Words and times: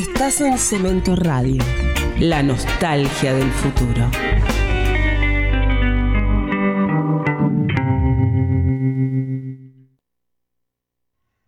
Estás 0.00 0.40
en 0.40 0.56
Cemento 0.56 1.14
Radio, 1.14 1.62
la 2.18 2.42
nostalgia 2.42 3.34
del 3.34 3.50
futuro. 3.50 4.10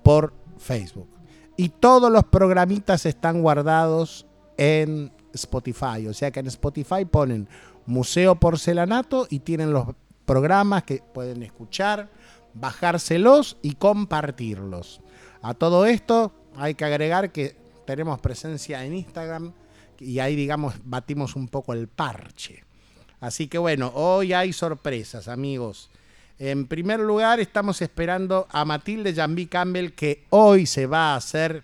por 0.03 0.35
Facebook. 0.59 1.09
Y 1.57 1.69
todos 1.69 2.11
los 2.11 2.25
programitas 2.25 3.07
están 3.07 3.43
guardados 3.43 4.27
en 4.57 5.13
Spotify. 5.33 6.07
O 6.09 6.15
sea 6.15 6.31
que 6.31 6.41
en 6.41 6.47
Spotify 6.47 7.05
ponen 7.05 7.49
Museo 7.87 8.37
Porcelanato 8.37 9.27
y 9.31 9.41
tienen 9.41 9.73
los 9.73 9.89
programas 10.25 10.85
que 10.85 11.03
pueden 11.13 11.43
escuchar, 11.43 12.11
bajárselos 12.55 13.59
y 13.63 13.75
compartirlos. 13.75 15.01
A 15.43 15.55
todo 15.55 15.85
esto 15.87 16.33
hay 16.57 16.75
que 16.75 16.85
agregar 16.85 17.31
que 17.31 17.57
tenemos 17.87 18.19
presencia 18.21 18.85
en 18.85 18.95
Instagram 18.95 19.53
y 20.01 20.19
ahí 20.19 20.35
digamos 20.35 20.75
batimos 20.85 21.37
un 21.37 21.49
poco 21.49 21.73
el 21.73 21.89
parche. 21.89 22.65
Así 23.21 23.49
que 23.49 23.59
bueno, 23.59 23.93
hoy 23.95 24.33
hay 24.33 24.53
sorpresas 24.53 25.29
amigos. 25.29 25.91
En 26.39 26.67
primer 26.67 27.00
lugar, 27.00 27.39
estamos 27.39 27.81
esperando 27.81 28.49
a 28.50 28.65
Matilde 28.65 29.15
Jambi 29.15 29.47
Campbell, 29.47 29.93
que 29.93 30.25
hoy 30.31 30.67
se 30.67 30.87
va 30.87 31.12
a 31.12 31.17
hacer 31.17 31.62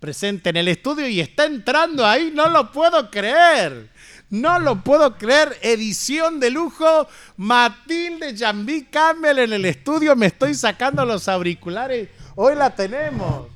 presente 0.00 0.50
en 0.50 0.56
el 0.56 0.68
estudio 0.68 1.06
y 1.06 1.20
está 1.20 1.44
entrando 1.46 2.04
ahí, 2.04 2.32
no 2.34 2.48
lo 2.48 2.72
puedo 2.72 3.10
creer. 3.10 3.88
No 4.32 4.58
lo 4.58 4.82
puedo 4.82 5.18
creer. 5.18 5.58
Edición 5.60 6.40
de 6.40 6.50
lujo. 6.50 7.06
Matilde 7.36 8.34
Jambi 8.34 8.84
Campbell 8.86 9.38
en 9.38 9.52
el 9.52 9.66
estudio. 9.66 10.16
Me 10.16 10.26
estoy 10.26 10.54
sacando 10.54 11.04
los 11.04 11.28
auriculares. 11.28 12.08
Hoy 12.34 12.54
la 12.54 12.74
tenemos. 12.74 13.48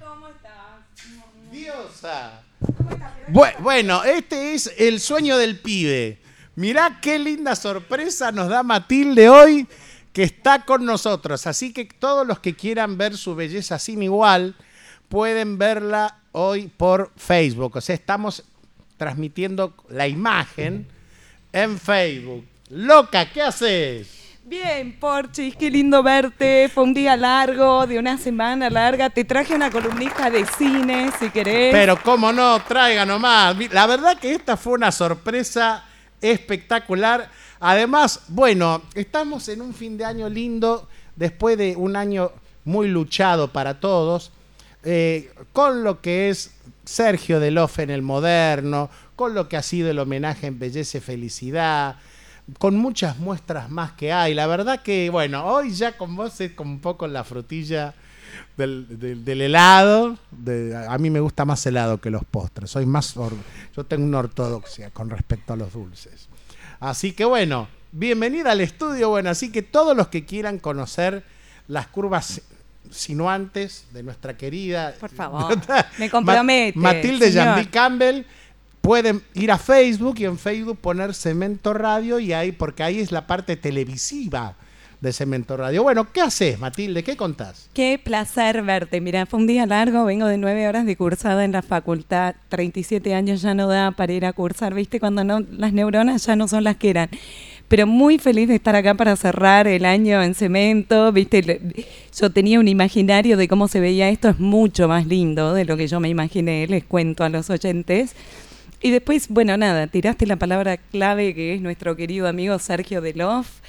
¿Cómo 0.00 0.28
estás? 0.28 0.82
Diosa. 1.52 2.42
Bueno, 3.60 4.02
este 4.02 4.54
es 4.54 4.74
el 4.78 4.98
sueño 4.98 5.38
del 5.38 5.60
pibe. 5.60 6.23
Mirá 6.56 6.98
qué 7.00 7.18
linda 7.18 7.56
sorpresa 7.56 8.30
nos 8.30 8.48
da 8.48 8.62
Matilde 8.62 9.28
hoy 9.28 9.66
que 10.12 10.22
está 10.22 10.64
con 10.64 10.84
nosotros. 10.86 11.46
Así 11.46 11.72
que 11.72 11.84
todos 11.84 12.26
los 12.26 12.38
que 12.38 12.54
quieran 12.54 12.96
ver 12.96 13.16
su 13.16 13.34
belleza 13.34 13.78
sin 13.78 14.02
igual 14.02 14.54
pueden 15.08 15.58
verla 15.58 16.18
hoy 16.32 16.68
por 16.68 17.10
Facebook. 17.16 17.76
O 17.76 17.80
sea, 17.80 17.94
estamos 17.94 18.44
transmitiendo 18.96 19.74
la 19.88 20.06
imagen 20.06 20.86
en 21.52 21.78
Facebook. 21.78 22.44
Loca, 22.70 23.30
¿qué 23.30 23.42
haces? 23.42 24.08
Bien, 24.44 24.96
Porchis, 25.00 25.56
qué 25.56 25.70
lindo 25.70 26.02
verte. 26.02 26.70
Fue 26.72 26.84
un 26.84 26.94
día 26.94 27.16
largo, 27.16 27.86
de 27.86 27.98
una 27.98 28.16
semana 28.18 28.70
larga. 28.70 29.10
Te 29.10 29.24
traje 29.24 29.54
una 29.54 29.70
columnista 29.70 30.30
de 30.30 30.44
cine, 30.58 31.10
si 31.18 31.30
querés. 31.30 31.72
Pero 31.72 32.00
cómo 32.02 32.32
no, 32.32 32.60
traiga 32.62 33.04
nomás. 33.04 33.56
La 33.72 33.86
verdad 33.86 34.18
que 34.18 34.32
esta 34.32 34.56
fue 34.56 34.74
una 34.74 34.92
sorpresa 34.92 35.84
espectacular. 36.32 37.30
Además, 37.60 38.22
bueno, 38.28 38.82
estamos 38.94 39.48
en 39.48 39.60
un 39.60 39.74
fin 39.74 39.98
de 39.98 40.04
año 40.06 40.28
lindo, 40.28 40.88
después 41.16 41.58
de 41.58 41.76
un 41.76 41.96
año 41.96 42.32
muy 42.64 42.88
luchado 42.88 43.52
para 43.52 43.78
todos, 43.78 44.32
eh, 44.84 45.30
con 45.52 45.84
lo 45.84 46.00
que 46.00 46.30
es 46.30 46.52
Sergio 46.84 47.40
Delof 47.40 47.78
en 47.78 47.90
el 47.90 48.02
moderno, 48.02 48.88
con 49.16 49.34
lo 49.34 49.48
que 49.48 49.58
ha 49.58 49.62
sido 49.62 49.90
el 49.90 49.98
homenaje 49.98 50.46
en 50.46 50.58
Belleza 50.58 50.98
y 50.98 51.00
Felicidad, 51.02 51.96
con 52.58 52.76
muchas 52.76 53.18
muestras 53.18 53.70
más 53.70 53.92
que 53.92 54.12
hay. 54.12 54.32
La 54.32 54.46
verdad 54.46 54.82
que, 54.82 55.10
bueno, 55.10 55.44
hoy 55.46 55.72
ya 55.72 55.96
con 55.96 56.16
vos 56.16 56.40
es 56.40 56.52
como 56.52 56.72
un 56.72 56.80
poco 56.80 57.06
la 57.06 57.22
frutilla 57.22 57.94
del, 58.56 59.40
helado. 59.40 60.18
a 60.88 60.98
mí 60.98 61.10
me 61.10 61.20
gusta 61.20 61.44
más 61.44 61.64
helado 61.66 62.00
que 62.00 62.10
los 62.10 62.24
postres. 62.24 62.70
Soy 62.70 62.86
más 62.86 63.14
yo 63.14 63.84
tengo 63.84 64.04
una 64.04 64.18
ortodoxia 64.18 64.90
con 64.90 65.10
respecto 65.10 65.52
a 65.52 65.56
los 65.56 65.72
dulces. 65.72 66.28
Así 66.80 67.12
que 67.12 67.24
bueno, 67.24 67.68
bienvenida 67.92 68.52
al 68.52 68.60
estudio. 68.60 69.10
Bueno, 69.10 69.30
así 69.30 69.50
que 69.50 69.62
todos 69.62 69.96
los 69.96 70.08
que 70.08 70.24
quieran 70.24 70.58
conocer 70.58 71.24
las 71.68 71.86
curvas 71.88 72.42
sinuantes 72.90 73.86
de 73.92 74.02
nuestra 74.02 74.36
querida. 74.36 74.94
Por 75.00 75.10
favor, 75.10 75.58
me 75.98 76.10
compromete. 76.10 76.78
Matilde 76.78 77.32
Jambi 77.32 77.66
Campbell. 77.66 78.22
Pueden 78.80 79.22
ir 79.32 79.50
a 79.50 79.56
Facebook 79.56 80.16
y 80.18 80.26
en 80.26 80.38
Facebook 80.38 80.78
poner 80.78 81.14
Cemento 81.14 81.72
Radio 81.72 82.18
y 82.18 82.34
ahí, 82.34 82.52
porque 82.52 82.82
ahí 82.82 83.00
es 83.00 83.12
la 83.12 83.26
parte 83.26 83.56
televisiva 83.56 84.56
de 85.04 85.12
Cemento 85.12 85.56
Radio. 85.56 85.82
Bueno, 85.82 86.10
¿qué 86.12 86.22
haces, 86.22 86.58
Matilde? 86.58 87.04
¿Qué 87.04 87.16
contás? 87.16 87.68
Qué 87.74 88.00
placer 88.02 88.62
verte. 88.62 89.00
Mira, 89.00 89.26
fue 89.26 89.38
un 89.38 89.46
día 89.46 89.66
largo, 89.66 90.04
vengo 90.04 90.26
de 90.26 90.38
nueve 90.38 90.66
horas 90.66 90.86
de 90.86 90.96
cursada 90.96 91.44
en 91.44 91.52
la 91.52 91.62
facultad, 91.62 92.34
37 92.48 93.14
años 93.14 93.42
ya 93.42 93.54
no 93.54 93.68
da 93.68 93.92
para 93.92 94.12
ir 94.12 94.24
a 94.24 94.32
cursar, 94.32 94.74
¿viste? 94.74 94.98
Cuando 94.98 95.22
no, 95.22 95.40
las 95.40 95.72
neuronas 95.72 96.26
ya 96.26 96.34
no 96.34 96.48
son 96.48 96.64
las 96.64 96.76
que 96.76 96.90
eran. 96.90 97.10
Pero 97.68 97.86
muy 97.86 98.18
feliz 98.18 98.48
de 98.48 98.56
estar 98.56 98.74
acá 98.74 98.94
para 98.94 99.14
cerrar 99.16 99.68
el 99.68 99.84
año 99.84 100.22
en 100.22 100.34
cemento, 100.34 101.12
¿viste? 101.12 101.60
Yo 102.18 102.30
tenía 102.30 102.58
un 102.58 102.68
imaginario 102.68 103.36
de 103.36 103.46
cómo 103.46 103.68
se 103.68 103.80
veía 103.80 104.08
esto, 104.08 104.30
es 104.30 104.40
mucho 104.40 104.88
más 104.88 105.06
lindo 105.06 105.54
de 105.54 105.64
lo 105.64 105.76
que 105.76 105.86
yo 105.86 106.00
me 106.00 106.08
imaginé, 106.08 106.66
les 106.66 106.84
cuento 106.84 107.24
a 107.24 107.28
los 107.28 107.50
oyentes. 107.50 108.16
Y 108.80 108.90
después, 108.90 109.28
bueno, 109.28 109.56
nada, 109.56 109.86
tiraste 109.86 110.26
la 110.26 110.36
palabra 110.36 110.78
clave 110.78 111.34
que 111.34 111.54
es 111.54 111.60
nuestro 111.60 111.94
querido 111.94 112.26
amigo 112.26 112.58
Sergio 112.58 113.00
Delof 113.00 113.60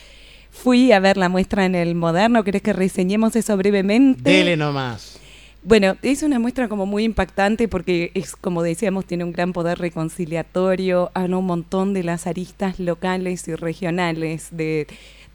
Fui 0.55 0.91
a 0.93 0.99
ver 0.99 1.17
la 1.17 1.29
muestra 1.29 1.65
en 1.65 1.75
el 1.75 1.95
Moderno, 1.95 2.43
¿querés 2.43 2.61
que 2.61 2.73
reseñemos 2.73 3.35
eso 3.35 3.55
brevemente? 3.57 4.31
Dele 4.31 4.57
nomás. 4.57 5.19
Bueno, 5.63 5.95
es 6.01 6.23
una 6.23 6.39
muestra 6.39 6.69
como 6.69 6.85
muy 6.85 7.03
impactante 7.03 7.67
porque 7.67 8.11
es, 8.13 8.35
como 8.35 8.63
decíamos, 8.63 9.05
tiene 9.05 9.25
un 9.25 9.31
gran 9.31 9.51
poder 9.51 9.77
reconciliatorio, 9.79 11.11
habla 11.13 11.37
un 11.37 11.45
montón 11.45 11.93
de 11.93 12.03
las 12.03 12.25
aristas 12.25 12.79
locales 12.79 13.47
y 13.47 13.55
regionales 13.55 14.47
de, 14.51 14.87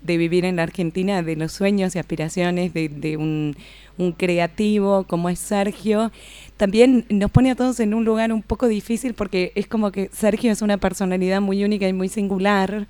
de 0.02 0.16
vivir 0.16 0.44
en 0.44 0.56
la 0.56 0.62
Argentina, 0.62 1.22
de 1.22 1.36
los 1.36 1.52
sueños 1.52 1.94
y 1.94 1.98
aspiraciones 1.98 2.72
de, 2.72 2.88
de 2.88 3.16
un, 3.16 3.56
un 3.98 4.12
creativo 4.12 5.04
como 5.04 5.28
es 5.28 5.38
Sergio, 5.38 6.10
también 6.56 7.04
nos 7.08 7.30
pone 7.30 7.50
a 7.50 7.56
todos 7.56 7.78
en 7.80 7.92
un 7.92 8.04
lugar 8.04 8.32
un 8.32 8.42
poco 8.42 8.68
difícil 8.68 9.14
porque 9.14 9.52
es 9.54 9.66
como 9.66 9.92
que 9.92 10.10
Sergio 10.12 10.50
es 10.50 10.62
una 10.62 10.78
personalidad 10.78 11.40
muy 11.40 11.62
única 11.62 11.86
y 11.86 11.92
muy 11.92 12.08
singular 12.08 12.88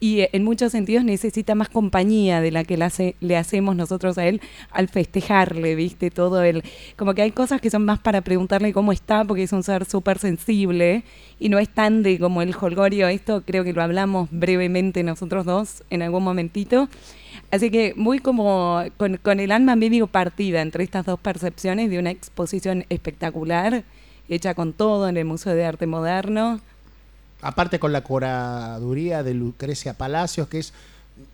y 0.00 0.20
eh, 0.20 0.30
en 0.32 0.44
muchos 0.44 0.72
sentidos 0.72 1.04
necesita 1.04 1.54
más 1.54 1.68
compañía 1.68 2.40
de 2.40 2.50
la 2.50 2.64
que 2.64 2.76
le, 2.76 2.84
hace- 2.84 3.16
le 3.20 3.36
hacemos 3.36 3.74
nosotros 3.76 4.18
a 4.18 4.26
él 4.26 4.40
al 4.70 4.88
festejarle, 4.88 5.74
¿viste? 5.74 6.10
Todo 6.10 6.42
el... 6.42 6.62
Como 6.96 7.14
que 7.14 7.22
hay 7.22 7.32
cosas 7.32 7.60
que 7.60 7.70
son 7.70 7.84
más 7.84 7.98
para 7.98 8.20
preguntarle 8.20 8.72
cómo 8.72 8.92
está, 8.92 9.24
porque 9.24 9.42
es 9.44 9.52
un 9.52 9.62
ser 9.62 9.84
súper 9.84 10.18
sensible 10.18 11.04
y 11.40 11.48
no 11.48 11.58
es 11.58 11.68
tan 11.68 12.02
de 12.02 12.18
como 12.18 12.42
el 12.42 12.54
holgorio. 12.60 13.08
Esto 13.08 13.42
creo 13.44 13.64
que 13.64 13.72
lo 13.72 13.82
hablamos 13.82 14.28
brevemente 14.30 15.02
nosotros 15.02 15.44
dos 15.46 15.82
en 15.90 16.02
algún 16.02 16.22
momentito. 16.24 16.88
Así 17.50 17.70
que 17.70 17.94
muy 17.96 18.18
como 18.18 18.82
con, 18.98 19.16
con 19.16 19.40
el 19.40 19.52
alma 19.52 19.74
medio 19.74 20.06
partida 20.06 20.60
entre 20.60 20.84
estas 20.84 21.06
dos 21.06 21.18
percepciones 21.18 21.88
de 21.90 21.98
una 21.98 22.10
exposición 22.10 22.84
espectacular, 22.88 23.84
hecha 24.28 24.54
con 24.54 24.74
todo 24.74 25.08
en 25.08 25.16
el 25.16 25.24
Museo 25.24 25.54
de 25.54 25.64
Arte 25.64 25.86
Moderno. 25.86 26.60
Aparte 27.40 27.78
con 27.78 27.92
la 27.92 28.00
curaduría 28.02 29.22
de 29.22 29.34
Lucrecia 29.34 29.94
Palacios, 29.94 30.48
que 30.48 30.58
es, 30.58 30.72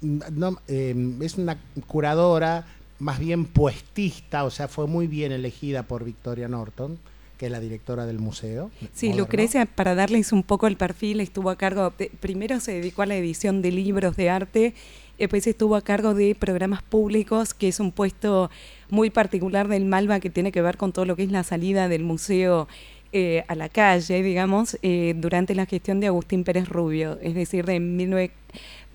mm, 0.02 0.18
no, 0.32 0.58
eh, 0.68 0.94
es 1.22 1.36
una 1.38 1.58
curadora 1.86 2.64
más 2.98 3.18
bien 3.18 3.44
puestista, 3.44 4.44
o 4.44 4.50
sea, 4.50 4.68
fue 4.68 4.86
muy 4.86 5.06
bien 5.06 5.32
elegida 5.32 5.82
por 5.82 6.04
Victoria 6.04 6.46
Norton, 6.48 6.98
que 7.38 7.46
es 7.46 7.52
la 7.52 7.58
directora 7.58 8.06
del 8.06 8.18
museo. 8.20 8.70
Sí, 8.92 9.06
moderno. 9.08 9.22
Lucrecia, 9.24 9.66
para 9.66 9.94
darles 9.94 10.32
un 10.32 10.42
poco 10.42 10.66
el 10.68 10.76
perfil, 10.76 11.20
estuvo 11.20 11.50
a 11.50 11.56
cargo, 11.56 11.92
de- 11.98 12.10
primero 12.20 12.60
se 12.60 12.72
dedicó 12.72 13.02
a 13.02 13.06
la 13.06 13.16
edición 13.16 13.62
de 13.62 13.72
libros 13.72 14.14
de 14.16 14.30
arte, 14.30 14.74
después 15.18 15.46
estuvo 15.46 15.74
a 15.74 15.82
cargo 15.82 16.14
de 16.14 16.34
programas 16.36 16.82
públicos, 16.82 17.52
que 17.54 17.68
es 17.68 17.80
un 17.80 17.90
puesto 17.92 18.50
muy 18.90 19.10
particular 19.10 19.66
del 19.68 19.84
Malva 19.84 20.20
que 20.20 20.30
tiene 20.30 20.52
que 20.52 20.62
ver 20.62 20.76
con 20.76 20.92
todo 20.92 21.04
lo 21.06 21.16
que 21.16 21.24
es 21.24 21.32
la 21.32 21.42
salida 21.42 21.88
del 21.88 22.04
museo 22.04 22.68
eh, 23.16 23.44
a 23.46 23.54
la 23.54 23.68
calle, 23.68 24.24
digamos, 24.24 24.76
eh, 24.82 25.14
durante 25.16 25.54
la 25.54 25.66
gestión 25.66 26.00
de 26.00 26.08
Agustín 26.08 26.42
Pérez 26.42 26.68
Rubio, 26.68 27.16
es 27.22 27.36
decir, 27.36 27.64
de 27.64 27.78
19, 27.78 28.32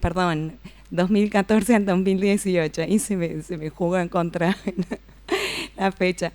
perdón, 0.01 0.57
2014 0.91 1.73
al 1.75 1.85
2018, 1.85 2.81
ahí 2.81 2.99
se 2.99 3.15
me, 3.15 3.41
se 3.41 3.57
me 3.57 3.67
en 3.67 4.09
contra 4.09 4.57
la 5.77 5.93
fecha. 5.93 6.33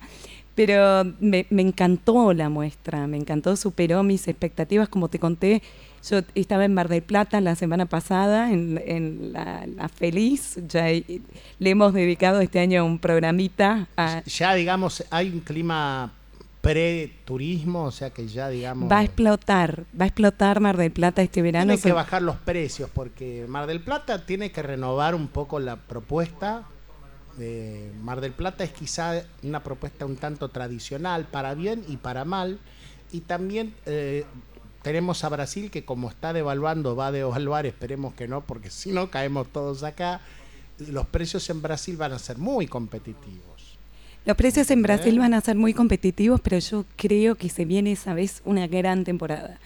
Pero 0.55 1.03
me, 1.19 1.45
me 1.51 1.61
encantó 1.61 2.33
la 2.33 2.49
muestra, 2.49 3.05
me 3.05 3.17
encantó, 3.17 3.55
superó 3.55 4.01
mis 4.01 4.27
expectativas, 4.27 4.89
como 4.89 5.07
te 5.07 5.19
conté. 5.19 5.61
Yo 6.09 6.21
estaba 6.33 6.65
en 6.65 6.73
Mar 6.73 6.89
del 6.89 7.03
Plata 7.03 7.39
la 7.39 7.53
semana 7.53 7.85
pasada, 7.85 8.51
en, 8.51 8.81
en 8.83 9.31
la, 9.31 9.67
la 9.67 9.89
Feliz, 9.89 10.57
ya 10.67 10.87
le 10.87 11.69
hemos 11.69 11.93
dedicado 11.93 12.41
este 12.41 12.59
año 12.59 12.83
un 12.83 12.97
programita 12.97 13.87
a, 13.95 14.23
Ya, 14.23 14.55
digamos, 14.55 15.03
hay 15.11 15.29
un 15.29 15.41
clima 15.41 16.11
pre-turismo, 16.65 17.83
o 17.83 17.91
sea 17.91 18.09
que 18.09 18.27
ya, 18.27 18.49
digamos... 18.49 18.91
Va 18.91 18.99
a 18.99 19.03
explotar, 19.03 19.85
va 19.99 20.05
a 20.05 20.07
explotar 20.07 20.59
Mar 20.59 20.77
del 20.77 20.91
Plata 20.91 21.21
este 21.21 21.43
verano. 21.43 21.67
Tiene 21.73 21.81
que 21.81 21.91
bajar 21.91 22.23
los 22.23 22.37
precios 22.37 22.89
porque 22.91 23.45
Mar 23.47 23.67
del 23.67 23.81
Plata 23.81 24.25
tiene 24.25 24.51
que 24.51 24.63
renovar 24.63 25.13
un 25.13 25.27
poco 25.27 25.59
la 25.59 25.75
propuesta. 25.75 26.63
Eh, 27.39 27.91
Mar 28.01 28.19
del 28.19 28.31
Plata 28.31 28.63
es 28.63 28.71
quizá 28.71 29.21
una 29.43 29.61
propuesta 29.61 30.07
un 30.07 30.15
tanto 30.15 30.49
tradicional, 30.49 31.25
para 31.25 31.53
bien 31.53 31.85
y 31.87 31.97
para 31.97 32.25
mal. 32.25 32.57
Y 33.11 33.21
también 33.21 33.75
eh, 33.85 34.25
tenemos 34.81 35.23
a 35.23 35.29
Brasil 35.29 35.69
que 35.69 35.85
como 35.85 36.09
está 36.09 36.33
devaluando, 36.33 36.95
va 36.95 37.07
a 37.07 37.11
devaluar, 37.11 37.67
esperemos 37.67 38.15
que 38.15 38.27
no, 38.27 38.41
porque 38.41 38.69
si 38.71 38.91
no 38.91 39.11
caemos 39.11 39.49
todos 39.49 39.83
acá. 39.83 40.19
Los 40.79 41.05
precios 41.05 41.47
en 41.51 41.61
Brasil 41.61 41.95
van 41.95 42.11
a 42.11 42.19
ser 42.19 42.39
muy 42.39 42.65
competitivos. 42.67 43.54
Los 44.25 44.35
precios 44.37 44.71
en 44.71 44.81
Brasil 44.81 45.19
van 45.19 45.35
a 45.35 45.41
ser 45.41 45.55
muy 45.55 45.73
competitivos, 45.73 46.41
pero 46.41 46.57
yo 46.57 46.85
creo 46.95 47.35
que 47.35 47.49
se 47.49 47.63
viene 47.63 47.91
esa 47.91 48.15
vez 48.15 48.41
una 48.43 48.65
gran 48.65 49.03
temporada. 49.03 49.59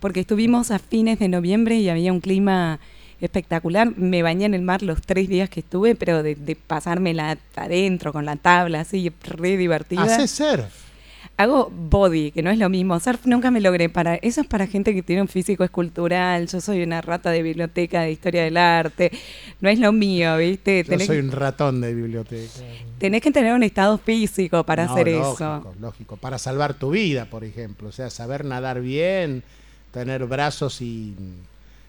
Porque 0.00 0.20
estuvimos 0.20 0.70
a 0.70 0.78
fines 0.78 1.18
de 1.18 1.28
noviembre 1.28 1.76
y 1.76 1.90
había 1.90 2.12
un 2.14 2.20
clima 2.20 2.80
espectacular. 3.20 3.96
Me 3.96 4.22
bañé 4.22 4.46
en 4.46 4.54
el 4.54 4.62
mar 4.62 4.82
los 4.82 5.02
tres 5.02 5.28
días 5.28 5.50
que 5.50 5.60
estuve, 5.60 5.94
pero 5.94 6.22
de, 6.22 6.34
de 6.34 6.56
pasármela 6.56 7.36
adentro 7.56 8.12
con 8.14 8.24
la 8.24 8.36
tabla, 8.36 8.80
así, 8.80 9.12
re 9.22 9.58
divertida. 9.58 10.02
Hace 10.04 10.28
surf. 10.28 10.85
Hago 11.38 11.70
body, 11.70 12.30
que 12.30 12.42
no 12.42 12.50
es 12.50 12.58
lo 12.58 12.70
mismo. 12.70 12.98
Surf 12.98 13.26
nunca 13.26 13.50
me 13.50 13.60
logré 13.60 13.90
para. 13.90 14.14
Eso 14.16 14.40
es 14.40 14.46
para 14.46 14.66
gente 14.66 14.94
que 14.94 15.02
tiene 15.02 15.20
un 15.20 15.28
físico 15.28 15.64
escultural. 15.64 16.46
Yo 16.48 16.62
soy 16.62 16.82
una 16.82 17.02
rata 17.02 17.30
de 17.30 17.42
biblioteca 17.42 18.00
de 18.02 18.12
historia 18.12 18.44
del 18.44 18.56
arte. 18.56 19.10
No 19.60 19.68
es 19.68 19.78
lo 19.78 19.92
mío, 19.92 20.36
¿viste? 20.38 20.82
Yo 20.84 20.94
Tenés- 20.94 21.06
soy 21.06 21.18
un 21.18 21.30
ratón 21.30 21.82
de 21.82 21.92
biblioteca. 21.94 22.52
Tenés 22.98 23.20
que 23.20 23.30
tener 23.30 23.52
un 23.52 23.62
estado 23.62 23.98
físico 23.98 24.64
para 24.64 24.86
No, 24.86 24.92
hacer 24.94 25.08
lógico, 25.08 25.34
eso. 25.34 25.74
Lógico, 25.78 26.16
para 26.16 26.38
salvar 26.38 26.72
tu 26.72 26.90
vida, 26.92 27.26
por 27.26 27.44
ejemplo. 27.44 27.88
O 27.90 27.92
sea, 27.92 28.08
saber 28.08 28.46
nadar 28.46 28.80
bien, 28.80 29.42
tener 29.92 30.24
brazos 30.24 30.80
y, 30.80 31.14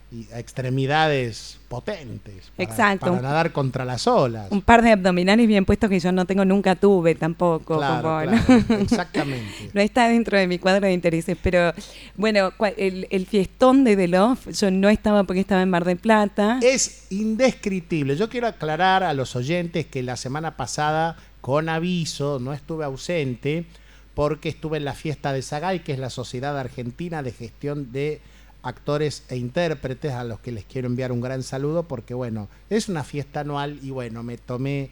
y 0.09 0.27
extremidades 0.33 1.59
potentes. 1.68 2.51
Para, 2.56 2.69
Exacto. 2.69 3.07
Para 3.07 3.21
nadar 3.21 3.51
contra 3.51 3.83
las 3.83 4.07
olas. 4.07 4.48
Un 4.51 4.62
par 4.62 4.81
de 4.81 4.92
abdominales 4.92 5.48
bien 5.48 5.65
puestos 5.65 5.89
que 5.89 6.00
yo 6.00 6.12
no 6.12 6.25
tengo, 6.25 6.45
nunca 6.45 6.75
tuve 6.75 7.15
tampoco. 7.15 7.77
Claro, 7.77 8.04
como, 8.04 8.21
claro, 8.21 8.65
¿no? 8.69 8.75
exactamente. 8.81 9.69
No 9.74 9.81
está 9.81 10.07
dentro 10.07 10.38
de 10.38 10.48
mi 10.48 10.59
cuadro 10.59 10.88
de 10.88 10.94
intereses, 10.94 11.38
pero 11.42 11.74
bueno, 12.15 12.54
el, 12.77 13.07
el 13.09 13.25
fiestón 13.25 13.83
de 13.83 14.07
Love, 14.07 14.51
yo 14.54 14.71
no 14.71 14.88
estaba 14.88 15.25
porque 15.25 15.42
estaba 15.42 15.62
en 15.62 15.69
Mar 15.69 15.83
del 15.83 15.98
Plata. 15.98 16.60
Es 16.62 17.07
indescriptible. 17.10 18.15
Yo 18.15 18.30
quiero 18.30 18.48
aclarar 18.48 19.03
a 19.03 19.13
los 19.13 19.36
oyentes 19.36 19.86
que 19.86 20.03
la 20.03 20.15
semana 20.15 20.56
pasada, 20.56 21.18
con 21.42 21.68
aviso, 21.68 22.39
no 22.39 22.53
estuve 22.53 22.86
ausente 22.86 23.65
porque 24.13 24.50
estuve 24.50 24.77
en 24.77 24.86
la 24.86 24.94
fiesta 24.94 25.31
de 25.33 25.44
Sagay, 25.44 25.83
que 25.83 25.92
es 25.92 26.00
la 26.00 26.10
Sociedad 26.10 26.57
Argentina 26.57 27.21
de 27.21 27.31
Gestión 27.31 27.92
de 27.92 28.19
Actores 28.63 29.24
e 29.30 29.38
Intérpretes, 29.38 30.12
a 30.13 30.24
los 30.24 30.39
que 30.39 30.51
les 30.51 30.65
quiero 30.65 30.88
enviar 30.88 31.12
un 31.12 31.21
gran 31.21 31.44
saludo, 31.44 31.83
porque 31.83 32.13
bueno, 32.13 32.48
es 32.69 32.89
una 32.89 33.04
fiesta 33.04 33.42
anual 33.42 33.80
y 33.81 33.92
bueno, 33.92 34.24
me 34.24 34.38
tomé, 34.38 34.92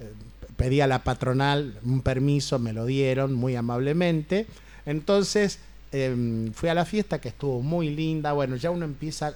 eh, 0.00 0.12
pedí 0.56 0.80
a 0.80 0.86
la 0.86 1.04
patronal 1.04 1.78
un 1.84 2.00
permiso, 2.02 2.58
me 2.58 2.72
lo 2.72 2.84
dieron 2.84 3.34
muy 3.34 3.56
amablemente. 3.56 4.46
Entonces 4.84 5.60
em, 5.92 6.52
fui 6.52 6.68
a 6.68 6.74
la 6.74 6.84
fiesta 6.84 7.20
que 7.20 7.28
estuvo 7.28 7.62
muy 7.62 7.90
linda. 7.90 8.32
Bueno, 8.32 8.56
ya 8.56 8.70
uno 8.70 8.84
empieza 8.84 9.34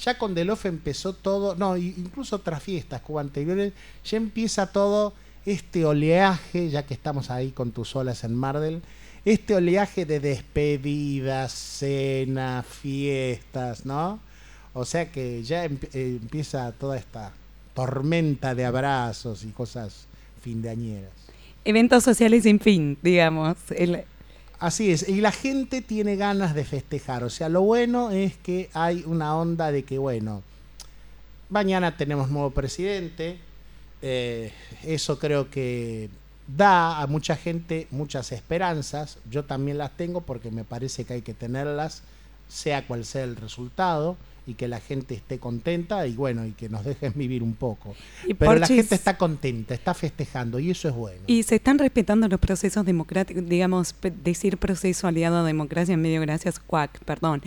ya 0.00 0.16
con 0.16 0.34
Delof 0.34 0.64
empezó 0.66 1.12
todo, 1.12 1.54
no, 1.56 1.76
incluso 1.76 2.36
otras 2.36 2.62
fiestas 2.62 3.02
como 3.02 3.22
ya 3.22 4.16
empieza 4.16 4.72
todo 4.72 5.12
este 5.44 5.84
oleaje, 5.84 6.70
ya 6.70 6.84
que 6.84 6.94
estamos 6.94 7.30
ahí 7.30 7.50
con 7.50 7.72
tus 7.72 7.94
olas 7.96 8.24
en 8.24 8.34
Mardel, 8.34 8.82
este 9.24 9.54
oleaje 9.54 10.04
de 10.04 10.20
despedidas, 10.20 11.52
cenas, 11.52 12.66
fiestas, 12.66 13.84
¿no? 13.86 14.18
O 14.72 14.84
sea 14.84 15.10
que 15.10 15.42
ya 15.42 15.64
eh, 15.64 15.70
empieza 15.94 16.72
toda 16.72 16.96
esta 16.96 17.32
tormenta 17.74 18.54
de 18.54 18.64
abrazos 18.64 19.44
y 19.44 19.48
cosas 19.48 20.06
findeañeras. 20.42 21.10
Eventos 21.64 22.04
sociales 22.04 22.44
sin 22.44 22.60
fin, 22.60 22.96
digamos. 23.02 23.56
El- 23.76 24.04
Así 24.58 24.90
es, 24.90 25.08
y 25.08 25.22
la 25.22 25.32
gente 25.32 25.80
tiene 25.80 26.16
ganas 26.16 26.54
de 26.54 26.64
festejar, 26.64 27.24
o 27.24 27.30
sea, 27.30 27.48
lo 27.48 27.62
bueno 27.62 28.10
es 28.10 28.36
que 28.36 28.68
hay 28.74 29.04
una 29.06 29.34
onda 29.34 29.72
de 29.72 29.84
que, 29.84 29.96
bueno, 29.96 30.42
mañana 31.48 31.96
tenemos 31.96 32.28
nuevo 32.28 32.50
presidente, 32.50 33.38
eh, 34.02 34.52
eso 34.82 35.18
creo 35.18 35.48
que 35.50 36.10
da 36.56 37.00
a 37.00 37.06
mucha 37.06 37.36
gente 37.36 37.86
muchas 37.90 38.32
esperanzas, 38.32 39.18
yo 39.30 39.44
también 39.44 39.78
las 39.78 39.96
tengo 39.96 40.22
porque 40.22 40.50
me 40.50 40.64
parece 40.64 41.04
que 41.04 41.14
hay 41.14 41.22
que 41.22 41.34
tenerlas, 41.34 42.02
sea 42.48 42.86
cual 42.86 43.04
sea 43.04 43.24
el 43.24 43.36
resultado, 43.36 44.16
y 44.50 44.54
que 44.54 44.66
la 44.66 44.80
gente 44.80 45.14
esté 45.14 45.38
contenta 45.38 46.06
y 46.06 46.14
bueno, 46.14 46.44
y 46.44 46.50
que 46.52 46.68
nos 46.68 46.84
dejen 46.84 47.12
vivir 47.14 47.42
un 47.42 47.54
poco. 47.54 47.94
Y 48.26 48.34
Pero 48.34 48.56
la 48.56 48.66
gente 48.66 48.94
está 48.94 49.16
contenta, 49.16 49.74
está 49.74 49.94
festejando 49.94 50.58
y 50.58 50.70
eso 50.70 50.88
es 50.88 50.94
bueno. 50.94 51.20
Y 51.26 51.44
se 51.44 51.56
están 51.56 51.78
respetando 51.78 52.26
los 52.26 52.40
procesos 52.40 52.84
democráticos, 52.84 53.46
digamos, 53.46 53.94
decir 54.24 54.58
proceso 54.58 55.06
aliado 55.06 55.38
a 55.38 55.44
democracia 55.44 55.94
en 55.94 56.02
medio 56.02 56.20
gracias, 56.20 56.58
cuac, 56.58 56.98
perdón. 57.04 57.42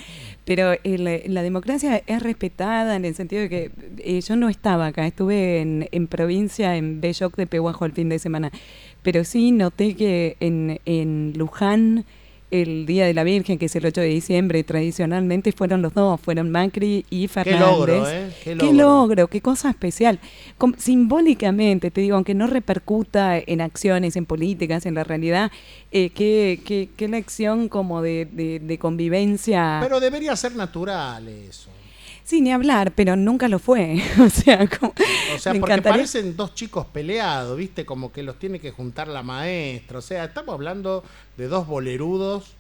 Pero 0.46 0.76
la 0.86 1.42
democracia 1.42 2.02
es 2.06 2.24
respetada 2.24 2.96
en 2.96 3.04
el 3.04 3.16
sentido 3.16 3.42
de 3.42 3.50
que 3.50 3.72
eh, 3.98 4.22
yo 4.22 4.36
no 4.38 4.48
estaba 4.48 4.88
acá, 4.88 5.06
estuve 5.06 5.62
en, 5.62 5.90
en 5.92 6.08
provincia, 6.08 6.78
en 6.78 7.02
Belloc 7.02 7.36
de 7.36 7.48
Pehuajo 7.48 7.86
el 7.86 7.92
fin 7.92 8.08
de 8.08 8.20
semana, 8.20 8.52
pero 9.04 9.24
sí 9.24 9.52
noté 9.52 9.96
que 9.96 10.38
en, 10.40 10.80
en 10.86 11.34
Luján 11.36 12.06
el 12.52 12.86
Día 12.86 13.08
de 13.08 13.16
la 13.16 13.24
Virgen, 13.24 13.58
que 13.58 13.66
es 13.66 13.76
el 13.76 13.84
8 13.84 14.00
de 14.02 14.08
diciembre, 14.10 14.64
tradicionalmente 14.64 15.52
fueron 15.54 15.82
los 15.82 15.96
dos, 15.96 16.22
fueron 16.22 16.52
Macri 16.52 17.04
y 17.10 17.28
Fernández. 17.28 17.60
logro, 17.60 18.08
¿eh? 18.08 18.30
Qué 18.44 18.52
Qué 18.52 18.56
logro. 18.56 18.74
logro, 18.78 19.28
qué 19.28 19.42
cosa 19.42 19.72
especial. 19.72 20.20
Com- 20.60 20.76
simbólicamente, 20.78 21.90
te 21.90 22.02
digo, 22.02 22.16
aunque 22.16 22.36
no 22.36 22.46
repercuta 22.46 23.40
en 23.40 23.60
acciones, 23.62 24.16
en 24.18 24.28
políticas, 24.28 24.86
en 24.86 24.94
la 24.94 25.04
realidad, 25.04 25.52
eh, 25.92 26.12
qué, 26.12 26.60
qué, 26.64 26.90
qué 26.96 27.08
lección 27.08 27.70
como 27.70 28.04
de, 28.04 28.28
de- 28.32 28.60
de 28.60 28.78
convivencia. 28.78 29.80
Pero 29.82 30.00
debería 30.00 30.36
ser 30.36 30.56
natural 30.56 31.28
eso. 31.28 31.72
Sí, 32.26 32.40
ni 32.42 32.52
hablar, 32.52 32.94
pero 32.96 33.16
nunca 33.16 33.48
lo 33.48 33.60
fue. 33.60 34.02
o 34.20 34.30
sea, 34.30 34.68
como, 34.68 34.94
O 35.36 35.40
sea, 35.40 35.54
porque 35.54 35.74
encantaría- 35.74 35.92
parecen 35.92 36.36
dos 36.38 36.54
chicos 36.56 36.86
peleados, 36.86 37.58
¿viste? 37.58 37.86
Como 37.86 38.12
que 38.12 38.24
los 38.24 38.40
tiene 38.40 38.60
que 38.60 38.72
juntar 38.72 39.08
la 39.08 39.24
maestra. 39.24 40.00
O 40.00 40.02
sea, 40.02 40.26
estamos 40.26 40.54
hablando 40.54 41.04
de 41.38 41.48
dos 41.48 41.68
bolerudos 41.68 42.54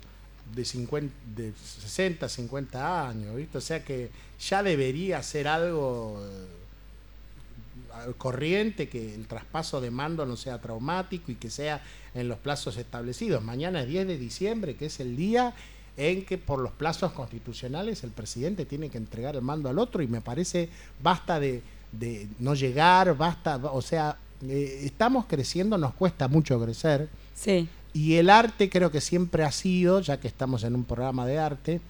de, 0.54 0.66
50, 0.66 1.14
de 1.36 1.54
60, 1.54 2.28
50 2.28 3.08
años, 3.10 3.36
¿viste? 3.36 3.58
O 3.58 3.62
sea 3.62 3.84
que 3.84 4.10
ya 4.40 4.62
debería 4.62 5.24
ser 5.24 5.48
algo 5.48 6.20
eh, 6.22 8.12
corriente, 8.18 8.90
que 8.90 9.16
el 9.16 9.28
traspaso 9.28 9.80
de 9.80 9.92
mando 9.92 10.26
no 10.26 10.36
sea 10.36 10.60
traumático 10.60 11.32
y 11.32 11.36
que 11.36 11.50
sea 11.50 11.82
en 12.14 12.28
los 12.28 12.38
plazos 12.38 12.78
establecidos. 12.78 13.44
Mañana 13.44 13.82
es 13.82 13.88
10 13.88 14.08
de 14.08 14.18
diciembre, 14.18 14.76
que 14.76 14.88
es 14.88 15.00
el 15.00 15.16
día 15.16 15.54
en 15.98 16.26
que 16.26 16.38
por 16.38 16.60
los 16.60 16.72
plazos 16.72 17.12
constitucionales 17.12 18.04
el 18.04 18.12
presidente 18.12 18.66
tiene 18.66 18.90
que 18.90 18.98
entregar 18.98 19.36
el 19.36 19.42
mando 19.42 19.70
al 19.70 19.78
otro 19.80 20.02
y 20.02 20.08
me 20.08 20.22
parece 20.22 20.70
basta 21.02 21.40
de, 21.40 21.62
de 21.92 22.28
no 22.40 22.56
llegar, 22.56 23.16
basta, 23.16 23.58
o 23.58 23.82
sea, 23.82 24.18
eh, 24.48 24.82
estamos 24.84 25.26
creciendo, 25.28 25.78
nos 25.78 25.94
cuesta 25.94 26.28
mucho 26.28 26.60
crecer 26.60 27.10
Sí. 27.36 27.68
y 27.94 28.16
el 28.16 28.30
arte 28.30 28.70
creo 28.70 28.92
que 28.92 29.02
siempre 29.02 29.44
ha 29.44 29.52
sido, 29.52 30.00
ya 30.02 30.20
que 30.20 30.28
estamos 30.28 30.64
en 30.64 30.76
un 30.76 30.84
programa 30.84 31.26
de 31.28 31.38
arte, 31.40 31.82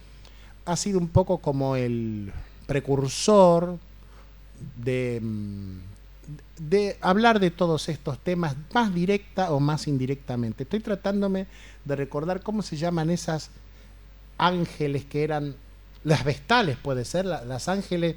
ha 0.66 0.76
sido 0.76 0.98
un 0.98 1.08
poco 1.08 1.38
como 1.38 1.76
el 1.76 2.30
precursor 2.66 3.78
de, 4.82 5.20
mm, 5.22 5.78
de 6.58 6.96
hablar 7.00 7.40
de 7.40 7.50
todos 7.50 7.88
estos 7.88 8.18
temas 8.18 8.54
más 8.72 8.94
directa 8.94 9.52
o 9.52 9.60
más 9.60 9.86
indirectamente. 9.88 10.62
Estoy 10.62 10.80
tratándome 10.80 11.46
de 11.84 11.96
recordar 11.96 12.42
cómo 12.42 12.62
se 12.62 12.76
llaman 12.76 13.10
esas 13.10 13.50
ángeles 14.38 15.04
que 15.04 15.22
eran, 15.24 15.54
las 16.04 16.24
vestales 16.24 16.76
puede 16.76 17.04
ser, 17.04 17.24
la- 17.24 17.44
las 17.44 17.68
ángeles 17.68 18.16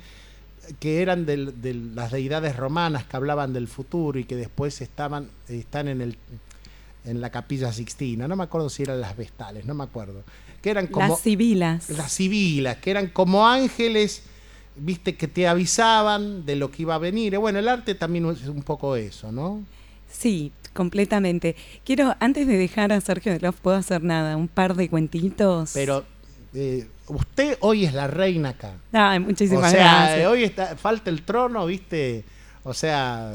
que 0.80 1.02
eran 1.02 1.26
del- 1.26 1.62
de 1.62 1.74
las 1.74 2.12
deidades 2.12 2.56
romanas 2.56 3.06
que 3.06 3.16
hablaban 3.16 3.54
del 3.54 3.68
futuro 3.68 4.20
y 4.20 4.26
que 4.26 4.36
después 4.36 4.82
estaban, 4.82 5.30
están 5.48 5.88
en 5.88 6.02
el 6.02 6.18
en 7.06 7.22
la 7.22 7.30
capilla 7.30 7.72
Sixtina, 7.72 8.28
no 8.28 8.36
me 8.36 8.44
acuerdo 8.44 8.70
si 8.70 8.84
eran 8.84 9.00
las 9.00 9.16
vestales, 9.16 9.64
no 9.66 9.74
me 9.74 9.86
acuerdo, 9.86 10.24
que 10.62 10.70
eran 10.72 10.88
como 10.88 11.08
Las 11.08 11.22
sibilas. 11.22 11.90
las 11.90 12.12
sibilas, 12.12 12.76
que 12.78 12.92
eran 12.92 13.08
como 13.08 13.48
ángeles, 13.48 14.24
viste, 14.76 15.16
que 15.16 15.30
te 15.30 15.48
avisaban 15.48 16.46
de 16.46 16.58
lo 16.58 16.70
que 16.70 16.82
iba 16.82 16.96
a 16.96 16.98
venir. 16.98 17.34
Y 17.34 17.38
bueno, 17.38 17.60
el 17.60 17.70
arte 17.70 17.96
también 17.96 18.26
es 18.30 18.46
un 18.50 18.62
poco 18.62 18.98
eso, 18.98 19.32
¿no? 19.32 19.64
Sí, 20.10 20.52
completamente. 20.74 21.56
Quiero, 21.86 22.16
antes 22.20 22.48
de 22.48 22.58
dejar 22.58 22.92
a 22.94 23.02
Sergio 23.02 23.34
de 23.34 23.40
Love, 23.40 23.58
puedo 23.62 23.78
hacer 23.78 24.04
nada, 24.04 24.38
un 24.38 24.48
par 24.48 24.76
de 24.76 24.90
cuentitos. 24.90 25.72
Pero 25.74 26.06
eh, 26.54 26.88
usted 27.08 27.58
hoy 27.62 27.86
es 27.86 27.94
la 27.94 28.08
reina 28.08 28.50
acá. 28.50 28.74
Ay, 28.92 29.18
O 29.20 29.22
muchísimas 29.22 29.72
sea, 29.72 29.80
gracias. 29.84 30.20
eh, 30.20 30.28
hoy 30.28 30.44
está, 30.44 30.76
falta 30.76 31.10
el 31.10 31.24
trono, 31.24 31.66
viste, 31.66 32.24
o 32.64 32.74
sea, 32.74 33.34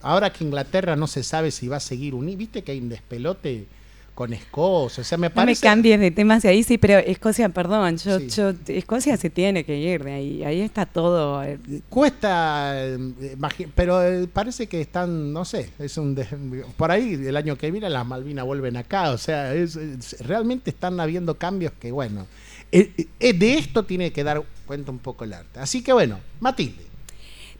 ahora 0.00 0.32
que 0.32 0.44
Inglaterra 0.44 0.96
no 0.96 1.06
se 1.06 1.22
sabe 1.22 1.50
si 1.50 1.68
va 1.68 1.76
a 1.76 1.80
seguir 1.80 2.14
unida, 2.14 2.36
viste 2.36 2.62
que 2.62 2.72
hay 2.72 2.78
un 2.80 2.88
despelote 2.88 3.66
con 4.14 4.32
Escocia, 4.34 5.00
o 5.00 5.04
sea, 5.04 5.16
me 5.16 5.28
No 5.28 5.30
me 5.30 5.34
parece... 5.34 5.62
cambies 5.62 5.98
de 5.98 6.10
temas 6.10 6.42
de 6.42 6.50
ahí, 6.50 6.62
sí, 6.62 6.76
pero 6.76 6.98
Escocia, 6.98 7.48
perdón, 7.48 7.96
yo, 7.96 8.18
Sí. 8.20 8.28
yo, 8.28 8.52
Escocia 8.66 9.16
se 9.16 9.30
tiene 9.30 9.64
que 9.64 9.78
ir 9.78 10.04
de 10.04 10.12
ahí, 10.12 10.44
ahí 10.44 10.60
está 10.60 10.84
todo. 10.84 11.42
eh, 11.42 11.58
Cuesta, 11.88 12.72
eh, 12.76 12.98
pero 13.74 14.02
eh, 14.02 14.28
parece 14.32 14.66
que 14.66 14.80
están, 14.82 15.32
no 15.32 15.44
sé, 15.44 15.70
es 15.78 15.96
un 15.96 16.14
de- 16.14 16.26
por 16.76 16.90
ahí 16.90 17.14
el 17.14 17.36
año 17.36 17.56
que 17.56 17.70
viene 17.70 17.88
las 17.88 18.06
Malvinas 18.06 18.44
vuelven 18.44 18.76
acá, 18.76 19.10
o 19.12 19.18
sea, 19.18 19.54
es- 19.54 19.76
es- 19.76 20.20
realmente 20.26 20.70
están 20.70 21.00
habiendo 21.00 21.36
cambios 21.38 21.72
que, 21.80 21.90
bueno, 21.90 22.26
eh, 22.70 22.92
eh, 23.18 23.32
de 23.32 23.58
esto 23.58 23.84
tiene 23.84 24.12
que 24.12 24.24
dar 24.24 24.42
cuenta 24.66 24.90
un 24.90 24.98
poco 24.98 25.24
el 25.24 25.32
arte. 25.32 25.58
Así 25.60 25.82
que, 25.82 25.92
bueno, 25.92 26.18
Matilde, 26.40 26.82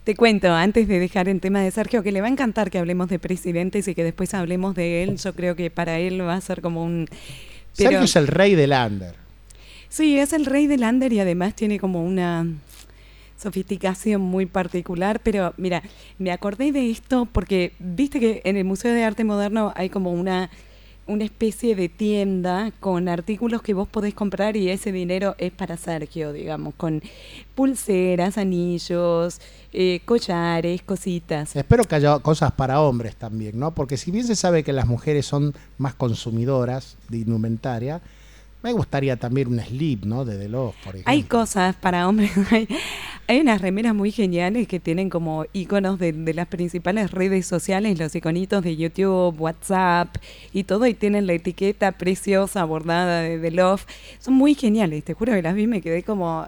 Te 0.03 0.15
cuento, 0.15 0.51
antes 0.51 0.87
de 0.87 0.99
dejar 0.99 1.29
el 1.29 1.39
tema 1.39 1.61
de 1.61 1.71
Sergio, 1.71 2.03
que 2.03 2.11
le 2.11 2.19
va 2.19 2.27
a 2.27 2.29
encantar 2.29 2.69
que 2.69 2.77
hablemos 2.77 3.07
de 3.07 3.19
presidentes 3.19 3.87
y 3.87 3.95
que 3.95 4.03
después 4.03 4.33
hablemos 4.33 4.75
de 4.75 5.03
él, 5.03 5.17
yo 5.17 5.33
creo 5.33 5.55
que 5.55 5.69
para 5.71 5.97
él 5.99 6.21
va 6.21 6.35
a 6.35 6.41
ser 6.41 6.61
como 6.61 6.83
un... 6.83 7.07
pero- 7.77 7.89
Sergio 7.91 8.03
es 8.03 8.15
el 8.17 8.27
rey 8.27 8.55
del 8.55 8.71
under. 8.73 9.15
Sí, 9.87 10.17
es 10.19 10.33
el 10.33 10.45
rey 10.45 10.67
del 10.67 10.83
under 10.83 11.13
y 11.13 11.19
además 11.19 11.55
tiene 11.55 11.79
como 11.79 12.03
una 12.03 12.45
sofisticación 13.37 14.21
muy 14.21 14.45
particular, 14.45 15.19
pero 15.21 15.53
mira, 15.57 15.83
me 16.17 16.31
acordé 16.31 16.71
de 16.71 16.89
esto 16.89 17.25
porque 17.31 17.73
viste 17.79 18.19
que 18.19 18.41
en 18.43 18.57
el 18.57 18.63
Museo 18.65 18.93
de 18.93 19.03
Arte 19.03 19.23
Moderno 19.23 19.71
hay 19.75 19.89
como 19.89 20.11
una 20.11 20.49
una 21.05 21.23
especie 21.25 21.75
de 21.75 21.89
tienda 21.89 22.71
con 22.79 23.09
artículos 23.09 23.61
que 23.61 23.73
vos 23.73 23.87
podés 23.87 24.13
comprar 24.13 24.55
y 24.55 24.69
ese 24.69 24.91
dinero 24.91 25.35
es 25.37 25.51
para 25.51 25.77
Sergio, 25.77 26.31
digamos, 26.31 26.73
con 26.75 27.01
pulseras, 27.55 28.37
anillos, 28.37 29.41
eh, 29.73 30.01
collares, 30.05 30.81
cositas. 30.81 31.55
Espero 31.55 31.83
que 31.83 31.95
haya 31.95 32.17
cosas 32.19 32.51
para 32.53 32.81
hombres 32.81 33.15
también, 33.15 33.59
¿no? 33.59 33.73
Porque 33.73 33.97
si 33.97 34.11
bien 34.11 34.25
se 34.25 34.35
sabe 34.35 34.63
que 34.63 34.73
las 34.73 34.87
mujeres 34.87 35.25
son 35.25 35.53
más 35.77 35.93
consumidoras 35.93 36.97
de 37.09 37.17
indumentaria, 37.17 38.01
me 38.63 38.71
gustaría 38.71 39.17
también 39.17 39.49
un 39.49 39.59
slip, 39.59 40.05
¿no? 40.05 40.23
De 40.23 40.37
Delos, 40.37 40.73
por 40.85 40.95
ejemplo. 40.95 41.11
Hay 41.11 41.23
cosas 41.23 41.75
para 41.75 42.07
hombres. 42.07 42.31
Hay, 42.51 42.67
hay 43.27 43.39
unas 43.39 43.61
remeras 43.61 43.93
muy 43.93 44.11
geniales 44.11 44.67
que 44.67 44.79
tienen 44.79 45.09
como 45.09 45.45
iconos 45.53 45.97
de, 45.97 46.11
de 46.11 46.33
las 46.33 46.47
principales 46.47 47.11
redes 47.11 47.45
sociales, 47.45 47.97
los 47.97 48.13
iconitos 48.15 48.63
de 48.63 48.75
YouTube, 48.75 49.39
WhatsApp 49.39 50.15
y 50.51 50.63
todo, 50.63 50.85
y 50.87 50.93
tienen 50.93 51.27
la 51.27 51.33
etiqueta 51.33 51.93
preciosa 51.93 52.63
bordada 52.65 53.21
de 53.21 53.39
The 53.39 53.51
Love. 53.51 53.85
Son 54.19 54.33
muy 54.33 54.55
geniales, 54.55 55.03
te 55.03 55.13
juro 55.13 55.33
que 55.33 55.41
las 55.41 55.55
vi 55.55 55.63
y 55.63 55.67
me 55.67 55.81
quedé 55.81 56.03
como 56.03 56.45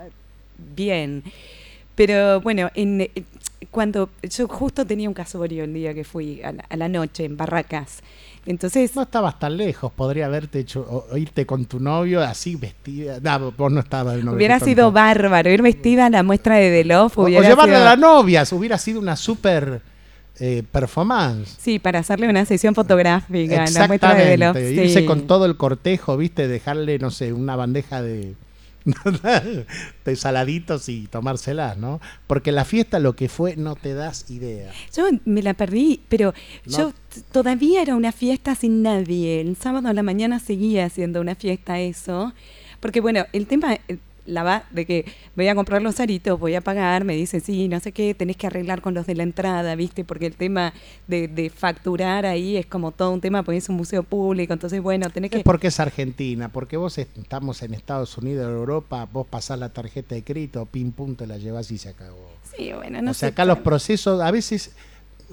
bien. 0.75 1.23
Pero 1.95 2.41
bueno, 2.41 2.69
en, 2.75 3.01
eh, 3.01 3.11
cuando 3.71 4.09
yo 4.23 4.47
justo 4.47 4.85
tenía 4.85 5.07
un 5.07 5.13
casorio 5.15 5.63
el 5.63 5.73
día 5.73 5.93
que 5.93 6.03
fui 6.03 6.41
a 6.43 6.51
la, 6.51 6.65
a 6.69 6.77
la 6.77 6.89
noche 6.89 7.25
en 7.25 7.37
Barracas. 7.37 8.01
Entonces, 8.45 8.95
No 8.95 9.01
estabas 9.03 9.39
tan 9.39 9.57
lejos, 9.57 9.91
podría 9.91 10.27
haberte 10.27 10.59
hecho 10.59 10.81
o- 10.87 11.13
o 11.13 11.17
irte 11.17 11.45
con 11.45 11.65
tu 11.65 11.79
novio 11.79 12.21
así 12.21 12.55
vestida. 12.55 13.19
No, 13.21 13.51
vos 13.51 13.71
no 13.71 13.79
estabas 13.79 14.15
de 14.17 14.23
novio. 14.23 14.37
hubiera 14.37 14.59
sido 14.59 14.91
bárbaro 14.91 15.49
ir 15.49 15.61
vestida 15.61 16.05
a 16.05 16.09
la 16.09 16.21
muestra 16.23 16.55
de 16.57 16.69
The 16.69 16.85
Love. 16.85 17.17
O, 17.17 17.27
llevarle 17.27 17.73
sido- 17.73 17.77
a 17.77 17.85
la 17.85 17.95
novia, 17.95 18.43
hubiera 18.51 18.77
sido 18.77 18.99
una 18.99 19.15
super 19.15 19.81
eh, 20.37 20.63
performance. 20.69 21.55
Sí, 21.59 21.79
para 21.79 21.99
hacerle 21.99 22.27
una 22.29 22.43
sesión 22.43 22.75
fotográfica 22.75 23.65
en 23.65 23.73
la 23.73 23.87
muestra 23.87 24.13
de 24.15 24.25
The 24.25 24.37
Love. 24.37 24.57
Exactamente. 24.57 24.83
Irse 24.85 24.99
sí. 24.99 25.05
con 25.05 25.27
todo 25.27 25.45
el 25.45 25.55
cortejo, 25.55 26.17
viste, 26.17 26.47
dejarle, 26.49 26.99
no 26.99 27.09
sé, 27.09 27.31
una 27.31 27.55
bandeja 27.55 28.01
de, 28.01 28.35
de 30.05 30.15
saladitos 30.15 30.89
y 30.89 31.07
tomárselas, 31.07 31.77
¿no? 31.77 31.99
Porque 32.27 32.51
la 32.51 32.65
fiesta 32.65 32.99
lo 32.99 33.15
que 33.15 33.29
fue, 33.29 33.55
no 33.55 33.75
te 33.75 33.93
das 33.93 34.29
idea. 34.29 34.71
Yo 34.95 35.05
me 35.25 35.41
la 35.41 35.53
perdí, 35.53 36.01
pero 36.09 36.33
No. 36.65 36.77
yo 36.77 36.93
todavía 37.31 37.81
era 37.81 37.95
una 37.95 38.11
fiesta 38.11 38.55
sin 38.55 38.81
nadie. 38.83 39.41
El 39.41 39.55
sábado 39.55 39.87
a 39.87 39.93
la 39.93 40.03
mañana 40.03 40.39
seguía 40.39 40.89
siendo 40.89 41.21
una 41.21 41.35
fiesta 41.35 41.79
eso. 41.79 42.33
Porque 42.79 43.01
bueno, 43.01 43.25
el 43.33 43.47
tema, 43.47 43.73
eh, 43.87 43.97
la 44.25 44.43
va 44.43 44.63
de 44.71 44.85
que 44.85 45.05
voy 45.35 45.47
a 45.47 45.55
comprar 45.55 45.81
los 45.81 45.99
aritos, 45.99 46.39
voy 46.39 46.55
a 46.55 46.61
pagar, 46.61 47.03
me 47.03 47.15
dice, 47.15 47.39
sí, 47.39 47.67
no 47.67 47.79
sé 47.79 47.91
qué, 47.91 48.13
tenés 48.13 48.37
que 48.37 48.47
arreglar 48.47 48.81
con 48.81 48.93
los 48.93 49.05
de 49.05 49.15
la 49.15 49.23
entrada, 49.23 49.75
¿viste? 49.75 50.03
Porque 50.03 50.25
el 50.25 50.35
tema 50.35 50.73
de, 51.07 51.27
de 51.27 51.49
facturar 51.49 52.25
ahí 52.25 52.57
es 52.57 52.65
como 52.65 52.91
todo 52.91 53.11
un 53.11 53.21
tema, 53.21 53.43
porque 53.43 53.57
es 53.57 53.69
un 53.69 53.75
museo 53.75 54.03
público, 54.03 54.53
entonces 54.53 54.81
bueno, 54.81 55.09
tenés 55.09 55.31
que... 55.31 55.39
Porque 55.41 55.67
es 55.67 55.79
Argentina, 55.79 56.49
porque 56.49 56.77
vos 56.77 56.97
est- 56.97 57.17
estamos 57.17 57.61
en 57.61 57.73
Estados 57.73 58.17
Unidos, 58.17 58.45
Europa, 58.49 59.07
vos 59.11 59.27
pasás 59.27 59.59
la 59.59 59.69
tarjeta 59.69 60.15
de 60.15 60.23
crédito, 60.23 60.65
pim 60.65 60.91
pum, 60.91 61.15
te 61.15 61.27
la 61.27 61.37
llevas 61.37 61.69
y 61.71 61.77
se 61.77 61.89
acabó. 61.89 62.31
Sí, 62.57 62.71
bueno, 62.73 63.01
no 63.01 63.11
o 63.11 63.13
sea, 63.13 63.29
sé, 63.29 63.33
acá 63.33 63.45
los 63.45 63.59
procesos, 63.59 64.21
a 64.21 64.31
veces, 64.31 64.71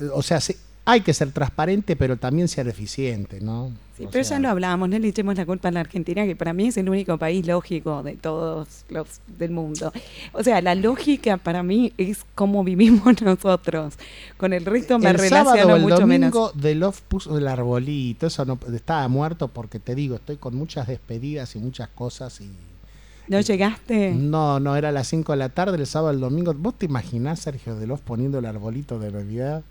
eh, 0.01 0.09
o 0.13 0.23
sea, 0.23 0.41
se- 0.41 0.57
hay 0.85 1.01
que 1.03 1.15
ser 1.15 1.31
transparente, 1.31 1.95
pero 1.95 2.17
también 2.17 2.49
ser 2.49 2.67
eficiente, 2.67 3.41
¿no? 3.41 3.71
Sí, 3.97 4.05
O 4.05 4.11
pero 4.11 4.25
sea, 4.25 4.39
ya 4.39 4.43
lo 4.43 4.49
hablábamos, 4.49 4.89
no 4.89 4.99
le 4.99 5.07
echemos 5.09 5.37
la 5.37 5.47
culpa 5.47 5.69
a 5.69 5.71
la 5.71 5.81
Argentina, 5.81 6.25
que 6.25 6.35
para 6.35 6.53
mí 6.53 6.69
es 6.69 6.77
el 6.77 6.89
único 6.89 7.19
país 7.19 7.47
lógico 7.47 8.03
de 8.03 8.15
todos 8.15 8.85
los 8.89 9.07
del 9.39 9.53
mundo. 9.53 9.93
O 10.33 10.43
sea, 10.43 10.61
la 10.61 10.75
lógica 10.75 11.37
para 11.37 11.63
mí 11.63 11.93
es 11.99 12.25
cómo 12.35 12.65
vivimos 12.65 13.05
nosotros. 13.23 13.95
Con 14.37 14.53
el 14.53 14.65
resto 14.65 14.99
me 14.99 15.11
el 15.11 15.19
sábado 15.21 15.53
relaciono 15.53 15.75
o 15.75 15.77
el 15.77 15.83
mucho 15.83 16.01
domingo 16.01 16.53
menos. 16.55 16.77
Love 16.77 17.01
puso 17.03 17.39
el 17.39 17.47
arbolito, 17.47 18.27
eso 18.27 18.45
no 18.45 18.59
estaba 18.75 19.07
muerto 19.07 19.47
porque 19.49 19.79
te 19.79 19.95
digo, 19.95 20.17
estoy 20.17 20.37
con 20.37 20.57
muchas 20.57 20.89
despedidas 20.89 21.55
y 21.55 21.61
muchas 21.61 21.89
cosas 21.91 22.41
y 22.41 22.51
¿No 23.29 23.41
llegaste? 23.41 24.13
no, 24.15 24.59
no 24.59 24.75
era 24.75 24.89
a 24.89 24.93
las 24.93 25.07
5 25.07 25.33
de 25.33 25.39
la 25.39 25.49
tarde, 25.49 25.79
el 25.79 25.87
sábado, 25.87 26.11
el 26.13 26.19
domingo. 26.21 26.53
¿Vos 26.55 26.75
te 26.77 26.87
imaginás 26.87 27.39
Sergio 27.39 27.77
De 27.77 27.87
Love 27.87 28.01
poniendo 28.01 28.41
el 28.41 28.47
arbolito 28.47 28.99
de 28.99 29.13
Navidad? 29.13 29.63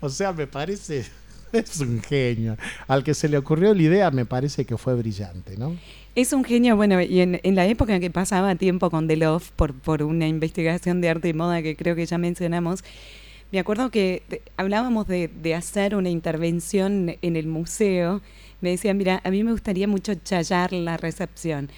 O 0.00 0.08
sea, 0.08 0.32
me 0.32 0.46
parece 0.46 1.04
es 1.52 1.80
un 1.80 2.02
genio. 2.02 2.56
Al 2.86 3.04
que 3.04 3.14
se 3.14 3.28
le 3.28 3.38
ocurrió 3.38 3.74
la 3.74 3.82
idea 3.82 4.10
me 4.10 4.24
parece 4.26 4.64
que 4.64 4.76
fue 4.76 4.94
brillante, 4.94 5.56
¿no? 5.56 5.80
Es 6.14 6.32
un 6.32 6.44
genio, 6.44 6.76
bueno, 6.76 7.00
y 7.02 7.20
en, 7.20 7.40
en 7.42 7.54
la 7.56 7.66
época 7.66 7.98
que 7.98 8.10
pasaba 8.10 8.54
tiempo 8.54 8.88
con 8.90 9.08
The 9.08 9.16
Love 9.16 9.50
por, 9.56 9.74
por 9.74 10.02
una 10.02 10.28
investigación 10.28 11.00
de 11.00 11.08
arte 11.08 11.28
y 11.28 11.32
moda 11.34 11.60
que 11.62 11.74
creo 11.76 11.96
que 11.96 12.06
ya 12.06 12.18
mencionamos, 12.18 12.84
me 13.50 13.58
acuerdo 13.58 13.90
que 13.90 14.22
hablábamos 14.56 15.06
de, 15.08 15.28
de 15.28 15.54
hacer 15.54 15.94
una 15.96 16.10
intervención 16.10 17.16
en 17.22 17.36
el 17.36 17.46
museo. 17.46 18.20
Me 18.60 18.70
decían, 18.70 18.96
mira, 18.96 19.20
a 19.24 19.30
mí 19.30 19.44
me 19.44 19.52
gustaría 19.52 19.86
mucho 19.88 20.14
chayar 20.14 20.72
la 20.72 20.96
recepción. 20.96 21.70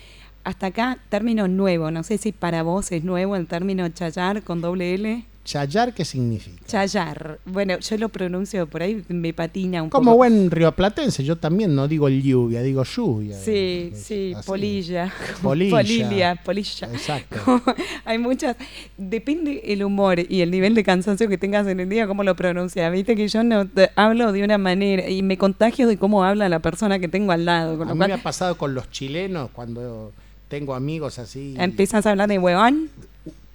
hasta 0.45 0.67
acá, 0.69 0.99
término 1.11 1.49
nuevo. 1.49 1.91
No 1.91 2.03
sé 2.03 2.19
si 2.19 2.33
para 2.33 2.63
vos 2.63 2.93
es 2.93 3.05
nuevo 3.05 3.37
el 3.37 3.47
término 3.47 3.89
chayar 3.91 4.43
con 4.43 4.61
doble 4.61 4.95
L. 4.95 5.25
¿Chayar 5.47 5.95
qué 5.95 6.05
significa? 6.05 6.61
Chayar. 6.67 7.39
Bueno, 7.47 7.79
yo 7.79 7.97
lo 7.99 8.09
pronuncio 8.09 8.67
por 8.67 8.83
ahí, 8.83 9.05
me 9.09 9.33
patina 9.33 9.81
un 9.83 9.91
Como 9.91 10.07
poco. 10.11 10.17
buen 10.17 10.51
rioplatense, 10.51 11.23
yo 11.23 11.37
también 11.37 11.75
no 11.75 11.87
digo 11.87 12.09
lluvia, 12.09 12.63
digo 12.63 12.83
lluvia. 12.83 13.39
Sí, 13.39 13.91
Es 13.93 14.03
sí, 14.03 14.33
así. 14.37 14.45
polilla. 14.47 15.13
Polilla. 15.43 15.71
Polilia, 15.77 16.35
polilla. 16.45 16.89
Exacto. 16.93 17.37
Como 17.45 17.63
Hay 18.05 18.19
muchas. 18.19 18.57
Depende 18.99 19.63
el 19.67 19.85
humor 19.85 20.19
y 20.29 20.41
el 20.41 20.51
nivel 20.51 20.75
de 20.75 20.83
cansancio 20.83 21.29
que 21.29 21.39
tengas 21.39 21.67
en 21.69 21.79
el 21.81 21.89
día, 21.89 22.07
cómo 22.09 22.25
lo 22.25 22.35
pronuncias. 22.35 22.91
Viste 22.93 23.15
que 23.15 23.29
yo 23.29 23.45
no 23.45 23.67
te- 23.69 23.91
hablo 23.95 24.33
de 24.33 24.43
una 24.43 24.59
manera 24.59 25.09
y 25.09 25.23
me 25.23 25.39
contagio 25.39 25.87
de 25.87 25.97
cómo 25.97 26.25
habla 26.25 26.49
la 26.49 26.59
persona 26.59 26.99
que 26.99 27.07
tengo 27.09 27.31
al 27.33 27.45
lado. 27.45 27.79
Con 27.79 27.87
A 27.87 27.91
lo 27.91 27.95
mí 27.95 27.99
cual 27.99 28.09
me 28.11 28.15
ha 28.15 28.23
pasado 28.23 28.59
con 28.59 28.75
los 28.75 28.91
chilenos 28.91 29.51
cuando 29.53 30.13
tengo 30.49 30.75
amigos 30.75 31.19
así. 31.21 31.55
empiezas 31.59 32.05
a 32.07 32.11
hablar 32.11 32.29
de 32.29 32.39
huevón, 32.41 32.91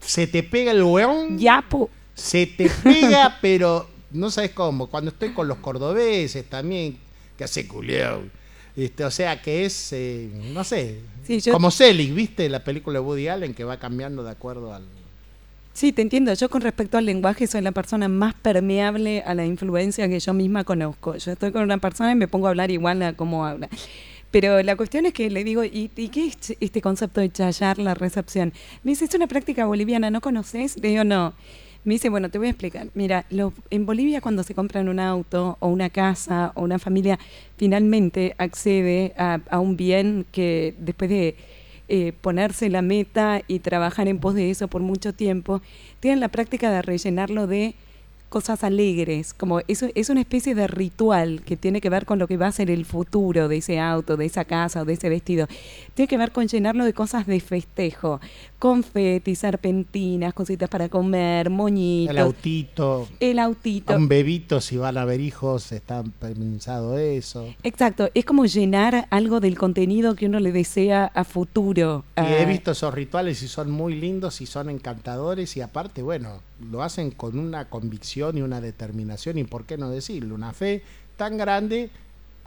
Se 0.02 0.28
te 0.28 0.44
pega 0.44 0.72
el 0.72 0.84
weón, 0.84 1.38
yapo. 1.38 1.90
se 2.16 2.46
te 2.48 2.70
pega, 2.84 3.38
pero 3.42 3.88
no 4.12 4.30
sabes 4.30 4.52
cómo. 4.52 4.88
Cuando 4.88 5.12
estoy 5.12 5.30
con 5.32 5.48
los 5.48 5.58
cordobeses 5.58 6.46
también, 6.50 6.98
que 7.38 7.44
hace 7.46 7.68
culiao. 7.68 8.24
Este, 8.76 9.04
o 9.04 9.12
sea 9.12 9.42
que 9.42 9.66
es, 9.66 9.92
eh, 9.94 10.30
no 10.54 10.64
sé, 10.64 11.00
Sí, 11.28 11.40
yo- 11.42 11.54
como 11.54 11.70
Selig, 11.72 12.14
¿viste? 12.14 12.48
La 12.50 12.64
película 12.64 13.00
de 13.00 13.06
Woody 13.06 13.28
Allen 13.28 13.54
que 13.54 13.64
va 13.64 13.78
cambiando 13.78 14.24
de 14.24 14.32
acuerdo 14.32 14.74
al... 14.74 14.84
Sí, 15.74 15.92
te 15.94 16.02
entiendo. 16.02 16.34
Yo 16.34 16.50
con 16.50 16.62
respecto 16.62 16.98
al 16.98 17.06
lenguaje 17.06 17.48
soy 17.48 17.62
la 17.62 17.72
persona 17.72 18.08
más 18.10 18.34
permeable 18.34 19.24
a 19.26 19.34
la 19.34 19.46
influencia 19.46 20.08
que 20.10 20.20
yo 20.20 20.34
misma 20.34 20.64
conozco. 20.64 21.16
Yo 21.16 21.32
estoy 21.32 21.52
con 21.52 21.62
una 21.64 21.78
persona 21.78 22.12
y 22.12 22.16
me 22.16 22.28
pongo 22.28 22.48
a 22.48 22.50
hablar 22.50 22.72
igual 22.72 23.02
a 23.04 23.14
cómo 23.14 23.46
habla. 23.46 23.70
Pero 24.32 24.64
la 24.64 24.76
cuestión 24.76 25.06
es 25.06 25.14
que 25.14 25.30
le 25.30 25.44
digo, 25.44 25.64
¿y, 25.64 25.90
qué 25.90 26.28
es 26.28 26.56
este 26.60 26.82
concepto 26.82 27.22
de 27.22 27.30
chayar 27.30 27.78
la 27.78 27.94
recepción? 27.94 28.54
Me 28.84 28.92
dice, 28.92 29.06
es 29.06 29.14
una 29.14 29.28
práctica 29.28 29.66
boliviana, 29.66 30.10
¿no 30.10 30.22
conoces? 30.22 30.78
Le 30.78 30.90
digo, 30.90 31.04
no. 31.04 31.34
Me 31.84 31.96
dice, 31.96 32.10
bueno, 32.10 32.30
te 32.30 32.38
voy 32.38 32.48
a 32.48 32.52
explicar. 32.52 32.88
Mira, 32.94 33.26
en 33.70 33.86
Bolivia 33.86 34.22
cuando 34.22 34.44
se 34.44 34.54
compran 34.54 34.88
un 34.88 35.00
auto 35.00 35.58
o 35.60 35.68
una 35.68 35.90
casa 35.90 36.52
o 36.56 36.62
una 36.62 36.80
familia, 36.80 37.20
finalmente 37.58 38.36
accede 38.38 39.14
a, 39.18 39.40
a 39.50 39.60
un 39.60 39.76
bien 39.78 40.26
que 40.32 40.76
después 40.78 41.10
de 41.10 41.36
eh, 41.94 42.14
ponerse 42.22 42.70
la 42.70 42.82
meta 42.82 43.42
y 43.50 43.60
trabajar 43.60 44.08
en 44.08 44.20
pos 44.20 44.34
de 44.34 44.50
eso 44.50 44.70
por 44.70 44.82
mucho 44.82 45.14
tiempo, 45.14 45.62
tienen 46.00 46.22
la 46.22 46.30
práctica 46.30 46.72
de 46.72 46.82
rellenarlo 46.82 47.48
de 47.48 47.76
cosas 48.32 48.64
alegres, 48.64 49.34
como 49.34 49.60
eso 49.68 49.88
es 49.94 50.10
una 50.10 50.22
especie 50.22 50.56
de 50.56 50.66
ritual 50.66 51.42
que 51.46 51.58
tiene 51.58 51.82
que 51.82 51.90
ver 51.90 52.06
con 52.06 52.18
lo 52.18 52.28
que 52.28 52.38
va 52.38 52.48
a 52.48 52.52
ser 52.54 52.72
el 52.72 52.86
futuro 52.86 53.50
de 53.50 53.58
ese 53.58 53.78
auto, 53.78 54.16
de 54.16 54.26
esa 54.26 54.46
casa 54.46 54.82
o 54.82 54.86
de 54.86 54.94
ese 54.94 55.10
vestido. 55.10 55.48
Tiene 55.96 56.08
que 56.08 56.18
ver 56.18 56.32
con 56.32 56.48
llenarlo 56.48 56.86
de 56.86 56.94
cosas 56.94 57.28
de 57.28 57.42
festejo, 57.42 58.22
confeti, 58.58 59.36
serpentinas, 59.36 60.34
cositas 60.34 60.70
para 60.70 60.88
comer, 60.88 61.50
moñitos, 61.50 62.16
El 62.16 62.22
autito, 62.22 63.08
el 63.20 63.38
autito. 63.40 63.96
un 63.96 64.08
bebito, 64.08 64.62
si 64.62 64.78
van 64.78 64.98
a 64.98 65.02
haber 65.02 65.20
hijos, 65.20 65.74
está 65.74 66.02
pensado 66.20 66.98
eso. 66.98 67.54
Exacto, 67.64 68.10
es 68.14 68.24
como 68.24 68.46
llenar 68.46 69.08
algo 69.10 69.42
del 69.42 69.58
contenido 69.58 70.16
que 70.16 70.28
uno 70.28 70.40
le 70.40 70.54
desea 70.54 71.12
a 71.14 71.26
futuro. 71.26 72.06
Y 72.16 72.22
Ah, 72.22 72.40
he 72.40 72.46
visto 72.46 72.72
esos 72.72 72.94
rituales 72.94 73.44
y 73.44 73.50
son 73.50 73.70
muy 73.72 73.96
lindos 73.96 74.40
y 74.40 74.46
son 74.46 74.70
encantadores 74.70 75.58
y 75.58 75.62
aparte, 75.62 76.02
bueno, 76.02 76.40
lo 76.70 76.84
hacen 76.84 77.12
con 77.12 77.40
una 77.40 77.70
convicción 77.70 78.38
y 78.38 78.42
una 78.42 78.62
determinación 78.62 79.38
y 79.38 79.44
por 79.44 79.66
qué 79.66 79.78
no 79.78 79.90
decirlo, 79.90 80.36
una 80.36 80.54
fe 80.54 80.84
tan 81.18 81.38
grande 81.38 81.90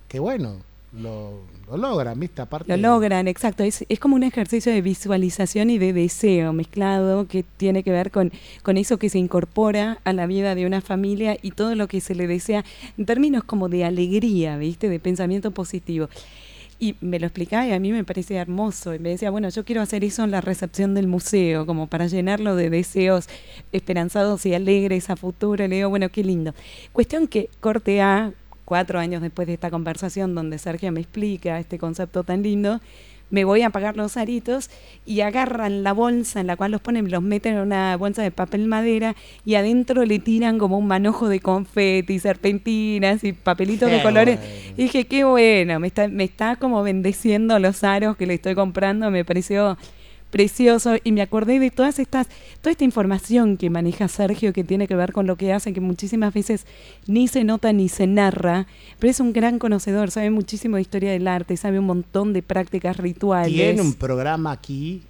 que 0.09 0.19
bueno, 0.19 0.61
lo, 1.01 1.41
lo 1.69 1.77
logran, 1.77 2.19
¿viste? 2.19 2.43
Lo 2.67 2.77
logran, 2.77 3.27
exacto. 3.27 3.65
Es, 3.65 3.85
es 3.89 3.99
como 3.99 4.15
un 4.15 4.23
ejercicio 4.23 4.73
de 4.73 4.81
visualización 4.81 5.71
y 5.71 5.79
de 5.79 5.93
deseo 5.93 6.53
mezclado 6.53 7.27
que 7.27 7.43
tiene 7.43 7.83
que 7.83 7.91
ver 7.91 8.11
con, 8.11 8.33
con 8.63 8.77
eso 8.77 8.99
que 8.99 9.09
se 9.09 9.19
incorpora 9.19 9.99
a 10.05 10.13
la 10.13 10.27
vida 10.27 10.55
de 10.55 10.67
una 10.67 10.81
familia 10.81 11.37
y 11.43 11.51
todo 11.51 11.75
lo 11.75 11.89
que 11.89 12.01
se 12.01 12.15
le 12.15 12.27
desea 12.27 12.65
en 12.97 13.07
términos 13.07 13.45
como 13.45 13.69
de 13.69 13.85
alegría, 13.85 14.57
¿viste? 14.57 14.89
De 14.89 15.01
pensamiento 15.01 15.51
positivo. 15.51 16.09
Y 16.79 16.97
me 17.01 17.19
lo 17.19 17.27
explicaba 17.27 17.67
y 17.67 17.73
a 17.73 17.79
mí 17.79 17.93
me 17.93 18.05
parecía 18.05 18.41
hermoso. 18.41 18.95
Y 18.95 18.99
me 18.99 19.11
decía, 19.11 19.31
bueno, 19.31 19.49
yo 19.49 19.65
quiero 19.65 19.81
hacer 19.81 20.05
eso 20.05 20.25
en 20.25 20.31
la 20.31 20.41
recepción 20.41 20.95
del 20.95 21.07
museo, 21.07 21.67
como 21.67 21.87
para 21.87 22.07
llenarlo 22.07 22.57
de 22.57 22.71
deseos 22.71 23.29
esperanzados 23.73 24.45
y 24.47 24.55
alegres 24.55 25.11
a 25.11 25.17
futuro. 25.17 25.67
Le 25.67 25.77
digo, 25.77 25.89
bueno, 25.89 26.09
qué 26.09 26.25
lindo. 26.25 26.55
Cuestión 26.93 27.29
que 27.29 27.49
corte 27.61 28.03
A, 28.03 28.33
cuatro 28.65 28.99
años 28.99 29.23
después 29.23 29.47
de 29.47 29.55
esta 29.55 29.71
conversación 29.71 30.35
donde 30.35 30.59
Sergio 30.59 30.91
me 30.91 31.01
explica 31.01 31.59
este 31.61 31.79
concepto 31.79 32.25
tan 32.25 32.43
lindo, 32.43 32.81
me 33.35 33.45
voy 33.45 33.63
a 33.63 33.71
pagar 33.71 33.97
los 33.97 34.17
aritos 34.17 34.71
y 35.05 35.21
agarran 35.21 35.83
la 35.83 35.93
bolsa 35.93 36.41
en 36.41 36.47
la 36.47 36.57
cual 36.57 36.71
los 36.71 36.81
ponen, 36.81 37.11
los 37.11 37.21
meten 37.21 37.55
en 37.55 37.61
una 37.61 37.97
bolsa 37.97 38.23
de 38.23 38.31
papel 38.31 38.69
madera 38.69 39.17
y 39.45 39.57
adentro 39.57 40.05
le 40.05 40.21
tiran 40.21 40.57
como 40.57 40.79
un 40.79 40.87
manojo 40.87 41.29
de 41.29 41.41
confeti, 41.41 42.21
serpentinas 42.21 43.25
y 43.25 43.33
papelitos 43.33 43.91
de 43.91 44.01
colores. 44.03 44.39
bueno. 44.39 44.73
Y 44.77 44.83
dije, 44.85 45.07
qué 45.07 45.25
bueno, 45.25 45.81
me 45.81 45.89
está, 45.89 46.07
me 46.07 46.23
está 46.23 46.57
como 46.57 46.85
bendeciendo 46.85 47.59
los 47.59 47.83
aros 47.83 48.17
que 48.17 48.27
le 48.27 48.35
estoy 48.35 48.55
comprando, 48.55 49.11
me 49.11 49.25
pareció 49.25 49.77
precioso 50.35 50.97
y 51.05 51.13
me 51.13 51.23
acordé 51.23 51.61
de 51.61 51.71
todas 51.71 52.01
estas, 52.01 52.27
toda 52.61 52.73
esta 52.73 52.83
información 52.83 53.57
que 53.57 53.71
maneja 53.71 54.09
Sergio 54.09 54.53
que 54.53 54.65
tiene 54.65 54.89
que 54.89 54.97
ver 54.97 55.13
con 55.13 55.29
lo 55.29 55.37
que 55.37 55.53
hace, 55.53 55.73
que 55.73 55.81
muchísimas 55.81 56.35
veces 56.35 56.67
ni 57.07 57.29
se 57.29 57.45
nota 57.45 57.73
ni 57.73 57.89
se 57.89 58.09
narra, 58.09 58.67
pero 58.99 59.13
es 59.13 59.21
un 59.21 59.33
gran 59.33 59.61
conocedor, 59.61 60.11
sabe 60.11 60.31
muchísimo 60.31 60.75
de 60.75 60.83
historia 60.83 61.13
del 61.13 61.29
arte, 61.29 61.57
sabe 61.57 61.79
un 61.79 61.87
montón 61.87 62.33
de 62.33 62.43
prácticas 62.43 62.97
rituales. 62.97 63.55
Tiene 63.55 63.81
un 63.81 63.95
programa 63.95 64.51
aquí, 64.51 65.05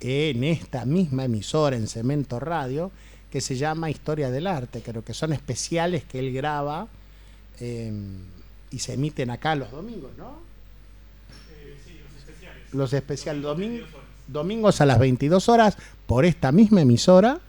en 0.00 0.42
esta 0.42 0.84
misma 0.84 1.26
emisora, 1.26 1.76
en 1.76 1.86
Cemento 1.86 2.40
Radio, 2.40 2.90
que 3.30 3.40
se 3.40 3.54
llama 3.54 3.88
Historia 3.88 4.32
del 4.32 4.48
Arte. 4.48 4.82
Creo 4.82 5.04
que 5.04 5.14
son 5.14 5.32
especiales 5.32 6.02
que 6.02 6.18
él 6.18 6.32
graba 6.32 6.88
eh, 7.60 7.92
y 8.72 8.80
se 8.80 8.94
emiten 8.94 9.30
acá 9.30 9.54
los 9.54 9.70
domingos, 9.70 10.10
¿no? 10.18 10.44
los 12.72 12.92
especiales. 12.92 13.42
domingos, 13.42 13.88
domingos 14.28 14.80
a 14.80 14.86
las 14.86 14.98
22 14.98 15.48
horas, 15.48 15.76
por 16.06 16.24
esta 16.24 16.52
misma 16.52 16.82
emisora, 16.82 17.40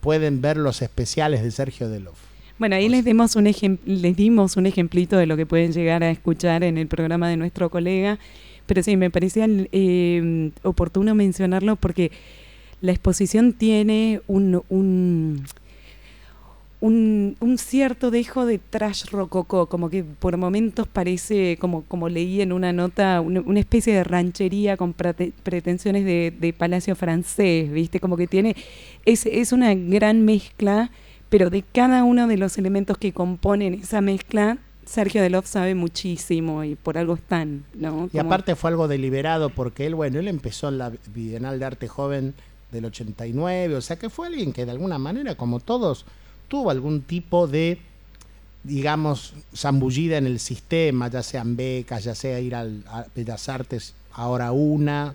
pueden 0.00 0.40
ver 0.40 0.56
los 0.56 0.82
especiales 0.82 1.42
de 1.42 1.50
Sergio 1.50 1.88
Delof. 1.88 2.18
Bueno, 2.58 2.76
ahí 2.76 2.88
les, 2.88 3.04
demos 3.04 3.34
un 3.34 3.44
les 3.44 4.16
dimos 4.16 4.56
un 4.56 4.66
ejemplito 4.66 5.16
de 5.16 5.26
lo 5.26 5.36
que 5.36 5.46
pueden 5.46 5.72
llegar 5.72 6.02
a 6.02 6.10
escuchar 6.10 6.62
en 6.62 6.78
el 6.78 6.86
programa 6.86 7.28
de 7.28 7.36
nuestro 7.36 7.70
colega, 7.70 8.18
pero 8.66 8.82
sí, 8.82 8.96
me 8.96 9.10
parecía 9.10 9.46
eh, 9.48 10.50
oportuno 10.62 11.14
mencionarlo 11.14 11.76
porque 11.76 12.12
la 12.80 12.92
exposición 12.92 13.52
tiene 13.52 14.20
un, 14.26 14.62
un, 14.68 15.44
un, 16.82 17.36
un 17.38 17.58
cierto 17.58 18.10
dejo 18.10 18.44
de 18.44 18.58
trash 18.58 19.04
rococó, 19.12 19.66
como 19.66 19.88
que 19.88 20.02
por 20.02 20.36
momentos 20.36 20.88
parece, 20.88 21.56
como, 21.60 21.82
como 21.84 22.08
leí 22.08 22.40
en 22.40 22.52
una 22.52 22.72
nota, 22.72 23.20
una, 23.20 23.40
una 23.40 23.60
especie 23.60 23.94
de 23.94 24.02
ranchería 24.02 24.76
con 24.76 24.92
prete- 24.92 25.32
pretensiones 25.44 26.04
de, 26.04 26.34
de 26.36 26.52
palacio 26.52 26.96
francés, 26.96 27.70
¿viste? 27.70 28.00
Como 28.00 28.16
que 28.16 28.26
tiene, 28.26 28.56
es, 29.04 29.26
es 29.26 29.52
una 29.52 29.72
gran 29.74 30.24
mezcla, 30.24 30.90
pero 31.30 31.50
de 31.50 31.62
cada 31.62 32.02
uno 32.02 32.26
de 32.26 32.36
los 32.36 32.58
elementos 32.58 32.98
que 32.98 33.12
componen 33.12 33.74
esa 33.74 34.00
mezcla, 34.00 34.58
Sergio 34.84 35.22
Delof 35.22 35.46
sabe 35.46 35.76
muchísimo 35.76 36.64
y 36.64 36.74
por 36.74 36.98
algo 36.98 37.14
están, 37.14 37.62
¿no? 37.74 38.10
Y 38.12 38.18
aparte 38.18 38.56
fue 38.56 38.70
algo 38.70 38.88
deliberado 38.88 39.50
porque 39.50 39.86
él, 39.86 39.94
bueno, 39.94 40.18
él 40.18 40.26
empezó 40.26 40.68
en 40.68 40.78
la 40.78 40.90
Bienal 41.14 41.60
de 41.60 41.64
Arte 41.64 41.86
Joven 41.86 42.34
del 42.72 42.86
89, 42.86 43.76
o 43.76 43.80
sea 43.80 43.96
que 44.00 44.10
fue 44.10 44.26
alguien 44.26 44.52
que 44.52 44.64
de 44.64 44.72
alguna 44.72 44.98
manera, 44.98 45.36
como 45.36 45.60
todos, 45.60 46.06
tuvo 46.52 46.70
algún 46.70 47.00
tipo 47.00 47.46
de, 47.46 47.78
digamos, 48.62 49.32
zambullida 49.56 50.18
en 50.18 50.26
el 50.26 50.38
sistema, 50.38 51.08
ya 51.08 51.22
sean 51.22 51.56
becas, 51.56 52.04
ya 52.04 52.14
sea 52.14 52.40
ir 52.40 52.54
a 52.54 52.66
Bellas 53.16 53.48
Artes, 53.48 53.94
ahora 54.12 54.52
una, 54.52 55.14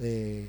eh, 0.00 0.48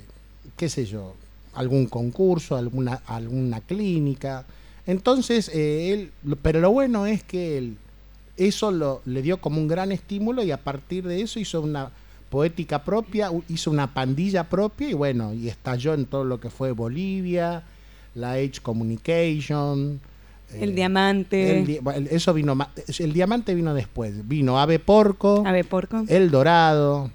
qué 0.56 0.68
sé 0.68 0.86
yo, 0.86 1.14
algún 1.54 1.86
concurso, 1.86 2.56
alguna, 2.56 2.94
alguna 3.06 3.60
clínica. 3.60 4.44
Entonces, 4.88 5.48
eh, 5.54 5.92
él, 5.92 6.10
pero 6.42 6.58
lo 6.58 6.72
bueno 6.72 7.06
es 7.06 7.22
que 7.22 7.56
él, 7.56 7.76
eso 8.36 8.72
lo, 8.72 9.02
le 9.04 9.22
dio 9.22 9.36
como 9.36 9.60
un 9.60 9.68
gran 9.68 9.92
estímulo 9.92 10.42
y 10.42 10.50
a 10.50 10.56
partir 10.56 11.06
de 11.06 11.22
eso 11.22 11.38
hizo 11.38 11.60
una 11.60 11.92
poética 12.28 12.82
propia, 12.82 13.30
hizo 13.48 13.70
una 13.70 13.94
pandilla 13.94 14.50
propia 14.50 14.90
y 14.90 14.94
bueno, 14.94 15.32
y 15.32 15.46
estalló 15.48 15.94
en 15.94 16.06
todo 16.06 16.24
lo 16.24 16.40
que 16.40 16.50
fue 16.50 16.72
Bolivia, 16.72 17.62
la 18.16 18.32
Age 18.32 18.60
Communication. 18.60 20.00
El 20.60 20.70
eh, 20.70 20.74
diamante, 20.74 21.58
el 21.60 21.66
di- 21.66 21.80
eso 22.10 22.32
vino 22.34 22.56
el 22.98 23.12
diamante 23.12 23.54
vino 23.54 23.74
después, 23.74 24.26
vino 24.28 24.58
Ave 24.60 24.78
Porco, 24.78 25.42
Ave 25.46 25.64
Porco. 25.64 26.04
El 26.08 26.30
Dorado, 26.30 27.10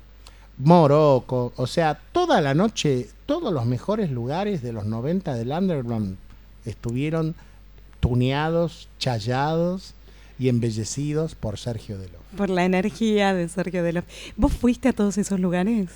Morocco, 0.58 1.54
o 1.56 1.67
sea, 1.67 1.99
toda 2.12 2.41
la 2.41 2.54
noche, 2.54 3.08
todos 3.25 3.54
los 3.54 3.65
mejores 3.65 4.12
lugares 4.12 4.62
de 4.62 4.73
los 4.73 4.86
90 4.86 5.34
del 5.36 5.52
underground 5.52 6.17
estuvieron 6.65 7.36
tuneados, 7.99 8.89
challados 8.99 9.93
y 10.38 10.49
embellecidos 10.49 11.36
por 11.36 11.58
Sergio 11.58 11.97
Delof. 11.97 12.21
Por 12.38 12.49
la 12.49 12.63
energía 12.65 13.34
de 13.34 13.47
Sergio 13.49 13.84
Delof. 13.84 14.06
¿Vos 14.38 14.54
fuiste 14.54 14.89
a 14.89 14.93
todos 14.93 15.17
esos 15.17 15.39
lugares? 15.39 15.89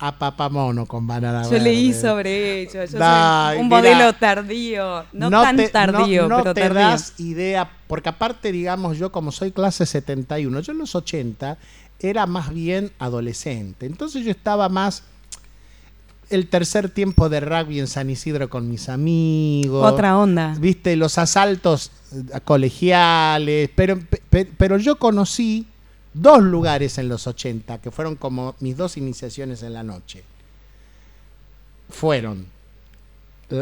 A 0.00 0.16
Papamono 0.18 0.86
con 0.86 1.06
Banana 1.06 1.42
Yo 1.42 1.50
Verde. 1.50 1.64
leí 1.64 1.92
sobre 1.92 2.62
ello. 2.62 2.84
Yo 2.84 2.98
soy 2.98 3.58
un 3.58 3.68
modelo 3.68 4.12
tardío. 4.14 5.04
No, 5.12 5.28
tan 5.30 5.56
te- 5.56 5.68
tardío, 5.68 6.28
no- 6.28 6.36
no 6.38 6.42
pero 6.42 6.54
te 6.54 6.60
tardío. 6.62 6.80
das 6.80 7.14
idea, 7.18 7.68
porque 7.88 8.08
aparte, 8.08 8.52
digamos, 8.52 8.96
yo 8.98 9.10
como 9.10 9.32
soy 9.32 9.50
clase 9.50 9.86
71, 9.86 10.60
yo 10.60 10.72
en 10.72 10.78
los 10.78 10.94
80 10.94 11.58
era 12.00 12.26
más 12.26 12.54
bien 12.54 12.92
adolescente. 13.00 13.86
Entonces 13.86 14.24
yo 14.24 14.30
estaba 14.30 14.68
más 14.68 15.02
el 16.30 16.46
tercer 16.48 16.90
tiempo 16.90 17.28
de 17.30 17.40
rugby 17.40 17.80
en 17.80 17.86
San 17.86 18.10
Isidro 18.10 18.48
con 18.50 18.68
mis 18.68 18.88
amigos. 18.90 19.90
Otra 19.90 20.16
onda. 20.18 20.54
Viste, 20.60 20.94
los 20.94 21.16
asaltos 21.18 21.90
eh, 22.12 22.38
colegiales, 22.44 23.70
pero, 23.74 23.98
pe- 24.30 24.44
pero 24.56 24.76
yo 24.76 24.96
conocí 24.96 25.66
dos 26.14 26.42
lugares 26.42 26.98
en 26.98 27.08
los 27.08 27.26
80 27.26 27.80
que 27.80 27.90
fueron 27.90 28.16
como 28.16 28.54
mis 28.60 28.76
dos 28.76 28.96
iniciaciones 28.96 29.62
en 29.62 29.74
la 29.74 29.82
noche. 29.82 30.24
Fueron 31.88 32.46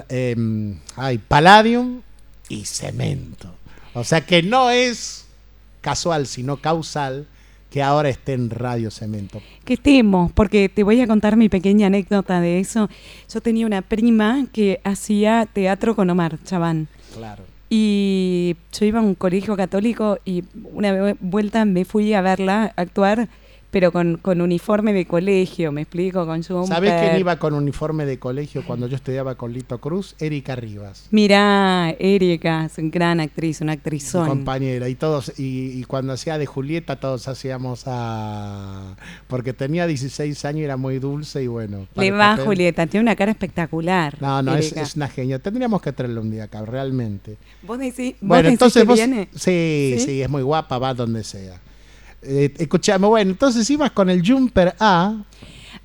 em, 0.08 0.78
ay, 0.96 1.18
Palladium 1.18 2.02
y 2.48 2.64
Cemento. 2.64 3.54
O 3.94 4.04
sea 4.04 4.24
que 4.26 4.42
no 4.42 4.70
es 4.70 5.26
casual, 5.80 6.26
sino 6.26 6.56
causal 6.58 7.26
que 7.70 7.82
ahora 7.82 8.08
esté 8.08 8.32
en 8.32 8.50
Radio 8.50 8.90
Cemento. 8.90 9.42
Que 9.64 9.74
estemos, 9.74 10.32
porque 10.32 10.68
te 10.68 10.82
voy 10.82 11.00
a 11.00 11.06
contar 11.06 11.36
mi 11.36 11.48
pequeña 11.48 11.88
anécdota 11.88 12.40
de 12.40 12.60
eso. 12.60 12.88
Yo 13.32 13.40
tenía 13.40 13.66
una 13.66 13.82
prima 13.82 14.46
que 14.52 14.80
hacía 14.84 15.46
teatro 15.52 15.94
con 15.94 16.08
Omar 16.10 16.38
Chabán. 16.44 16.88
Claro. 17.14 17.55
Y 17.68 18.56
yo 18.72 18.86
iba 18.86 19.00
a 19.00 19.02
un 19.02 19.14
colegio 19.14 19.56
católico 19.56 20.18
y 20.24 20.44
una 20.72 21.14
vuelta 21.20 21.64
me 21.64 21.84
fui 21.84 22.14
a 22.14 22.20
verla 22.20 22.72
actuar, 22.76 23.28
pero 23.70 23.92
con, 23.92 24.16
con 24.18 24.40
uniforme 24.40 24.92
de 24.92 25.06
colegio, 25.06 25.72
me 25.72 25.82
explico, 25.82 26.24
con 26.26 26.42
jumper. 26.42 26.68
¿Sabés 26.68 26.94
quién 27.02 27.18
iba 27.18 27.36
con 27.38 27.52
uniforme 27.54 28.06
de 28.06 28.18
colegio 28.18 28.64
cuando 28.66 28.86
yo 28.86 28.96
estudiaba 28.96 29.34
con 29.34 29.52
Lito 29.52 29.78
Cruz? 29.80 30.14
Erika 30.18 30.56
Rivas. 30.56 31.08
Mirá, 31.10 31.90
Erika, 31.98 32.64
es 32.66 32.78
una 32.78 32.88
gran 32.90 33.20
actriz, 33.20 33.60
una 33.60 33.72
mi 33.72 33.76
actrizón. 33.78 34.28
compañera 34.28 34.88
y 34.88 34.94
todos 34.94 35.38
y, 35.38 35.78
y 35.78 35.84
cuando 35.84 36.12
hacía 36.14 36.38
de 36.38 36.46
Julieta 36.46 36.96
todos 37.00 37.28
hacíamos 37.28 37.82
a 37.86 38.96
porque 39.28 39.52
tenía 39.52 39.86
16 39.86 40.44
años 40.44 40.60
y 40.60 40.64
era 40.64 40.76
muy 40.76 40.98
dulce 40.98 41.42
y 41.42 41.46
bueno 41.46 41.86
Le 41.96 42.10
va, 42.10 42.36
papel- 42.36 42.44
Julieta, 42.46 42.86
tiene 42.86 43.02
una 43.02 43.16
cara 43.16 43.32
espectacular. 43.32 44.16
no 44.20 44.42
no 44.42 44.54
es, 44.56 44.96
una 44.96 45.08
genia 45.08 45.38
tendríamos 45.38 45.82
que 45.82 45.92
traerla 45.92 46.20
un 46.20 46.30
día 46.30 46.44
acá 46.44 46.64
realmente 46.64 47.36
¿Vos 47.62 47.78
decís, 47.78 48.12
vos 48.20 48.28
bueno 48.28 48.42
decís 48.44 48.52
entonces 48.52 48.82
que 48.82 48.86
vos 48.88 48.96
viene? 48.96 49.28
sí, 49.34 49.94
¿Sí? 49.98 50.04
sí 50.04 50.22
es 50.22 50.28
muy 50.30 50.42
guapa 50.42 50.78
va 50.78 50.94
donde 50.94 51.24
sea 51.24 51.60
eh, 52.26 52.52
escuchame 52.58 53.06
bueno 53.06 53.30
entonces 53.30 53.68
ibas 53.70 53.90
con 53.92 54.10
el 54.10 54.26
jumper 54.26 54.74
A 54.78 55.16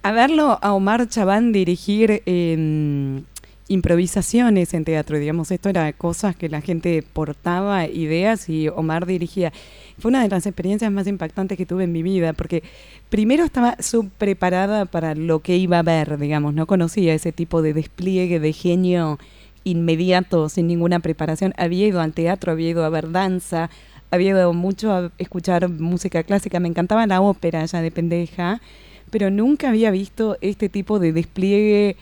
A 0.04 0.12
verlo 0.12 0.58
a 0.62 0.74
Omar 0.74 1.08
Chabán 1.08 1.52
dirigir 1.52 2.24
em, 2.26 3.24
improvisaciones 3.72 4.74
en 4.74 4.84
teatro, 4.84 5.18
digamos, 5.18 5.50
esto 5.50 5.70
era 5.70 5.94
cosas 5.94 6.36
que 6.36 6.50
la 6.50 6.62
gente 6.62 7.04
portaba, 7.14 7.88
ideas 7.88 8.50
y 8.50 8.68
Omar 8.68 9.06
dirigía. 9.06 9.54
Fue 9.98 10.10
una 10.10 10.22
de 10.22 10.30
las 10.30 10.46
experiencias 10.46 10.92
más 10.92 11.08
impactantes 11.08 11.58
que 11.58 11.66
tuve 11.66 11.86
en 11.86 11.92
mi 11.92 12.04
vida, 12.04 12.34
porque 12.34 12.64
primero 13.10 13.46
estaba 13.46 13.78
subpreparada 13.80 14.86
para 14.86 15.16
lo 15.16 15.40
que 15.40 15.56
iba 15.56 15.80
a 15.80 15.84
ver, 15.84 16.18
digamos, 16.18 16.54
no 16.54 16.68
conocía 16.68 17.14
ese 17.14 17.32
tipo 17.32 17.62
de 17.62 17.74
despliegue 17.74 18.40
de 18.40 18.52
genio 18.52 19.20
inmediato, 19.64 20.50
sin 20.50 20.68
ninguna 20.68 21.00
preparación. 21.00 21.54
Había 21.56 21.88
ido 21.88 22.02
al 22.02 22.14
teatro, 22.14 22.52
había 22.52 22.72
ido 22.72 22.84
a 22.84 22.90
ver 22.90 23.12
danza, 23.12 23.70
había 24.12 24.32
ido 24.32 24.54
mucho 24.54 24.92
a 24.94 25.12
escuchar 25.18 25.68
música 25.70 26.24
clásica, 26.24 26.60
me 26.60 26.68
encantaba 26.68 27.08
la 27.08 27.22
ópera 27.22 27.66
ya 27.66 27.82
de 27.82 27.92
pendeja, 27.92 28.62
pero 29.10 29.30
nunca 29.32 29.70
había 29.70 29.92
visto 29.92 30.38
este 30.42 30.70
tipo 30.70 31.00
de 31.00 31.12
despliegue 31.14 31.96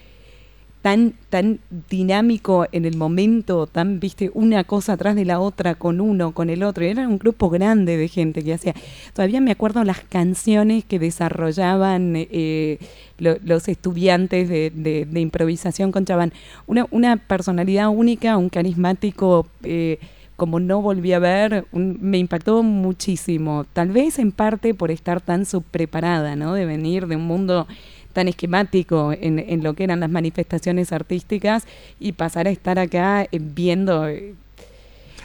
tan, 0.81 1.13
tan 1.29 1.59
dinámico 1.89 2.65
en 2.71 2.85
el 2.85 2.95
momento, 2.95 3.67
tan, 3.67 3.99
viste, 3.99 4.31
una 4.33 4.63
cosa 4.63 4.93
atrás 4.93 5.13
de 5.15 5.25
la 5.25 5.39
otra, 5.41 5.75
con 5.75 5.99
uno, 5.99 6.31
con 6.33 6.49
el 6.49 6.63
otro. 6.63 6.85
Era 6.85 7.05
un 7.07 7.17
grupo 7.19 7.49
grande 7.49 7.97
de 7.97 8.07
gente 8.07 8.43
que 8.43 8.53
hacía. 8.53 8.73
Todavía 9.13 9.41
me 9.41 9.51
acuerdo 9.51 9.83
las 9.83 9.99
canciones 9.99 10.85
que 10.85 10.97
desarrollaban 10.97 12.13
eh, 12.15 12.77
lo- 13.17 13.37
los 13.43 13.67
estudiantes 13.67 14.47
de, 14.47 14.69
de- 14.69 15.05
de 15.05 15.19
improvisación 15.19 15.91
con 15.91 16.05
Chabán. 16.05 16.31
Una, 16.65 16.87
una 16.91 17.17
personalidad 17.17 17.89
única, 17.89 18.37
un 18.37 18.47
carismático. 18.49 19.47
eh, 19.63 19.99
como 20.39 20.60
no 20.60 20.82
volví 20.82 21.13
a 21.13 21.19
ver, 21.19 21.67
me 21.71 22.17
impactó 22.17 22.63
muchísimo. 22.63 23.65
Tal 23.73 23.89
vez 23.89 24.17
en 24.17 24.32
parte 24.32 24.73
por 24.73 24.89
estar 24.89 25.21
tan 25.21 25.45
subpreparada, 25.45 26.36
¿no? 26.36 26.56
De 26.56 26.65
venir 26.65 27.06
de 27.06 27.15
un 27.17 27.28
mundo 27.28 27.67
tan 28.13 28.28
esquemático 28.28 29.13
en, 29.13 29.38
en 29.38 29.62
lo 29.62 29.75
que 29.75 29.84
eran 29.84 29.99
las 29.99 30.10
manifestaciones 30.10 30.91
artísticas 30.91 31.65
y 31.99 32.13
pasar 32.13 32.47
a 32.47 32.49
estar 32.49 32.80
acá 32.80 33.23
eh, 33.23 33.39
viendo 33.39 34.08
eh, 34.08 34.34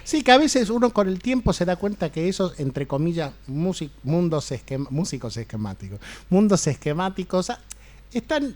Sí, 0.05 0.23
que 0.23 0.33
a 0.33 0.37
veces 0.37 0.69
uno 0.69 0.91
con 0.91 1.09
el 1.09 1.19
tiempo 1.21 1.55
se 1.55 1.65
da 1.65 1.77
cuenta 1.77 2.13
que 2.13 2.29
esos, 2.29 2.61
entre 2.61 2.87
comillas, 2.87 3.33
músic- 3.49 3.89
mundos 4.03 4.53
músicos 4.91 5.39
esquemáticos, 5.39 5.99
mundos 6.29 6.67
esquemáticos, 6.67 7.49
ah, 7.49 7.59
están 8.13 8.55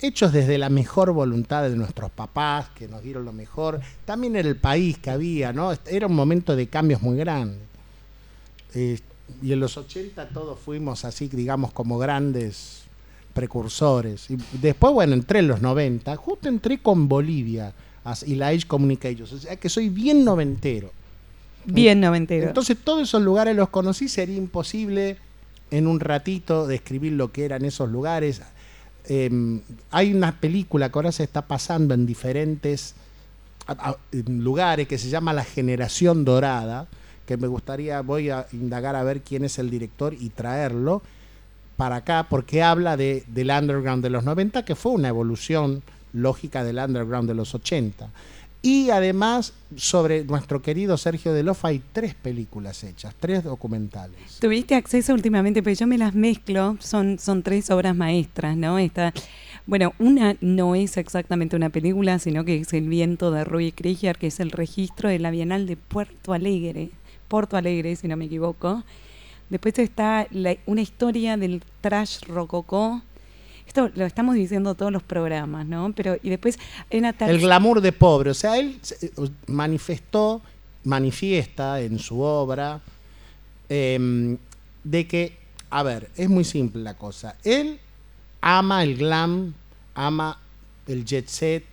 hechos 0.00 0.32
desde 0.32 0.58
la 0.58 0.68
mejor 0.68 1.12
voluntad 1.12 1.62
de 1.64 1.76
nuestros 1.76 2.10
papás, 2.10 2.68
que 2.74 2.88
nos 2.88 3.02
dieron 3.02 3.24
lo 3.24 3.32
mejor, 3.32 3.80
también 4.04 4.36
era 4.36 4.48
el 4.48 4.56
país 4.56 4.98
que 4.98 5.10
había, 5.10 5.52
¿no? 5.52 5.72
Era 5.86 6.06
un 6.06 6.14
momento 6.14 6.54
de 6.54 6.68
cambios 6.68 7.02
muy 7.02 7.16
grande. 7.16 7.58
Eh, 8.74 9.00
y 9.42 9.52
en 9.52 9.60
los 9.60 9.76
80 9.76 10.28
todos 10.28 10.58
fuimos 10.58 11.04
así, 11.04 11.28
digamos, 11.28 11.72
como 11.72 11.98
grandes 11.98 12.82
precursores. 13.32 14.30
Y 14.30 14.38
después, 14.60 14.92
bueno, 14.92 15.14
entré 15.14 15.40
en 15.40 15.48
los 15.48 15.60
90, 15.60 16.16
justo 16.16 16.48
entré 16.48 16.78
con 16.78 17.08
Bolivia 17.08 17.72
y 18.26 18.34
la 18.36 18.48
Age 18.48 18.66
Communications, 18.66 19.32
o 19.32 19.38
sea 19.38 19.56
que 19.56 19.68
soy 19.68 19.88
bien 19.88 20.24
noventero. 20.24 20.90
bien 21.64 22.00
noventero. 22.00 22.48
Entonces 22.48 22.76
todos 22.82 23.02
esos 23.02 23.22
lugares 23.22 23.54
los 23.54 23.68
conocí, 23.68 24.08
sería 24.08 24.36
imposible 24.36 25.18
en 25.70 25.86
un 25.86 26.00
ratito 26.00 26.66
describir 26.66 27.12
lo 27.12 27.30
que 27.30 27.44
eran 27.44 27.64
esos 27.64 27.90
lugares. 27.90 28.40
Eh, 29.08 29.60
hay 29.90 30.12
una 30.12 30.38
película 30.38 30.90
que 30.90 30.98
ahora 30.98 31.12
se 31.12 31.24
está 31.24 31.42
pasando 31.42 31.94
en 31.94 32.06
diferentes 32.06 32.94
en 34.12 34.44
lugares 34.44 34.88
que 34.88 34.98
se 34.98 35.08
llama 35.08 35.32
La 35.32 35.44
Generación 35.44 36.24
Dorada, 36.24 36.86
que 37.26 37.36
me 37.36 37.46
gustaría, 37.46 38.00
voy 38.00 38.30
a 38.30 38.46
indagar 38.52 38.96
a 38.96 39.02
ver 39.02 39.20
quién 39.20 39.44
es 39.44 39.58
el 39.58 39.70
director 39.70 40.14
y 40.14 40.30
traerlo 40.30 41.02
para 41.76 41.96
acá, 41.96 42.26
porque 42.28 42.62
habla 42.62 42.96
de, 42.96 43.24
del 43.28 43.50
underground 43.50 44.02
de 44.02 44.10
los 44.10 44.24
90, 44.24 44.64
que 44.64 44.74
fue 44.74 44.92
una 44.92 45.08
evolución 45.08 45.82
lógica 46.12 46.64
del 46.64 46.78
underground 46.78 47.28
de 47.28 47.34
los 47.34 47.54
80. 47.54 48.08
Y 48.60 48.90
además, 48.90 49.52
sobre 49.76 50.24
nuestro 50.24 50.60
querido 50.62 50.96
Sergio 50.96 51.32
de 51.32 51.44
Lofa, 51.44 51.68
hay 51.68 51.80
tres 51.92 52.14
películas 52.14 52.82
hechas, 52.82 53.14
tres 53.18 53.44
documentales. 53.44 54.18
¿Tuviste 54.40 54.74
acceso 54.74 55.14
últimamente? 55.14 55.62
Pues 55.62 55.78
yo 55.78 55.86
me 55.86 55.96
las 55.96 56.12
mezclo, 56.14 56.76
son, 56.80 57.18
son 57.20 57.44
tres 57.44 57.70
obras 57.70 57.94
maestras, 57.94 58.56
¿no? 58.56 58.78
Esta, 58.80 59.12
bueno, 59.64 59.92
una 60.00 60.36
no 60.40 60.74
es 60.74 60.96
exactamente 60.96 61.54
una 61.54 61.70
película, 61.70 62.18
sino 62.18 62.44
que 62.44 62.56
es 62.56 62.72
El 62.72 62.88
viento 62.88 63.30
de 63.30 63.44
Rui 63.44 63.70
Krieger, 63.70 64.18
que 64.18 64.26
es 64.26 64.40
el 64.40 64.50
registro 64.50 65.08
de 65.08 65.20
la 65.20 65.30
Bienal 65.30 65.66
de 65.66 65.76
Puerto 65.76 66.32
Alegre, 66.32 66.90
Porto 67.28 67.56
Alegre, 67.56 67.94
si 67.94 68.08
no 68.08 68.16
me 68.16 68.24
equivoco. 68.24 68.82
Después 69.50 69.78
está 69.78 70.26
la- 70.30 70.56
una 70.66 70.82
historia 70.82 71.36
del 71.36 71.62
trash 71.80 72.22
rococó. 72.26 73.02
Esto 73.68 73.90
lo 73.94 74.06
estamos 74.06 74.34
diciendo 74.34 74.74
todos 74.74 74.90
los 74.90 75.02
programas, 75.02 75.66
¿no? 75.66 75.92
Pero, 75.92 76.16
y 76.22 76.30
después 76.30 76.58
hay 76.90 77.00
una 77.00 77.14
El 77.20 77.38
glamour 77.38 77.82
de 77.82 77.92
pobre, 77.92 78.30
o 78.30 78.34
sea, 78.34 78.56
él 78.56 78.80
manifestó, 79.46 80.40
manifiesta 80.84 81.78
en 81.82 81.98
su 81.98 82.18
obra 82.20 82.80
em, 83.68 84.38
de 84.82 85.06
que, 85.06 85.36
a 85.68 85.82
ver, 85.82 86.08
es 86.16 86.30
muy 86.30 86.44
simple 86.44 86.82
la 86.82 86.94
cosa. 86.94 87.36
Él 87.44 87.78
ama 88.40 88.82
el 88.82 88.96
glam, 88.96 89.52
ama 89.94 90.40
el 90.86 91.04
jet 91.04 91.28
set. 91.28 91.64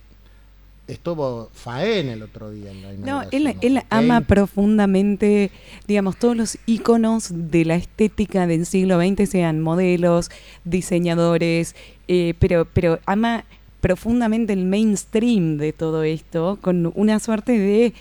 Estuvo 0.88 1.50
Faen 1.52 2.08
el 2.08 2.22
otro 2.22 2.50
día 2.50 2.70
en 2.70 2.82
la 2.82 2.92
No, 2.92 3.28
él, 3.32 3.82
ama 3.90 4.20
profundamente, 4.20 5.50
digamos, 5.88 6.16
todos 6.16 6.36
los 6.36 6.58
íconos 6.66 7.30
de 7.32 7.64
la 7.64 7.74
estética 7.74 8.46
del 8.46 8.66
siglo 8.66 9.00
XX, 9.00 9.28
sean 9.28 9.60
modelos, 9.60 10.30
diseñadores, 10.64 11.74
eh, 12.06 12.34
pero, 12.38 12.68
pero 12.72 13.00
ama 13.04 13.44
profundamente 13.80 14.52
el 14.52 14.64
mainstream 14.64 15.58
de 15.58 15.72
todo 15.72 16.04
esto, 16.04 16.58
con 16.60 16.92
una 16.94 17.18
suerte 17.18 17.58
de 17.58 17.92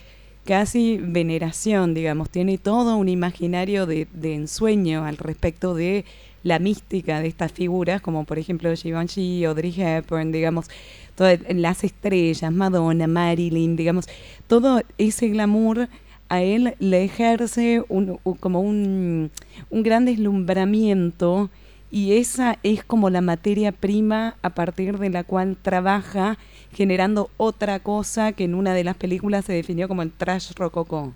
casi 0.45 0.99
veneración, 1.01 1.95
digamos, 1.95 2.29
tiene 2.29 2.59
todo 2.59 2.97
un 2.97 3.09
imaginario 3.09 3.87
de, 3.87 4.07
de 4.13 4.35
ensueño 4.35 5.05
al 5.05 5.17
respecto 5.17 5.73
de 5.73 6.05
la 6.45 6.59
mística 6.59 7.19
de 7.21 7.27
estas 7.27 7.51
figuras, 7.51 8.01
como 8.01 8.23
por 8.23 8.37
ejemplo 8.37 8.71
Givenchy, 8.75 9.43
Audrey 9.45 9.73
Hepburn, 9.75 10.31
digamos, 10.31 10.67
todas 11.15 11.39
las 11.49 11.83
estrellas, 11.83 12.51
Madonna, 12.51 13.07
Marilyn, 13.07 13.75
digamos, 13.75 14.05
todo 14.47 14.81
ese 14.99 15.29
glamour 15.29 15.89
a 16.29 16.41
él 16.43 16.75
le 16.79 17.03
ejerce 17.03 17.83
un- 17.89 18.19
como 18.39 18.59
un, 18.61 19.31
un 19.71 19.83
gran 19.83 20.05
deslumbramiento 20.05 21.49
y 21.91 22.13
esa 22.17 22.57
es 22.63 22.83
como 22.83 23.09
la 23.09 23.21
materia 23.21 23.71
prima 23.71 24.35
a 24.43 24.49
partir 24.51 24.97
de 24.99 25.09
la 25.09 25.23
cual 25.23 25.57
trabaja 25.61 26.37
generando 26.73 27.29
otra 27.37 27.79
cosa 27.79 28.33
que 28.33 28.43
en 28.43 28.53
una 28.53 28.73
de 28.73 28.83
las 28.83 28.97
películas 28.97 29.45
se 29.45 29.53
definió 29.53 29.87
como 29.87 30.01
el 30.03 30.11
trash 30.11 30.51
rococó. 30.55 31.13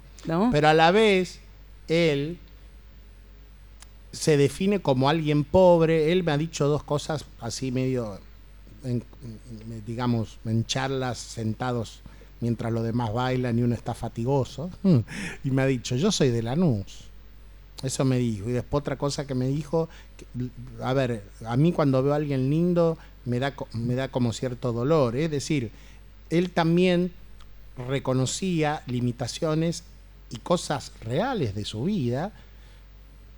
Pero 0.52 0.68
a 0.70 0.74
la 0.74 0.92
vez, 0.92 1.40
él 1.88 2.38
se 4.12 4.38
define 4.38 4.80
como 4.82 5.10
alguien 5.10 5.44
pobre. 5.44 6.12
Él 6.12 6.24
me 6.24 6.32
ha 6.32 6.38
dicho 6.38 6.68
dos 6.68 6.84
cosas 6.84 7.26
así 7.40 7.72
medio, 7.72 8.20
en- 8.84 9.04
digamos, 9.86 10.38
en 10.46 10.66
charlas 10.66 11.18
sentados 11.18 12.02
mientras 12.42 12.72
los 12.72 12.84
demás 12.84 13.12
bailan 13.14 13.60
y 13.60 13.64
uno 13.64 13.76
está 13.76 13.94
fatigoso. 13.94 14.70
Y 15.44 15.52
me 15.52 15.62
ha 15.62 15.66
dicho, 15.66 15.96
yo 15.96 16.12
soy 16.12 16.30
de 16.30 16.42
Lanús. 16.44 17.06
Eso 17.84 18.04
me 18.04 18.18
dijo. 18.18 18.50
Y 18.50 18.54
después 18.54 18.82
otra 18.82 18.98
cosa 18.98 19.26
que 19.26 19.36
me 19.36 19.48
dijo, 19.48 19.88
a 20.82 20.94
ver, 20.94 21.24
a 21.46 21.56
mí 21.56 21.72
cuando 21.72 22.04
veo 22.04 22.14
a 22.14 22.18
alguien 22.18 22.50
lindo 22.50 22.98
me 23.26 23.40
da, 23.40 23.54
me 23.74 23.96
da 23.96 24.10
como 24.10 24.34
cierto 24.34 24.74
dolor. 24.74 25.16
Es 25.16 25.32
decir, 25.32 25.72
él 26.30 26.52
también 26.52 27.12
reconocía 27.88 28.84
limitaciones 28.88 29.84
y 30.30 30.38
cosas 30.38 30.92
reales 31.02 31.56
de 31.56 31.64
su 31.66 31.84
vida 31.86 32.34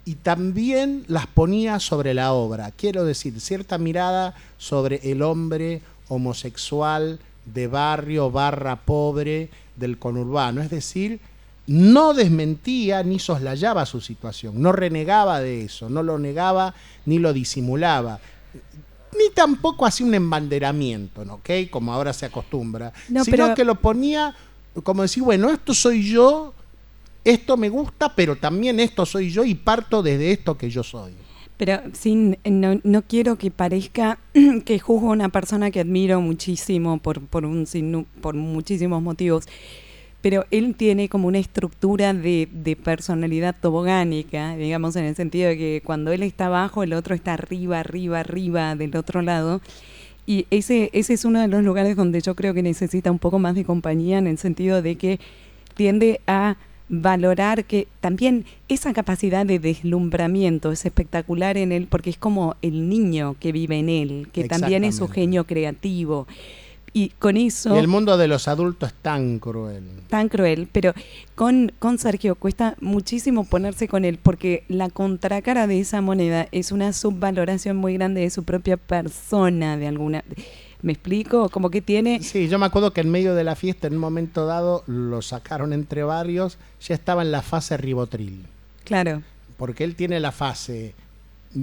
y 0.05 0.15
también 0.15 1.03
las 1.07 1.27
ponía 1.27 1.79
sobre 1.79 2.13
la 2.13 2.33
obra. 2.33 2.71
Quiero 2.71 3.03
decir, 3.05 3.39
cierta 3.39 3.77
mirada 3.77 4.35
sobre 4.57 5.11
el 5.11 5.21
hombre 5.21 5.81
homosexual 6.07 7.19
de 7.45 7.67
barrio 7.67 8.31
barra 8.31 8.77
pobre 8.77 9.49
del 9.75 9.97
conurbano. 9.97 10.61
Es 10.61 10.69
decir, 10.69 11.19
no 11.67 12.13
desmentía 12.13 13.03
ni 13.03 13.19
soslayaba 13.19 13.85
su 13.85 14.01
situación, 14.01 14.61
no 14.61 14.71
renegaba 14.71 15.39
de 15.39 15.63
eso, 15.65 15.89
no 15.89 16.03
lo 16.03 16.17
negaba 16.17 16.73
ni 17.05 17.19
lo 17.19 17.33
disimulaba. 17.33 18.19
Ni 19.17 19.29
tampoco 19.33 19.85
hacía 19.85 20.05
un 20.05 20.15
embanderamiento, 20.15 21.25
¿no? 21.25 21.35
¿ok? 21.35 21.49
Como 21.69 21.93
ahora 21.93 22.13
se 22.13 22.25
acostumbra. 22.25 22.93
No, 23.09 23.23
sino 23.23 23.37
pero- 23.37 23.55
que 23.55 23.65
lo 23.65 23.75
ponía 23.75 24.33
como 24.83 25.01
decir, 25.01 25.21
bueno, 25.23 25.49
esto 25.49 25.73
soy 25.73 26.09
yo, 26.09 26.53
esto 27.23 27.57
me 27.57 27.69
gusta, 27.69 28.15
pero 28.15 28.35
también 28.35 28.79
esto 28.79 29.05
soy 29.05 29.29
yo 29.29 29.43
y 29.45 29.55
parto 29.55 30.01
desde 30.03 30.31
esto 30.31 30.57
que 30.57 30.69
yo 30.69 30.83
soy. 30.83 31.13
Pero 31.57 31.79
sin, 31.93 32.37
no, 32.43 32.79
no 32.83 33.03
quiero 33.03 33.37
que 33.37 33.51
parezca 33.51 34.17
que 34.65 34.79
juzgo 34.79 35.09
a 35.09 35.13
una 35.13 35.29
persona 35.29 35.69
que 35.69 35.79
admiro 35.79 36.19
muchísimo 36.19 36.97
por, 36.97 37.21
por, 37.21 37.45
un, 37.45 37.67
por 38.19 38.33
muchísimos 38.33 39.01
motivos. 39.01 39.45
Pero 40.21 40.45
él 40.51 40.75
tiene 40.75 41.09
como 41.09 41.27
una 41.27 41.39
estructura 41.39 42.13
de, 42.13 42.47
de 42.51 42.75
personalidad 42.75 43.55
tobogánica, 43.59 44.55
digamos, 44.55 44.95
en 44.95 45.05
el 45.05 45.15
sentido 45.15 45.49
de 45.49 45.57
que 45.57 45.81
cuando 45.83 46.11
él 46.11 46.23
está 46.23 46.47
abajo, 46.47 46.83
el 46.83 46.93
otro 46.93 47.13
está 47.15 47.33
arriba, 47.33 47.79
arriba, 47.79 48.19
arriba 48.19 48.75
del 48.75 48.95
otro 48.95 49.21
lado. 49.21 49.61
Y 50.25 50.47
ese, 50.49 50.89
ese 50.93 51.13
es 51.13 51.25
uno 51.25 51.41
de 51.41 51.47
los 51.47 51.63
lugares 51.63 51.95
donde 51.95 52.21
yo 52.21 52.35
creo 52.35 52.53
que 52.53 52.63
necesita 52.63 53.11
un 53.11 53.19
poco 53.19 53.37
más 53.37 53.55
de 53.55 53.65
compañía, 53.65 54.17
en 54.17 54.27
el 54.27 54.37
sentido 54.37 54.81
de 54.81 54.95
que 54.95 55.19
tiende 55.75 56.21
a 56.27 56.57
valorar 56.91 57.63
que 57.63 57.87
también 58.01 58.45
esa 58.67 58.93
capacidad 58.93 59.45
de 59.45 59.59
deslumbramiento 59.59 60.73
es 60.73 60.85
espectacular 60.85 61.57
en 61.57 61.71
él 61.71 61.87
porque 61.89 62.09
es 62.09 62.17
como 62.17 62.57
el 62.61 62.89
niño 62.89 63.37
que 63.39 63.53
vive 63.53 63.79
en 63.79 63.87
él, 63.87 64.27
que 64.33 64.43
también 64.43 64.83
es 64.83 64.97
su 64.97 65.07
genio 65.07 65.45
creativo. 65.45 66.27
Y 66.93 67.09
con 67.19 67.37
eso 67.37 67.73
Y 67.73 67.79
el 67.79 67.87
mundo 67.87 68.17
de 68.17 68.27
los 68.27 68.49
adultos 68.49 68.89
es 68.89 68.95
tan 69.01 69.39
cruel. 69.39 69.85
tan 70.09 70.27
cruel, 70.27 70.67
pero 70.69 70.93
con, 71.35 71.71
con 71.79 71.97
Sergio 71.97 72.35
cuesta 72.35 72.75
muchísimo 72.81 73.45
ponerse 73.45 73.87
con 73.87 74.03
él 74.03 74.19
porque 74.21 74.65
la 74.67 74.89
contracara 74.89 75.67
de 75.67 75.79
esa 75.79 76.01
moneda 76.01 76.49
es 76.51 76.73
una 76.73 76.91
subvaloración 76.91 77.77
muy 77.77 77.93
grande 77.93 78.19
de 78.19 78.29
su 78.29 78.43
propia 78.43 78.75
persona, 78.75 79.77
de 79.77 79.87
alguna... 79.87 80.25
¿Me 80.81 80.93
explico? 80.93 81.49
Como 81.49 81.69
que 81.69 81.81
tiene... 81.81 82.21
Sí, 82.23 82.47
yo 82.47 82.57
me 82.59 82.65
acuerdo 82.65 82.91
que 82.93 83.01
en 83.01 83.09
medio 83.11 83.35
de 83.35 83.43
la 83.43 83.55
fiesta, 83.55 83.87
en 83.87 83.93
un 83.93 83.99
momento 83.99 84.45
dado, 84.45 84.83
lo 84.87 85.21
sacaron 85.21 85.73
entre 85.73 86.03
varios, 86.03 86.57
ya 86.81 86.95
estaba 86.95 87.21
en 87.21 87.31
la 87.31 87.41
fase 87.41 87.77
ribotril. 87.77 88.45
Claro, 88.83 89.21
Porque 89.57 89.83
él 89.83 89.95
tiene 89.95 90.19
la 90.19 90.31
fase, 90.31 90.95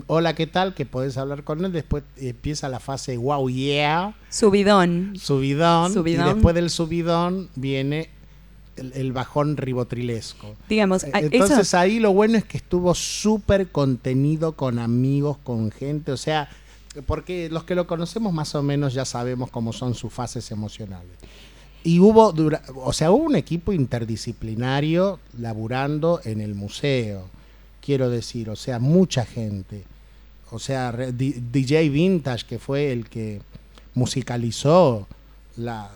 hola, 0.07 0.35
¿qué 0.35 0.47
tal? 0.47 0.73
Que 0.75 0.87
podés 0.87 1.17
hablar 1.17 1.43
con 1.43 1.65
él, 1.65 1.73
después 1.73 2.05
empieza 2.17 2.69
la 2.69 2.79
fase, 2.79 3.17
wow, 3.17 3.49
yeah, 3.51 4.15
subidón. 4.31 5.15
subidón, 5.21 5.93
Subidón. 5.93 6.27
y 6.29 6.33
después 6.35 6.55
del 6.55 6.71
subidón 6.71 7.49
viene 7.57 8.09
el, 8.77 8.93
el 8.95 9.13
bajón 9.13 9.57
ribotrilesco. 9.57 10.55
Digamos, 10.69 11.03
a- 11.05 11.19
Entonces 11.19 11.59
eso... 11.59 11.79
ahí 11.79 11.99
lo 11.99 12.13
bueno 12.13 12.39
es 12.39 12.45
que 12.45 12.59
estuvo 12.59 12.95
súper 12.95 13.69
contenido 13.73 14.53
con 14.53 14.79
amigos, 14.79 15.39
con 15.43 15.73
gente, 15.73 16.13
o 16.13 16.17
sea, 16.17 16.49
porque 17.07 17.49
los 17.51 17.65
que 17.65 17.75
lo 17.75 17.87
conocemos 17.87 18.33
más 18.33 18.55
o 18.55 18.63
menos 18.63 18.95
ya 18.95 19.05
sabemos 19.05 19.51
cómo 19.51 19.73
son 19.73 19.95
sus 19.95 20.13
fases 20.13 20.51
emocionales. 20.51 21.13
Y 21.85 22.01
hubo, 22.01 22.33
dura- 22.33 22.63
o 22.75 22.93
sea, 22.93 23.11
hubo 23.11 23.25
un 23.25 23.37
equipo 23.37 23.73
interdisciplinario 23.73 25.21
laburando 25.39 26.21
en 26.25 26.41
el 26.41 26.55
museo, 26.55 27.25
quiero 27.81 28.11
decir, 28.11 28.51
o 28.51 28.57
sea, 28.57 28.79
mucha 28.79 29.25
gente. 29.25 29.85
O 30.51 30.59
sea, 30.59 30.93
DJ 30.93 31.89
Vintage, 31.91 32.47
que 32.47 32.59
fue 32.59 32.91
el 32.93 33.09
que 33.09 33.41
musicalizó 33.95 35.07
la, 35.57 35.91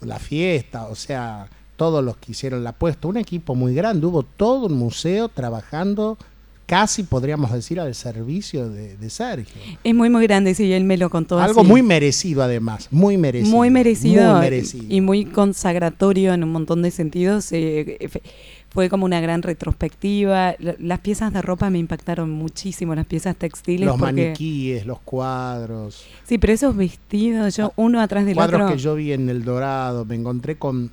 la 0.00 0.18
fiesta, 0.18 0.86
o 0.88 0.94
sea, 0.94 1.48
todos 1.76 2.04
los 2.04 2.16
que 2.16 2.32
hicieron 2.32 2.64
la 2.64 2.70
apuesta, 2.70 3.08
un 3.08 3.16
equipo 3.16 3.54
muy 3.54 3.74
grande, 3.74 4.06
hubo 4.06 4.22
todo 4.24 4.66
un 4.66 4.74
museo 4.74 5.28
trabajando 5.28 6.18
casi 6.66 7.02
podríamos 7.02 7.52
decir 7.52 7.78
al 7.80 7.94
servicio 7.94 8.68
de, 8.70 8.96
de 8.96 9.10
Sergio. 9.10 9.60
Es 9.84 9.94
muy, 9.94 10.08
muy 10.10 10.22
grande, 10.26 10.54
sí, 10.54 10.72
él 10.72 10.84
me 10.84 10.96
lo 10.96 11.10
contó 11.10 11.38
Algo 11.38 11.60
así. 11.60 11.68
muy 11.68 11.82
merecido 11.82 12.42
además, 12.42 12.88
muy 12.90 13.16
merecido. 13.18 13.56
muy 13.56 13.70
merecido, 13.70 14.32
muy 14.32 14.40
merecido. 14.40 14.84
y 14.88 15.00
muy 15.00 15.24
consagratorio 15.26 16.32
en 16.34 16.44
un 16.44 16.52
montón 16.52 16.82
de 16.82 16.90
sentidos. 16.90 17.52
eh, 17.52 17.96
f- 18.00 18.22
fue 18.70 18.88
como 18.88 19.04
una 19.04 19.20
gran 19.20 19.42
retrospectiva. 19.42 20.54
Las 20.58 21.00
piezas 21.00 21.30
de 21.34 21.42
ropa 21.42 21.68
me 21.68 21.78
impactaron 21.78 22.30
muchísimo, 22.30 22.94
las 22.94 23.04
piezas 23.04 23.36
textiles. 23.36 23.84
los 23.86 23.98
porque, 23.98 24.12
maniquíes, 24.14 24.86
los 24.86 24.98
cuadros. 25.00 26.04
Sí, 26.24 26.38
pero 26.38 26.54
esos 26.54 26.74
vestidos, 26.74 27.54
yo 27.54 27.74
uno 27.76 28.00
atrás 28.00 28.24
del 28.24 28.34
cuadros 28.34 28.62
otro. 28.62 28.74
que 28.74 28.80
yo 28.82 28.94
vi 28.94 29.12
en 29.12 29.28
El 29.28 29.44
Dorado, 29.44 30.06
me 30.06 30.14
encontré 30.14 30.56
con, 30.56 30.90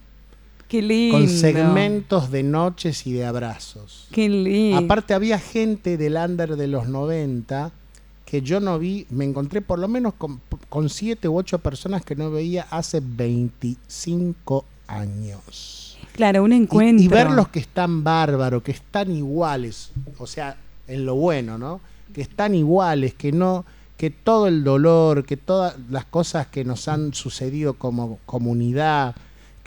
qué 0.70 0.82
lindo. 0.82 1.18
con 1.18 1.28
segmentos 1.28 2.32
de 2.32 2.44
noches 2.44 3.06
y 3.06 3.12
de 3.12 3.26
abrazos. 3.26 4.08
Qué 4.12 4.30
lindo. 4.30 4.78
Aparte 4.78 5.14
había 5.14 5.38
gente 5.40 5.98
del 5.98 6.16
under 6.16 6.56
de 6.56 6.68
los 6.68 6.88
90 6.88 7.72
que 8.26 8.42
yo 8.44 8.60
no 8.60 8.78
vi, 8.78 9.08
me 9.10 9.26
encontré 9.26 9.60
por 9.62 9.80
lo 9.80 9.88
menos 9.88 10.14
con, 10.14 10.40
con 10.70 10.88
siete 10.90 11.28
u 11.28 11.36
ocho 11.38 11.58
personas 11.60 12.06
que 12.06 12.16
no 12.16 12.30
veía 12.30 12.68
hace 12.70 13.02
25 13.04 14.66
años. 14.88 15.98
claro, 16.14 16.44
un 16.44 16.54
Y- 16.54 16.58
encuentro. 16.58 17.04
Y, 17.04 17.08
verlos 17.08 17.48
que 17.50 17.60
están 17.60 18.04
bárbaros, 18.04 18.62
que 18.64 18.72
están 18.72 19.12
iguales, 19.12 19.92
o 20.20 20.28
sea, 20.28 20.58
en 20.88 21.06
lo 21.06 21.16
bueno, 21.16 21.58
¿no? 21.58 21.82
Que 22.14 22.22
están 22.22 22.56
iguales, 22.56 23.14
que 23.14 23.32
no, 23.32 23.66
que 23.98 24.10
todo 24.10 24.48
el 24.48 24.64
dolor, 24.64 25.26
que 25.26 25.38
todas 25.38 25.76
las 25.90 26.06
cosas 26.06 26.48
que 26.48 26.64
nos 26.66 26.88
han 26.88 27.14
sucedido 27.14 27.76
como 27.76 28.20
comunidad, 28.26 29.16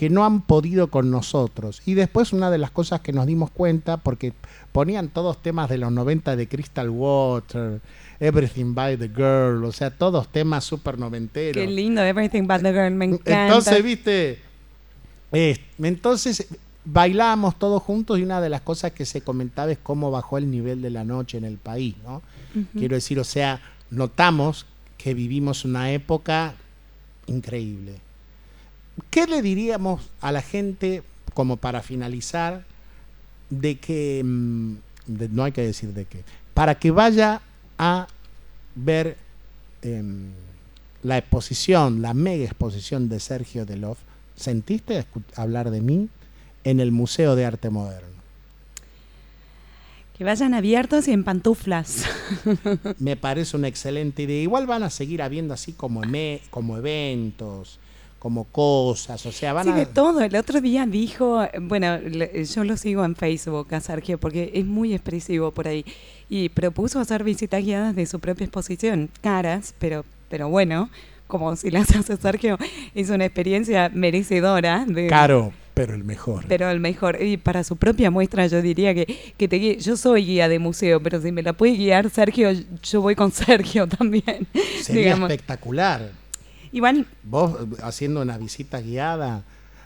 que 0.02 0.10
no 0.10 0.24
han 0.24 0.40
podido 0.40 0.88
con 0.88 1.12
nosotros. 1.12 1.80
Y 1.86 1.94
después 1.94 2.32
una 2.32 2.50
de 2.50 2.58
las 2.58 2.72
cosas 2.72 3.02
que 3.02 3.12
nos 3.12 3.24
dimos 3.24 3.52
cuenta, 3.52 3.98
porque 3.98 4.32
ponían 4.72 5.06
todos 5.06 5.40
temas 5.40 5.70
de 5.70 5.78
los 5.78 5.92
90 5.92 6.34
de 6.34 6.48
Crystal 6.48 6.90
Water, 6.90 7.80
Everything 8.18 8.74
by 8.74 8.96
the 8.96 9.06
Girl, 9.06 9.64
o 9.64 9.70
sea, 9.70 9.92
todos 9.92 10.26
temas 10.26 10.64
súper 10.64 10.98
noventeros. 10.98 11.54
Qué 11.54 11.70
lindo, 11.70 12.02
Everything 12.02 12.48
But 12.48 12.62
the 12.62 12.72
Girl, 12.72 12.90
me 12.90 13.04
encanta. 13.04 13.46
Entonces, 13.46 13.84
viste, 13.84 14.40
Eh, 15.30 15.56
entonces 15.80 16.48
bailamos 16.84 17.56
todos 17.56 17.80
juntos 17.80 18.18
y 18.18 18.24
una 18.24 18.40
de 18.40 18.48
las 18.48 18.62
cosas 18.62 18.90
que 18.90 19.06
se 19.06 19.20
comentaba 19.20 19.70
es 19.70 19.78
cómo 19.80 20.10
bajó 20.10 20.36
el 20.36 20.50
nivel 20.50 20.82
de 20.82 20.90
la 20.90 21.04
noche 21.04 21.38
en 21.38 21.44
el 21.44 21.58
país, 21.58 21.94
¿no? 22.02 22.22
Quiero 22.76 22.96
decir, 22.96 23.20
o 23.20 23.24
sea, 23.24 23.60
notamos 23.88 24.66
que 24.98 25.14
vivimos 25.14 25.64
una 25.64 25.92
época 25.92 26.54
increíble. 27.28 28.00
¿Qué 29.10 29.26
le 29.26 29.42
diríamos 29.42 30.02
a 30.20 30.32
la 30.32 30.42
gente, 30.42 31.02
como 31.34 31.56
para 31.56 31.82
finalizar, 31.82 32.64
de 33.50 33.78
que, 33.78 34.22
mm, 34.24 34.74
de- 35.06 35.28
no 35.28 35.44
hay 35.44 35.52
que 35.52 35.62
decir 35.62 35.92
de 35.92 36.04
qué, 36.04 36.24
para 36.54 36.74
que 36.78 36.90
vaya 36.90 37.40
a 37.78 38.06
ver 38.74 39.16
em, 39.82 40.30
la 41.02 41.18
exposición, 41.18 42.02
la 42.02 42.14
mega 42.14 42.44
exposición 42.44 43.08
de 43.08 43.18
Sergio 43.18 43.66
Delof, 43.66 43.98
¿sentiste 44.36 45.04
hablar 45.34 45.70
de 45.72 45.80
mí 45.80 46.08
en 46.62 46.78
el 46.78 46.92
Museo 46.92 47.34
de 47.34 47.44
Arte 47.44 47.68
Moderno? 47.70 48.12
Que 50.16 50.24
vayan 50.24 50.54
abiertos 50.54 51.08
y 51.08 51.12
en 51.12 51.24
pantuflas. 51.24 52.04
Me 53.00 53.16
parece 53.16 53.56
una 53.56 53.66
excelente 53.66 54.22
idea. 54.22 54.40
Igual 54.42 54.66
van 54.68 54.82
a 54.84 54.90
seguir 54.90 55.22
habiendo 55.22 55.52
así 55.54 55.72
como, 55.72 56.02
como 56.50 56.76
eventos, 56.76 57.80
como 58.22 58.44
cosas, 58.44 59.26
o 59.26 59.32
sea, 59.32 59.52
van 59.52 59.64
Sí, 59.64 59.70
a... 59.70 59.74
de 59.74 59.84
todo. 59.86 60.20
El 60.20 60.36
otro 60.36 60.60
día 60.60 60.86
dijo, 60.86 61.44
bueno, 61.62 61.98
yo 62.00 62.62
lo 62.62 62.76
sigo 62.76 63.04
en 63.04 63.16
Facebook 63.16 63.74
a 63.74 63.80
Sergio 63.80 64.16
porque 64.16 64.52
es 64.54 64.64
muy 64.64 64.94
expresivo 64.94 65.50
por 65.50 65.66
ahí. 65.66 65.84
Y 66.30 66.48
propuso 66.50 67.00
hacer 67.00 67.24
visitas 67.24 67.64
guiadas 67.64 67.96
de 67.96 68.06
su 68.06 68.20
propia 68.20 68.44
exposición. 68.44 69.10
Caras, 69.22 69.74
pero, 69.80 70.04
pero 70.28 70.48
bueno, 70.48 70.88
como 71.26 71.56
si 71.56 71.72
las 71.72 71.90
hace 71.96 72.16
Sergio, 72.16 72.58
es 72.94 73.10
una 73.10 73.24
experiencia 73.24 73.90
merecedora 73.92 74.84
de, 74.86 75.08
Caro, 75.08 75.52
pero 75.74 75.92
el 75.92 76.04
mejor. 76.04 76.44
pero 76.46 76.70
el 76.70 76.78
mejor. 76.78 77.20
Y 77.20 77.38
para 77.38 77.64
su 77.64 77.74
propia 77.74 78.12
muestra, 78.12 78.46
yo 78.46 78.62
diría 78.62 78.94
que, 78.94 79.34
que 79.36 79.48
te 79.48 79.56
guíe. 79.56 79.78
Yo 79.80 79.96
soy 79.96 80.24
guía 80.26 80.48
de 80.48 80.60
museo, 80.60 81.02
pero 81.02 81.20
si 81.20 81.32
me 81.32 81.42
la 81.42 81.54
puede 81.54 81.74
guiar 81.76 82.08
Sergio, 82.08 82.50
yo 82.84 83.00
voy 83.00 83.16
con 83.16 83.32
Sergio 83.32 83.88
también. 83.88 84.46
Sería 84.80 85.02
digamos. 85.02 85.28
espectacular. 85.28 86.21
Igual, 86.72 87.06
Vos 87.22 87.52
eh, 87.60 87.76
haciendo 87.82 88.22
una 88.22 88.38
visita 88.38 88.80
guiada, 88.80 89.44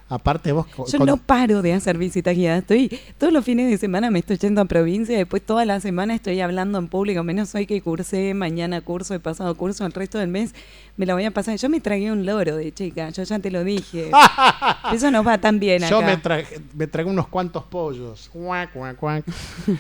aparte 0.09 0.53
vos... 0.53 0.66
yo 0.92 0.99
no 1.05 1.16
paro 1.16 1.62
de 1.62 1.72
hacer 1.72 1.99
visitas 1.99 2.37
guiadas. 2.37 2.61
Estoy, 2.61 3.01
todos 3.18 3.33
los 3.33 3.44
fines 3.44 3.68
de 3.68 3.77
semana 3.77 4.11
me 4.11 4.20
estoy 4.20 4.38
yendo 4.38 4.61
a 4.61 4.64
provincia, 4.66 5.16
después 5.16 5.42
toda 5.42 5.64
la 5.64 5.81
semana 5.81 6.14
estoy 6.14 6.40
hablando 6.40 6.79
en 6.79 6.87
público, 6.87 7.25
menos 7.25 7.55
hoy 7.57 7.66
que 7.66 7.81
cursé, 7.81 8.35
mañana 8.35 8.81
curso, 8.81 9.14
he 9.14 9.18
pasado 9.18 9.55
curso, 9.57 9.85
el 9.85 9.92
resto 9.92 10.18
del 10.18 10.29
mes 10.29 10.55
me 10.96 11.07
la 11.07 11.14
voy 11.14 11.25
a 11.25 11.33
pasar. 11.33 11.57
Yo 11.57 11.68
me 11.68 11.81
tragué 11.81 12.12
un 12.12 12.25
loro 12.25 12.57
de 12.57 12.72
chica, 12.72 13.11
yo 13.11 13.25
ya 13.25 13.38
te 13.40 13.51
lo 13.51 13.64
dije. 13.64 14.11
Eso 14.92 15.11
no 15.11 15.25
va 15.25 15.38
tan 15.38 15.59
bien 15.59 15.83
acá. 15.83 15.90
Yo 15.90 16.03
me 16.03 16.16
traje, 16.16 16.61
me 16.75 16.87
tragué 16.87 17.11
unos 17.11 17.27
cuantos 17.27 17.64
pollos. 17.64 18.31
Cuac, 18.33 18.72
cuac, 18.72 18.96
cuac. 18.96 19.25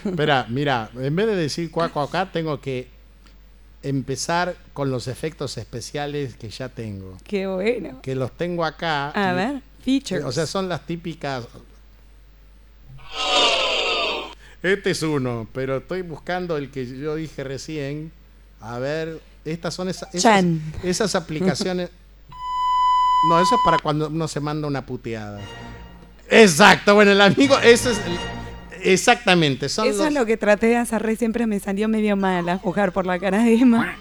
Espera, 0.04 0.46
mira, 0.48 0.90
en 0.96 1.14
vez 1.14 1.26
de 1.26 1.36
decir 1.36 1.70
cuac, 1.70 1.92
cuac, 1.92 2.10
cuac, 2.10 2.32
tengo 2.32 2.60
que 2.60 2.95
empezar 3.88 4.56
con 4.72 4.90
los 4.90 5.08
efectos 5.08 5.56
especiales 5.58 6.34
que 6.36 6.48
ya 6.50 6.68
tengo. 6.68 7.16
Qué 7.24 7.46
bueno. 7.46 8.00
Que 8.02 8.14
los 8.14 8.32
tengo 8.32 8.64
acá. 8.64 9.10
A 9.14 9.32
y- 9.32 9.36
ver, 9.36 9.62
features. 9.84 10.24
O 10.24 10.32
sea, 10.32 10.46
son 10.46 10.68
las 10.68 10.84
típicas. 10.86 11.46
Este 14.62 14.90
es 14.90 15.02
uno, 15.02 15.46
pero 15.52 15.76
estoy 15.78 16.02
buscando 16.02 16.56
el 16.56 16.70
que 16.70 16.86
yo 16.86 17.14
dije 17.14 17.44
recién. 17.44 18.10
A 18.60 18.78
ver, 18.78 19.20
estas 19.44 19.74
son 19.74 19.88
esa- 19.88 20.06
esas, 20.08 20.22
Chan. 20.22 20.60
esas 20.82 21.14
aplicaciones. 21.14 21.90
No, 23.30 23.40
eso 23.40 23.54
es 23.56 23.60
para 23.64 23.78
cuando 23.78 24.08
uno 24.08 24.28
se 24.28 24.38
manda 24.40 24.68
una 24.68 24.84
puteada. 24.86 25.40
Exacto, 26.28 26.94
bueno, 26.94 27.10
el 27.12 27.20
amigo, 27.20 27.58
eso 27.58 27.90
es. 27.90 27.98
el- 27.98 28.35
exactamente, 28.92 29.68
son 29.68 29.86
Eso 29.88 29.98
los- 29.98 30.06
es 30.08 30.12
lo 30.14 30.26
que 30.26 30.36
traté 30.36 30.66
de 30.68 30.76
hacer 30.76 31.02
re, 31.02 31.16
siempre 31.16 31.46
me 31.46 31.58
salió 31.60 31.88
medio 31.88 32.16
mal 32.16 32.48
a 32.48 32.58
jugar 32.58 32.92
por 32.92 33.06
la 33.06 33.18
cara 33.18 33.42
de 33.42 33.54
Emma. 33.54 33.96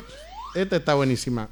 Esta 0.55 0.77
está 0.77 0.93
buenísima. 0.93 1.49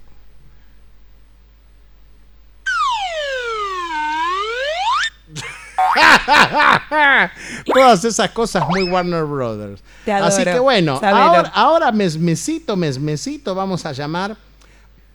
Todas 7.74 8.04
esas 8.06 8.30
cosas 8.32 8.68
muy 8.70 8.84
Warner 8.84 9.24
Brothers. 9.26 9.82
Te 10.06 10.12
adoro, 10.12 10.28
Así 10.34 10.44
que 10.44 10.60
bueno, 10.60 11.00
sabelo. 11.00 11.24
ahora, 11.24 11.52
ahora 11.54 11.92
mesmecito, 11.92 12.76
mesmecito, 12.76 13.56
vamos 13.56 13.86
a 13.86 13.92
llamar 13.92 14.36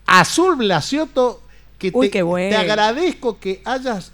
Azul 0.07 0.57
Blasioto, 0.57 1.43
que 1.79 1.91
Uy, 1.95 2.07
te, 2.07 2.11
qué 2.13 2.23
bueno. 2.23 2.51
te 2.51 2.57
agradezco 2.57 3.39
que 3.39 3.63
hayas 3.65 4.13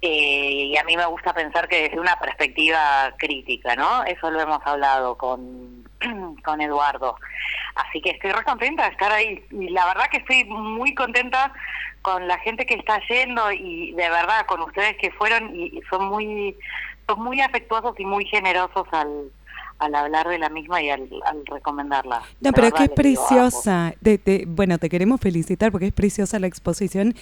Eh, 0.00 0.70
y 0.72 0.76
a 0.78 0.84
mí 0.84 0.96
me 0.96 1.04
gusta 1.06 1.34
pensar 1.34 1.68
que 1.68 1.82
desde 1.82 1.98
una 2.00 2.18
perspectiva 2.18 3.12
crítica, 3.18 3.74
¿no? 3.76 4.04
Eso 4.04 4.30
lo 4.30 4.40
hemos 4.40 4.60
hablado 4.64 5.16
con, 5.18 5.87
con 6.44 6.60
Eduardo. 6.60 7.16
Así 7.74 8.00
que 8.00 8.10
estoy 8.10 8.32
re 8.32 8.44
contenta 8.44 8.84
de 8.84 8.90
estar 8.92 9.12
ahí. 9.12 9.44
Y 9.50 9.68
la 9.70 9.86
verdad 9.86 10.04
que 10.10 10.18
estoy 10.18 10.44
muy 10.44 10.94
contenta 10.94 11.52
con 12.02 12.26
la 12.28 12.38
gente 12.38 12.64
que 12.66 12.74
está 12.74 13.00
yendo 13.08 13.50
y 13.52 13.92
de 13.92 14.08
verdad 14.08 14.46
con 14.46 14.62
ustedes 14.62 14.96
que 14.98 15.10
fueron 15.12 15.54
y 15.54 15.80
son 15.90 16.06
muy 16.08 16.56
son 17.06 17.22
muy 17.22 17.40
afectuosos 17.40 17.98
y 17.98 18.04
muy 18.04 18.26
generosos 18.26 18.86
al, 18.92 19.30
al 19.78 19.94
hablar 19.94 20.28
de 20.28 20.38
la 20.38 20.48
misma 20.50 20.82
y 20.82 20.90
al, 20.90 21.08
al 21.24 21.44
recomendarla. 21.46 22.22
No, 22.40 22.52
pero 22.52 22.66
verdad 22.70 22.76
que 22.76 22.84
es 22.84 22.88
digo, 22.90 23.22
amo. 23.22 23.28
preciosa. 23.30 23.94
De- 24.00 24.18
de- 24.18 24.44
bueno, 24.46 24.78
te 24.78 24.88
queremos 24.90 25.18
felicitar 25.20 25.72
porque 25.72 25.86
es 25.86 25.92
preciosa 25.92 26.38
la 26.38 26.46
exposición. 26.48 27.14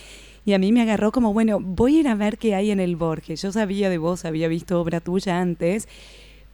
Y 0.45 0.55
a 0.55 0.59
mí 0.59 0.73
me 0.73 0.83
agarró 0.83 1.13
como, 1.13 1.33
bueno, 1.33 1.59
voy 1.61 1.97
a 1.97 2.01
ir 2.01 2.09
a 2.09 2.15
ver 2.17 2.37
qué 2.39 2.55
hay 2.57 2.71
en 2.73 2.81
el 2.81 2.97
Borges. 2.97 3.43
Yo 3.43 3.53
sabía 3.53 3.89
de 3.91 3.99
vos, 3.99 4.25
había 4.25 4.49
visto 4.49 4.81
obra 4.81 5.01
tuya 5.01 5.41
antes, 5.41 5.89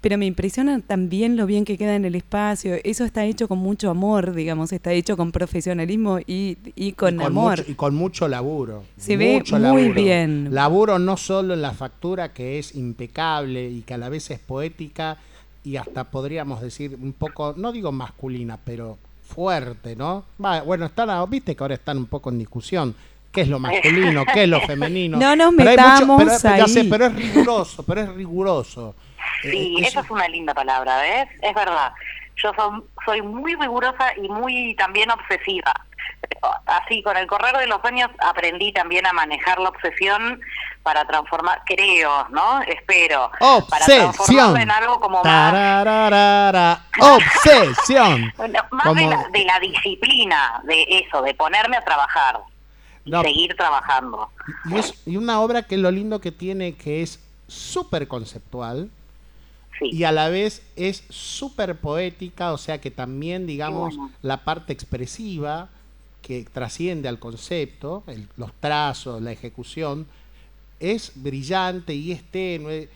pero 0.02 0.18
me 0.18 0.26
impresiona 0.26 0.80
también 0.80 1.36
lo 1.38 1.46
bien 1.46 1.64
que 1.64 1.78
queda 1.78 1.94
en 1.96 2.04
el 2.04 2.14
espacio. 2.14 2.74
Eso 2.84 3.04
está 3.04 3.24
hecho 3.24 3.48
con 3.48 3.58
mucho 3.58 3.88
amor, 3.88 4.34
digamos, 4.34 4.72
está 4.72 4.92
hecho 4.92 5.16
con 5.16 5.32
profesionalismo 5.32 6.18
y, 6.26 6.58
y 6.76 6.92
con, 6.92 7.18
y 7.20 7.24
amor. 7.24 7.58
Mucho, 7.60 7.70
y 7.70 7.74
con 7.74 7.94
mucho 7.94 8.28
laburo. 8.28 8.82
Se 8.98 9.16
ve 9.16 9.34
mucho 9.38 9.54
muy 9.56 9.62
laburo. 9.62 9.94
bien. 9.94 10.48
Laburo 10.50 10.98
no 10.98 11.16
solo 11.16 11.54
en 11.54 11.62
la 11.62 11.72
factura, 11.72 12.32
que 12.34 12.58
es 12.58 12.74
impecable 12.74 13.70
y 13.70 13.82
que 13.82 13.94
a 13.94 13.98
la 13.98 14.08
vez 14.10 14.30
es 14.30 14.38
poética 14.40 15.16
y 15.64 15.76
hasta 15.76 16.04
podríamos 16.04 16.60
decir 16.60 16.98
un 17.00 17.12
poco, 17.12 17.54
no 17.56 17.70
digo 17.72 17.92
masculina, 17.92 18.58
pero 18.62 18.98
fuerte, 19.26 19.96
¿no? 19.96 20.24
Bueno, 20.66 20.86
están, 20.86 21.08
viste 21.30 21.54
que 21.56 21.62
ahora 21.64 21.74
están 21.76 21.96
un 21.96 22.06
poco 22.06 22.30
en 22.30 22.38
discusión. 22.40 22.94
¿Qué 23.30 23.42
es 23.42 23.48
lo 23.48 23.58
masculino? 23.58 24.24
¿Qué 24.34 24.42
es 24.42 24.48
lo 24.48 24.60
femenino? 24.60 25.16
No 25.20 25.34
nos 25.36 25.54
Pero 25.56 25.70
hay 25.70 25.76
metamos 25.76 26.18
pero- 26.22 26.56
ya 26.58 26.66
sé, 26.68 26.80
ahí. 26.80 26.88
pero 26.90 27.06
es 27.06 27.14
riguroso, 27.14 27.82
pero 27.84 28.00
es 28.02 28.08
riguroso. 28.14 28.94
Sí, 29.42 29.76
Eh, 29.80 29.86
esa 29.88 30.00
es 30.00 30.10
una 30.10 30.28
linda 30.28 30.54
palabra, 30.54 30.98
¿ves? 30.98 31.28
Es 31.40 31.54
verdad. 31.54 31.92
Yo 32.36 32.52
soy, 32.56 32.82
soy 33.04 33.22
muy 33.22 33.54
rigurosa 33.54 34.16
y 34.16 34.28
muy 34.28 34.74
también 34.76 35.10
obsesiva. 35.10 35.72
Así, 36.66 37.02
con 37.02 37.16
el 37.16 37.26
correr 37.26 37.56
de 37.58 37.66
los 37.66 37.84
años 37.84 38.10
aprendí 38.20 38.72
también 38.72 39.06
a 39.06 39.12
manejar 39.12 39.58
la 39.60 39.68
obsesión 39.68 40.40
para 40.82 41.04
transformar, 41.04 41.62
creo, 41.66 42.26
¿no? 42.30 42.60
Espero. 42.62 43.30
Para 43.38 43.56
Obsesión. 43.84 44.12
transformarla 44.12 44.62
en 44.62 44.70
algo 44.70 44.98
como 45.00 45.22
más. 45.22 45.52
Obsesión. 47.00 48.32
bueno, 48.36 48.60
más 48.70 48.84
Como- 48.86 49.00
de, 49.00 49.06
la, 49.06 49.28
de 49.28 49.44
la 49.44 49.60
disciplina, 49.60 50.60
de 50.64 50.84
eso, 51.06 51.22
de 51.22 51.34
ponerme 51.34 51.76
a 51.76 51.84
trabajar. 51.84 52.40
No. 53.04 53.20
seguir 53.22 53.56
trabajando. 53.56 54.30
Y, 54.66 54.78
es, 54.78 54.94
y 55.06 55.16
una 55.16 55.40
obra 55.40 55.62
que 55.64 55.76
lo 55.76 55.90
lindo 55.90 56.20
que 56.20 56.30
tiene 56.30 56.74
que 56.76 57.02
es 57.02 57.18
súper 57.48 58.06
conceptual 58.06 58.90
Sí. 59.82 59.96
y 59.96 60.04
a 60.04 60.12
la 60.12 60.28
vez 60.28 60.62
es 60.76 61.04
súper 61.10 61.76
poética, 61.78 62.52
o 62.52 62.58
sea 62.58 62.80
que 62.80 62.90
también, 62.90 63.46
digamos, 63.46 63.96
bueno. 63.96 64.12
la 64.22 64.44
parte 64.44 64.72
expresiva 64.72 65.68
que 66.22 66.44
trasciende 66.52 67.08
al 67.08 67.18
concepto, 67.18 68.04
el- 68.06 68.28
los 68.36 68.52
trazos, 68.60 69.20
la 69.20 69.32
ejecución, 69.32 70.06
es 70.78 71.12
brillante 71.16 71.94
y 71.94 72.12
es 72.12 72.22
tenue. 72.30 72.88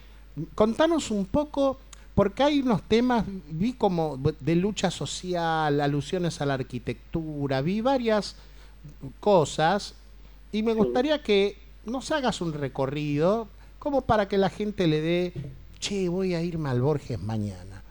Contanos 0.54 1.10
un 1.10 1.24
poco, 1.26 1.78
porque 2.14 2.42
hay 2.42 2.60
unos 2.60 2.82
temas, 2.82 3.24
vi 3.50 3.72
como 3.72 4.16
de 4.40 4.56
lucha 4.56 4.90
social, 4.90 5.80
alusiones 5.80 6.40
a 6.40 6.46
la 6.46 6.54
arquitectura, 6.54 7.60
vi 7.62 7.80
varias 7.80 8.36
cosas 9.20 9.94
y 10.52 10.62
me 10.62 10.74
gustaría 10.74 11.22
que 11.22 11.56
nos 11.84 12.10
hagas 12.10 12.40
un 12.40 12.52
recorrido 12.52 13.48
como 13.78 14.02
para 14.02 14.28
que 14.28 14.38
la 14.38 14.50
gente 14.50 14.86
le 14.86 15.00
dé, 15.00 15.32
che, 15.86 16.08
voy 16.08 16.34
a 16.34 16.42
irme 16.42 16.68
al 16.68 16.80
Borges 16.80 17.20
mañana. 17.20 17.82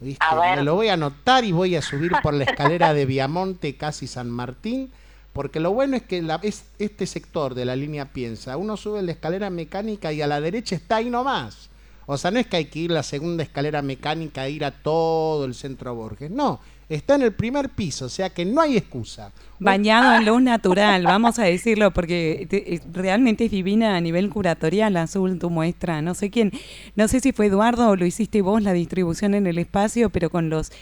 ¿Viste? 0.00 0.24
Me 0.56 0.62
lo 0.62 0.76
voy 0.76 0.88
a 0.88 0.94
anotar 0.94 1.44
y 1.44 1.52
voy 1.52 1.74
a 1.74 1.82
subir 1.82 2.12
por 2.22 2.34
la 2.34 2.44
escalera 2.44 2.94
de 2.94 3.04
Viamonte, 3.04 3.76
casi 3.76 4.06
San 4.06 4.30
Martín, 4.30 4.90
porque 5.32 5.60
lo 5.60 5.72
bueno 5.72 5.96
es 5.96 6.02
que 6.02 6.22
la, 6.22 6.38
es, 6.42 6.64
este 6.78 7.06
sector 7.06 7.54
de 7.54 7.64
la 7.64 7.74
línea 7.74 8.06
piensa, 8.06 8.56
uno 8.56 8.76
sube 8.76 9.02
la 9.02 9.12
escalera 9.12 9.50
mecánica 9.50 10.12
y 10.12 10.22
a 10.22 10.26
la 10.26 10.40
derecha 10.40 10.76
está 10.76 10.96
ahí 10.96 11.10
nomás. 11.10 11.68
O 12.06 12.16
sea, 12.16 12.30
no 12.30 12.38
es 12.38 12.46
que 12.46 12.56
hay 12.56 12.64
que 12.66 12.78
ir 12.78 12.90
la 12.90 13.02
segunda 13.02 13.42
escalera 13.42 13.82
mecánica 13.82 14.46
e 14.46 14.50
ir 14.50 14.64
a 14.64 14.70
todo 14.70 15.44
el 15.44 15.54
centro 15.54 15.94
Borges. 15.94 16.30
No, 16.30 16.60
está 16.88 17.14
en 17.16 17.22
el 17.22 17.32
primer 17.32 17.68
piso, 17.68 18.06
o 18.06 18.08
sea 18.08 18.30
que 18.30 18.44
no 18.44 18.60
hay 18.60 18.76
excusa. 18.76 19.30
Bañado 19.58 20.14
en 20.16 20.24
luz 20.26 20.40
natural, 20.40 21.02
vamos 21.04 21.38
a 21.38 21.44
decirlo, 21.44 21.90
porque 21.90 22.46
te- 22.48 22.74
eh, 22.76 22.80
realmente 22.92 23.44
es 23.46 23.50
divina 23.50 23.96
a 23.96 24.00
nivel 24.00 24.30
curatorial 24.30 24.96
azul 24.96 25.38
tu 25.38 25.50
muestra. 25.50 26.00
No 26.00 26.14
sé 26.14 26.30
quién, 26.30 26.52
no 26.96 27.08
sé 27.08 27.20
si 27.20 27.32
fue 27.32 27.46
Eduardo 27.46 27.88
o 27.90 27.96
lo 27.96 28.06
hiciste 28.06 28.40
vos 28.40 28.62
la 28.62 28.72
distribución 28.72 29.34
en 29.34 29.46
el 29.46 29.58
espacio, 29.58 30.10
pero 30.10 30.30
con 30.30 30.48
los 30.50 30.72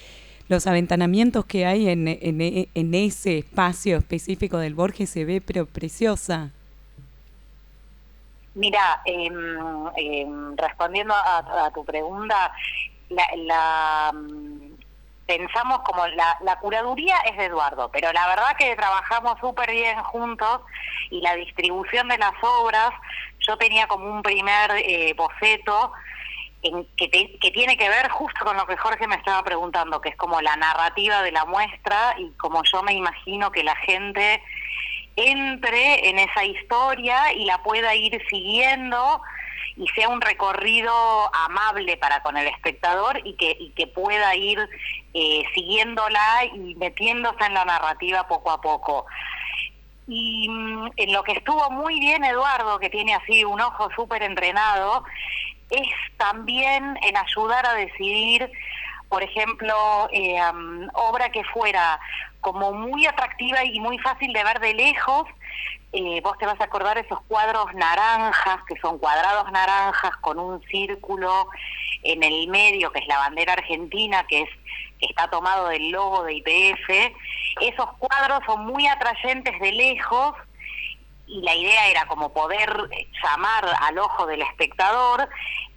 los 0.49 0.69
aventanamientos 0.69 1.45
que 1.45 1.67
hay 1.67 1.89
en, 1.89 2.07
en, 2.07 2.41
en 2.73 2.95
ese 2.95 3.39
espacio 3.39 3.97
específico 3.97 4.59
del 4.59 4.77
Borges 4.77 5.11
se 5.11 5.25
ve 5.25 5.41
pero 5.41 5.67
preciosa. 5.67 6.53
Mira, 8.55 9.01
em, 9.05 9.35
em, 9.97 10.57
respondiendo 10.57 11.13
a, 11.15 11.67
a 11.67 11.71
tu 11.73 11.85
pregunta, 11.85 12.53
la, 13.11 13.25
la, 13.37 14.13
mm, 14.15 14.66
pensamos 15.27 15.81
como 15.81 16.07
la, 16.07 16.57
curaduría 16.61 17.17
es 17.27 17.37
de 17.37 17.47
Eduardo, 17.47 17.91
pero 17.93 18.13
la 18.13 18.27
verdad 18.29 18.57
que 18.57 18.77
trabajamos 18.77 19.39
súper 19.41 19.71
bien 19.71 20.01
juntos 20.05 20.61
y 21.11 21.21
la 21.21 21.35
distribución 21.35 22.09
de 22.09 22.19
las 22.19 22.33
obras, 22.43 22.91
yo 23.41 23.57
tenía 23.59 23.87
como 23.89 24.07
un 24.13 24.23
primer 24.23 24.71
eh, 24.77 25.15
boceto 25.17 25.93
en 26.63 26.87
que, 26.97 27.09
te- 27.09 27.39
que 27.39 27.51
tiene 27.51 27.77
que 27.77 27.89
ver 27.89 28.09
justo 28.09 28.45
con 28.45 28.57
lo 28.57 28.67
que 28.67 28.77
Jorge 28.77 29.07
me 29.07 29.17
estaba 29.17 29.43
preguntando, 29.45 30.01
que 30.01 30.09
es 30.11 30.17
como 30.17 30.41
la 30.41 30.57
narrativa 30.57 31.23
de 31.23 31.33
la 31.33 31.45
muestra 31.45 32.15
y 32.19 32.31
como 32.39 32.63
yo 32.65 32.83
me 32.83 32.93
imagino 32.95 33.51
que 33.51 33.63
la 33.65 33.77
gente 33.77 34.43
entre 35.17 36.09
en 36.09 36.19
esa 36.19 36.45
historia 36.45 37.33
y 37.33 37.45
la 37.47 37.63
pueda 37.63 37.95
ir 37.95 38.21
siguiendo 38.29 39.21
y 39.77 39.87
sea 39.89 40.09
un 40.09 40.21
recorrido 40.21 40.93
amable 41.35 41.97
para 41.99 42.23
con 42.23 42.37
el 42.37 42.47
espectador 42.49 43.21
y 43.25 43.35
que 43.35 43.87
pueda 43.89 44.35
ir 44.35 44.59
eh, 45.19 45.45
siguiéndola 45.55 46.45
y 46.55 46.75
metiéndose 46.75 47.47
en 47.47 47.55
la 47.55 47.65
narrativa 47.65 48.29
poco 48.29 48.51
a 48.51 48.61
poco. 48.61 49.07
Y 50.07 50.47
mm, 50.47 50.91
en 50.95 51.13
lo 51.15 51.23
que 51.23 51.33
estuvo 51.33 51.71
muy 51.71 51.99
bien 51.99 52.23
Eduardo, 52.23 52.79
que 52.79 52.91
tiene 52.91 53.15
así 53.15 53.43
un 53.43 53.59
ojo 53.63 53.89
súper 53.97 54.23
entrenado, 54.23 55.05
es 55.71 55.89
también 56.19 56.99
en 57.03 57.17
ayudar 57.17 57.65
a 57.65 57.73
decidir, 57.73 58.51
por 59.09 59.23
ejemplo, 59.23 59.75
eh, 60.13 60.39
obra 60.93 61.31
que 61.31 61.45
fuera 61.45 61.99
como 62.43 62.73
muy 62.73 63.07
atractiva 63.07 63.65
y 63.65 63.81
muy 63.81 63.99
fácil 63.99 64.35
de 64.35 64.45
ver 64.45 64.61
de 64.61 64.75
lejos. 64.75 65.27
Eh, 65.93 66.21
vos 66.23 66.37
te 66.37 66.45
vas 66.45 66.61
a 66.61 66.65
acordar 66.65 66.99
esos 66.99 67.23
cuadros 67.23 67.73
naranjas, 67.73 68.59
que 68.69 68.79
son 68.81 68.99
cuadrados 68.99 69.51
naranjas 69.51 70.15
con 70.19 70.39
un 70.39 70.63
círculo 70.65 71.49
en 72.03 72.23
el 72.23 72.49
medio, 72.49 72.93
que 72.93 72.99
es 72.99 73.07
la 73.07 73.17
bandera 73.17 73.55
argentina, 73.55 74.27
que 74.29 74.43
es 74.43 74.51
está 75.01 75.29
tomado 75.29 75.69
del 75.69 75.91
logo 75.91 76.25
de 76.25 76.35
IPF. 76.35 77.15
Esos 77.61 77.89
cuadros 77.99 78.41
son 78.47 78.67
muy 78.67 78.87
atrayentes 78.87 79.59
de 79.61 79.73
lejos 79.73 80.35
y 81.27 81.43
la 81.43 81.55
idea 81.55 81.89
era 81.89 82.07
como 82.07 82.33
poder 82.33 82.71
llamar 83.23 83.65
al 83.81 83.99
ojo 83.99 84.27
del 84.27 84.43
espectador 84.43 85.29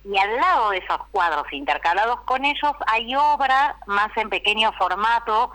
y 0.05 0.17
al 0.17 0.35
lado 0.35 0.69
de 0.69 0.77
esos 0.77 0.99
cuadros 1.11 1.51
intercalados 1.51 2.21
con 2.21 2.45
ellos 2.45 2.73
hay 2.87 3.15
obra 3.15 3.77
más 3.87 4.15
en 4.15 4.29
pequeño 4.29 4.71
formato 4.73 5.51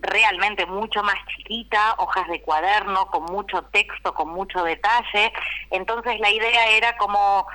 realmente 0.00 0.66
mucho 0.66 1.02
más 1.02 1.16
chiquita, 1.26 1.94
hojas 1.98 2.28
de 2.28 2.40
cuaderno, 2.42 3.06
con 3.08 3.24
mucho 3.24 3.62
texto, 3.72 4.14
con 4.14 4.28
mucho 4.28 4.62
detalle. 4.62 5.32
Entonces 5.70 6.18
la 6.20 6.30
idea 6.30 6.68
era 6.68 6.96
como, 6.96 7.46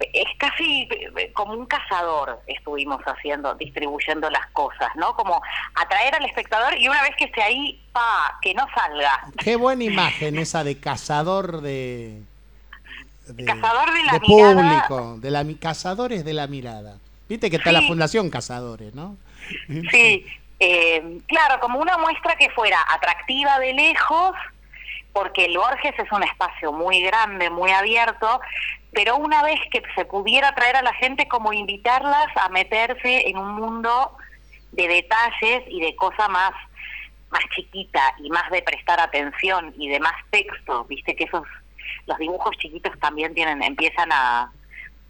es 0.00 0.26
casi 0.38 0.88
eh, 1.16 1.32
como 1.32 1.54
un 1.54 1.66
cazador 1.66 2.40
estuvimos 2.46 3.00
haciendo, 3.02 3.54
distribuyendo 3.54 4.30
las 4.30 4.46
cosas, 4.52 4.88
¿no? 4.94 5.14
Como 5.14 5.42
atraer 5.74 6.14
al 6.14 6.24
espectador 6.24 6.76
y 6.78 6.88
una 6.88 7.02
vez 7.02 7.12
que 7.16 7.24
esté 7.24 7.42
ahí, 7.42 7.80
pa, 7.92 8.38
que 8.42 8.54
no 8.54 8.64
salga. 8.74 9.26
Qué 9.38 9.56
buena 9.56 9.84
imagen 9.84 10.38
esa 10.38 10.62
de 10.64 10.78
cazador 10.78 11.60
de. 11.60 12.20
de 13.26 13.44
Cazador 13.44 13.92
de 13.92 14.04
la 14.04 14.12
de 14.12 14.20
mirada. 14.20 14.54
público, 14.86 15.16
de 15.18 15.30
la 15.30 15.44
mi- 15.44 15.56
cazadores 15.56 16.24
de 16.24 16.32
la 16.34 16.46
mirada. 16.46 16.96
Viste 17.28 17.50
que 17.50 17.56
está 17.56 17.72
la. 17.72 17.82
Fundación 17.82 18.30
Cazadores, 18.30 18.94
¿no? 18.94 19.16
Sí, 19.90 20.24
eh, 20.60 21.20
claro, 21.26 21.60
como 21.60 21.78
una 21.80 21.96
muestra 21.98 22.36
que 22.36 22.50
fuera 22.50 22.78
atractiva 22.88 23.58
de 23.58 23.72
lejos, 23.74 24.32
porque 25.12 25.46
el 25.46 25.56
Borges 25.56 25.94
es 25.98 26.10
un 26.12 26.22
espacio 26.22 26.72
muy 26.72 27.00
grande, 27.02 27.50
muy 27.50 27.70
abierto, 27.70 28.40
pero 28.92 29.16
una 29.16 29.42
vez 29.42 29.60
que 29.70 29.82
se 29.94 30.04
pudiera 30.04 30.54
traer 30.54 30.76
a 30.76 30.82
la 30.82 30.92
gente, 30.94 31.28
como 31.28 31.52
invitarlas 31.52 32.26
a 32.36 32.48
meterse 32.48 33.28
en 33.28 33.36
un 33.38 33.52
mundo 33.54 34.16
de 34.72 34.88
detalles 34.88 35.62
y 35.68 35.80
de 35.80 35.94
cosa 35.96 36.28
más 36.28 36.52
más 37.30 37.42
chiquita 37.54 38.14
y 38.24 38.30
más 38.30 38.50
de 38.50 38.62
prestar 38.62 38.98
atención 39.00 39.74
y 39.76 39.88
de 39.90 40.00
más 40.00 40.14
texto, 40.30 40.84
viste 40.84 41.14
que 41.14 41.24
esos 41.24 41.46
los 42.06 42.16
dibujos 42.16 42.56
chiquitos 42.56 42.98
también 43.00 43.34
tienen 43.34 43.62
empiezan 43.62 44.10
a, 44.10 44.50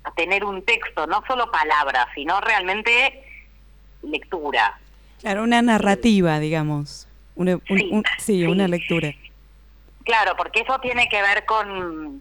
a 0.03 0.11
tener 0.17 0.45
un 0.45 0.65
texto, 0.65 1.07
no 1.07 1.23
solo 1.29 1.49
palabras, 1.53 2.07
sino 2.17 2.41
realmente 2.41 3.23
lectura. 4.03 4.79
Claro, 5.21 5.45
una 5.45 5.63
narrativa, 5.63 6.41
digamos. 6.41 7.07
Una, 7.37 7.55
un- 7.55 7.63
Sí, 7.79 7.89
un- 7.93 8.05
sí, 8.19 8.41
sí. 8.41 8.45
una 8.47 8.67
lectura. 8.67 9.13
Claro, 10.05 10.35
porque 10.37 10.63
eso 10.63 10.79
tiene 10.81 11.09
que 11.09 11.23
ver 11.23 11.45
con, 11.47 12.21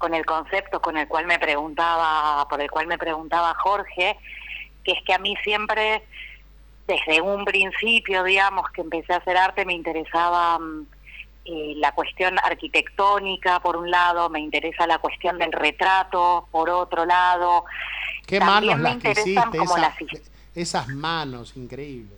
con 0.00 0.14
el 0.14 0.24
concepto 0.24 0.80
con 0.80 0.96
el 0.96 1.06
cual 1.06 1.26
me 1.26 1.38
preguntaba, 1.38 2.48
por 2.48 2.60
el 2.62 2.70
cual 2.70 2.86
me 2.86 2.96
preguntaba 2.96 3.54
Jorge, 3.54 4.16
que 4.82 4.92
es 4.92 5.04
que 5.04 5.12
a 5.12 5.18
mí 5.18 5.36
siempre, 5.44 6.02
desde 6.86 7.20
un 7.20 7.44
principio, 7.44 8.24
digamos, 8.24 8.70
que 8.70 8.80
empecé 8.80 9.12
a 9.12 9.18
hacer 9.18 9.36
arte, 9.36 9.66
me 9.66 9.74
interesaba 9.74 10.58
mm, 10.58 10.86
eh, 11.44 11.74
la 11.76 11.92
cuestión 11.92 12.38
arquitectónica, 12.42 13.60
por 13.60 13.76
un 13.76 13.90
lado, 13.90 14.30
me 14.30 14.40
interesa 14.40 14.86
la 14.86 14.98
cuestión 14.98 15.38
del 15.38 15.52
retrato, 15.52 16.48
por 16.50 16.70
otro 16.70 17.04
lado. 17.04 17.66
Qué 18.26 18.38
También 18.38 18.78
manos 18.78 18.78
me 18.78 18.82
las 18.82 19.02
que 19.02 19.08
interesan 19.08 19.28
hiciste, 19.28 19.58
como 19.58 19.76
las 19.76 19.94
esas 20.54 20.88
manos, 20.88 21.56
increíble. 21.56 22.16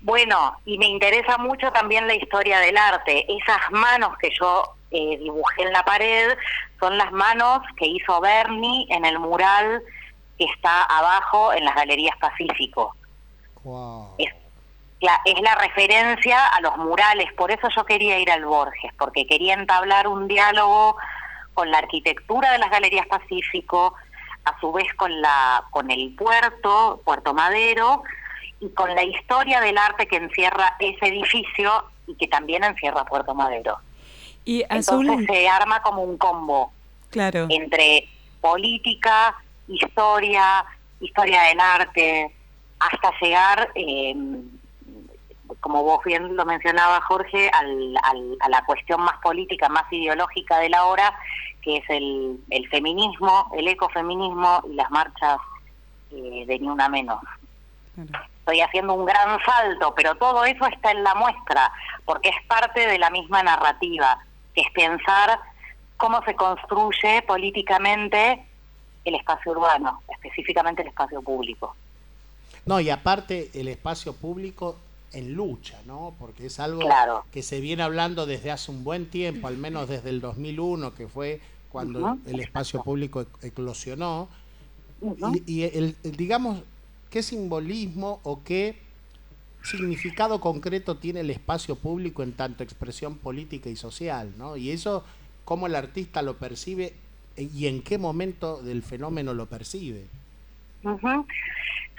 Bueno, 0.00 0.58
y 0.64 0.78
me 0.78 0.86
interesa 0.86 1.38
mucho 1.38 1.72
también 1.72 2.06
la 2.06 2.14
historia 2.14 2.60
del 2.60 2.76
arte. 2.76 3.26
Esas 3.28 3.72
manos 3.72 4.16
que 4.18 4.30
yo 4.38 4.76
eh, 4.94 5.18
dibujé 5.18 5.62
en 5.62 5.72
la 5.72 5.82
pared 5.82 6.38
son 6.78 6.96
las 6.96 7.10
manos 7.10 7.60
que 7.76 7.86
hizo 7.86 8.20
Bernie 8.20 8.86
en 8.90 9.04
el 9.04 9.18
mural 9.18 9.82
que 10.38 10.44
está 10.44 10.84
abajo 10.84 11.52
en 11.52 11.64
las 11.64 11.74
Galerías 11.74 12.16
Pacífico. 12.18 12.94
Wow. 13.64 14.14
Es 14.18 14.32
la, 15.00 15.20
es 15.24 15.40
la 15.40 15.56
referencia 15.56 16.46
a 16.46 16.60
los 16.60 16.76
murales, 16.76 17.32
por 17.32 17.50
eso 17.50 17.68
yo 17.74 17.84
quería 17.84 18.18
ir 18.20 18.30
al 18.30 18.44
Borges, 18.44 18.92
porque 18.96 19.26
quería 19.26 19.54
entablar 19.54 20.06
un 20.06 20.28
diálogo 20.28 20.96
con 21.54 21.70
la 21.70 21.78
arquitectura 21.78 22.52
de 22.52 22.58
las 22.58 22.70
Galerías 22.70 23.06
Pacífico, 23.08 23.94
a 24.44 24.58
su 24.60 24.72
vez 24.72 24.92
con 24.94 25.20
la 25.20 25.64
con 25.70 25.90
el 25.90 26.14
puerto, 26.14 27.00
Puerto 27.04 27.34
Madero, 27.34 28.02
y 28.60 28.70
con 28.70 28.94
la 28.94 29.02
historia 29.02 29.60
del 29.60 29.76
arte 29.76 30.06
que 30.06 30.16
encierra 30.16 30.76
ese 30.78 31.06
edificio 31.08 31.84
y 32.06 32.14
que 32.14 32.28
también 32.28 32.62
encierra 32.62 33.04
Puerto 33.04 33.34
Madero. 33.34 33.78
Y 34.44 34.62
Azul, 34.68 35.08
Entonces 35.08 35.26
se 35.26 35.48
arma 35.48 35.82
como 35.82 36.02
un 36.02 36.18
combo 36.18 36.72
claro. 37.10 37.46
entre 37.48 38.08
política, 38.40 39.36
historia, 39.68 40.64
historia 41.00 41.42
del 41.44 41.60
arte, 41.60 42.34
hasta 42.78 43.10
llegar 43.20 43.70
eh, 43.74 44.14
como 45.60 45.82
vos 45.82 46.04
bien 46.04 46.36
lo 46.36 46.44
mencionaba 46.44 47.00
Jorge, 47.02 47.50
al, 47.50 47.96
al, 48.02 48.36
a 48.40 48.48
la 48.48 48.64
cuestión 48.64 49.00
más 49.00 49.16
política, 49.22 49.68
más 49.68 49.90
ideológica 49.90 50.58
de 50.58 50.68
la 50.68 50.84
hora, 50.84 51.14
que 51.62 51.78
es 51.78 51.84
el, 51.88 52.38
el 52.50 52.68
feminismo, 52.68 53.50
el 53.56 53.68
ecofeminismo 53.68 54.62
y 54.70 54.74
las 54.74 54.90
marchas 54.90 55.38
eh, 56.10 56.44
de 56.46 56.58
Ni 56.58 56.68
Una 56.68 56.88
Menos. 56.88 57.20
Estoy 58.40 58.60
haciendo 58.60 58.94
un 58.94 59.06
gran 59.06 59.38
salto, 59.44 59.94
pero 59.94 60.14
todo 60.16 60.44
eso 60.44 60.66
está 60.66 60.90
en 60.90 61.02
la 61.02 61.14
muestra, 61.14 61.72
porque 62.04 62.28
es 62.28 62.46
parte 62.46 62.86
de 62.86 62.98
la 62.98 63.08
misma 63.08 63.42
narrativa, 63.42 64.18
es 64.54 64.70
pensar 64.72 65.38
cómo 65.96 66.22
se 66.24 66.34
construye 66.34 67.22
políticamente 67.26 68.44
el 69.04 69.14
espacio 69.14 69.52
urbano, 69.52 70.02
específicamente 70.08 70.82
el 70.82 70.88
espacio 70.88 71.22
público. 71.22 71.74
No, 72.66 72.80
y 72.80 72.90
aparte 72.90 73.50
el 73.54 73.68
espacio 73.68 74.14
público 74.14 74.76
en 75.12 75.34
lucha, 75.34 75.78
¿no? 75.86 76.14
Porque 76.18 76.46
es 76.46 76.58
algo 76.58 76.82
que 77.30 77.42
se 77.42 77.60
viene 77.60 77.82
hablando 77.82 78.26
desde 78.26 78.50
hace 78.50 78.70
un 78.70 78.84
buen 78.84 79.06
tiempo, 79.06 79.46
al 79.46 79.58
menos 79.58 79.88
desde 79.88 80.10
el 80.10 80.20
2001, 80.20 80.94
que 80.94 81.06
fue 81.06 81.40
cuando 81.70 82.18
el 82.26 82.40
espacio 82.40 82.82
público 82.82 83.26
eclosionó. 83.42 84.28
Y, 85.46 85.64
el, 85.64 85.96
digamos, 86.02 86.62
¿qué 87.10 87.22
simbolismo 87.22 88.20
o 88.22 88.42
qué 88.42 88.76
significado 89.64 90.40
concreto 90.40 90.96
tiene 90.96 91.20
el 91.20 91.30
espacio 91.30 91.76
público 91.76 92.22
en 92.22 92.32
tanto 92.32 92.62
expresión 92.62 93.16
política 93.18 93.70
y 93.70 93.76
social, 93.76 94.32
¿no? 94.36 94.56
Y 94.56 94.70
eso, 94.70 95.04
cómo 95.44 95.66
el 95.66 95.74
artista 95.74 96.22
lo 96.22 96.36
percibe 96.36 96.94
y 97.36 97.66
en 97.66 97.82
qué 97.82 97.98
momento 97.98 98.62
del 98.62 98.82
fenómeno 98.82 99.34
lo 99.34 99.46
percibe. 99.46 100.04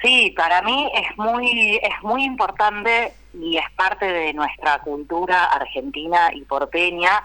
Sí, 0.01 0.34
para 0.38 0.61
mí 0.61 0.91
es 0.93 1.18
muy 1.18 1.80
es 1.82 2.03
muy 2.03 2.24
importante 2.24 3.13
y 3.34 3.57
es 3.57 3.66
parte 3.76 4.05
de 4.05 4.34
nuestra 4.34 4.80
cultura 4.80 5.45
argentina 5.45 6.30
y 6.34 6.41
porteña. 6.43 7.24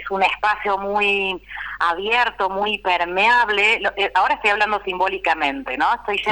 Es 0.00 0.10
un 0.10 0.22
espacio 0.22 0.78
muy 0.78 1.42
abierto, 1.78 2.48
muy 2.50 2.78
permeable. 2.78 3.82
Eh, 3.96 4.10
ahora 4.14 4.34
estoy 4.34 4.50
hablando 4.50 4.82
simbólicamente, 4.84 5.76
¿no? 5.76 5.86
Estoy 5.94 6.22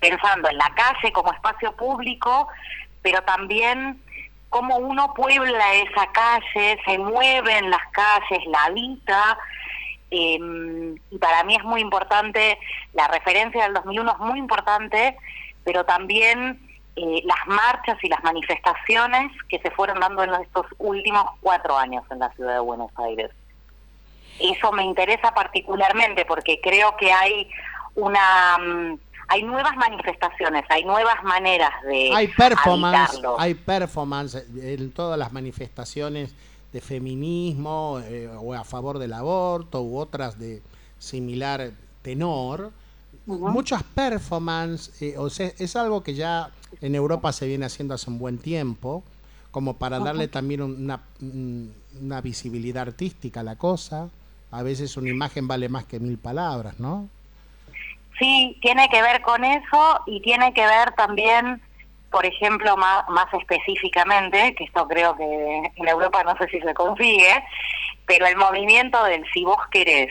pensando 0.00 0.48
en 0.48 0.58
la 0.58 0.72
calle 0.74 1.12
como 1.12 1.32
espacio 1.32 1.74
público, 1.76 2.48
pero 3.02 3.22
también 3.22 4.02
cómo 4.48 4.76
uno 4.76 5.14
puebla 5.14 5.74
esa 5.74 6.06
calle, 6.12 6.78
se 6.84 6.98
mueve 6.98 7.56
en 7.56 7.70
las 7.70 7.82
calles, 7.92 8.46
la 8.46 8.64
habita 8.64 9.38
Em, 10.14 10.94
y 11.10 11.16
para 11.16 11.42
mí 11.42 11.56
es 11.56 11.64
muy 11.64 11.80
importante, 11.80 12.58
la 12.92 13.08
referencia 13.08 13.64
del 13.64 13.72
2001 13.72 14.12
es 14.12 14.18
muy 14.18 14.38
importante, 14.38 15.16
pero 15.64 15.86
también 15.86 16.60
eh, 16.96 17.22
las 17.24 17.46
marchas 17.46 17.96
y 18.02 18.08
las 18.08 18.22
manifestaciones 18.22 19.32
que 19.48 19.58
se 19.60 19.70
fueron 19.70 20.00
dando 20.00 20.24
en 20.24 20.34
estos 20.34 20.66
últimos 20.78 21.24
cuatro 21.40 21.76
años 21.76 22.04
en 22.10 22.18
la 22.18 22.30
ciudad 22.32 22.54
de 22.54 22.60
Buenos 22.60 22.90
Aires. 22.96 23.30
Eso 24.38 24.72
me 24.72 24.84
interesa 24.84 25.32
particularmente 25.32 26.24
porque 26.24 26.60
creo 26.60 26.96
que 26.96 27.12
hay 27.12 27.48
una... 27.94 28.58
Mm, 28.58 28.98
hay 29.28 29.44
nuevas 29.44 29.74
manifestaciones, 29.76 30.64
hay 30.68 30.84
nuevas 30.84 31.22
maneras 31.24 31.70
de 31.84 32.10
hay 32.14 32.28
performance, 32.28 33.18
hay 33.38 33.54
performance 33.54 34.44
en 34.60 34.92
todas 34.92 35.18
las 35.18 35.32
manifestaciones 35.32 36.34
de 36.70 36.80
feminismo 36.82 38.00
eh, 38.04 38.28
o 38.28 38.52
a 38.52 38.64
favor 38.64 38.98
del 38.98 39.14
aborto 39.14 39.80
u 39.80 39.98
otras 39.98 40.38
de 40.38 40.62
similar 40.98 41.70
tenor, 42.02 42.72
muchas 43.26 43.82
performances, 43.82 45.00
eh, 45.02 45.14
o 45.18 45.30
sea, 45.30 45.50
es 45.58 45.76
algo 45.76 46.02
que 46.02 46.14
ya 46.14 46.50
en 46.80 46.94
Europa 46.94 47.32
se 47.32 47.46
viene 47.46 47.66
haciendo 47.66 47.94
hace 47.94 48.10
un 48.10 48.18
buen 48.18 48.38
tiempo, 48.38 49.02
como 49.50 49.76
para 49.76 49.98
darle 49.98 50.28
también 50.28 50.62
una, 50.62 51.00
una 52.00 52.20
visibilidad 52.20 52.88
artística 52.88 53.40
a 53.40 53.42
la 53.42 53.56
cosa. 53.56 54.08
A 54.50 54.62
veces 54.62 54.96
una 54.96 55.10
imagen 55.10 55.46
vale 55.46 55.68
más 55.68 55.84
que 55.84 56.00
mil 56.00 56.18
palabras, 56.18 56.80
¿no? 56.80 57.08
Sí, 58.18 58.58
tiene 58.62 58.88
que 58.88 59.02
ver 59.02 59.20
con 59.22 59.44
eso 59.44 60.00
y 60.06 60.20
tiene 60.20 60.52
que 60.54 60.66
ver 60.66 60.92
también 60.94 61.60
por 62.12 62.26
ejemplo, 62.26 62.76
más, 62.76 63.08
más 63.08 63.26
específicamente, 63.32 64.54
que 64.54 64.64
esto 64.64 64.86
creo 64.86 65.16
que 65.16 65.72
en 65.74 65.88
Europa 65.88 66.22
no 66.22 66.36
sé 66.36 66.46
si 66.48 66.60
se 66.60 66.74
consigue, 66.74 67.42
pero 68.06 68.26
el 68.26 68.36
movimiento 68.36 69.02
del 69.04 69.24
Si 69.32 69.42
vos 69.42 69.58
querés, 69.70 70.10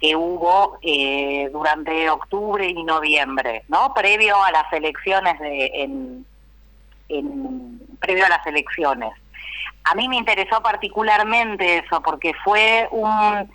que 0.00 0.16
hubo 0.16 0.78
eh, 0.82 1.50
durante 1.52 2.08
octubre 2.08 2.66
y 2.66 2.82
noviembre, 2.84 3.64
¿no? 3.68 3.92
Previo 3.92 4.42
a 4.42 4.50
las 4.50 4.72
elecciones 4.72 5.38
de 5.38 5.70
en, 5.74 6.26
previo 8.00 8.24
a 8.24 8.30
las 8.30 8.46
elecciones. 8.46 9.12
A 9.84 9.94
mí 9.94 10.08
me 10.08 10.16
interesó 10.16 10.62
particularmente 10.62 11.78
eso 11.78 12.00
porque 12.02 12.32
fue 12.44 12.88
un, 12.90 13.50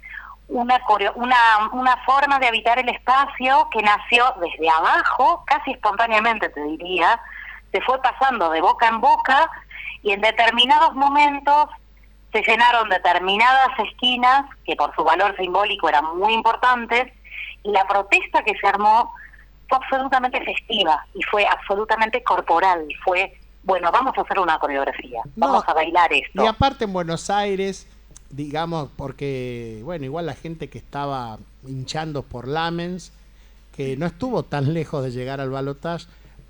una, 0.50 0.82
una, 1.16 1.38
una 1.72 1.98
forma 2.06 2.38
de 2.38 2.48
habitar 2.48 2.78
el 2.78 2.90
espacio 2.90 3.68
que 3.72 3.82
nació 3.82 4.36
desde 4.40 4.70
abajo, 4.70 5.44
casi 5.48 5.72
espontáneamente 5.72 6.50
te 6.50 6.62
diría, 6.64 7.20
se 7.72 7.82
fue 7.82 8.00
pasando 8.02 8.50
de 8.52 8.62
boca 8.62 8.88
en 8.88 9.02
boca 9.02 9.50
y 10.04 10.12
en 10.12 10.22
determinados 10.22 10.94
momentos 10.94 11.70
se 12.36 12.52
llenaron 12.52 12.90
determinadas 12.90 13.70
esquinas 13.80 14.46
que 14.66 14.76
por 14.76 14.94
su 14.94 15.06
valor 15.06 15.36
simbólico 15.38 15.88
eran 15.88 16.18
muy 16.18 16.34
importantes 16.34 17.14
y 17.64 17.72
la 17.72 17.88
protesta 17.88 18.44
que 18.44 18.54
se 18.60 18.68
armó 18.68 19.14
fue 19.70 19.78
absolutamente 19.78 20.44
festiva 20.44 21.06
y 21.14 21.24
fue 21.24 21.46
absolutamente 21.48 22.22
corporal, 22.24 22.86
fue 23.06 23.38
bueno, 23.64 23.90
vamos 23.92 24.16
a 24.18 24.22
hacer 24.22 24.38
una 24.38 24.60
coreografía, 24.60 25.22
vamos 25.36 25.64
a 25.66 25.74
bailar 25.74 26.14
esto. 26.14 26.44
Y 26.44 26.46
aparte 26.46 26.84
en 26.84 26.94
Buenos 26.94 27.32
Aires, 27.32 27.88
digamos, 28.30 28.90
porque, 28.96 29.82
bueno, 29.84 30.06
igual 30.06 30.28
la 30.28 30.36
gente 30.36 30.70
que 30.70 30.78
estaba 30.78 31.40
hinchando 31.66 32.22
por 32.22 32.48
Lamens, 32.48 33.12
que 33.76 33.98
no 33.98 34.06
estuvo 34.06 34.44
tan 34.44 34.74
lejos 34.76 35.04
de 35.04 35.10
llegar 35.10 35.42
al 35.42 35.50
balotaje, 35.50 36.06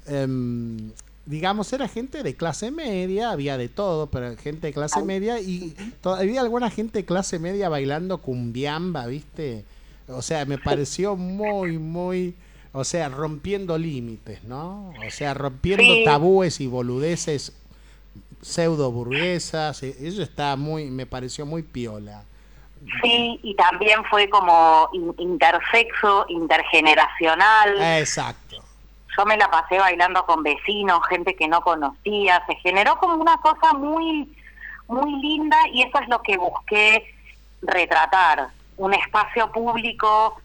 em, 0.08 0.92
digamos, 1.26 1.72
era 1.74 1.88
gente 1.88 2.24
de 2.24 2.36
clase 2.36 2.72
media, 2.72 3.32
había 3.32 3.58
de 3.58 3.68
todo, 3.68 4.08
pero 4.08 4.36
gente 4.38 4.68
de 4.68 4.74
clase 4.74 5.02
media 5.04 5.40
y 5.40 5.76
todavía 6.02 6.42
alguna 6.42 6.70
gente 6.70 7.00
de 7.00 7.06
clase 7.06 7.40
media 7.40 7.70
bailando 7.70 8.20
cumbiamba, 8.20 9.08
¿viste? 9.08 9.66
O 10.08 10.22
sea, 10.22 10.46
me 10.46 10.58
pareció 10.58 11.16
muy, 11.16 11.80
muy, 11.80 12.36
o 12.74 12.84
sea, 12.84 13.10
rompiendo 13.10 13.78
límites, 13.78 14.44
¿no? 14.44 14.94
O 15.06 15.12
sea, 15.12 15.34
rompiendo 15.34 16.04
tabúes 16.04 16.62
y 16.62 16.68
boludeces 16.68 17.54
pseudo 18.42 18.92
burguesas, 18.92 19.82
e, 19.82 19.96
eso 20.08 20.22
está 20.22 20.56
muy, 20.56 20.92
me 20.92 21.08
pareció 21.08 21.48
muy 21.48 21.64
piola. 21.64 22.24
Sí, 23.02 23.40
y 23.42 23.56
también 23.56 24.04
fue 24.12 24.30
como 24.30 24.88
intersexo, 25.18 26.28
intergeneracional. 26.30 27.82
Exacto 28.00 28.65
yo 29.18 29.26
me 29.26 29.38
la 29.38 29.50
pasé 29.50 29.80
bailando 29.80 30.26
con 30.26 30.44
vecinos, 30.44 31.00
gente 31.10 31.36
que 31.36 31.48
no 31.48 31.62
conocía, 31.62 32.44
se 32.48 32.56
generó 32.56 32.98
como 32.98 33.16
una 33.16 33.38
cosa 33.38 33.74
muy, 33.74 34.36
muy 34.88 35.22
linda 35.22 35.58
y 35.72 35.84
eso 35.84 36.00
es 36.00 36.08
lo 36.10 36.22
que 36.22 36.38
busqué 36.38 37.14
retratar, 37.62 38.50
un 38.78 38.94
espacio 38.94 39.52
público 39.52 40.40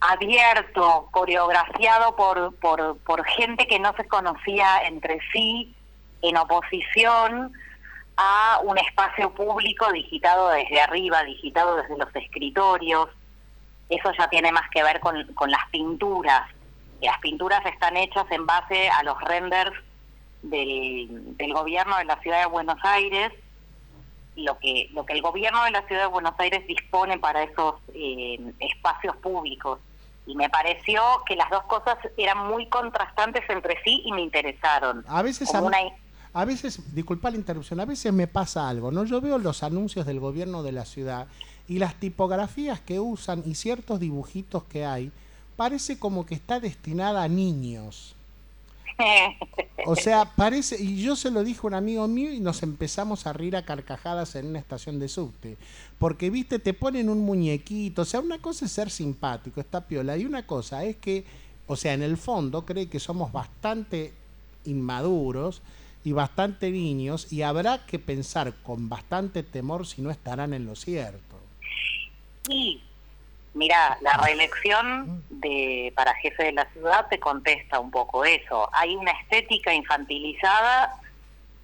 abierto, 0.00 1.08
coreografiado 1.10 2.14
por, 2.16 2.54
por, 2.56 2.98
por 2.98 3.24
gente 3.24 3.66
que 3.66 3.78
no 3.78 3.94
se 3.96 4.06
conocía 4.06 4.86
entre 4.86 5.18
sí, 5.32 5.74
en 6.22 6.36
oposición 6.36 7.52
a 8.16 8.60
un 8.62 8.78
espacio 8.78 9.30
público 9.30 9.90
digitado 9.92 10.48
desde 10.50 10.80
arriba, 10.80 11.22
digitado 11.24 11.76
desde 11.76 11.96
los 11.96 12.14
escritorios. 12.14 13.08
Eso 13.88 14.12
ya 14.18 14.28
tiene 14.28 14.52
más 14.52 14.68
que 14.70 14.82
ver 14.82 15.00
con, 15.00 15.24
con 15.34 15.50
las 15.50 15.66
pinturas 15.70 16.53
las 17.04 17.18
pinturas 17.20 17.64
están 17.66 17.96
hechas 17.96 18.26
en 18.30 18.46
base 18.46 18.88
a 18.88 19.02
los 19.02 19.20
renders 19.20 19.72
del, 20.42 21.36
del 21.36 21.52
gobierno 21.52 21.96
de 21.98 22.04
la 22.04 22.20
ciudad 22.20 22.40
de 22.40 22.46
Buenos 22.46 22.78
Aires, 22.82 23.32
lo 24.36 24.58
que, 24.58 24.90
lo 24.92 25.06
que 25.06 25.12
el 25.12 25.22
gobierno 25.22 25.64
de 25.64 25.70
la 25.70 25.86
ciudad 25.86 26.02
de 26.02 26.08
Buenos 26.08 26.34
Aires 26.38 26.66
dispone 26.66 27.18
para 27.18 27.42
esos 27.44 27.76
eh, 27.94 28.38
espacios 28.58 29.16
públicos. 29.16 29.78
Y 30.26 30.34
me 30.36 30.48
pareció 30.48 31.02
que 31.26 31.36
las 31.36 31.50
dos 31.50 31.64
cosas 31.64 31.98
eran 32.16 32.46
muy 32.48 32.66
contrastantes 32.68 33.42
entre 33.48 33.76
sí 33.84 34.02
y 34.04 34.12
me 34.12 34.22
interesaron. 34.22 35.04
A 35.06 35.22
veces, 35.22 35.54
a, 35.54 35.62
a 36.32 36.44
veces, 36.44 36.94
disculpa 36.94 37.30
la 37.30 37.36
interrupción, 37.36 37.78
a 37.80 37.84
veces 37.84 38.12
me 38.12 38.26
pasa 38.26 38.68
algo, 38.68 38.90
¿no? 38.90 39.04
Yo 39.04 39.20
veo 39.20 39.38
los 39.38 39.62
anuncios 39.62 40.06
del 40.06 40.20
gobierno 40.20 40.62
de 40.62 40.72
la 40.72 40.86
ciudad 40.86 41.28
y 41.68 41.78
las 41.78 41.94
tipografías 41.94 42.80
que 42.80 43.00
usan 43.00 43.42
y 43.46 43.54
ciertos 43.54 44.00
dibujitos 44.00 44.64
que 44.64 44.84
hay, 44.84 45.12
parece 45.56 45.98
como 45.98 46.26
que 46.26 46.34
está 46.34 46.60
destinada 46.60 47.22
a 47.22 47.28
niños. 47.28 48.14
O 49.86 49.96
sea, 49.96 50.24
parece, 50.24 50.82
y 50.82 51.02
yo 51.02 51.14
se 51.14 51.30
lo 51.30 51.44
dije 51.44 51.60
a 51.62 51.66
un 51.66 51.74
amigo 51.74 52.08
mío 52.08 52.32
y 52.32 52.40
nos 52.40 52.62
empezamos 52.62 53.26
a 53.26 53.34
reír 53.34 53.54
a 53.54 53.66
carcajadas 53.66 54.34
en 54.34 54.46
una 54.46 54.58
estación 54.58 54.98
de 54.98 55.08
subte. 55.08 55.58
Porque, 55.98 56.30
viste, 56.30 56.58
te 56.58 56.72
ponen 56.72 57.10
un 57.10 57.18
muñequito. 57.18 58.02
O 58.02 58.04
sea, 58.06 58.20
una 58.20 58.38
cosa 58.38 58.64
es 58.64 58.72
ser 58.72 58.88
simpático, 58.88 59.60
está 59.60 59.82
piola. 59.82 60.16
Y 60.16 60.24
una 60.24 60.46
cosa 60.46 60.84
es 60.84 60.96
que, 60.96 61.24
o 61.66 61.76
sea, 61.76 61.92
en 61.92 62.02
el 62.02 62.16
fondo 62.16 62.64
cree 62.64 62.88
que 62.88 62.98
somos 62.98 63.30
bastante 63.30 64.14
inmaduros 64.64 65.60
y 66.02 66.12
bastante 66.12 66.70
niños 66.70 67.30
y 67.32 67.42
habrá 67.42 67.84
que 67.84 67.98
pensar 67.98 68.54
con 68.62 68.88
bastante 68.88 69.42
temor 69.42 69.86
si 69.86 70.00
no 70.00 70.10
estarán 70.10 70.54
en 70.54 70.64
lo 70.64 70.76
cierto. 70.76 71.36
Y 72.48 72.80
mira, 73.54 73.96
la 74.00 74.16
reelección 74.18 75.24
de 75.30 75.92
para 75.96 76.14
jefe 76.14 76.44
de 76.44 76.52
la 76.52 76.66
ciudad 76.72 77.06
te 77.08 77.18
contesta 77.18 77.80
un 77.80 77.90
poco 77.90 78.24
eso. 78.24 78.68
Hay 78.72 78.94
una 78.96 79.12
estética 79.12 79.72
infantilizada 79.72 80.94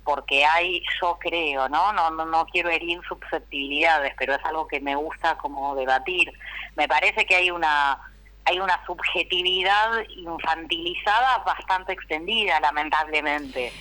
porque 0.05 0.45
hay, 0.45 0.83
yo 1.01 1.19
creo, 1.21 1.69
¿no? 1.69 1.93
No, 1.93 2.11
no, 2.11 2.25
no 2.25 2.47
quiero 2.47 2.71
herir 2.71 3.01
susceptibilidades, 3.07 4.15
pero 4.19 4.35
es 4.35 4.45
algo 4.45 4.67
que 4.67 4.81
me 4.81 4.97
gusta 4.97 5.37
como 5.37 5.75
debatir. 5.75 6.33
Me 6.77 6.89
parece 6.89 7.27
que 7.27 7.37
hay 7.37 7.51
una 7.51 7.99
hay 8.47 8.59
una 8.59 8.85
subjetividad 8.85 10.03
infantilizada 10.09 11.39
bastante 11.45 11.93
extendida, 11.93 12.59
lamentablemente. 12.59 13.73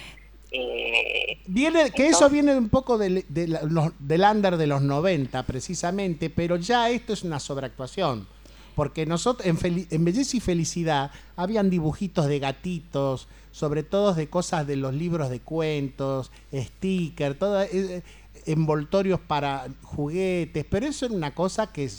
Eh, 0.51 1.39
viene, 1.45 1.91
que 1.91 2.07
eso 2.07 2.29
viene 2.29 2.57
un 2.57 2.69
poco 2.69 2.97
del, 2.97 3.23
del, 3.29 3.57
del 3.99 4.21
under 4.21 4.57
de 4.57 4.67
los 4.67 4.81
90 4.81 5.43
precisamente, 5.43 6.29
pero 6.29 6.55
ya 6.55 6.89
esto 6.89 7.13
es 7.13 7.23
una 7.23 7.39
sobreactuación. 7.39 8.27
Porque 8.75 9.05
nosotros 9.05 9.45
en, 9.45 9.87
en 9.89 10.05
Belleza 10.05 10.37
y 10.37 10.39
Felicidad 10.39 11.11
habían 11.35 11.69
dibujitos 11.69 12.27
de 12.27 12.39
gatitos, 12.39 13.27
sobre 13.51 13.83
todo 13.83 14.13
de 14.13 14.29
cosas 14.29 14.65
de 14.65 14.77
los 14.77 14.93
libros 14.93 15.29
de 15.29 15.41
cuentos, 15.41 16.31
stickers, 16.53 17.37
todo, 17.37 17.61
eh, 17.61 18.03
envoltorios 18.45 19.19
para 19.19 19.67
juguetes, 19.83 20.65
pero 20.69 20.85
eso 20.85 21.05
era 21.05 21.15
una 21.15 21.33
cosa 21.33 21.71
que 21.71 21.89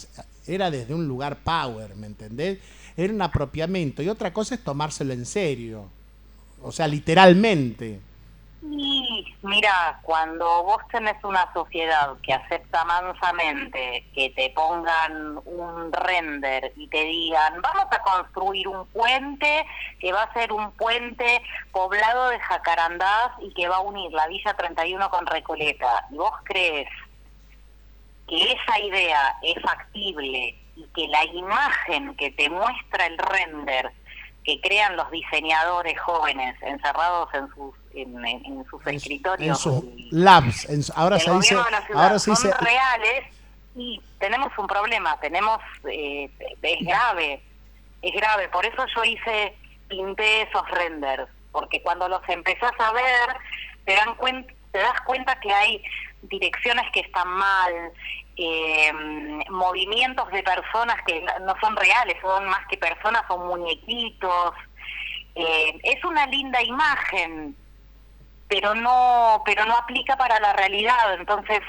era 0.47 0.71
desde 0.71 0.95
un 0.95 1.07
lugar 1.07 1.39
power, 1.45 1.95
¿me 1.97 2.07
entendés? 2.07 2.59
Era 2.97 3.13
un 3.13 3.23
apropiamiento 3.23 4.03
y 4.03 4.09
otra 4.09 4.33
cosa 4.33 4.55
es 4.55 4.65
tomárselo 4.65 5.13
en 5.13 5.27
serio, 5.27 5.85
o 6.63 6.73
sea, 6.73 6.89
literalmente. 6.89 8.01
Y 8.63 9.35
mira, 9.43 9.99
cuando 10.03 10.65
vos 10.65 10.83
tenés 10.93 11.17
una 11.25 11.51
sociedad 11.55 12.15
que 12.23 12.35
acepta 12.35 12.85
mansamente 12.85 14.07
que 14.15 14.31
te 14.31 14.51
pongan 14.51 15.39
un 15.47 15.91
render 15.93 16.71
y 16.77 16.87
te 16.89 17.05
digan, 17.05 17.63
vamos 17.63 17.87
a 17.91 18.03
construir 18.03 18.69
un 18.69 18.87
puente 18.89 19.67
que 19.99 20.13
va 20.13 20.25
a 20.25 20.33
ser 20.35 20.53
un 20.53 20.73
puente 20.73 21.43
poblado 21.73 22.29
de 22.29 22.39
jacarandás 22.41 23.33
y 23.41 23.53
que 23.55 23.67
va 23.67 23.77
a 23.77 23.81
unir 23.81 24.13
la 24.13 24.27
Villa 24.27 24.53
31 24.53 25.09
con 25.09 25.27
Recoleta, 25.27 26.07
y 26.11 26.17
vos 26.17 26.35
crees 26.45 26.89
que 28.29 28.53
esa 28.53 28.79
idea 28.79 29.37
es 29.43 29.61
factible 29.63 30.55
y 30.77 30.85
que 30.95 31.09
la 31.09 31.25
imagen 31.25 32.15
que 32.17 32.31
te 32.33 32.51
muestra 32.51 33.07
el 33.07 33.17
render 33.17 33.91
que 34.45 34.61
crean 34.61 34.97
los 34.97 35.11
diseñadores 35.11 35.99
jóvenes 36.01 36.57
encerrados 36.63 37.33
en 37.35 37.49
sus 37.55 37.75
en, 37.95 38.65
sus 38.71 38.87
escritorios 38.87 39.67
en 39.67 39.73
sus 39.73 39.85
labs 40.11 40.93
ahora 40.97 41.19
se 41.19 41.31
dice 41.33 41.57
ahora 41.95 42.19
se 42.19 42.35
son 42.35 42.53
reales 42.61 43.25
y 43.75 44.01
tenemos 44.19 44.57
un 44.59 44.67
problema 44.67 45.19
tenemos 45.21 45.61
eh, 45.91 46.31
es 46.63 46.87
grave 46.87 47.43
es 48.03 48.15
grave 48.15 48.49
por 48.49 48.65
eso 48.65 48.85
yo 48.95 49.05
hice 49.05 49.55
pinté 49.89 50.43
esos 50.43 50.69
renders 50.71 51.29
porque 51.53 51.83
cuando 51.83 52.09
los 52.09 52.23
empezás 52.29 52.73
a 52.79 52.93
ver 52.93 53.37
te 53.85 53.95
dan 53.95 54.15
cuenta 54.17 54.53
te 54.73 54.79
das 54.79 55.01
cuenta 55.03 55.39
que 55.41 55.53
hay 55.53 55.83
direcciones 56.23 56.85
que 56.93 57.01
están 57.01 57.29
mal 57.29 57.93
eh, 58.37 58.93
movimientos 59.51 60.31
de 60.31 60.43
personas 60.43 60.97
que 61.07 61.21
no 61.21 61.55
son 61.61 61.77
reales, 61.77 62.17
son 62.23 62.47
más 62.47 62.67
que 62.69 62.79
personas, 62.79 63.23
son 63.29 63.47
muñequitos. 63.47 64.55
Eh, 65.35 65.79
es 65.83 66.05
una 66.05 66.27
linda 66.27 66.63
imagen, 66.63 67.55
pero 68.51 68.75
no, 68.75 69.43
pero 69.47 69.65
no 69.65 69.77
aplica 69.77 70.17
para 70.17 70.39
la 70.41 70.53
realidad. 70.53 71.15
Entonces, 71.19 71.61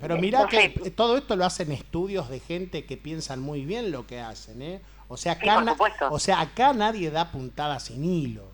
pero 0.00 0.18
mira 0.18 0.48
que 0.48 0.68
todo 0.94 1.16
esto 1.16 1.36
lo 1.36 1.44
hacen 1.44 1.70
estudios 1.70 2.28
de 2.28 2.40
gente 2.40 2.84
que 2.84 2.96
piensan 2.96 3.40
muy 3.40 3.64
bien 3.64 3.92
lo 3.92 4.04
que 4.06 4.20
hacen, 4.20 4.60
¿eh? 4.60 4.82
O 5.06 5.16
sea, 5.16 5.32
acá, 5.32 5.64
o 6.10 6.18
sea, 6.18 6.40
acá 6.40 6.72
nadie 6.72 7.10
da 7.10 7.30
puntada 7.30 7.78
sin 7.78 8.04
hilo. 8.04 8.44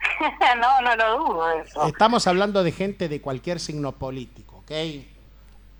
no, 0.60 0.80
no 0.80 0.96
lo 0.96 1.18
dudo 1.18 1.50
eso. 1.50 1.86
Estamos 1.86 2.26
hablando 2.26 2.64
de 2.64 2.72
gente 2.72 3.08
de 3.08 3.20
cualquier 3.20 3.60
signo 3.60 3.92
político, 3.92 4.58
¿ok? 4.58 4.72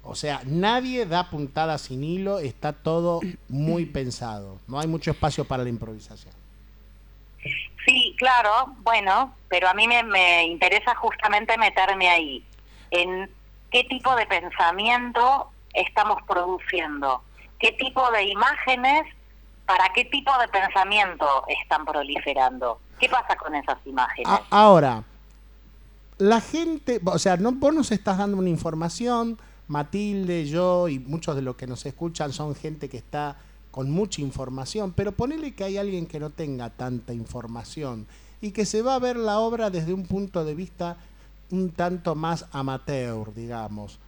O 0.02 0.14
sea, 0.14 0.42
nadie 0.44 1.06
da 1.06 1.30
puntada 1.30 1.78
sin 1.78 2.04
hilo, 2.04 2.38
está 2.38 2.74
todo 2.74 3.20
muy 3.48 3.86
pensado. 3.86 4.58
No 4.66 4.78
hay 4.78 4.88
mucho 4.88 5.12
espacio 5.12 5.46
para 5.46 5.62
la 5.62 5.70
improvisación. 5.70 6.34
Sí, 7.84 8.14
claro, 8.18 8.74
bueno, 8.78 9.34
pero 9.48 9.68
a 9.68 9.74
mí 9.74 9.86
me, 9.86 10.44
interesa 10.44 10.94
justamente 10.94 11.56
meterme 11.58 12.08
ahí, 12.08 12.44
en 12.90 13.30
qué 13.70 13.84
tipo 13.84 14.14
de 14.16 14.26
pensamiento 14.26 15.50
estamos 15.74 16.22
produciendo, 16.26 17.22
qué 17.58 17.72
tipo 17.72 18.10
de 18.10 18.24
imágenes, 18.24 19.02
para 19.66 19.88
qué 19.94 20.04
tipo 20.06 20.30
de 20.38 20.48
pensamiento 20.48 21.44
están 21.62 21.84
proliferando. 21.84 22.80
¿Qué 22.98 23.08
pasa 23.08 23.36
con 23.36 23.54
esas 23.54 23.78
imágenes? 23.86 24.40
ahora, 24.50 25.02
la 26.18 26.40
gente, 26.40 27.00
o 27.04 27.18
sea, 27.18 27.36
no, 27.36 27.52
vos 27.52 27.74
nos 27.74 27.90
estás 27.90 28.18
dando 28.18 28.36
una 28.36 28.50
información 28.50 29.38
Matilde, 29.68 30.46
yo 30.46 30.88
y 30.88 30.98
muchos 30.98 31.36
de 31.36 31.42
los 31.42 31.56
que 31.56 31.66
nos 31.66 31.84
escuchan 31.86 32.32
son 32.32 32.54
gente 32.54 32.88
que 32.88 32.98
está 32.98 33.36
con 33.74 33.90
mucha 33.90 34.20
información, 34.20 34.92
pero 34.92 35.10
ponele 35.10 35.52
que 35.52 35.64
hay 35.64 35.78
alguien 35.78 36.06
que 36.06 36.20
no 36.20 36.30
tenga 36.30 36.70
tanta 36.70 37.12
información 37.12 38.06
y 38.40 38.52
que 38.52 38.66
se 38.66 38.82
va 38.82 38.94
a 38.94 39.00
ver 39.00 39.16
la 39.16 39.40
obra 39.40 39.68
desde 39.68 39.92
un 39.92 40.06
punto 40.06 40.44
de 40.44 40.54
vista 40.54 40.96
un 41.50 41.72
tanto 41.72 42.14
más 42.14 42.46
amateur, 42.52 43.34
digamos. 43.34 43.98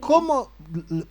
¿Cómo 0.00 0.50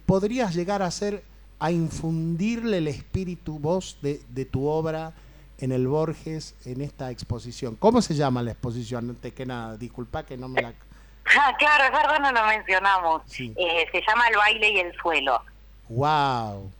podrías 0.06 0.54
llegar 0.54 0.82
a 0.82 0.92
ser, 0.92 1.24
a 1.58 1.72
infundirle 1.72 2.80
el 2.80 2.90
espíritu 2.90 3.60
vos 3.60 3.98
de, 4.02 4.22
de 4.28 4.44
tu 4.44 4.68
obra 4.68 5.14
en 5.58 5.72
el 5.72 5.88
Borges 5.88 6.56
en 6.66 6.82
esta 6.82 7.12
exposición? 7.12 7.78
¿Cómo 7.78 8.02
se 8.02 8.14
llama 8.14 8.44
la 8.44 8.52
exposición? 8.52 9.12
Antes 9.12 9.34
que 9.34 9.46
nada, 9.46 9.78
disculpa 9.78 10.26
que 10.26 10.36
no 10.36 10.50
me 10.50 10.62
la 10.62 10.74
Ah, 11.40 11.56
claro, 11.58 11.86
es 11.86 11.92
verdad, 11.92 12.20
no 12.20 12.32
lo 12.34 12.46
mencionamos. 12.46 13.22
Eh, 13.40 13.88
se 13.90 14.02
llama 14.06 14.28
El 14.28 14.36
baile 14.36 14.70
y 14.70 14.80
el 14.80 14.94
suelo. 14.98 15.42
Wow. 15.88 16.74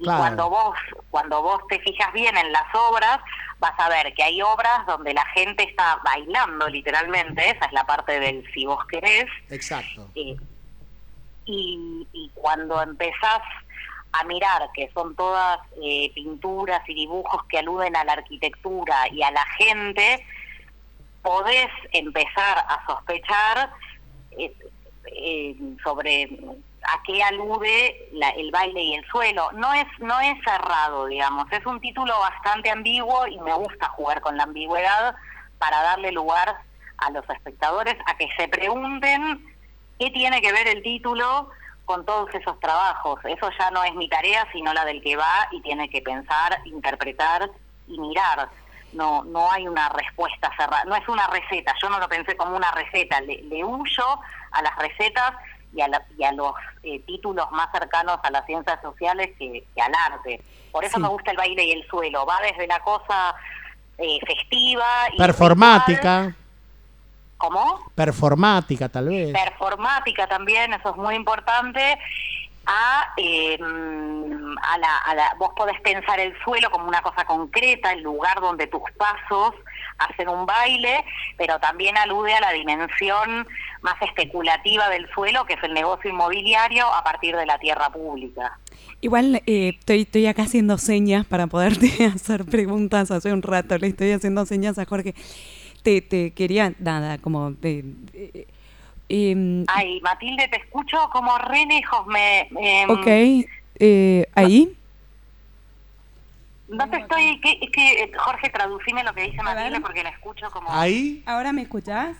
Y 0.00 0.06
cuando 0.06 0.48
vos, 0.48 0.74
cuando 1.10 1.42
vos 1.42 1.60
te 1.68 1.78
fijas 1.80 2.10
bien 2.14 2.34
en 2.36 2.50
las 2.52 2.74
obras, 2.74 3.20
vas 3.58 3.78
a 3.78 3.90
ver 3.90 4.14
que 4.14 4.22
hay 4.22 4.40
obras 4.40 4.86
donde 4.86 5.12
la 5.12 5.26
gente 5.26 5.62
está 5.62 6.00
bailando 6.02 6.68
literalmente, 6.68 7.50
esa 7.50 7.66
es 7.66 7.72
la 7.72 7.84
parte 7.84 8.18
del 8.18 8.50
si 8.54 8.64
vos 8.64 8.82
querés. 8.86 9.26
Exacto. 9.50 10.08
Eh, 10.14 10.36
y, 11.44 12.06
y 12.12 12.30
cuando 12.34 12.80
empezás 12.82 13.42
a 14.12 14.24
mirar 14.24 14.70
que 14.74 14.90
son 14.92 15.14
todas 15.14 15.60
eh, 15.82 16.10
pinturas 16.14 16.80
y 16.88 16.94
dibujos 16.94 17.44
que 17.44 17.58
aluden 17.58 17.94
a 17.94 18.04
la 18.04 18.14
arquitectura 18.14 19.06
y 19.12 19.22
a 19.22 19.30
la 19.30 19.44
gente, 19.58 20.24
podés 21.22 21.68
empezar 21.92 22.58
a 22.58 22.84
sospechar 22.86 23.70
eh, 24.32 24.52
eh, 25.14 25.56
sobre 25.84 26.28
a 26.82 27.02
qué 27.04 27.22
alude 27.22 28.08
el 28.36 28.50
baile 28.50 28.82
y 28.82 28.94
el 28.94 29.06
suelo. 29.06 29.50
No 29.52 29.72
es, 29.74 29.86
no 29.98 30.18
es 30.20 30.36
cerrado, 30.44 31.06
digamos, 31.06 31.50
es 31.52 31.64
un 31.66 31.80
título 31.80 32.18
bastante 32.18 32.70
ambiguo 32.70 33.26
y 33.26 33.38
me 33.40 33.52
gusta 33.52 33.88
jugar 33.88 34.20
con 34.20 34.36
la 34.36 34.44
ambigüedad 34.44 35.14
para 35.58 35.82
darle 35.82 36.12
lugar 36.12 36.56
a 36.98 37.10
los 37.10 37.28
espectadores 37.30 37.96
a 38.06 38.16
que 38.16 38.28
se 38.36 38.48
pregunten 38.48 39.44
qué 39.98 40.10
tiene 40.10 40.40
que 40.40 40.52
ver 40.52 40.68
el 40.68 40.82
título 40.82 41.50
con 41.84 42.04
todos 42.04 42.32
esos 42.34 42.58
trabajos. 42.60 43.20
Eso 43.24 43.50
ya 43.58 43.70
no 43.70 43.82
es 43.84 43.94
mi 43.94 44.08
tarea, 44.08 44.46
sino 44.52 44.72
la 44.72 44.84
del 44.84 45.02
que 45.02 45.16
va 45.16 45.48
y 45.50 45.60
tiene 45.60 45.90
que 45.90 46.02
pensar, 46.02 46.60
interpretar 46.64 47.50
y 47.88 47.98
mirar 47.98 48.48
no 48.92 49.24
no 49.24 49.50
hay 49.50 49.68
una 49.68 49.88
respuesta 49.90 50.50
cerrada, 50.56 50.84
no 50.84 50.96
es 50.96 51.08
una 51.08 51.26
receta, 51.28 51.74
yo 51.80 51.88
no 51.88 51.98
lo 51.98 52.08
pensé 52.08 52.36
como 52.36 52.56
una 52.56 52.70
receta, 52.72 53.20
le, 53.20 53.64
huyo 53.64 54.20
a 54.52 54.62
las 54.62 54.76
recetas 54.76 55.32
y 55.74 55.80
a, 55.80 55.88
y 56.16 56.24
a 56.24 56.32
los 56.32 56.52
eh, 56.82 57.00
títulos 57.00 57.50
más 57.52 57.70
cercanos 57.72 58.18
a 58.22 58.30
las 58.30 58.44
ciencias 58.46 58.80
sociales 58.82 59.30
que, 59.38 59.64
al 59.80 59.92
arte. 60.12 60.42
Por 60.72 60.84
eso 60.84 60.98
me 60.98 61.08
gusta 61.08 61.30
el 61.30 61.36
baile 61.36 61.64
y 61.64 61.72
el 61.72 61.86
suelo, 61.88 62.24
va 62.26 62.38
desde 62.42 62.66
la 62.66 62.80
cosa 62.80 63.34
eh, 63.98 64.18
festiva. 64.26 64.86
Y 65.12 65.18
Performática. 65.18 66.34
¿Cómo? 67.36 67.90
Performática, 67.94 68.88
tal 68.88 69.08
vez. 69.08 69.32
Performática 69.32 70.26
también, 70.26 70.74
eso 70.74 70.90
es 70.90 70.96
muy 70.96 71.14
importante 71.14 71.98
a, 72.70 73.12
eh, 73.16 73.58
a, 73.60 74.78
la, 74.78 74.98
a 74.98 75.14
la, 75.14 75.34
vos 75.38 75.50
podés 75.56 75.80
pensar 75.80 76.20
el 76.20 76.32
suelo 76.44 76.70
como 76.70 76.86
una 76.86 77.02
cosa 77.02 77.24
concreta, 77.24 77.92
el 77.92 78.02
lugar 78.02 78.40
donde 78.40 78.68
tus 78.68 78.82
pasos 78.96 79.54
hacen 79.98 80.28
un 80.28 80.46
baile, 80.46 81.04
pero 81.36 81.58
también 81.58 81.96
alude 81.98 82.32
a 82.32 82.40
la 82.40 82.52
dimensión 82.52 83.46
más 83.82 84.00
especulativa 84.02 84.88
del 84.88 85.10
suelo, 85.10 85.44
que 85.46 85.54
es 85.54 85.62
el 85.64 85.74
negocio 85.74 86.10
inmobiliario 86.10 86.86
a 86.86 87.02
partir 87.02 87.36
de 87.36 87.44
la 87.44 87.58
tierra 87.58 87.90
pública. 87.90 88.58
Igual 89.00 89.42
eh, 89.46 89.74
estoy, 89.78 90.02
estoy 90.02 90.26
acá 90.26 90.42
haciendo 90.42 90.78
señas 90.78 91.26
para 91.26 91.48
poderte 91.48 92.04
hacer 92.14 92.44
preguntas 92.44 93.10
hace 93.10 93.32
un 93.32 93.42
rato, 93.42 93.76
le 93.78 93.88
estoy 93.88 94.12
haciendo 94.12 94.46
señas 94.46 94.78
a 94.78 94.84
Jorge. 94.84 95.14
te, 95.82 96.00
te 96.02 96.32
quería, 96.32 96.72
nada, 96.78 97.18
como... 97.18 97.52
eh, 97.62 98.46
eh, 99.10 99.64
Ay, 99.68 100.00
Matilde, 100.02 100.48
te 100.48 100.56
escucho 100.58 100.96
como 101.12 101.36
re 101.38 101.66
lejos. 101.66 102.06
Me, 102.06 102.48
em, 102.60 102.88
ok, 102.90 103.06
eh, 103.78 104.26
ahí. 104.34 104.72
No 106.68 106.88
te 106.88 106.98
estoy... 106.98 107.40
que- 107.40 107.58
es 107.62 107.70
que, 107.72 108.02
eh, 108.04 108.12
Jorge, 108.16 108.48
traducime 108.50 109.02
lo 109.02 109.12
que 109.12 109.22
dice 109.24 109.42
Matilde 109.42 109.80
porque 109.80 110.02
la 110.04 110.10
escucho 110.10 110.48
como... 110.52 110.70
Ahí, 110.72 111.22
¿Ahora 111.26 111.52
me 111.52 111.62
escuchás? 111.62 112.16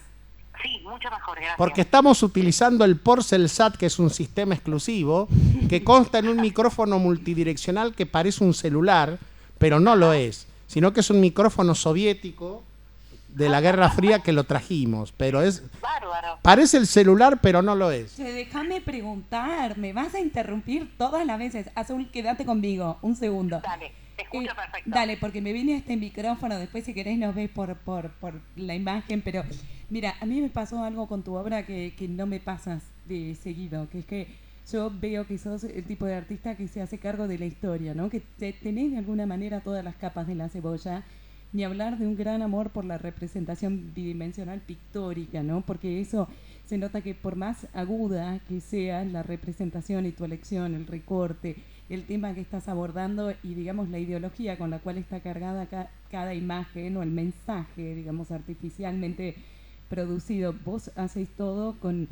Sí, 0.63 0.81
mucho 0.83 1.09
mejor, 1.11 1.37
gracias. 1.37 1.57
porque 1.57 1.81
estamos 1.83 2.23
utilizando 2.23 2.85
el 2.85 2.99
Porcel 2.99 3.49
SAT, 3.49 3.77
que 3.77 3.87
es 3.87 3.99
un 3.99 4.11
sistema 4.11 4.55
exclusivo, 4.55 5.27
que 5.71 5.83
consta 5.83 6.19
en 6.19 6.29
un 6.29 6.37
micrófono 6.41 6.99
multidireccional 6.99 7.95
que 7.95 8.05
parece 8.05 8.45
un 8.45 8.53
celular, 8.53 9.19
pero 9.59 9.81
no 9.81 9.97
lo 9.97 10.13
es, 10.13 10.47
sino 10.67 10.93
que 10.93 11.01
es 11.01 11.09
un 11.09 11.21
micrófono 11.21 11.75
soviético 11.75 12.63
de 13.35 13.49
la 13.49 13.61
Guerra 13.61 13.91
Fría 13.91 14.21
que 14.21 14.33
lo 14.33 14.45
trajimos, 14.45 15.13
pero 15.13 15.43
es 15.43 15.63
Bárbaro. 15.81 16.39
parece 16.43 16.77
el 16.77 16.87
celular, 16.87 17.39
pero 17.41 17.63
no 17.63 17.75
lo 17.75 17.91
es. 17.91 18.17
Che, 18.17 18.33
déjame 18.33 18.81
preguntar, 18.81 19.79
me 19.79 19.93
vas 19.93 20.15
a 20.15 20.21
interrumpir 20.21 20.97
todas 20.97 21.25
las 21.27 21.39
veces. 21.39 21.71
Azul, 21.75 22.11
quédate 22.11 22.45
conmigo, 22.45 22.99
un 23.03 23.17
segundo. 23.17 23.61
Dale, 23.61 23.93
te 24.17 24.23
escucho 24.23 24.51
Eh, 24.51 24.55
perfecto. 24.55 24.91
Dale, 24.91 25.17
porque 25.17 25.41
me 25.41 25.53
viene 25.53 25.77
este 25.77 25.97
micrófono, 25.97 26.59
después 26.59 26.85
si 26.85 26.95
querés 26.95 27.19
nos 27.19 27.35
ves 27.35 27.51
por, 27.51 27.77
por, 27.77 28.11
por 28.13 28.41
la 28.57 28.75
imagen, 28.75 29.23
pero 29.23 29.43
mira, 29.89 30.15
a 30.21 30.27
mí 30.27 30.41
me 30.41 30.49
pasó 30.51 30.83
algo 30.85 31.07
con 31.09 31.23
tu 31.23 31.35
obra 31.35 31.65
que, 31.67 31.95
que 31.97 32.09
no 32.09 32.27
me 32.27 32.41
pasas 32.41 32.83
de 33.07 33.35
seguido, 33.35 33.89
que 33.91 34.01
es 34.01 34.07
que 34.07 34.51
yo 34.71 34.91
veo 35.01 35.27
que 35.27 35.37
sos 35.39 35.65
el 35.65 35.83
tipo 35.85 36.05
de 36.07 36.15
artista 36.15 36.55
que 36.55 36.69
se 36.69 36.81
hace 36.81 36.99
cargo 36.99 37.27
de 37.27 37.39
la 37.39 37.47
historia, 37.47 37.93
¿no? 37.95 38.09
Que 38.09 38.21
te- 38.21 38.53
tenés 38.53 38.93
de 38.93 38.99
alguna 38.99 39.27
manera 39.27 39.61
todas 39.61 39.83
las 39.85 39.97
capas 39.97 40.27
de 40.29 40.35
la 40.37 40.49
cebolla, 40.49 41.03
ni 41.53 41.65
hablar 41.65 41.99
de 41.99 42.07
un 42.07 42.17
gran 42.17 42.43
amor 42.43 42.71
por 42.71 42.85
la 42.85 42.99
representación 42.99 43.93
bidimensional 43.95 44.61
pictórica, 44.61 45.43
¿no? 45.43 45.63
Porque 45.63 46.01
eso 46.01 46.29
se 46.67 46.79
nota 46.79 47.01
que 47.01 47.15
por 47.15 47.35
más 47.37 47.67
aguda 47.75 48.39
que 48.49 48.61
sea 48.61 49.05
la 49.05 49.23
representación 49.25 50.07
y 50.07 50.13
tu 50.13 50.25
elección, 50.25 50.75
el 50.75 50.87
recorte, 50.87 51.57
el 51.89 52.05
tema 52.05 52.35
que 52.35 52.41
estás 52.41 52.69
abordando 52.69 53.33
y 53.43 53.55
digamos 53.55 53.89
la 53.89 53.99
ideología 53.99 54.57
con 54.57 54.71
la 54.71 54.79
cual 54.79 54.99
está 54.99 55.19
cargada 55.21 55.67
ca- 55.67 55.91
cada 56.11 56.35
imagen 56.35 56.97
o 56.97 57.03
el 57.03 57.11
mensaje, 57.11 57.97
digamos, 57.97 58.31
artificialmente 58.31 59.35
producido, 59.89 60.55
vos 60.65 60.93
hacéis 60.95 61.29
todo 61.31 61.75
con, 61.81 62.07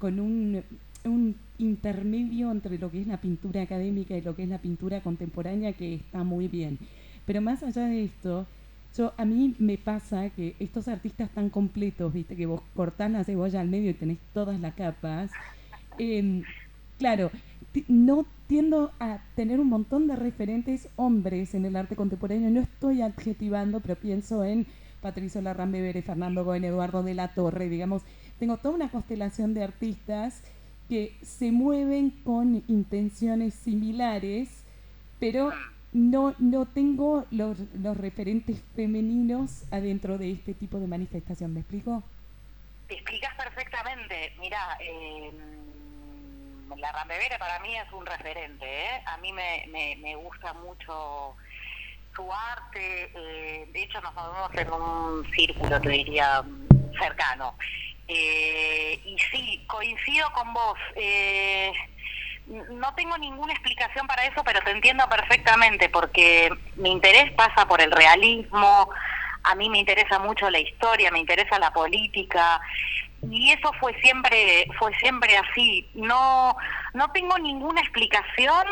con 0.00 0.18
un, 0.18 0.64
un 1.04 1.36
intermedio 1.58 2.50
entre 2.50 2.76
lo 2.78 2.90
que 2.90 3.02
es 3.02 3.06
la 3.06 3.20
pintura 3.20 3.62
académica 3.62 4.16
y 4.16 4.20
lo 4.22 4.34
que 4.34 4.42
es 4.42 4.48
la 4.48 4.58
pintura 4.58 5.00
contemporánea 5.00 5.72
que 5.74 5.94
está 5.94 6.24
muy 6.24 6.48
bien. 6.48 6.78
Pero 7.24 7.40
más 7.40 7.62
allá 7.62 7.86
de 7.86 8.02
esto, 8.04 8.46
yo, 8.96 9.12
a 9.16 9.24
mí 9.24 9.54
me 9.58 9.78
pasa 9.78 10.30
que 10.30 10.56
estos 10.58 10.88
artistas 10.88 11.30
tan 11.30 11.48
completos, 11.50 12.12
viste, 12.12 12.36
que 12.36 12.46
vos 12.46 12.62
cortás 12.74 13.10
la 13.10 13.24
cebolla 13.24 13.60
al 13.60 13.68
medio 13.68 13.90
y 13.90 13.94
tenés 13.94 14.18
todas 14.34 14.58
las 14.60 14.74
capas, 14.74 15.30
em, 15.98 16.42
claro, 16.98 17.30
no 17.88 18.26
tiendo 18.46 18.90
a 18.98 19.20
tener 19.36 19.60
un 19.60 19.68
montón 19.68 20.08
de 20.08 20.16
referentes 20.16 20.88
hombres 20.96 21.54
en 21.54 21.64
el 21.66 21.76
arte 21.76 21.94
contemporáneo. 21.94 22.50
No 22.50 22.60
estoy 22.60 23.00
adjetivando, 23.00 23.80
pero 23.80 23.94
pienso 23.94 24.44
en 24.44 24.66
Patricio 25.00 25.40
Larrán 25.40 25.70
Bebere, 25.70 26.02
Fernando 26.02 26.44
Goen, 26.44 26.64
Eduardo 26.64 27.02
de 27.02 27.14
la 27.14 27.32
Torre, 27.32 27.68
digamos. 27.68 28.02
Tengo 28.40 28.56
toda 28.56 28.74
una 28.74 28.90
constelación 28.90 29.54
de 29.54 29.62
artistas 29.62 30.42
que 30.88 31.14
se 31.22 31.52
mueven 31.52 32.10
con 32.24 32.64
intenciones 32.66 33.54
similares, 33.54 34.48
pero 35.20 35.52
no, 35.92 36.34
no 36.38 36.66
tengo 36.66 37.26
los, 37.30 37.58
los 37.74 37.96
referentes 37.96 38.62
femeninos 38.76 39.64
adentro 39.70 40.18
de 40.18 40.32
este 40.32 40.54
tipo 40.54 40.78
de 40.78 40.86
manifestación. 40.86 41.54
¿Me 41.54 41.60
explico? 41.60 42.02
Te 42.88 42.94
explicas 42.94 43.34
perfectamente. 43.36 44.32
Mira, 44.40 44.76
eh, 44.80 45.30
la 46.76 46.92
Rambevera 46.92 47.38
para 47.38 47.58
mí 47.60 47.76
es 47.76 47.92
un 47.92 48.06
referente. 48.06 48.64
¿eh? 48.64 49.02
A 49.06 49.16
mí 49.18 49.32
me, 49.32 49.66
me, 49.68 49.96
me 49.96 50.16
gusta 50.16 50.52
mucho 50.54 51.34
su 52.14 52.32
arte. 52.32 53.10
eh, 53.14 53.68
de 53.72 53.82
hecho, 53.82 54.00
nos 54.00 54.14
movemos 54.14 54.50
en 54.54 54.72
un 54.72 55.32
círculo, 55.32 55.80
te 55.80 55.88
diría, 55.88 56.42
cercano. 56.98 57.54
Eh, 58.08 59.00
y 59.04 59.16
sí, 59.30 59.64
coincido 59.68 60.30
con 60.32 60.52
vos. 60.52 60.78
Eh, 60.96 61.72
no 62.50 62.94
tengo 62.94 63.16
ninguna 63.18 63.52
explicación 63.52 64.06
para 64.06 64.26
eso, 64.26 64.42
pero 64.44 64.60
te 64.62 64.72
entiendo 64.72 65.08
perfectamente, 65.08 65.88
porque 65.88 66.50
mi 66.76 66.90
interés 66.90 67.32
pasa 67.32 67.66
por 67.66 67.80
el 67.80 67.92
realismo, 67.92 68.90
a 69.44 69.54
mí 69.54 69.70
me 69.70 69.78
interesa 69.78 70.18
mucho 70.18 70.50
la 70.50 70.58
historia, 70.58 71.10
me 71.10 71.20
interesa 71.20 71.58
la 71.58 71.72
política, 71.72 72.60
y 73.22 73.52
eso 73.52 73.72
fue 73.78 73.94
siempre, 74.00 74.66
fue 74.78 74.94
siempre 74.96 75.36
así. 75.36 75.88
No, 75.94 76.56
no 76.94 77.10
tengo 77.12 77.38
ninguna 77.38 77.80
explicación, 77.80 78.66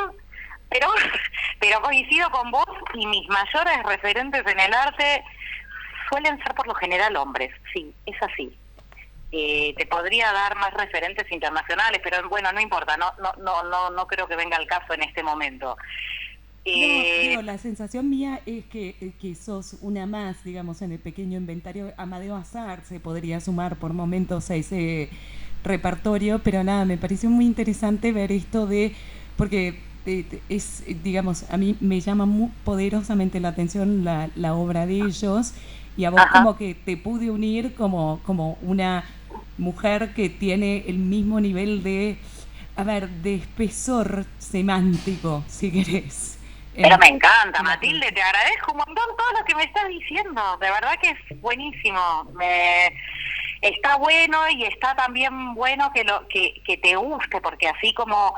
pero, 0.71 0.89
pero 1.61 1.81
coincido 1.83 2.31
con 2.31 2.51
vos 2.51 2.69
y 2.95 3.07
mis 3.07 3.29
mayores 3.29 3.83
referentes 3.85 4.47
en 4.47 4.61
el 4.61 4.75
arte 4.75 5.25
suelen 6.11 6.39
ser 6.43 6.55
por 6.55 6.67
lo 6.67 6.75
general 6.75 7.17
hombres, 7.17 7.55
sí, 7.73 7.95
es 8.07 8.23
así. 8.23 8.57
Eh, 9.31 9.75
te 9.77 9.87
podría 9.87 10.33
dar 10.33 10.57
más 10.57 10.73
referentes 10.73 11.31
internacionales, 11.31 12.01
pero 12.03 12.27
bueno, 12.31 12.51
no 12.53 12.61
importa, 12.61 12.97
no, 12.97 13.13
no, 13.23 13.33
no, 13.43 13.63
no, 13.65 13.91
no 13.91 14.07
creo 14.07 14.27
que 14.27 14.37
venga 14.37 14.57
al 14.57 14.67
caso 14.67 14.95
en 14.95 15.03
este 15.03 15.23
momento. 15.23 15.77
Eh, 16.65 17.33
No, 17.35 17.43
la 17.43 17.59
sensación 17.59 18.09
mía 18.09 18.41
es 18.47 18.65
que, 18.67 18.97
eh, 19.01 19.13
que 19.21 19.35
sos 19.35 19.77
una 19.83 20.07
más, 20.07 20.43
digamos, 20.45 20.83
en 20.83 20.93
el 20.93 20.99
pequeño 20.99 21.37
inventario. 21.39 21.93
Amadeo 21.97 22.37
Azar 22.37 22.83
se 22.85 23.01
podría 23.01 23.41
sumar 23.41 23.77
por 23.77 23.93
momentos 23.93 24.51
a 24.51 24.55
ese 24.55 25.11
repertorio, 25.63 26.41
pero 26.41 26.65
nada, 26.65 26.85
me 26.85 26.97
pareció 26.97 27.31
muy 27.31 27.45
interesante 27.45 28.13
ver 28.13 28.33
esto 28.33 28.67
de, 28.67 28.95
porque 29.37 29.81
eh, 30.07 30.25
es, 30.49 30.85
digamos, 31.03 31.45
a 31.51 31.57
mí 31.57 31.77
me 31.81 32.01
llama 32.01 32.27
muy 32.27 32.51
poderosamente 32.65 33.41
la 33.41 33.49
atención 33.49 34.05
la, 34.05 34.31
la 34.37 34.55
obra 34.55 34.87
de 34.87 34.95
ellos 34.95 35.53
y 35.97 36.05
a 36.05 36.11
vos 36.11 36.21
Ajá. 36.21 36.39
como 36.39 36.57
que 36.57 36.75
te 36.75 36.97
pude 36.97 37.31
unir 37.31 37.75
como, 37.75 38.21
como 38.25 38.57
una 38.63 39.05
mujer 39.59 40.15
que 40.15 40.29
tiene 40.29 40.85
el 40.87 40.99
mismo 40.99 41.41
nivel 41.41 41.83
de, 41.83 42.19
a 42.77 42.85
ver, 42.85 43.09
de 43.09 43.35
espesor 43.37 44.25
semántico, 44.39 45.45
si 45.49 45.71
querés. 45.71 46.39
Pero 46.75 46.97
me 46.99 47.09
encanta, 47.09 47.63
Matilde, 47.63 48.13
te 48.13 48.23
agradezco 48.23 48.71
un 48.71 48.79
montón 48.79 49.05
todo 49.17 49.33
lo 49.39 49.45
que 49.45 49.55
me 49.57 49.65
estás 49.65 49.89
diciendo. 49.89 50.57
De 50.59 50.71
verdad 50.71 50.95
que 51.03 51.11
es 51.11 51.41
buenísimo. 51.41 52.25
Me, 52.35 52.95
está 53.61 53.97
bueno 53.97 54.49
y 54.49 54.65
está 54.65 54.95
también 54.95 55.55
bueno 55.55 55.91
que, 55.93 56.05
lo, 56.05 56.27
que, 56.29 56.63
que 56.65 56.77
te 56.77 56.95
guste, 56.95 57.41
porque 57.41 57.69
así 57.69 57.93
como 57.95 58.35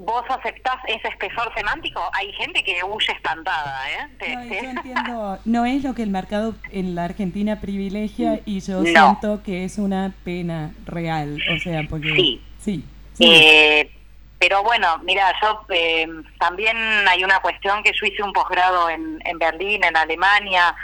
vos 0.00 0.24
aceptás 0.28 0.76
ese 0.86 1.08
espesor 1.08 1.52
semántico, 1.56 2.00
hay 2.14 2.32
gente 2.34 2.62
que 2.62 2.82
huye 2.84 3.12
espantada. 3.12 3.80
¿eh? 3.90 4.34
No, 4.36 4.44
yo 4.44 4.70
entiendo, 4.70 5.38
no 5.44 5.66
es 5.66 5.82
lo 5.82 5.92
que 5.94 6.04
el 6.04 6.10
mercado 6.10 6.54
en 6.70 6.94
la 6.94 7.04
Argentina 7.04 7.60
privilegia 7.60 8.40
y 8.46 8.60
yo 8.60 8.78
No. 8.78 8.84
siento 8.84 9.42
que 9.42 9.64
es 9.64 9.76
una 9.76 10.12
pena 10.24 10.72
real, 10.86 11.38
o 11.52 11.58
sea, 11.58 11.82
porque 11.90 12.14
Sí. 12.14 12.40
sí, 12.60 12.84
sí. 13.14 13.24
Eh, 13.28 13.90
pero 14.38 14.62
bueno, 14.62 14.98
mira, 15.02 15.34
yo 15.42 15.66
eh, 15.70 16.06
también 16.38 16.76
hay 17.08 17.24
una 17.24 17.40
cuestión 17.40 17.82
que 17.82 17.90
yo 17.92 18.06
hice 18.06 18.22
un 18.22 18.32
posgrado 18.32 18.88
en, 18.88 19.20
en 19.24 19.36
Berlín, 19.38 19.82
en 19.82 19.96
Alemania, 19.96 20.76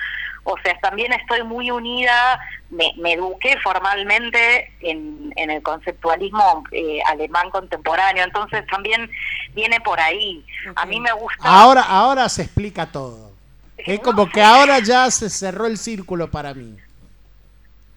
o 0.45 0.57
sea, 0.63 0.79
también 0.81 1.13
estoy 1.13 1.43
muy 1.43 1.71
unida, 1.71 2.39
me, 2.71 2.93
me 2.99 3.15
eduqué 3.15 3.57
formalmente 3.63 4.71
en, 4.81 5.33
en 5.37 5.51
el 5.51 5.63
conceptualismo 5.63 6.65
eh, 6.71 7.01
alemán 7.07 7.51
contemporáneo, 7.51 8.25
entonces 8.25 8.67
también 8.67 9.11
viene 9.55 9.81
por 9.81 9.99
ahí. 10.01 10.45
A 10.77 10.85
mí 10.87 11.01
me 11.01 11.13
gusta... 11.13 11.39
Ahora, 11.43 11.83
ahora 11.83 12.29
se 12.29 12.43
explica 12.43 12.87
todo. 12.87 13.33
Es 13.77 14.01
como 14.01 14.29
que 14.29 14.43
ahora 14.43 14.79
ya 14.81 15.11
se 15.11 15.29
cerró 15.29 15.67
el 15.67 15.79
círculo 15.79 16.31
para 16.31 16.55
mí. 16.55 16.77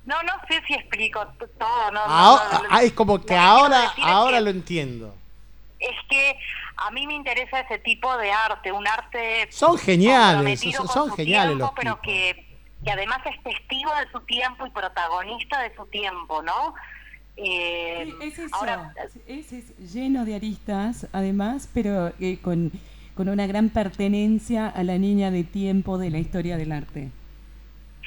No, 0.05 0.15
no 0.23 0.33
sé 0.47 0.61
si 0.65 0.73
explico 0.73 1.25
todo, 1.59 1.91
no, 1.91 2.07
no, 2.07 2.13
Ahora, 2.13 2.43
no, 2.53 2.59
no, 2.63 2.67
ah, 2.71 2.83
es 2.83 2.93
como 2.93 3.21
que 3.23 3.35
ahora, 3.35 3.93
ahora 4.01 4.37
que- 4.37 4.43
lo 4.43 4.49
entiendo. 4.51 5.13
es 5.79 5.95
que 6.09 6.35
a 6.77 6.91
mí 6.91 7.07
me 7.07 7.15
interesa 7.15 7.59
ese 7.61 7.79
tipo 7.79 8.15
de 8.17 8.31
arte, 8.31 8.71
un 8.71 8.87
arte 8.87 9.47
Son 9.51 9.77
geniales, 9.77 10.59
son- 10.87 11.11
geniales 11.15 11.55
tiempo, 11.57 11.65
los 11.65 11.73
pero 11.75 11.95
tipos. 11.95 12.01
que, 12.03 12.45
que 12.83 12.91
además 12.91 13.19
es 13.25 13.41
testigo 13.43 13.91
de 13.95 14.09
su 14.11 14.19
tiempo 14.21 14.65
y 14.65 14.69
protagonista 14.69 15.61
de 15.61 15.75
su 15.75 15.85
tiempo, 15.87 16.41
¿no? 16.43 16.73
Eh, 17.35 18.11
es 18.21 18.39
eso, 18.39 18.55
ahora, 18.55 18.93
es, 19.27 19.53
es 19.53 19.77
lleno 19.93 20.25
de 20.25 20.35
aristas, 20.35 21.07
además, 21.13 21.69
pero 21.73 22.11
eh, 22.19 22.39
con, 22.41 22.71
con 23.15 23.29
una 23.29 23.45
gran 23.45 23.69
pertenencia 23.69 24.67
a 24.67 24.83
la 24.83 24.97
niña 24.97 25.29
de 25.29 25.43
tiempo 25.43 25.97
de 25.99 26.09
la 26.09 26.17
historia 26.19 26.57
del 26.57 26.71
arte. 26.71 27.09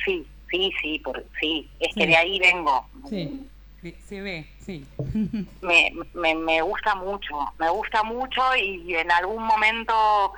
sí, 0.05 0.27
sí, 0.51 0.73
sí, 0.83 0.99
por, 0.99 1.25
sí, 1.41 1.69
es 1.79 1.95
Sí. 1.95 2.01
que 2.01 2.07
de 2.09 2.17
ahí 2.17 2.39
vengo. 2.41 2.89
Sí, 3.09 3.47
sí, 3.83 3.95
se 4.09 4.21
ve, 4.21 4.47
sí. 4.71 4.87
me, 5.61 5.93
me, 6.15 6.35
me 6.35 6.63
gusta 6.63 6.95
mucho, 6.95 7.53
me 7.59 7.69
gusta 7.71 8.03
mucho 8.03 8.43
y 8.57 8.95
en 8.95 9.11
algún 9.11 9.43
momento, 9.43 10.33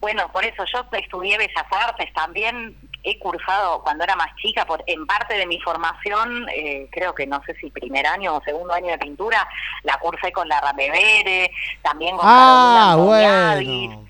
bueno, 0.00 0.30
por 0.32 0.44
eso 0.44 0.64
yo 0.72 0.86
estudié 0.92 1.38
Bellas 1.38 1.66
Artes 1.70 2.12
también, 2.12 2.76
he 3.06 3.18
cursado 3.20 3.82
cuando 3.82 4.02
era 4.02 4.16
más 4.16 4.34
chica, 4.36 4.66
por, 4.66 4.82
en 4.86 5.06
parte 5.06 5.34
de 5.34 5.46
mi 5.46 5.60
formación, 5.60 6.46
eh, 6.52 6.88
creo 6.90 7.14
que 7.14 7.26
no 7.26 7.40
sé 7.44 7.54
si 7.60 7.70
primer 7.70 8.04
año 8.06 8.34
o 8.34 8.42
segundo 8.42 8.74
año 8.74 8.88
de 8.88 8.98
pintura, 8.98 9.46
la 9.84 9.96
cursé 9.98 10.32
con 10.32 10.48
la 10.48 10.60
Ramevere, 10.60 11.52
también 11.82 12.16
con 12.16 12.26
Ah, 12.28 12.96
bueno. 12.98 14.04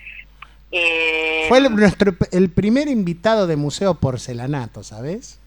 Eh, 0.73 1.45
Fue 1.49 1.59
el, 1.59 1.75
nuestro, 1.77 2.13
el 2.33 2.51
primer 2.51 2.89
invitado 2.89 3.47
de 3.47 3.57
Museo 3.57 3.95
Porcelanato, 3.95 4.83
¿sabes? 4.83 5.39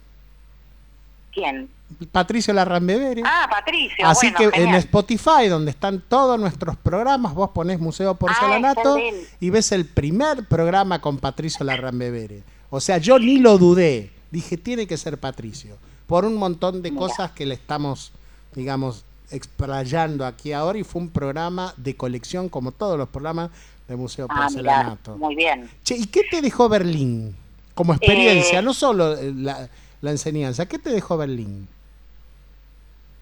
¿Quién? 1.34 1.70
Patricio 2.12 2.54
Larrambevere. 2.54 3.22
Ah, 3.26 3.48
Patricio. 3.50 4.06
Así 4.08 4.32
bueno, 4.32 4.52
que 4.52 4.62
en. 4.64 4.76
Spotify, 4.76 5.48
donde 5.50 5.72
están 5.72 6.02
todos 6.08 6.40
nuestros 6.40 6.76
programas, 6.78 7.34
vos 7.34 7.50
ponés 7.50 7.80
Museo 7.80 8.16
Porcelanato 8.16 8.96
Ah, 8.96 9.00
y 9.40 9.50
ves 9.50 9.72
el 9.72 9.86
primer 9.86 10.46
programa 10.48 11.02
con 11.02 11.18
Patricio 11.18 11.66
Larrambevere. 11.66 12.44
O 12.70 12.80
sea, 12.80 12.98
yo 13.00 13.18
ni 13.20 13.40
lo 13.40 13.58
dudé. 13.58 14.12
Dije, 14.32 14.58
tiene 14.58 14.86
que 14.88 14.98
ser 14.98 15.18
Patricio. 15.18 15.76
Por 16.06 16.26
un 16.26 16.36
montón 16.36 16.82
de 16.82 16.92
Mira. 16.92 17.00
cosas 17.02 17.32
que 17.32 17.46
le 17.46 17.56
estamos, 17.56 18.12
digamos, 18.56 19.04
explayando 19.32 20.26
aquí 20.26 20.54
ahora. 20.54 20.78
Y 20.78 20.84
fue 20.84 21.02
un 21.02 21.10
programa 21.10 21.74
de 21.78 21.96
colección, 21.96 22.50
como 22.50 22.72
todos 22.72 22.98
los 22.98 23.10
programas 23.10 23.50
de 23.88 23.96
Museo 23.96 24.28
Ah, 24.30 24.34
mirá, 24.36 24.46
Porcelanato. 24.48 25.18
muy 25.18 25.36
bien. 25.36 25.70
Che, 25.84 25.96
¿y 25.98 26.06
qué 26.06 26.22
te 26.30 26.42
dejó 26.42 26.70
Berlín? 26.70 27.36
Como 27.74 27.94
experiencia, 27.94 28.60
Eh, 28.60 28.62
no 28.62 28.74
solo 28.76 29.18
eh, 29.18 29.34
la, 29.36 29.68
la 30.02 30.12
enseñanza. 30.12 30.68
¿Qué 30.68 30.78
te 30.78 30.92
dejó 30.92 31.18
Berlín? 31.18 31.68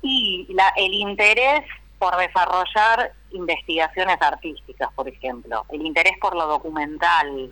Y 0.10 0.48
la, 0.54 0.72
el 0.78 0.94
interés 0.94 1.64
por 2.00 2.16
desarrollar 2.16 3.12
investigaciones 3.32 4.18
artísticas, 4.22 4.90
por 4.96 5.10
ejemplo, 5.10 5.66
el 5.70 5.82
interés 5.86 6.14
por 6.22 6.34
lo 6.34 6.48
documental, 6.48 7.52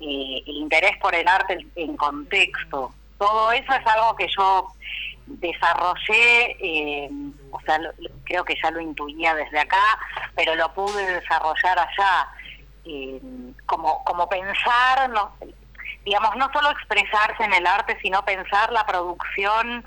eh, 0.00 0.42
el 0.46 0.56
interés 0.56 0.96
por 0.98 1.14
el 1.14 1.28
arte 1.28 1.58
en- 1.76 1.96
contexto, 1.96 2.92
todo 3.18 3.52
eso 3.52 3.72
es 3.72 3.86
algo 3.86 4.16
que 4.16 4.26
yo 4.36 4.66
desarrollé, 5.26 6.56
eh, 6.60 7.10
o 7.52 7.60
sea, 7.60 7.78
lo- 7.78 7.92
creo 8.24 8.44
que 8.44 8.56
ya 8.60 8.70
lo 8.72 8.80
intuía 8.80 9.34
desde 9.34 9.60
acá, 9.60 9.98
pero 10.34 10.54
lo 10.56 10.72
pude 10.74 11.06
desarrollar 11.20 11.78
allá, 11.78 12.28
eh, 12.84 13.20
como, 13.66 14.02
como 14.04 14.28
pensar, 14.28 15.08
digamos, 16.04 16.34
no 16.36 16.50
solo 16.52 16.70
expresarse 16.70 17.44
en 17.44 17.52
el 17.52 17.66
arte, 17.66 17.96
sino 18.02 18.24
pensar 18.24 18.72
la 18.72 18.84
producción 18.86 19.84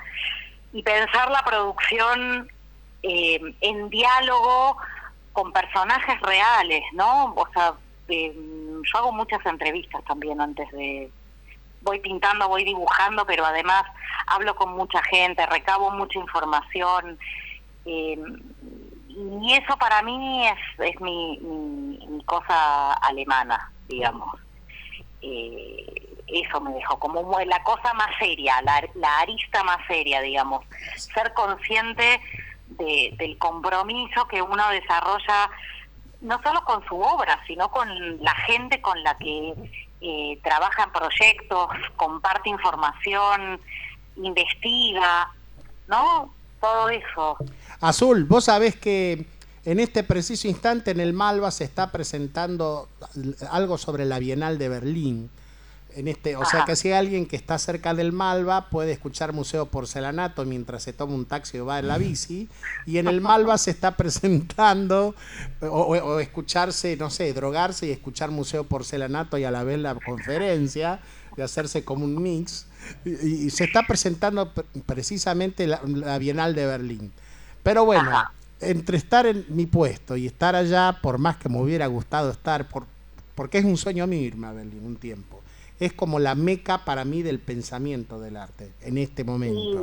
y 0.74 0.82
pensar 0.84 1.30
la 1.32 1.43
producción 1.43 2.49
eh, 3.03 3.39
en 3.61 3.89
diálogo 3.89 4.78
con 5.32 5.51
personajes 5.53 6.19
reales, 6.21 6.84
¿no? 6.93 7.34
O 7.36 7.47
sea, 7.53 7.74
eh, 8.07 8.34
yo 8.36 8.97
hago 8.99 9.11
muchas 9.11 9.45
entrevistas 9.45 10.03
también 10.05 10.41
antes 10.41 10.69
de... 10.71 11.09
Voy 11.82 11.99
pintando, 11.99 12.47
voy 12.47 12.63
dibujando, 12.63 13.26
pero 13.26 13.45
además 13.45 13.84
hablo 14.28 14.55
con 14.55 14.74
mucha 14.76 15.01
gente, 15.03 15.45
recabo 15.45 15.91
mucha 15.91 16.17
información. 16.19 17.19
eh, 17.86 18.17
y 19.09 19.53
eso 19.53 19.78
para 19.78 20.01
mí 20.01 20.47
es, 20.80 20.99
mi- 21.01 21.38
mi 21.41 22.24
cosa 22.24 22.93
alemana, 22.93 23.71
digamos. 23.88 24.39
Eh, 25.21 26.12
eso 26.41 26.59
me 26.61 26.73
dejó 26.73 26.97
como 26.99 27.39
la 27.45 27.63
cosa 27.63 27.93
más 27.93 28.09
seria, 28.19 28.61
la, 28.63 28.84
la 28.95 29.19
arista 29.19 29.63
más 29.63 29.77
seria, 29.88 30.21
digamos. 30.21 30.65
Ser 30.97 31.34
consciente 31.34 32.19
de- 32.67 33.13
del 33.17 33.38
compromiso 33.38 34.27
que 34.27 34.41
uno 34.41 34.67
desarrolla, 34.69 35.49
no 36.21 36.41
solo 36.41 36.63
con 36.65 36.84
su 36.88 36.99
obra, 36.99 37.39
sino 37.45 37.69
con 37.69 37.88
la 38.23 38.34
gente 38.47 38.81
con 38.81 39.01
la 39.03 39.17
que 39.17 39.53
eh, 40.01 40.39
trabaja 40.43 40.84
en 40.84 40.91
proyectos, 40.91 41.67
comparte 41.95 42.49
información, 42.49 43.59
investiga, 44.27 45.31
¿no? 45.88 46.34
Todo 46.59 46.89
eso. 46.89 47.38
Azul, 47.81 48.23
vos 48.25 48.45
sabés 48.45 48.75
que 48.75 49.25
en 49.65 49.79
este 49.79 50.03
preciso 50.03 50.47
instante 50.47 50.91
en 50.91 50.99
el 50.99 51.13
Malva 51.13 51.51
se 51.51 51.63
está 51.65 51.91
presentando 51.91 52.88
algo 53.51 53.77
sobre 53.77 54.05
la 54.05 54.19
Bienal 54.19 54.57
de 54.57 54.69
Berlín. 54.69 55.29
En 55.95 56.07
este, 56.07 56.35
o 56.35 56.45
sea 56.45 56.65
que 56.65 56.75
si 56.75 56.87
hay 56.89 56.93
alguien 56.95 57.25
que 57.25 57.35
está 57.35 57.57
cerca 57.59 57.93
del 57.93 58.11
Malva 58.11 58.69
puede 58.69 58.91
escuchar 58.91 59.31
Museo 59.33 59.67
Porcelanato 59.67 60.43
mientras 60.45 60.83
se 60.83 60.93
toma 60.93 61.13
un 61.13 61.25
taxi 61.25 61.57
o 61.59 61.65
va 61.65 61.79
en 61.79 61.87
la 61.87 61.97
bici. 61.97 62.49
Y 62.85 62.97
en 62.97 63.07
el 63.07 63.21
Malva 63.21 63.57
se 63.57 63.71
está 63.71 63.91
presentando 63.97 65.13
o, 65.61 65.67
o- 65.67 66.03
o 66.15 66.19
escucharse, 66.19 66.97
no 66.97 67.09
sé, 67.09 67.31
drogarse 67.33 67.87
y 67.87 67.91
escuchar 67.91 68.31
Museo 68.31 68.63
Porcelanato 68.63 69.37
y 69.37 69.43
a 69.43 69.51
la 69.51 69.63
vez 69.63 69.79
la 69.79 69.95
conferencia 69.95 70.99
y 71.37 71.41
hacerse 71.41 71.83
como 71.83 72.05
un 72.05 72.21
mix. 72.21 72.65
Y, 73.05 73.11
y 73.45 73.49
se 73.49 73.63
está 73.65 73.83
presentando 73.87 74.51
pre- 74.53 74.65
precisamente 74.85 75.67
la, 75.67 75.81
la 75.85 76.17
Bienal 76.17 76.53
de 76.55 76.65
Berlín. 76.65 77.11
Pero 77.61 77.85
bueno, 77.85 78.09
Ajá. 78.09 78.31
entre 78.59 78.97
estar 78.97 79.25
en 79.25 79.45
mi 79.49 79.65
puesto 79.65 80.17
y 80.17 80.25
estar 80.27 80.55
allá, 80.55 80.99
por 81.01 81.17
más 81.17 81.37
que 81.37 81.49
me 81.49 81.61
hubiera 81.61 81.87
gustado 81.87 82.31
estar, 82.31 82.67
por, 82.67 82.85
porque 83.35 83.59
es 83.59 83.65
un 83.65 83.77
sueño 83.77 84.05
mío 84.07 84.21
irme 84.21 84.47
a 84.47 84.51
Berlín 84.51 84.85
un 84.85 84.95
tiempo. 84.97 85.39
Es 85.80 85.93
como 85.93 86.19
la 86.19 86.36
meca 86.36 86.86
para 86.86 87.03
mí 87.05 87.21
del 87.24 87.39
pensamiento 87.39 88.19
del 88.19 88.38
arte 88.38 88.71
en 88.82 88.97
este 88.97 89.24
momento. 89.24 89.82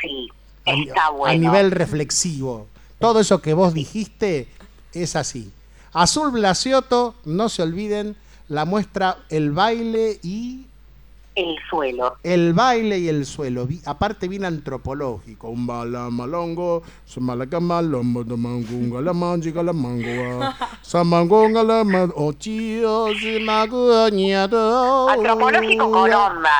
Sí, 0.00 0.28
A, 0.66 0.72
ni- 0.72 0.88
está 0.88 1.06
a 1.06 1.10
bueno. 1.10 1.38
nivel 1.40 1.70
reflexivo. 1.70 2.66
Todo 2.98 3.20
eso 3.20 3.42
que 3.42 3.52
vos 3.54 3.74
dijiste 3.74 4.48
es 4.94 5.16
así. 5.16 5.50
Azul 5.92 6.30
Blasioto, 6.30 7.14
no 7.24 7.48
se 7.48 7.62
olviden, 7.62 8.16
la 8.48 8.64
muestra 8.64 9.18
El 9.28 9.50
baile 9.52 10.18
y 10.22 10.66
El 11.34 11.56
suelo. 11.70 12.16
el 12.22 12.52
baile 12.52 12.98
y 12.98 13.08
el 13.08 13.24
suelo, 13.24 13.66
aparte 13.86 14.28
bien 14.28 14.44
antropológico. 14.44 15.48
Un 15.48 15.66
balamalongo, 15.66 16.82
sumalakamalombo, 17.06 18.24
domangunga, 18.24 19.00
la 19.00 19.12
manjiga, 19.12 19.62
la 19.62 19.72
mangoa, 19.72 20.56
samangonga, 20.82 21.62
la 21.62 21.82
ochio, 22.14 23.08
simaguañado. 23.18 25.08
Antropológico 25.08 25.90
con 25.90 26.12
onda, 26.12 26.50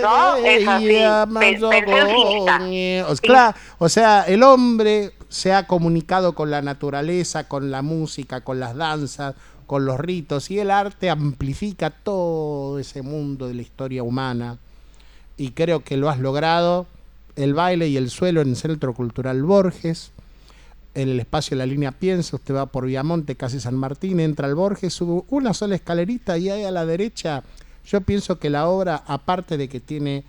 ¿no? 0.00 0.36
Es 0.36 0.68
así, 0.68 1.00
claro, 3.20 3.56
o 3.78 3.88
sea, 3.88 4.22
el 4.22 4.42
hombre 4.42 5.12
se 5.30 5.52
ha 5.52 5.66
comunicado 5.66 6.34
con 6.34 6.50
la 6.50 6.60
naturaleza, 6.60 7.48
con 7.48 7.70
la 7.70 7.82
música, 7.82 8.42
con 8.42 8.58
las 8.60 8.74
danzas, 8.74 9.36
con 9.70 9.84
los 9.84 10.00
ritos, 10.00 10.50
y 10.50 10.58
el 10.58 10.68
arte 10.68 11.10
amplifica 11.10 11.90
todo 11.90 12.80
ese 12.80 13.02
mundo 13.02 13.46
de 13.46 13.54
la 13.54 13.62
historia 13.62 14.02
humana. 14.02 14.58
Y 15.36 15.52
creo 15.52 15.84
que 15.84 15.96
lo 15.96 16.10
has 16.10 16.18
logrado. 16.18 16.88
El 17.36 17.54
baile 17.54 17.86
y 17.86 17.96
el 17.96 18.10
suelo 18.10 18.40
en 18.40 18.48
el 18.48 18.56
Centro 18.56 18.94
Cultural 18.94 19.40
Borges. 19.44 20.10
En 20.96 21.08
el 21.08 21.20
espacio 21.20 21.56
de 21.56 21.58
la 21.58 21.66
línea 21.66 21.92
Piensa, 21.92 22.34
usted 22.34 22.52
va 22.52 22.66
por 22.66 22.84
Viamonte, 22.84 23.36
casi 23.36 23.60
San 23.60 23.76
Martín, 23.76 24.18
entra 24.18 24.48
al 24.48 24.56
Borges, 24.56 24.92
sube 24.92 25.22
una 25.28 25.54
sola 25.54 25.76
escalerita 25.76 26.36
y 26.36 26.50
ahí 26.50 26.64
a 26.64 26.72
la 26.72 26.84
derecha, 26.84 27.44
yo 27.86 28.00
pienso 28.00 28.40
que 28.40 28.50
la 28.50 28.66
obra, 28.66 29.04
aparte 29.06 29.56
de 29.56 29.68
que 29.68 29.78
tiene 29.78 30.24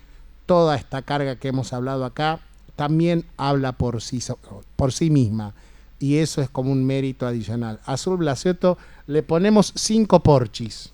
toda 0.46 0.76
esta 0.76 1.02
carga 1.02 1.34
que 1.34 1.48
hemos 1.48 1.72
hablado 1.72 2.04
acá, 2.04 2.38
también 2.76 3.24
habla 3.36 3.72
por 3.72 4.02
sí, 4.02 4.20
por 4.76 4.92
sí 4.92 5.10
misma. 5.10 5.52
Y 6.02 6.18
eso 6.18 6.42
es 6.42 6.50
como 6.50 6.72
un 6.72 6.84
mérito 6.84 7.28
adicional. 7.28 7.78
A 7.86 7.92
Azul 7.92 8.16
Blasioto 8.16 8.76
le 9.06 9.22
ponemos 9.22 9.72
cinco 9.76 10.18
porchis. 10.20 10.92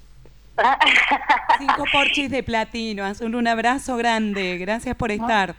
Cinco 1.59 1.85
porchis 1.91 2.31
de 2.31 2.43
platino. 2.43 3.05
Azul, 3.05 3.35
un 3.35 3.49
abrazo 3.49 3.97
grande. 3.97 4.59
Gracias 4.59 4.95
por 4.95 5.11
estar. 5.11 5.55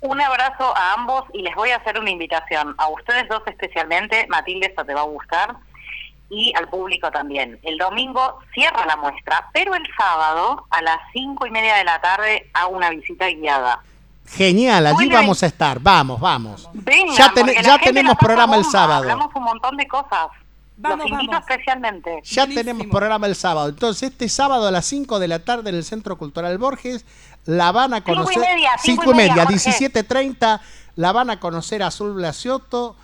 Un 0.00 0.18
abrazo 0.18 0.74
a 0.74 0.94
ambos 0.94 1.24
y 1.34 1.42
les 1.42 1.54
voy 1.54 1.72
a 1.72 1.76
hacer 1.76 1.98
una 1.98 2.10
invitación. 2.10 2.74
A 2.78 2.88
ustedes 2.88 3.28
dos 3.28 3.42
especialmente, 3.46 4.26
Matilde, 4.28 4.68
esto 4.68 4.82
te 4.82 4.94
va 4.94 5.02
a 5.02 5.04
gustar, 5.04 5.56
y 6.30 6.52
al 6.56 6.66
público 6.68 7.10
también. 7.10 7.58
El 7.62 7.76
domingo 7.76 8.40
cierra 8.54 8.86
la 8.86 8.96
muestra, 8.96 9.50
pero 9.52 9.74
el 9.74 9.86
sábado 9.94 10.66
a 10.70 10.80
las 10.80 10.98
cinco 11.12 11.46
y 11.46 11.50
media 11.50 11.76
de 11.76 11.84
la 11.84 12.00
tarde 12.00 12.48
hago 12.54 12.74
una 12.74 12.88
visita 12.88 13.28
guiada. 13.28 13.82
Genial, 14.26 14.86
allí 14.86 14.94
Bueno, 14.96 15.14
vamos 15.16 15.42
a 15.42 15.46
estar. 15.46 15.78
Vamos, 15.80 16.18
vamos. 16.20 16.68
Vengan, 16.72 17.14
ya 17.16 17.32
ten- 17.32 17.46
tenemos 17.82 18.16
programa 18.16 18.56
el 18.56 18.64
sábado. 18.64 19.02
Hablamos 19.02 19.34
un 19.34 19.44
montón 19.44 19.76
de 19.76 19.86
cosas. 19.86 20.28
Vamos, 20.76 20.98
Los 20.98 21.10
invito 21.10 21.32
vamos. 21.32 21.48
especialmente. 21.48 22.20
Ya 22.24 22.42
Buenísimo. 22.42 22.54
tenemos 22.64 22.86
programa 22.88 23.26
el 23.28 23.36
sábado. 23.36 23.68
Entonces, 23.68 24.10
este 24.10 24.28
sábado 24.28 24.66
a 24.66 24.70
las 24.72 24.84
5 24.86 25.20
de 25.20 25.28
la 25.28 25.38
tarde 25.38 25.70
en 25.70 25.76
el 25.76 25.84
Centro 25.84 26.18
Cultural 26.18 26.58
Borges, 26.58 27.04
la 27.44 27.70
van 27.70 27.94
a 27.94 28.02
conocer. 28.02 28.38
media, 28.38 28.70
cinco 28.82 29.02
cinco 29.02 29.12
y 29.12 29.16
media, 29.16 29.44
Jorge. 29.44 29.54
17.30, 29.54 30.60
la 30.96 31.12
van 31.12 31.30
a 31.30 31.38
conocer 31.38 31.82
a 31.82 31.88
Azul 31.88 32.14
Blasioto 32.14 32.96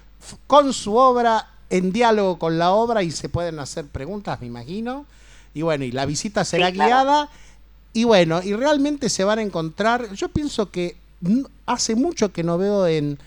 con 0.48 0.72
su 0.72 0.96
obra, 0.96 1.46
en 1.68 1.92
diálogo 1.92 2.38
con 2.40 2.58
la 2.58 2.72
obra, 2.72 3.04
y 3.04 3.12
se 3.12 3.28
pueden 3.28 3.60
hacer 3.60 3.86
preguntas, 3.86 4.40
me 4.40 4.46
imagino. 4.48 5.06
Y 5.54 5.62
bueno, 5.62 5.84
y 5.84 5.92
la 5.92 6.06
visita 6.06 6.44
será 6.44 6.68
Sí, 6.68 6.72
claro. 6.74 6.88
guiada. 6.88 7.28
Y 7.92 8.02
bueno, 8.04 8.40
y 8.42 8.52
realmente 8.54 9.08
se 9.08 9.22
van 9.22 9.38
a 9.38 9.42
encontrar. 9.42 10.12
Yo 10.14 10.28
pienso 10.28 10.70
que 10.72 10.96
hace 11.66 11.94
mucho 11.94 12.32
que 12.32 12.42
no 12.42 12.58
veo 12.58 12.86
en. 12.86 13.18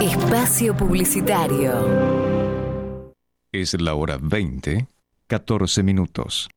Espacio 0.00 0.76
Publicitario. 0.76 3.14
Es 3.52 3.80
la 3.80 3.94
hora 3.94 4.18
20, 4.20 4.86
14 5.26 5.82
minutos. 5.82 6.48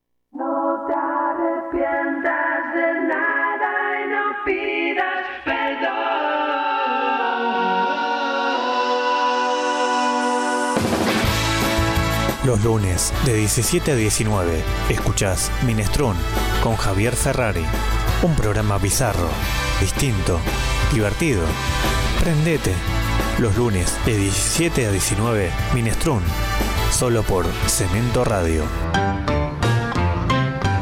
Los 12.47 12.63
lunes 12.63 13.13
de 13.25 13.33
17 13.33 13.91
a 13.91 13.95
19 13.95 14.63
escuchás 14.87 15.51
Minestrón 15.65 16.15
con 16.63 16.77
Javier 16.77 17.13
Ferrari. 17.13 17.65
Un 18.23 18.37
programa 18.37 18.77
bizarro, 18.77 19.27
distinto, 19.81 20.39
divertido. 20.93 21.43
Prendete. 22.21 22.73
Los 23.39 23.57
lunes 23.57 23.93
de 24.05 24.15
17 24.15 24.85
a 24.85 24.91
19 24.91 25.51
Minestrón. 25.73 26.23
Solo 26.89 27.21
por 27.23 27.45
Cemento 27.67 28.23
Radio. 28.23 28.63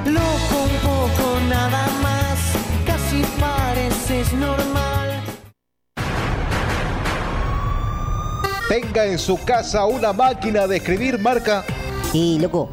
Loco 0.06 0.62
un 0.62 0.78
poco 0.84 1.40
nada 1.50 1.88
más, 2.04 2.38
casi 2.86 3.24
pareces 3.40 4.34
normal. 4.34 4.85
Tenga 8.68 9.06
en 9.06 9.20
su 9.20 9.38
casa 9.44 9.86
una 9.86 10.12
máquina 10.12 10.66
de 10.68 10.78
escribir 10.78 11.20
marca. 11.20 11.64
Y 12.14 12.40
loco, 12.40 12.70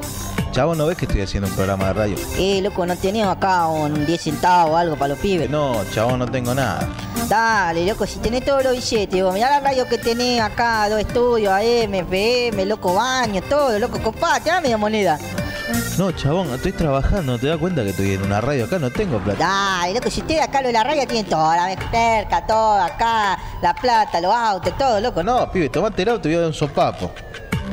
Chavo, 0.53 0.74
¿no 0.74 0.86
ves 0.86 0.97
que 0.97 1.05
estoy 1.07 1.20
haciendo 1.22 1.49
un 1.49 1.55
programa 1.55 1.88
de 1.88 1.93
radio? 1.95 2.16
eh, 2.38 2.61
loco, 2.62 2.84
¿no 2.86 2.97
tenés 2.97 3.26
acá 3.26 3.66
un 3.68 4.07
10 4.07 4.20
centavos 4.20 4.72
o 4.72 4.76
algo 4.76 4.97
para 4.97 5.09
los 5.09 5.18
pibes? 5.18 5.49
No, 5.51 5.82
chavo, 5.93 6.16
no 6.16 6.26
tengo 6.30 6.55
nada. 6.55 6.88
Dale, 7.28 7.86
loco, 7.86 8.07
si 8.07 8.18
tenés 8.18 8.45
todos 8.45 8.62
los 8.64 8.74
billetes, 8.74 9.22
vos 9.22 9.32
mirá 9.34 9.49
la 9.51 9.61
radio 9.61 9.86
que 9.88 9.99
tenés 9.99 10.40
acá, 10.40 10.88
dos 10.88 11.01
estudios, 11.01 11.53
AM, 11.53 11.95
FM, 11.95 12.66
loco, 12.66 12.95
baño, 12.95 13.40
todo, 13.49 13.78
loco, 13.78 13.99
compate, 14.03 14.51
dame 14.51 14.68
la 14.68 14.76
moneda. 14.76 15.18
No, 15.99 16.11
chabón, 16.12 16.53
estoy 16.55 16.73
trabajando, 16.73 17.39
¿te 17.39 17.47
das 17.47 17.59
cuenta 17.59 17.83
que 17.83 17.91
estoy 17.91 18.12
en 18.14 18.23
una 18.23 18.41
radio 18.41 18.64
acá? 18.64 18.79
No 18.79 18.91
tengo 18.91 19.18
plata. 19.18 19.39
Dale, 19.39 19.95
loco, 19.95 20.11
si 20.11 20.20
ustedes 20.20 20.43
acá 20.43 20.61
lo 20.61 20.68
de 20.68 20.73
la 20.73 20.85
radio 20.85 21.07
tienen 21.07 21.27
todo, 21.27 21.53
la 21.55 21.77
perca, 21.91 22.47
todo, 22.47 22.81
acá, 22.81 23.39
la 23.62 23.75
plata, 23.75 24.20
los 24.20 24.35
autos, 24.35 24.77
todo, 24.77 25.01
loco. 25.01 25.23
No, 25.23 25.51
pibe, 25.51 25.68
tomate 25.68 26.03
el 26.03 26.09
auto 26.11 26.29
y 26.29 26.33
voy 26.33 26.37
a 26.37 26.41
dar 26.41 26.49
un 26.49 26.55
sopapo. 26.55 27.12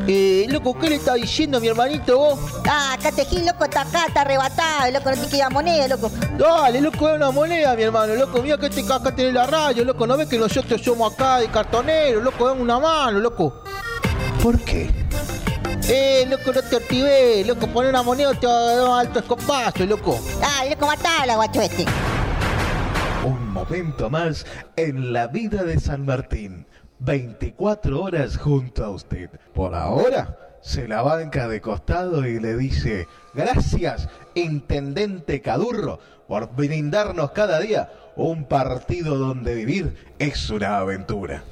Eh, 0.07 0.45
loco, 0.49 0.77
¿qué 0.77 0.89
le 0.89 0.95
está 0.95 1.13
diciendo 1.15 1.57
a 1.57 1.61
mi 1.61 1.67
hermanito 1.67 2.17
vos? 2.17 2.39
Ah, 2.67 2.93
acá 2.93 3.11
te 3.11 3.25
gil, 3.25 3.45
loco, 3.45 3.63
está 3.63 3.81
acá, 3.81 4.05
está 4.07 4.21
arrebatado, 4.21 4.91
loco, 4.91 5.11
no 5.11 5.17
te 5.17 5.29
queda 5.29 5.49
moneda, 5.49 5.87
loco. 5.87 6.11
Dale, 6.37 6.81
loco, 6.81 7.07
da 7.07 7.15
una 7.15 7.31
moneda, 7.31 7.75
mi 7.75 7.83
hermano, 7.83 8.15
loco, 8.15 8.41
mira 8.41 8.57
que 8.57 8.67
este 8.67 8.81
acá 8.91 9.13
tiene 9.13 9.31
la 9.31 9.45
radio, 9.45 9.83
loco, 9.83 10.07
¿no 10.07 10.17
ves 10.17 10.27
que 10.27 10.37
nosotros 10.37 10.81
somos 10.81 11.13
acá 11.13 11.37
de 11.37 11.47
cartoneros, 11.49 12.23
loco, 12.23 12.47
dame 12.47 12.61
una 12.61 12.79
mano, 12.79 13.19
loco? 13.19 13.61
¿Por 14.41 14.59
qué? 14.59 14.89
Eh, 15.91 16.27
loco, 16.29 16.53
no 16.53 16.61
te 16.61 16.75
activé, 16.75 17.43
loco, 17.45 17.65
poner 17.65 17.89
una 17.89 18.03
moneda 18.03 18.31
te 18.35 18.45
va 18.45 18.53
a 18.53 18.75
dar 18.75 18.89
un 18.89 18.99
alto 18.99 19.19
escopazo, 19.19 19.85
loco. 19.87 20.19
Dale, 20.39 20.69
loco, 20.69 20.85
matala, 20.85 21.35
guacho 21.35 21.61
este. 21.61 21.85
Un 23.25 23.49
momento 23.51 24.07
más 24.07 24.45
en 24.75 25.11
la 25.11 25.25
vida 25.25 25.63
de 25.63 25.79
San 25.79 26.05
Martín. 26.05 26.67
24 26.99 28.03
horas 28.03 28.37
junto 28.37 28.85
a 28.85 28.89
usted. 28.89 29.31
Por 29.53 29.73
ahora, 29.73 30.37
se 30.61 30.87
la 30.87 31.01
banca 31.01 31.47
de 31.47 31.59
costado 31.59 32.27
y 32.27 32.39
le 32.39 32.55
dice, 32.55 33.07
gracias, 33.33 34.09
Intendente 34.35 35.41
Cadurro, 35.41 35.99
por 36.27 36.55
brindarnos 36.55 37.31
cada 37.31 37.59
día 37.59 37.91
un 38.15 38.45
partido 38.45 39.17
donde 39.17 39.55
vivir 39.55 39.95
es 40.19 40.49
una 40.51 40.77
aventura. 40.77 41.43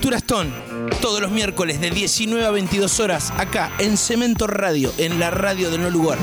Cultura 0.00 0.16
Stone, 0.16 0.50
todos 1.02 1.20
los 1.20 1.30
miércoles 1.30 1.78
de 1.78 1.90
19 1.90 2.46
a 2.46 2.50
22 2.50 3.00
horas, 3.00 3.34
acá 3.36 3.70
en 3.78 3.98
Cemento 3.98 4.46
Radio, 4.46 4.94
en 4.96 5.20
la 5.20 5.30
radio 5.30 5.70
de 5.70 5.76
No 5.76 5.90
Lugar. 5.90 6.16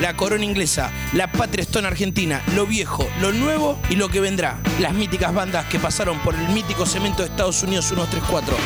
La 0.00 0.16
corona 0.16 0.44
inglesa, 0.44 0.90
la 1.12 1.30
patria 1.30 1.62
Stone 1.62 1.86
argentina, 1.86 2.42
lo 2.56 2.66
viejo, 2.66 3.08
lo 3.20 3.30
nuevo 3.30 3.78
y 3.88 3.94
lo 3.94 4.08
que 4.08 4.18
vendrá. 4.18 4.58
Las 4.80 4.92
míticas 4.92 5.32
bandas 5.32 5.66
que 5.66 5.78
pasaron 5.78 6.18
por 6.18 6.34
el 6.34 6.48
mítico 6.48 6.84
cemento 6.84 7.22
de 7.22 7.28
Estados 7.28 7.62
Unidos 7.62 7.84
134. 7.84 8.56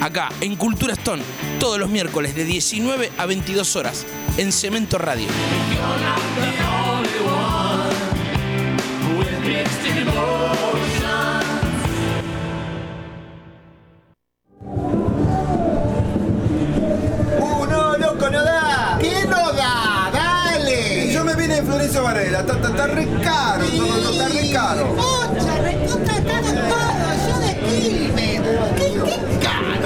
Acá, 0.00 0.30
en 0.40 0.56
Cultura 0.56 0.94
Stone, 0.94 1.22
todos 1.60 1.78
los 1.78 1.90
miércoles 1.90 2.34
de 2.34 2.46
19 2.46 3.12
a 3.18 3.26
22 3.26 3.76
horas, 3.76 4.06
en 4.38 4.52
Cemento 4.52 4.96
Radio. 4.96 5.28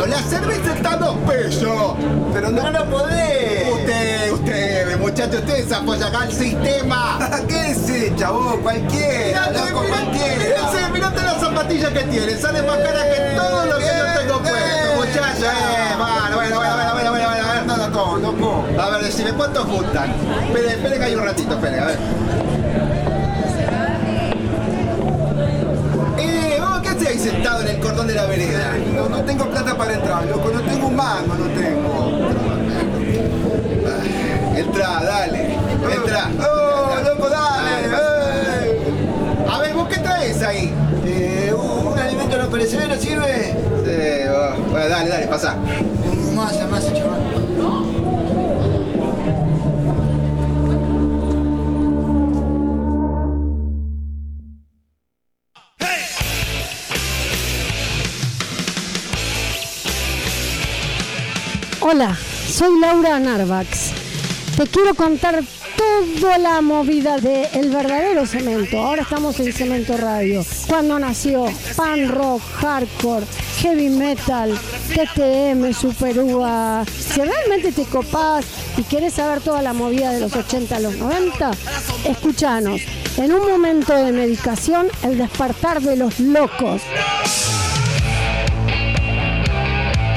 La 0.08 0.22
cerveza 0.22 0.74
está 0.74 0.92
a 0.92 0.96
dos 0.96 1.16
pesos. 1.26 1.94
Pero 2.32 2.50
no, 2.50 2.70
lo 2.70 2.90
podés. 2.90 3.68
Usted, 3.72 4.31
usted, 5.24 5.38
muchacho, 5.38 5.38
usted 5.38 5.68
se 5.68 5.74
apoya 5.74 6.06
acá 6.06 6.20
al 6.22 6.32
sistema. 6.32 7.18
¿Qué 7.48 7.74
sí, 7.74 8.12
chavo? 8.16 8.58
Cualquiera, 8.62 9.50
loco, 9.50 9.84
cualquiera. 9.88 10.70
Ese, 10.70 10.92
mirate 10.92 11.22
las 11.22 11.40
zapatillas 11.40 11.90
que 11.90 12.00
tiene, 12.04 12.36
sale 12.36 12.62
más 12.62 12.78
cara 12.78 13.04
que 13.04 13.36
todo 13.36 13.66
lo 13.66 13.78
que 13.78 13.84
yo 13.84 14.20
tengo 14.20 14.38
puesto, 14.40 14.94
muchacho. 14.96 15.46
Eh, 15.46 15.94
bueno, 15.98 16.36
bueno, 16.36 16.56
bueno, 16.56 16.74
bueno, 16.74 16.92
bueno, 16.92 17.10
bueno, 17.10 17.28
bueno, 17.28 17.48
a 17.48 17.54
ver, 17.54 17.66
nada, 17.66 17.90
todo, 17.90 18.16
loco. 18.18 18.64
A 18.80 18.90
ver, 18.90 19.04
decime, 19.04 19.32
¿cuántos 19.32 19.64
juntan? 19.64 20.10
Espere, 20.46 20.68
espere 20.68 20.98
que 20.98 21.04
hay 21.04 21.14
un 21.14 21.24
ratito, 21.24 21.54
espere, 21.54 21.80
a 21.80 21.84
ver. 21.86 21.98
Eh, 26.18 26.58
vos, 26.60 26.80
¿qué 26.82 26.88
haces 26.88 27.08
ahí 27.08 27.18
sentado 27.18 27.60
en 27.62 27.68
el 27.68 27.80
cordón 27.80 28.06
de 28.06 28.14
la 28.14 28.26
vereda? 28.26 28.72
No, 28.94 29.08
no 29.08 29.22
tengo 29.22 29.48
plata 29.48 29.76
para 29.76 29.94
entrar, 29.94 30.24
loco, 30.26 30.50
no 30.52 30.60
tengo 30.62 30.86
un 30.88 30.96
mango, 30.96 31.34
no 31.34 31.46
tengo. 31.46 32.01
Entra, 34.82 35.00
dale. 35.04 35.54
Entra. 35.94 36.28
¡Oh, 36.40 36.96
loco, 37.04 37.28
dale! 37.28 37.86
Eh. 37.86 39.48
A 39.48 39.58
ver, 39.60 39.74
¿vos 39.74 39.88
qué 39.88 39.98
traes 39.98 40.42
ahí? 40.42 40.74
Eh, 41.06 41.54
un 41.54 41.96
alimento 41.96 42.36
no 42.36 42.48
perecedero 42.48 42.96
sirve. 42.96 43.54
Sí, 43.84 44.28
bueno, 44.72 44.88
dale, 44.88 45.08
dale, 45.08 45.26
pasa. 45.28 45.54
Masa, 46.34 46.66
más, 46.66 46.92
chaval. 46.92 47.20
Hola, 61.80 62.16
soy 62.48 62.80
Laura 62.80 63.20
Narvax 63.20 64.01
te 64.56 64.66
quiero 64.66 64.94
contar 64.94 65.42
toda 66.20 66.36
la 66.36 66.60
movida 66.60 67.16
del 67.16 67.48
el 67.54 67.70
verdadero 67.70 68.26
cemento. 68.26 68.78
Ahora 68.78 69.02
estamos 69.02 69.40
en 69.40 69.52
Cemento 69.52 69.96
Radio. 69.96 70.44
Cuando 70.68 70.98
nació 70.98 71.46
pan 71.74 72.08
rock, 72.08 72.42
hardcore, 72.56 73.24
heavy 73.60 73.88
metal, 73.88 74.52
TTM, 74.88 75.72
Super 75.72 76.18
Uva. 76.20 76.84
Si 76.86 77.20
realmente 77.20 77.72
te 77.72 77.84
copás 77.84 78.44
y 78.76 78.82
querés 78.82 79.14
saber 79.14 79.40
toda 79.40 79.62
la 79.62 79.72
movida 79.72 80.12
de 80.12 80.20
los 80.20 80.36
80 80.36 80.76
a 80.76 80.80
los 80.80 80.96
90, 80.96 81.50
escúchanos. 82.04 82.82
En 83.16 83.32
un 83.32 83.48
momento 83.48 83.94
de 83.94 84.12
medicación, 84.12 84.88
el 85.02 85.16
despertar 85.16 85.80
de 85.80 85.96
los 85.96 86.20
locos. 86.20 86.82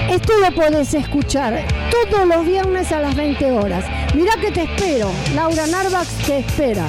Esto 0.10 0.34
lo 0.40 0.56
podés 0.56 0.94
escuchar 0.94 1.66
todos 1.90 2.28
los 2.28 2.46
viernes 2.46 2.92
a 2.92 3.00
las 3.00 3.16
20 3.16 3.52
horas. 3.52 3.86
Mirá 4.16 4.38
que 4.40 4.50
te 4.50 4.64
espero. 4.64 5.12
Laura 5.36 5.68
Narvax 5.68 6.08
te 6.26 6.40
espera. 6.40 6.88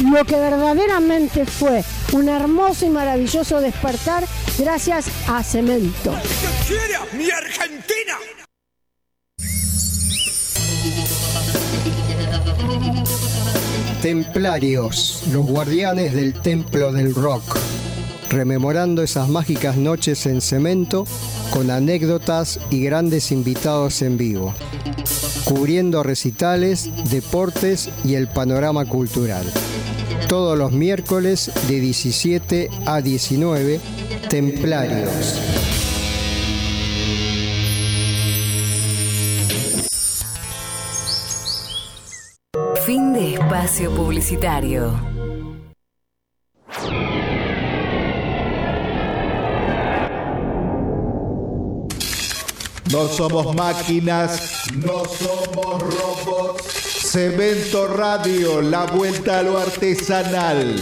Lo 0.00 0.24
que 0.24 0.34
verdaderamente 0.34 1.46
fue 1.46 1.84
un 2.12 2.28
hermoso 2.28 2.84
y 2.86 2.88
maravilloso 2.88 3.60
despertar 3.60 4.24
gracias 4.58 5.06
a 5.28 5.44
Cemento. 5.44 6.12
¡Mi 7.12 7.30
Argentina! 7.30 8.18
Templarios, 14.02 15.22
los 15.30 15.46
guardianes 15.46 16.12
del 16.14 16.34
templo 16.34 16.92
del 16.92 17.14
rock, 17.14 17.56
rememorando 18.32 19.02
esas 19.02 19.28
mágicas 19.28 19.76
noches 19.76 20.26
en 20.26 20.40
cemento 20.40 21.04
con 21.50 21.70
anécdotas 21.70 22.58
y 22.70 22.82
grandes 22.82 23.30
invitados 23.30 24.02
en 24.02 24.16
vivo, 24.16 24.54
cubriendo 25.44 26.02
recitales, 26.02 26.90
deportes 27.10 27.90
y 28.04 28.14
el 28.14 28.28
panorama 28.28 28.86
cultural. 28.86 29.44
Todos 30.28 30.56
los 30.56 30.72
miércoles 30.72 31.52
de 31.68 31.80
17 31.80 32.70
a 32.86 33.02
19, 33.02 33.80
Templarios. 34.28 35.40
Fin 42.86 43.12
de 43.12 43.34
espacio 43.34 43.94
publicitario. 43.94 45.11
No 52.92 53.08
somos 53.08 53.54
máquinas, 53.56 54.66
no 54.74 55.04
somos 55.06 55.82
robots. 55.82 56.62
Cemento 57.10 57.88
Radio, 57.88 58.60
la 58.60 58.84
vuelta 58.84 59.38
a 59.38 59.42
lo 59.42 59.56
artesanal. 59.56 60.76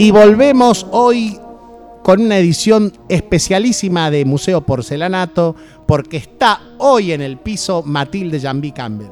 Y 0.00 0.12
volvemos 0.12 0.86
hoy 0.92 1.40
con 2.04 2.20
una 2.20 2.38
edición 2.38 2.92
especialísima 3.08 4.12
de 4.12 4.24
Museo 4.24 4.60
Porcelanato, 4.60 5.56
porque 5.88 6.18
está 6.18 6.60
hoy 6.78 7.10
en 7.10 7.20
el 7.20 7.36
piso 7.36 7.82
Matilde 7.82 8.38
Jambí 8.38 8.70
Campbell, 8.70 9.10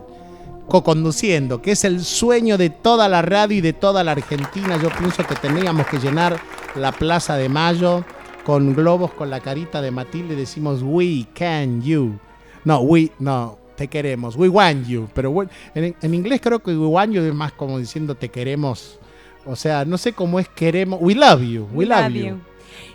co-conduciendo, 0.68 1.60
que 1.60 1.72
es 1.72 1.82
el 1.82 2.04
sueño 2.04 2.56
de 2.56 2.70
toda 2.70 3.08
la 3.08 3.20
radio 3.20 3.56
y 3.56 3.60
de 3.62 3.72
toda 3.72 4.04
la 4.04 4.12
Argentina. 4.12 4.80
Yo 4.80 4.88
pienso 4.96 5.26
que 5.26 5.34
tendríamos 5.34 5.88
que 5.88 5.98
llenar 5.98 6.38
la 6.76 6.92
Plaza 6.92 7.36
de 7.36 7.48
Mayo 7.48 8.04
con 8.44 8.72
globos 8.72 9.12
con 9.12 9.28
la 9.28 9.40
carita 9.40 9.82
de 9.82 9.90
Matilde 9.90 10.34
y 10.34 10.36
decimos 10.36 10.82
We 10.84 11.26
can 11.34 11.82
you. 11.82 12.16
No, 12.62 12.78
we, 12.78 13.10
no, 13.18 13.58
te 13.74 13.88
queremos. 13.88 14.36
We 14.36 14.48
want 14.48 14.86
you. 14.86 15.08
Pero 15.12 15.34
en, 15.74 15.96
en 16.00 16.14
inglés 16.14 16.40
creo 16.40 16.60
que 16.60 16.70
we 16.70 16.86
want 16.86 17.12
you 17.12 17.22
es 17.22 17.34
más 17.34 17.50
como 17.50 17.76
diciendo 17.76 18.14
te 18.14 18.28
queremos. 18.28 19.00
O 19.46 19.56
sea, 19.56 19.84
no 19.84 19.98
sé 19.98 20.12
cómo 20.12 20.38
es 20.40 20.48
queremos. 20.48 20.98
We 21.02 21.14
love 21.14 21.42
you. 21.42 21.68
We, 21.72 21.86
love, 21.86 22.08
you. 22.12 22.38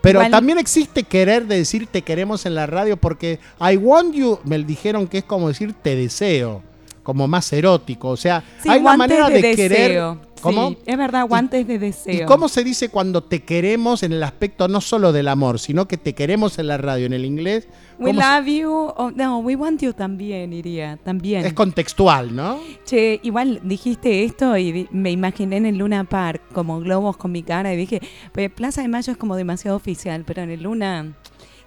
Pero 0.01 0.19
Igual- 0.19 0.31
también 0.31 0.57
existe 0.57 1.03
querer 1.03 1.47
de 1.47 1.57
decir 1.57 1.87
te 1.87 2.01
queremos 2.01 2.45
en 2.45 2.55
la 2.55 2.65
radio 2.67 2.97
porque 2.97 3.39
I 3.59 3.77
want 3.77 4.13
you 4.13 4.39
me 4.43 4.57
dijeron 4.59 5.07
que 5.07 5.19
es 5.19 5.23
como 5.23 5.47
decir 5.47 5.73
te 5.81 5.95
deseo, 5.95 6.61
como 7.03 7.27
más 7.27 7.51
erótico. 7.53 8.09
O 8.09 8.17
sea, 8.17 8.43
Sí, 8.61 8.69
hay 8.69 8.79
una 8.81 8.97
manera 8.97 9.29
de, 9.29 9.41
de 9.41 9.55
querer. 9.55 10.01
¿Cómo? 10.41 10.69
Sí, 10.69 10.77
es 10.87 10.97
verdad, 10.97 11.27
guantes 11.27 11.67
de 11.67 11.75
¿Y 11.75 11.77
deseo. 11.77 12.27
cómo 12.27 12.49
se 12.49 12.63
dice 12.63 12.89
cuando 12.89 13.21
te 13.23 13.43
queremos 13.43 14.01
en 14.01 14.11
el 14.11 14.23
aspecto 14.23 14.67
no 14.67 14.81
solo 14.81 15.11
del 15.13 15.27
amor, 15.27 15.59
sino 15.59 15.87
que 15.87 15.97
te 15.97 16.15
queremos 16.15 16.57
en 16.57 16.65
la 16.65 16.77
radio, 16.77 17.05
en 17.05 17.13
el 17.13 17.25
inglés? 17.25 17.67
We 18.01 18.11
¿cómo 18.11 18.21
se- 18.21 18.27
love 18.27 18.47
you. 18.47 18.71
o- 18.71 19.11
no, 19.15 19.39
we 19.39 19.55
want 19.55 19.81
you 19.81 19.93
también, 19.93 20.51
iría. 20.53 20.97
También. 21.03 21.45
Es 21.45 21.53
contextual, 21.53 22.35
¿no? 22.35 22.59
Che, 22.85 23.19
igual 23.23 23.59
dijiste 23.63 24.23
esto 24.23 24.57
y 24.57 24.87
me 24.91 25.11
imaginé 25.11 25.57
en 25.57 25.65
el 25.67 25.77
Luna 25.77 26.03
Park 26.03 26.41
como 26.53 26.79
globos 26.79 27.15
con 27.17 27.31
mi 27.31 27.43
cara 27.43 27.73
y 27.73 27.77
dije, 27.77 28.01
pues 28.33 28.49
Plaza 28.51 28.81
de 28.81 28.87
Mayo 28.87 29.11
es 29.11 29.17
como 29.17 29.35
demasiado 29.35 29.77
oficial, 29.77 30.23
pero 30.25 30.41
en 30.41 30.49
el 30.49 30.63
Luna, 30.63 31.13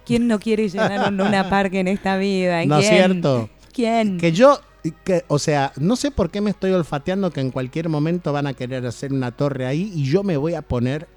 ¿quién 0.05 0.27
no 0.27 0.39
quiere 0.39 0.69
llenar 0.69 1.09
un 1.09 1.17
Luna 1.17 1.49
Park 1.49 1.73
en 1.73 1.87
esta 1.87 2.17
vida? 2.17 2.65
¿No 2.65 2.79
es 2.79 2.89
¿Quién? 2.89 3.05
cierto? 3.11 3.49
¿Quién? 3.73 4.17
Que 4.17 4.31
yo, 4.31 4.59
que, 5.03 5.23
o 5.27 5.39
sea, 5.39 5.71
no 5.77 5.95
sé 5.95 6.11
por 6.11 6.29
qué 6.29 6.41
me 6.41 6.49
estoy 6.51 6.71
olfateando 6.71 7.31
que 7.31 7.41
en 7.41 7.51
cualquier 7.51 7.89
momento 7.89 8.31
van 8.33 8.47
a 8.47 8.53
querer 8.53 8.85
hacer 8.85 9.11
una 9.13 9.31
torre 9.31 9.65
ahí 9.65 9.91
y 9.95 10.03
yo 10.03 10.21
me 10.23 10.37
voy 10.37 10.53
a 10.53 10.61
poner 10.61 11.07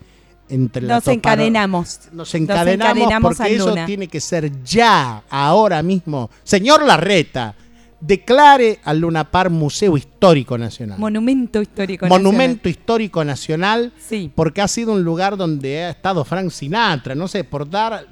entre 0.48 0.82
la 0.86 0.94
Nos 0.96 1.04
toparo- 1.04 1.14
encadenamos. 1.14 2.00
Nos 2.12 2.34
encadenamos, 2.34 2.96
encadenamos 2.96 3.36
porque 3.36 3.54
eso 3.54 3.68
Luna. 3.70 3.86
tiene 3.86 4.08
que 4.08 4.20
ser 4.20 4.62
ya, 4.64 5.22
ahora 5.30 5.82
mismo. 5.82 6.30
Señor 6.44 6.84
Larreta, 6.84 7.54
declare 8.00 8.78
al 8.84 9.00
Luna 9.00 9.24
Park 9.30 9.50
Museo 9.50 9.96
Histórico 9.96 10.56
Nacional. 10.56 10.98
Monumento 10.98 11.60
histórico. 11.60 12.06
Monumento 12.06 12.68
Histórico 12.68 13.24
Nacional, 13.24 13.92
Sí. 13.98 14.30
porque 14.34 14.60
ha 14.62 14.68
sido 14.68 14.92
un 14.92 15.02
lugar 15.02 15.36
donde 15.36 15.84
ha 15.84 15.90
estado 15.90 16.24
Frank 16.24 16.50
Sinatra, 16.50 17.14
no 17.14 17.26
sé, 17.26 17.42
por 17.44 17.68
dar 17.68 18.06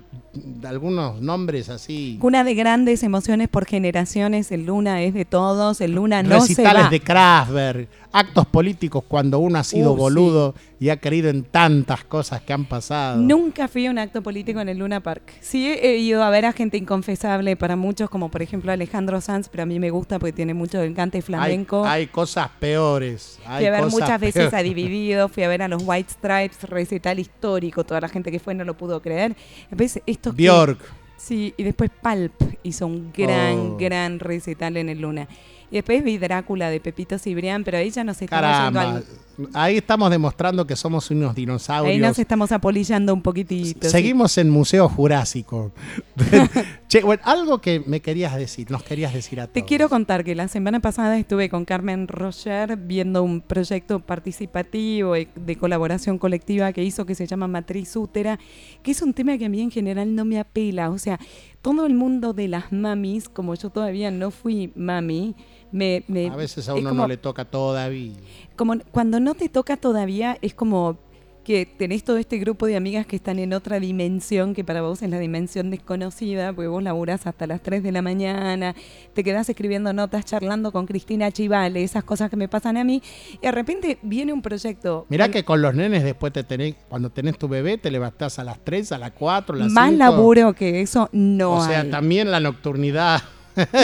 algunos 0.64 1.20
nombres 1.22 1.68
así. 1.68 2.18
Cuna 2.20 2.44
de 2.44 2.54
grandes 2.54 3.02
emociones 3.02 3.48
por 3.48 3.64
generaciones, 3.64 4.50
el 4.52 4.66
Luna 4.66 5.02
es 5.02 5.14
de 5.14 5.24
todos, 5.24 5.80
el 5.80 5.92
Luna 5.92 6.22
no 6.22 6.40
se 6.40 6.48
recitales 6.48 6.84
va. 6.84 6.90
de 6.90 7.00
Kraftwerk, 7.00 7.88
actos 8.18 8.46
políticos 8.46 9.04
cuando 9.06 9.38
uno 9.38 9.58
ha 9.58 9.64
sido 9.64 9.92
Uh, 9.92 9.94
sí. 9.94 10.00
boludo 10.00 10.54
y 10.80 10.88
ha 10.88 10.96
creído 10.98 11.28
en 11.30 11.42
tantas 11.44 12.04
cosas 12.04 12.40
que 12.42 12.52
han 12.52 12.64
pasado. 12.64 13.18
Nunca 13.20 13.68
fui 13.68 13.86
a 13.86 13.90
un 13.90 13.98
acto 13.98 14.22
político 14.22 14.60
en 14.60 14.68
el 14.68 14.78
Luna 14.78 15.00
Park. 15.00 15.22
Sí 15.40 15.66
he 15.68 15.98
ido 15.98 16.22
a 16.22 16.30
ver 16.30 16.44
a 16.46 16.52
gente 16.52 16.76
inconfesable 16.76 17.56
para 17.56 17.76
muchos, 17.76 18.08
como 18.10 18.30
por 18.30 18.42
ejemplo 18.42 18.72
Alejandro 18.72 19.20
Sanz, 19.20 19.48
pero 19.48 19.62
a 19.64 19.66
mí 19.66 19.78
me 19.78 19.90
gusta 19.90 20.18
porque 20.18 20.32
tiene 20.32 20.54
mucho 20.54 20.82
encante 20.82 21.18
hay, 21.18 21.22
flamenco. 21.22 21.84
hay 21.84 22.06
cosas 22.06 22.48
peores. 22.58 23.38
hay 23.46 23.58
Fui 23.58 23.66
a 23.66 23.70
ver 23.70 23.80
cosas 23.82 24.00
muchas 24.00 24.20
veces 24.20 24.52
a. 24.54 24.62
Dividido, 24.62 25.28
fui 25.28 25.42
a 25.42 25.48
ver 25.48 25.62
a 25.62 25.68
los 25.68 25.82
White 25.84 26.12
Stripes, 26.12 26.62
recital 26.68 27.18
histórico, 27.18 27.84
toda 27.84 28.00
la 28.00 28.08
gente 28.08 28.30
que 28.30 28.38
fue 28.40 28.54
no 28.54 28.64
lo 28.64 28.76
pudo 28.76 29.00
creer. 29.02 29.36
Después 29.70 30.00
estos 30.06 30.34
que- 30.34 30.42
Bjork. 30.42 30.78
sí, 31.16 31.54
y 31.56 31.62
después 31.62 31.90
Pulp 32.02 32.32
hizo 32.62 32.86
un 32.86 33.12
gran, 33.16 33.56
Oh. 33.58 33.76
gran 33.78 34.18
recital 34.18 34.76
en 34.76 34.88
el 34.88 35.00
Luna. 35.00 35.28
Y 35.70 35.76
después 35.76 36.02
vi 36.04 36.16
Drácula 36.18 36.70
de 36.70 36.80
Pepito 36.80 37.18
Cibrián, 37.18 37.64
pero 37.64 37.78
ahí 37.78 37.90
ya 37.90 38.04
nos 38.04 38.20
estamos 38.22 38.42
yendo 38.46 38.78
Caramba. 38.80 38.96
al- 38.98 39.04
Ahí 39.52 39.76
estamos 39.76 40.10
demostrando 40.10 40.66
que 40.66 40.76
somos 40.76 41.10
unos 41.10 41.34
dinosaurios. 41.34 41.92
Ahí 41.92 41.98
nos 42.00 42.18
estamos 42.18 42.52
apolillando 42.52 43.12
un 43.12 43.20
poquitito. 43.20 43.80
sí. 43.86 43.90
Seguimos 43.90 44.38
en 44.38 44.48
Museo 44.48 44.88
Jurásico. 44.88 45.72
che, 46.88 47.02
bueno, 47.02 47.22
algo 47.26 47.60
que 47.60 47.82
me 47.86 48.00
querías 48.00 48.34
decir, 48.36 48.70
nos 48.70 48.82
querías 48.82 49.12
decir 49.12 49.40
a 49.40 49.46
Te 49.46 49.60
todos. 49.60 49.68
quiero 49.68 49.88
contar 49.90 50.24
que 50.24 50.34
la 50.34 50.48
semana 50.48 50.80
pasada 50.80 51.18
estuve 51.18 51.48
con 51.50 51.64
Carmen 51.66 52.08
Roger 52.08 52.76
viendo 52.78 53.22
un 53.22 53.42
proyecto 53.42 54.00
participativo 54.00 55.12
de, 55.14 55.28
de 55.34 55.56
colaboración 55.56 56.18
colectiva 56.18 56.72
que 56.72 56.82
hizo 56.82 57.04
que 57.04 57.14
se 57.14 57.26
llama 57.26 57.46
Matriz 57.46 57.94
Útera, 57.96 58.38
que 58.82 58.92
es 58.92 59.02
un 59.02 59.12
tema 59.12 59.36
que 59.36 59.44
a 59.46 59.48
mí 59.50 59.60
en 59.60 59.70
general 59.70 60.14
no 60.14 60.24
me 60.24 60.38
apela. 60.38 60.88
O 60.90 60.98
sea, 60.98 61.18
todo 61.60 61.84
el 61.86 61.94
mundo 61.94 62.32
de 62.32 62.48
las 62.48 62.72
mamis, 62.72 63.28
como 63.28 63.54
yo 63.54 63.68
todavía 63.70 64.10
no 64.10 64.30
fui 64.30 64.72
mami, 64.76 65.34
me, 65.72 66.04
me- 66.08 66.28
A 66.28 66.36
veces 66.36 66.68
a 66.68 66.74
uno 66.74 66.90
como- 66.90 67.02
no 67.02 67.08
le 67.08 67.16
toca 67.16 67.44
todavía. 67.44 68.12
como 68.56 68.74
cuando 68.92 69.20
no 69.20 69.34
te 69.34 69.48
toca 69.48 69.76
todavía 69.76 70.38
es 70.42 70.54
como 70.54 70.98
que 71.44 71.64
tenés 71.64 72.02
todo 72.02 72.16
este 72.16 72.38
grupo 72.38 72.66
de 72.66 72.74
amigas 72.74 73.06
que 73.06 73.14
están 73.14 73.38
en 73.38 73.52
otra 73.52 73.78
dimensión 73.78 74.52
que 74.52 74.64
para 74.64 74.82
vos 74.82 75.00
es 75.02 75.10
la 75.10 75.20
dimensión 75.20 75.70
desconocida, 75.70 76.52
porque 76.52 76.66
vos 76.66 76.82
laburás 76.82 77.24
hasta 77.28 77.46
las 77.46 77.62
3 77.62 77.84
de 77.84 77.92
la 77.92 78.02
mañana, 78.02 78.74
te 79.14 79.22
quedás 79.22 79.48
escribiendo 79.48 79.92
notas, 79.92 80.24
charlando 80.24 80.72
con 80.72 80.86
Cristina 80.86 81.30
Chivale, 81.30 81.84
esas 81.84 82.02
cosas 82.02 82.30
que 82.30 82.36
me 82.36 82.48
pasan 82.48 82.76
a 82.78 82.82
mí, 82.82 83.00
y 83.34 83.38
de 83.46 83.52
repente 83.52 83.96
viene 84.02 84.32
un 84.32 84.42
proyecto 84.42 85.06
Mirá 85.08 85.28
que 85.30 85.44
con 85.44 85.62
los 85.62 85.72
nenes 85.72 86.02
después 86.02 86.32
te 86.32 86.42
tenés, 86.42 86.74
cuando 86.88 87.10
tenés 87.10 87.38
tu 87.38 87.46
bebé, 87.46 87.78
te 87.78 87.92
levantás 87.92 88.40
a 88.40 88.42
las 88.42 88.58
3, 88.64 88.90
a 88.90 88.98
las 88.98 89.12
4, 89.12 89.54
a 89.54 89.58
las 89.60 89.70
más 89.70 89.90
5. 89.90 89.98
laburo 90.00 90.52
que 90.52 90.80
eso 90.80 91.08
no 91.12 91.52
O 91.58 91.64
sea, 91.64 91.82
hay. 91.82 91.90
también 91.92 92.32
la 92.32 92.40
nocturnidad 92.40 93.22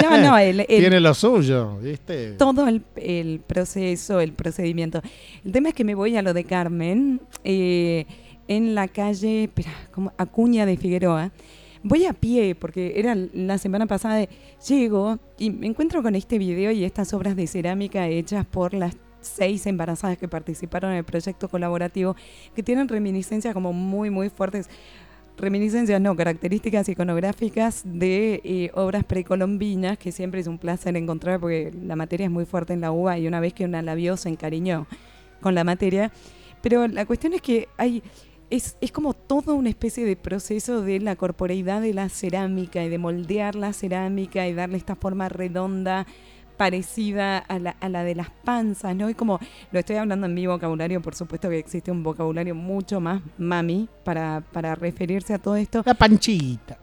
No, 0.03 0.19
no, 0.19 0.39
el- 0.39 0.61
el- 0.61 0.67
tiene 0.67 1.01
lo 1.01 1.15
suyo, 1.15 1.79
¿viste? 1.79 2.33
todo 2.33 2.69
el, 2.69 2.83
el 2.97 3.41
proceso, 3.47 4.21
el 4.21 4.33
procedimiento. 4.33 5.01
El 5.45 5.53
tema 5.53 5.71
es 5.71 5.75
que 5.75 5.85
me 5.85 5.95
voy 5.95 6.17
a 6.17 6.23
lo 6.23 6.35
de 6.35 6.45
Carmen, 6.45 7.21
eh, 7.45 8.07
en 8.49 8.75
la 8.75 8.89
calle 8.89 9.45
espera, 9.45 9.71
como 9.93 10.13
Acuña 10.19 10.67
de 10.67 10.77
Figueroa. 10.77 11.31
Voy 11.85 12.05
a 12.07 12.13
pie, 12.13 12.55
porque 12.55 12.93
era 12.97 13.17
la 13.35 13.59
semana 13.59 13.87
pasada, 13.87 14.17
de- 14.17 14.29
llego 14.69 15.19
y 15.39 15.51
me 15.51 15.67
encuentro 15.67 16.03
con 16.03 16.15
este 16.15 16.39
video 16.39 16.71
y 16.71 16.85
estas 16.85 17.13
obras 17.13 17.35
de 17.35 17.47
cerámica 17.47 18.07
hechas 18.09 18.47
por 18.47 18.73
las 18.75 18.97
seis 19.21 19.67
embarazadas 19.67 20.19
que 20.19 20.27
participaron 20.29 20.91
en 20.93 20.99
el 20.99 21.05
proyecto 21.05 21.49
colaborativo, 21.49 22.17
que 22.57 22.63
tienen 22.65 22.89
reminiscencias 22.89 23.55
como 23.55 23.73
muy, 23.73 24.11
muy 24.11 24.29
fuertes 24.31 24.69
reminiscencias, 25.37 26.01
no, 26.01 26.15
características 26.17 26.89
iconográficas 26.89 27.83
de 27.85 28.41
eh, 28.45 28.71
obras 28.75 29.05
precolombinas, 29.05 29.99
que 29.99 30.13
siempre 30.13 30.41
es 30.41 30.47
un 30.47 30.59
placer 30.59 30.97
encontrar 30.97 31.41
porque 31.41 31.73
la 31.83 31.97
materia 31.97 32.27
es 32.27 32.31
muy 32.31 32.45
fuerte 32.45 32.73
en 32.73 32.81
la 32.81 32.93
uva 32.93 33.19
y 33.19 33.27
una 33.27 33.41
vez 33.41 33.53
que 33.53 33.65
una 33.65 33.83
la 33.83 33.95
vio 33.95 34.17
se 34.17 34.29
encariñó 34.29 34.87
con 35.41 35.55
la 35.55 35.65
materia. 35.65 36.13
Pero 36.61 36.87
la 36.87 37.07
cuestión 37.07 37.33
es 37.33 37.43
que 37.43 37.69
hay 37.77 38.03
es, 38.51 38.77
es 38.83 38.93
como 38.93 39.15
toda 39.15 39.55
una 39.55 39.71
especie 39.71 40.05
de 40.05 40.15
proceso 40.15 40.83
de 40.83 41.01
la 41.01 41.17
corporeidad 41.17 41.81
de 41.81 41.95
la 41.95 42.11
cerámica 42.11 42.85
y 42.85 42.91
de 42.91 42.99
moldear 42.99 43.55
la 43.55 43.73
cerámica 43.73 44.47
y 44.47 44.53
darle 44.53 44.77
esta 44.77 44.95
forma 44.95 45.31
redonda 45.31 46.07
parecida 46.63 47.39
a 47.39 47.59
la, 47.59 47.71
a 47.81 47.89
la 47.89 48.05
de 48.05 48.15
las 48.15 48.31
panzas, 48.31 48.95
¿no? 48.95 49.11
Y 49.11 49.15
como 49.15 49.41
lo 49.73 49.81
estoy 49.81 49.97
hablando 49.97 50.27
en 50.27 50.35
mi 50.35 50.47
vocabulario, 50.47 51.03
por 51.03 51.17
supuesto 51.17 51.51
que 51.51 51.59
existe 51.59 51.91
un 51.91 52.05
vocabulario 52.05 52.55
mucho 52.55 53.01
más 53.01 53.21
mami 53.37 53.89
para, 54.05 54.45
para 54.53 54.77
referirse 54.77 55.35
a 55.35 55.39
todo 55.41 55.57
esto. 55.57 55.83
La 55.85 55.95
panchita. 55.95 56.79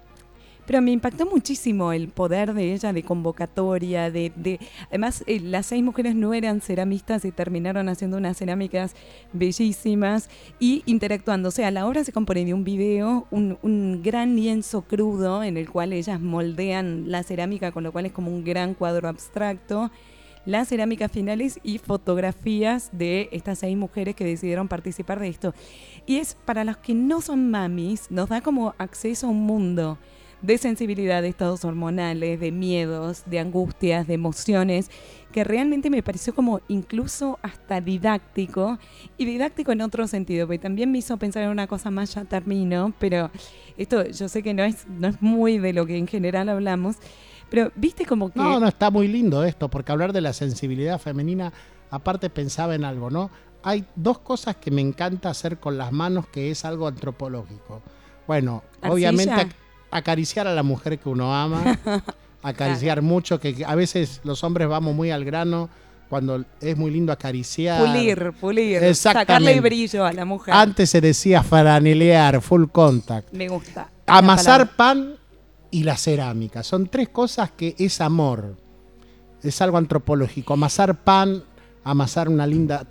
Pero 0.69 0.83
me 0.83 0.91
impactó 0.91 1.25
muchísimo 1.25 1.93
el 1.93 2.09
poder 2.09 2.53
de 2.53 2.75
ella 2.75 2.93
de 2.93 3.01
convocatoria, 3.01 4.11
de, 4.11 4.31
de 4.35 4.59
además 4.89 5.23
eh, 5.25 5.39
las 5.39 5.65
seis 5.65 5.83
mujeres 5.83 6.13
no 6.13 6.35
eran 6.35 6.61
ceramistas 6.61 7.25
y 7.25 7.31
terminaron 7.31 7.89
haciendo 7.89 8.17
unas 8.17 8.37
cerámicas 8.37 8.93
bellísimas 9.33 10.29
y 10.59 10.83
interactuando. 10.85 11.49
O 11.49 11.51
sea, 11.51 11.71
la 11.71 11.87
obra 11.87 12.03
se 12.03 12.11
compone 12.11 12.45
de 12.45 12.53
un 12.53 12.63
video, 12.63 13.25
un, 13.31 13.57
un 13.63 14.03
gran 14.03 14.35
lienzo 14.35 14.83
crudo 14.83 15.41
en 15.41 15.57
el 15.57 15.67
cual 15.71 15.91
ellas 15.91 16.21
moldean 16.21 17.09
la 17.09 17.23
cerámica, 17.23 17.71
con 17.71 17.83
lo 17.83 17.91
cual 17.91 18.05
es 18.05 18.11
como 18.11 18.29
un 18.29 18.43
gran 18.43 18.75
cuadro 18.75 19.09
abstracto. 19.09 19.89
Las 20.45 20.67
cerámicas 20.67 21.11
finales 21.11 21.59
y 21.63 21.79
fotografías 21.79 22.91
de 22.91 23.27
estas 23.31 23.57
seis 23.57 23.75
mujeres 23.75 24.15
que 24.15 24.23
decidieron 24.23 24.67
participar 24.67 25.19
de 25.19 25.29
esto. 25.29 25.55
Y 26.05 26.17
es 26.17 26.35
para 26.45 26.63
los 26.63 26.77
que 26.77 26.93
no 26.93 27.21
son 27.21 27.49
mamis, 27.49 28.11
nos 28.11 28.29
da 28.29 28.41
como 28.41 28.75
acceso 28.77 29.25
a 29.25 29.31
un 29.31 29.47
mundo 29.47 29.97
de 30.41 30.57
sensibilidad, 30.57 31.21
de 31.21 31.27
estados 31.27 31.65
hormonales, 31.65 32.39
de 32.39 32.51
miedos, 32.51 33.23
de 33.25 33.39
angustias, 33.39 34.07
de 34.07 34.13
emociones, 34.13 34.89
que 35.31 35.43
realmente 35.43 35.89
me 35.89 36.01
pareció 36.01 36.33
como 36.33 36.61
incluso 36.67 37.37
hasta 37.41 37.81
didáctico, 37.81 38.79
y 39.17 39.25
didáctico 39.25 39.71
en 39.71 39.81
otro 39.81 40.07
sentido, 40.07 40.47
porque 40.47 40.59
también 40.59 40.91
me 40.91 40.97
hizo 40.99 41.17
pensar 41.17 41.43
en 41.43 41.49
una 41.49 41.67
cosa 41.67 41.91
más, 41.91 42.13
ya 42.15 42.25
termino, 42.25 42.93
pero 42.99 43.29
esto 43.77 44.05
yo 44.07 44.27
sé 44.27 44.41
que 44.41 44.53
no 44.53 44.63
es, 44.63 44.87
no 44.87 45.07
es 45.07 45.21
muy 45.21 45.59
de 45.59 45.73
lo 45.73 45.85
que 45.85 45.97
en 45.97 46.07
general 46.07 46.49
hablamos, 46.49 46.97
pero 47.49 47.71
viste 47.75 48.05
como 48.05 48.31
que... 48.31 48.39
No, 48.39 48.59
no, 48.59 48.67
está 48.67 48.89
muy 48.89 49.07
lindo 49.07 49.43
esto, 49.43 49.69
porque 49.69 49.91
hablar 49.91 50.13
de 50.13 50.21
la 50.21 50.33
sensibilidad 50.33 50.99
femenina, 50.99 51.51
aparte 51.89 52.29
pensaba 52.29 52.75
en 52.75 52.85
algo, 52.85 53.09
¿no? 53.09 53.29
Hay 53.61 53.85
dos 53.95 54.19
cosas 54.19 54.55
que 54.55 54.71
me 54.71 54.81
encanta 54.81 55.29
hacer 55.29 55.59
con 55.59 55.77
las 55.77 55.91
manos, 55.91 56.27
que 56.27 56.49
es 56.49 56.63
algo 56.63 56.87
antropológico. 56.87 57.81
Bueno, 58.25 58.63
Arcilla. 58.81 58.93
obviamente 58.93 59.55
acariciar 59.91 60.47
a 60.47 60.53
la 60.53 60.63
mujer 60.63 60.99
que 60.99 61.09
uno 61.09 61.33
ama, 61.35 61.79
acariciar 62.43 63.01
mucho, 63.01 63.39
que 63.39 63.63
a 63.65 63.75
veces 63.75 64.21
los 64.23 64.43
hombres 64.43 64.67
vamos 64.67 64.95
muy 64.95 65.11
al 65.11 65.25
grano 65.25 65.69
cuando 66.09 66.43
es 66.59 66.75
muy 66.75 66.91
lindo 66.91 67.13
acariciar. 67.13 67.85
Pulir, 67.85 68.33
pulir, 68.39 68.83
Exactamente. 68.83 69.33
sacarle 69.33 69.61
brillo 69.61 70.05
a 70.05 70.11
la 70.11 70.25
mujer. 70.25 70.53
Antes 70.53 70.89
se 70.89 71.01
decía 71.01 71.43
franelear, 71.43 72.41
full 72.41 72.65
contact. 72.71 73.31
Me 73.31 73.47
gusta. 73.47 73.89
Amasar 74.07 74.75
pan 74.75 75.15
y 75.71 75.83
la 75.83 75.95
cerámica. 75.95 76.63
Son 76.63 76.87
tres 76.87 77.09
cosas 77.09 77.51
que 77.51 77.75
es 77.77 78.01
amor. 78.01 78.57
Es 79.43 79.61
algo 79.61 79.77
antropológico. 79.77 80.53
Amasar 80.53 80.95
pan, 81.03 81.43
amasar 81.91 82.29
una 82.29 82.45
linda. 82.47 82.85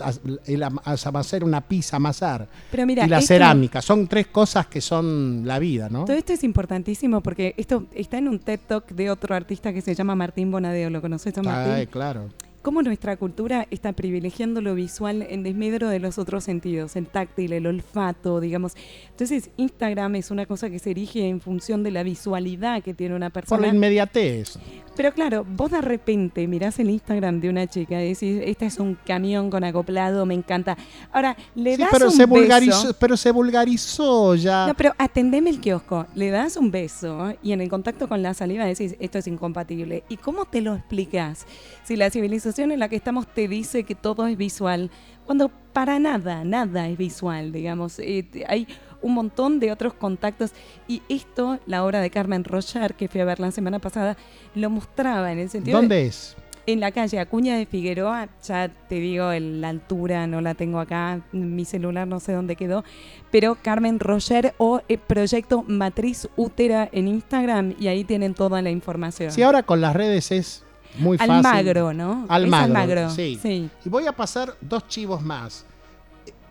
el 0.46 0.62
am- 0.62 0.78
as- 0.84 1.06
amasar 1.06 1.44
una 1.44 1.60
pizza, 1.60 1.96
amasar. 1.96 2.48
Pero 2.70 2.86
mira, 2.86 3.04
y 3.06 3.08
la 3.08 3.18
esto- 3.18 3.28
cerámica. 3.28 3.80
Son 3.82 4.06
tres 4.06 4.26
cosas 4.28 4.66
que 4.66 4.80
son 4.80 5.42
la 5.44 5.58
vida, 5.58 5.88
¿no? 5.88 6.04
Todo 6.04 6.16
esto 6.16 6.32
es 6.32 6.44
importantísimo 6.44 7.20
porque 7.22 7.54
esto 7.56 7.86
está 7.94 8.18
en 8.18 8.28
un 8.28 8.38
TED 8.38 8.60
Talk 8.66 8.88
de 8.90 9.10
otro 9.10 9.34
artista 9.34 9.72
que 9.72 9.80
se 9.80 9.94
llama 9.94 10.14
Martín 10.14 10.50
Bonadeo. 10.50 10.90
¿Lo 10.90 11.00
conoces 11.00 11.34
Martín? 11.36 11.72
Ay, 11.74 11.86
claro. 11.86 12.28
Cómo 12.60 12.82
nuestra 12.82 13.16
cultura 13.16 13.66
está 13.70 13.92
privilegiando 13.92 14.60
lo 14.60 14.74
visual 14.74 15.22
en 15.30 15.42
desmedro 15.44 15.88
de 15.88 16.00
los 16.00 16.18
otros 16.18 16.42
sentidos, 16.44 16.96
el 16.96 17.06
táctil, 17.06 17.52
el 17.52 17.66
olfato, 17.66 18.40
digamos. 18.40 18.74
Entonces, 19.10 19.50
Instagram 19.56 20.16
es 20.16 20.30
una 20.32 20.44
cosa 20.44 20.68
que 20.68 20.78
se 20.80 20.90
erige 20.90 21.28
en 21.28 21.40
función 21.40 21.82
de 21.84 21.92
la 21.92 22.02
visualidad 22.02 22.82
que 22.82 22.94
tiene 22.94 23.14
una 23.14 23.30
Por 23.30 23.42
persona. 23.44 23.62
la 23.62 23.68
inmediatez. 23.74 24.58
Pero 24.98 25.12
claro, 25.12 25.46
vos 25.48 25.70
de 25.70 25.80
repente 25.80 26.48
mirás 26.48 26.76
el 26.80 26.90
Instagram 26.90 27.38
de 27.40 27.48
una 27.48 27.68
chica 27.68 28.02
y 28.02 28.08
decís, 28.14 28.42
este 28.44 28.66
es 28.66 28.80
un 28.80 28.96
camión 29.06 29.48
con 29.48 29.62
acoplado, 29.62 30.26
me 30.26 30.34
encanta. 30.34 30.76
Ahora, 31.12 31.36
le 31.54 31.76
Sí, 31.76 31.82
das 31.82 31.90
pero 31.92 32.06
un 32.06 32.10
se 32.10 32.26
beso. 32.26 32.28
vulgarizó, 32.28 32.94
pero 32.98 33.16
se 33.16 33.30
vulgarizó 33.30 34.34
ya. 34.34 34.66
No, 34.66 34.74
pero 34.74 34.92
atendeme 34.98 35.50
el 35.50 35.60
kiosco, 35.60 36.04
le 36.16 36.30
das 36.30 36.56
un 36.56 36.72
beso 36.72 37.32
y 37.44 37.52
en 37.52 37.60
el 37.60 37.68
contacto 37.68 38.08
con 38.08 38.22
la 38.24 38.34
saliva 38.34 38.64
decís, 38.64 38.96
esto 38.98 39.18
es 39.18 39.28
incompatible. 39.28 40.02
¿Y 40.08 40.16
cómo 40.16 40.46
te 40.46 40.60
lo 40.62 40.74
explicas? 40.74 41.46
Si 41.84 41.94
la 41.94 42.10
civilización 42.10 42.72
en 42.72 42.80
la 42.80 42.88
que 42.88 42.96
estamos 42.96 43.28
te 43.28 43.46
dice 43.46 43.84
que 43.84 43.94
todo 43.94 44.26
es 44.26 44.36
visual, 44.36 44.90
cuando 45.26 45.48
para 45.72 46.00
nada, 46.00 46.42
nada 46.42 46.88
es 46.88 46.98
visual, 46.98 47.52
digamos. 47.52 48.00
Eh, 48.00 48.26
hay 48.48 48.66
un 49.02 49.14
montón 49.14 49.60
de 49.60 49.72
otros 49.72 49.94
contactos 49.94 50.50
y 50.86 51.02
esto, 51.08 51.58
la 51.66 51.84
obra 51.84 52.00
de 52.00 52.10
Carmen 52.10 52.44
Roger, 52.44 52.94
que 52.94 53.08
fui 53.08 53.20
a 53.20 53.24
ver 53.24 53.40
la 53.40 53.50
semana 53.50 53.78
pasada, 53.78 54.16
lo 54.54 54.70
mostraba 54.70 55.32
en 55.32 55.38
el 55.38 55.50
sentido... 55.50 55.76
de- 55.76 55.82
¿Dónde 55.82 56.06
es? 56.06 56.36
en 56.66 56.80
la 56.80 56.92
calle 56.92 57.18
Acuña 57.18 57.56
de 57.56 57.64
Figueroa, 57.64 58.28
ya 58.44 58.68
te 58.68 58.96
digo 58.96 59.30
el- 59.30 59.62
la 59.62 59.70
altura, 59.70 60.26
no 60.26 60.42
la 60.42 60.52
tengo 60.54 60.78
acá, 60.80 61.22
mi 61.32 61.64
celular 61.64 62.06
no 62.06 62.20
sé 62.20 62.32
dónde 62.32 62.56
quedó, 62.56 62.84
pero 63.30 63.56
Carmen 63.62 63.98
Roger 63.98 64.52
o 64.58 64.82
eh, 64.86 64.98
Proyecto 64.98 65.62
Matriz 65.66 66.28
Útera 66.36 66.86
en 66.92 67.08
Instagram 67.08 67.74
y 67.80 67.86
ahí 67.86 68.04
tienen 68.04 68.34
toda 68.34 68.60
la 68.60 68.68
información. 68.68 69.32
Sí, 69.32 69.42
ahora 69.42 69.62
con 69.62 69.80
las 69.80 69.96
redes 69.96 70.30
es 70.30 70.62
muy 70.98 71.16
fácil. 71.16 71.36
Almagro, 71.36 71.94
¿no? 71.94 72.26
Almagro, 72.28 72.66
Almagro, 72.76 73.10
sí. 73.12 73.38
sí. 73.40 73.70
Y 73.86 73.88
voy 73.88 74.06
a 74.06 74.12
pasar 74.12 74.54
dos 74.60 74.86
chivos 74.88 75.22
más. 75.22 75.64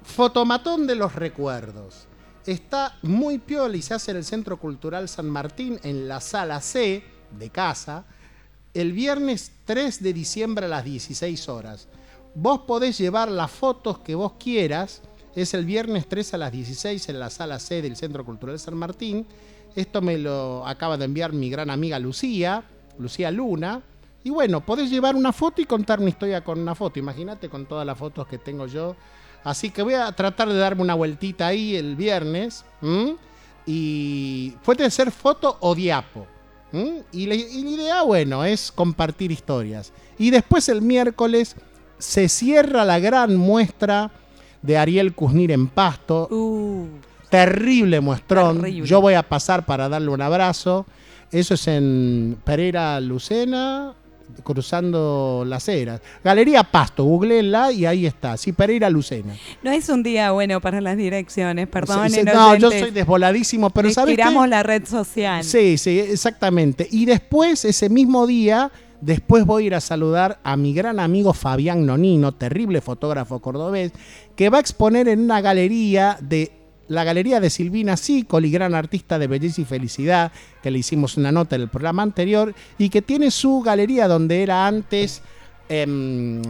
Fotomatón 0.01 0.87
de 0.87 0.95
los 0.95 1.13
recuerdos. 1.13 2.06
Está 2.47 2.95
muy 3.01 3.39
piola 3.39 3.75
y 3.75 3.81
se 3.81 3.93
hace 3.93 4.11
en 4.11 4.17
el 4.17 4.23
Centro 4.23 4.55
Cultural 4.57 5.09
San 5.09 5.29
Martín, 5.29 5.81
en 5.83 6.07
la 6.07 6.21
sala 6.21 6.61
C 6.61 7.03
de 7.37 7.49
casa, 7.49 8.05
el 8.73 8.93
viernes 8.93 9.51
3 9.65 10.01
de 10.01 10.13
diciembre 10.13 10.65
a 10.65 10.69
las 10.69 10.85
16 10.85 11.49
horas. 11.49 11.89
Vos 12.35 12.61
podés 12.61 12.97
llevar 12.97 13.29
las 13.29 13.51
fotos 13.51 13.99
que 13.99 14.15
vos 14.15 14.35
quieras. 14.39 15.01
Es 15.35 15.53
el 15.53 15.65
viernes 15.65 16.07
3 16.07 16.35
a 16.35 16.37
las 16.37 16.53
16 16.53 17.09
en 17.09 17.19
la 17.19 17.29
sala 17.29 17.59
C 17.59 17.81
del 17.81 17.97
Centro 17.97 18.23
Cultural 18.23 18.57
San 18.57 18.77
Martín. 18.77 19.27
Esto 19.75 20.01
me 20.01 20.17
lo 20.17 20.65
acaba 20.65 20.95
de 20.95 21.03
enviar 21.03 21.33
mi 21.33 21.49
gran 21.49 21.69
amiga 21.69 21.99
Lucía, 21.99 22.63
Lucía 22.97 23.29
Luna. 23.29 23.81
Y 24.23 24.29
bueno, 24.29 24.65
podés 24.65 24.89
llevar 24.89 25.17
una 25.17 25.33
foto 25.33 25.61
y 25.61 25.65
contar 25.65 25.99
una 25.99 26.09
historia 26.09 26.45
con 26.45 26.59
una 26.59 26.75
foto. 26.75 26.97
Imagínate 26.97 27.49
con 27.49 27.65
todas 27.65 27.85
las 27.85 27.97
fotos 27.97 28.25
que 28.25 28.37
tengo 28.37 28.67
yo. 28.67 28.95
Así 29.47 29.69
que 29.69 29.81
voy 29.81 29.93
a 29.93 30.11
tratar 30.11 30.49
de 30.49 30.57
darme 30.57 30.81
una 30.81 30.93
vueltita 30.93 31.47
ahí 31.47 31.77
el 31.77 31.95
viernes. 31.95 32.65
¿m? 32.81 33.15
Y 33.65 34.51
puede 34.65 34.91
ser 34.91 35.09
foto 35.09 35.55
o 35.61 35.73
diapo. 35.73 36.27
Y, 37.13 37.25
la, 37.27 37.35
y 37.35 37.63
la 37.63 37.69
idea, 37.69 38.01
bueno, 38.01 38.43
es 38.43 38.73
compartir 38.73 39.31
historias. 39.31 39.93
Y 40.19 40.31
después 40.31 40.67
el 40.67 40.81
miércoles 40.81 41.55
se 41.97 42.27
cierra 42.27 42.83
la 42.83 42.99
gran 42.99 43.37
muestra 43.37 44.11
de 44.61 44.77
Ariel 44.77 45.13
Kuznir 45.13 45.51
en 45.51 45.67
Pasto. 45.67 46.27
Terrible 47.29 48.01
muestrón. 48.01 48.59
Terrible. 48.59 48.85
Yo 48.85 48.99
voy 48.99 49.13
a 49.13 49.23
pasar 49.23 49.65
para 49.65 49.87
darle 49.87 50.09
un 50.09 50.21
abrazo. 50.21 50.85
Eso 51.31 51.53
es 51.53 51.67
en 51.69 52.37
Pereira 52.43 52.99
Lucena, 52.99 53.93
cruzando 54.43 55.43
las 55.45 55.67
eras. 55.67 56.01
Galería 56.23 56.63
Pasto, 56.63 57.03
googleenla 57.03 57.71
y 57.71 57.85
ahí 57.85 58.05
está. 58.05 58.37
Sí, 58.37 58.51
Pereira 58.51 58.89
Lucena. 58.89 59.35
No 59.63 59.71
es 59.71 59.89
un 59.89 60.03
día 60.03 60.31
bueno 60.31 60.61
para 60.61 60.81
las 60.81 60.97
direcciones, 60.97 61.67
perdón. 61.67 62.09
Sí, 62.09 62.15
sí, 62.17 62.23
no, 62.23 62.55
yo 62.55 62.71
soy 62.71 62.91
desvoladísimo, 62.91 63.69
pero 63.69 63.89
¿sabes? 63.91 64.15
Tiramos 64.15 64.47
la 64.47 64.63
red 64.63 64.85
social. 64.85 65.43
Sí, 65.43 65.77
sí, 65.77 65.99
exactamente. 65.99 66.87
Y 66.91 67.05
después, 67.05 67.65
ese 67.65 67.89
mismo 67.89 68.27
día, 68.27 68.71
después 69.01 69.45
voy 69.45 69.63
a 69.63 69.67
ir 69.67 69.75
a 69.75 69.81
saludar 69.81 70.39
a 70.43 70.57
mi 70.57 70.73
gran 70.73 70.99
amigo 70.99 71.33
Fabián 71.33 71.85
Nonino, 71.85 72.33
terrible 72.33 72.81
fotógrafo 72.81 73.39
cordobés, 73.39 73.91
que 74.35 74.49
va 74.49 74.57
a 74.57 74.61
exponer 74.61 75.07
en 75.07 75.21
una 75.21 75.41
galería 75.41 76.17
de 76.21 76.51
la 76.87 77.03
galería 77.03 77.39
de 77.39 77.49
Silvina 77.49 77.97
Sicoli, 77.97 78.51
gran 78.51 78.75
artista 78.75 79.19
de 79.19 79.27
belleza 79.27 79.61
y 79.61 79.65
felicidad, 79.65 80.31
que 80.61 80.71
le 80.71 80.79
hicimos 80.79 81.17
una 81.17 81.31
nota 81.31 81.55
en 81.55 81.63
el 81.63 81.69
programa 81.69 82.03
anterior, 82.03 82.53
y 82.77 82.89
que 82.89 83.01
tiene 83.01 83.31
su 83.31 83.61
galería 83.61 84.07
donde 84.07 84.43
era 84.43 84.67
antes 84.67 85.21
em, 85.69 86.41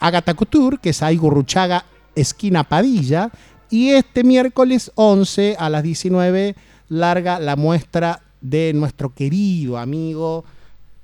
Agatha 0.00 0.34
Couture, 0.34 0.78
que 0.78 0.90
es 0.90 1.02
ahí 1.02 1.16
Gurruchaga, 1.16 1.84
esquina 2.14 2.64
Padilla, 2.64 3.30
y 3.70 3.90
este 3.90 4.24
miércoles 4.24 4.92
11 4.94 5.56
a 5.58 5.70
las 5.70 5.82
19 5.82 6.54
larga 6.88 7.38
la 7.38 7.56
muestra 7.56 8.20
de 8.40 8.72
nuestro 8.74 9.14
querido 9.14 9.78
amigo 9.78 10.44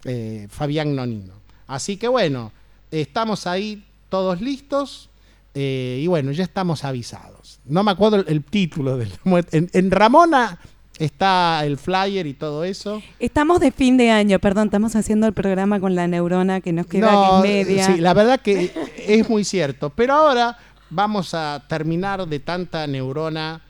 eh, 0.05 0.47
Fabián 0.51 0.95
Nonino. 0.95 1.35
Así 1.67 1.97
que 1.97 2.09
bueno, 2.09 2.53
estamos 2.91 3.47
ahí 3.47 3.85
todos 4.09 4.41
listos 4.41 5.09
eh, 5.55 6.01
y 6.03 6.07
bueno, 6.07 6.33
ya 6.33 6.45
estamos 6.45 6.85
avisados. 6.85 7.40
No 7.65 7.83
me 7.83 7.91
acuerdo 7.91 8.17
el, 8.17 8.25
el 8.29 8.45
título 8.45 8.97
del 8.97 9.13
en, 9.53 9.71
en 9.73 9.91
Ramona 9.91 10.59
está 11.01 11.65
el 11.65 11.79
flyer 11.79 12.27
y 12.27 12.35
todo 12.35 12.63
eso. 12.65 13.03
Estamos 13.19 13.59
de 13.61 13.73
fin 13.73 13.97
de 13.97 14.11
año, 14.11 14.39
perdón, 14.39 14.67
estamos 14.67 14.95
haciendo 14.95 15.27
el 15.27 15.33
programa 15.33 15.81
con 15.81 15.95
la 15.95 16.07
neurona 16.07 16.61
que 16.61 16.73
nos 16.73 16.87
queda 16.87 17.11
No, 17.11 17.39
aquí 17.39 17.49
media. 17.49 17.87
Sí, 17.87 17.97
la 17.97 18.13
verdad 18.15 18.41
que 18.41 18.71
es 19.07 19.29
muy 19.29 19.45
cierto. 19.45 19.91
Pero 19.91 20.15
ahora 20.15 20.59
vamos 20.91 21.33
a 21.35 21.65
terminar 21.69 22.27
de 22.29 22.39
tanta 22.39 22.87
neurona 22.87 23.63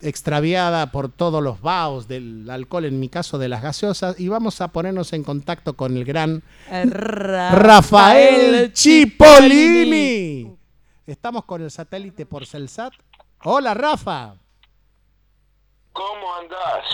extraviada 0.00 0.90
por 0.90 1.10
todos 1.10 1.42
los 1.42 1.60
vaos 1.60 2.08
del 2.08 2.48
alcohol, 2.50 2.84
en 2.86 3.00
mi 3.00 3.08
caso 3.08 3.38
de 3.38 3.48
las 3.48 3.62
gaseosas, 3.62 4.18
y 4.18 4.28
vamos 4.28 4.60
a 4.60 4.68
ponernos 4.68 5.12
en 5.12 5.22
contacto 5.22 5.74
con 5.74 5.96
el 5.96 6.04
gran 6.04 6.42
Rafael 7.52 8.72
Cipollini. 8.74 10.53
Estamos 11.06 11.44
con 11.44 11.60
el 11.60 11.70
satélite 11.70 12.24
por 12.24 12.46
Celsat. 12.46 12.94
Hola, 13.42 13.74
Rafa. 13.74 14.36
¿Cómo 15.92 16.34
andás? 16.40 16.84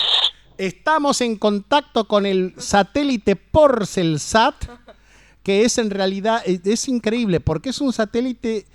Estamos 0.58 1.20
en 1.20 1.36
contacto 1.36 2.08
con 2.08 2.26
el 2.26 2.54
satélite 2.58 3.36
por 3.36 3.86
Celsat, 3.86 4.56
que 5.44 5.64
es 5.64 5.78
en 5.78 5.90
realidad, 5.90 6.42
es, 6.44 6.88
increíble, 6.88 7.38
porque 7.38 7.70
es 7.70 7.80
un 7.80 7.92
satélite 7.92 8.66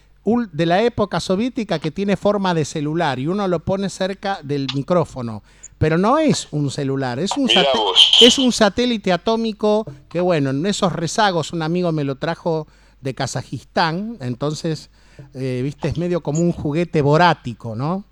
de 0.54 0.66
la 0.66 0.82
época 0.82 1.20
soviética 1.20 1.80
que 1.80 1.92
tiene 1.92 2.16
forma 2.16 2.54
de 2.54 2.64
celular 2.64 3.20
y 3.20 3.28
uno 3.28 3.48
lo 3.50 3.60
pone 3.60 3.90
cerca 3.90 4.40
del 4.42 4.68
micrófono. 4.74 5.44
Pero 5.78 5.98
no 5.98 6.18
es 6.18 6.48
un 6.52 6.72
celular, 6.72 7.20
es 7.20 7.36
un, 7.36 7.50
es 8.22 8.40
un 8.40 8.54
satélite 8.54 9.12
atómico 9.12 9.86
que, 10.08 10.22
bueno, 10.22 10.52
en 10.52 10.66
esos 10.66 10.94
rezagos 10.94 11.52
un 11.52 11.62
amigo 11.62 11.92
me 11.92 12.06
lo 12.06 12.16
trajo 12.16 12.68
de 13.02 13.14
Kazajistán, 13.14 14.18
entonces, 14.22 14.90
eh, 15.34 15.62
viste, 15.64 15.88
es 15.88 15.98
medio 15.98 16.22
como 16.22 16.40
un 16.40 16.52
juguete 16.52 17.02
borático, 17.02 17.76
¿no? 17.76 18.06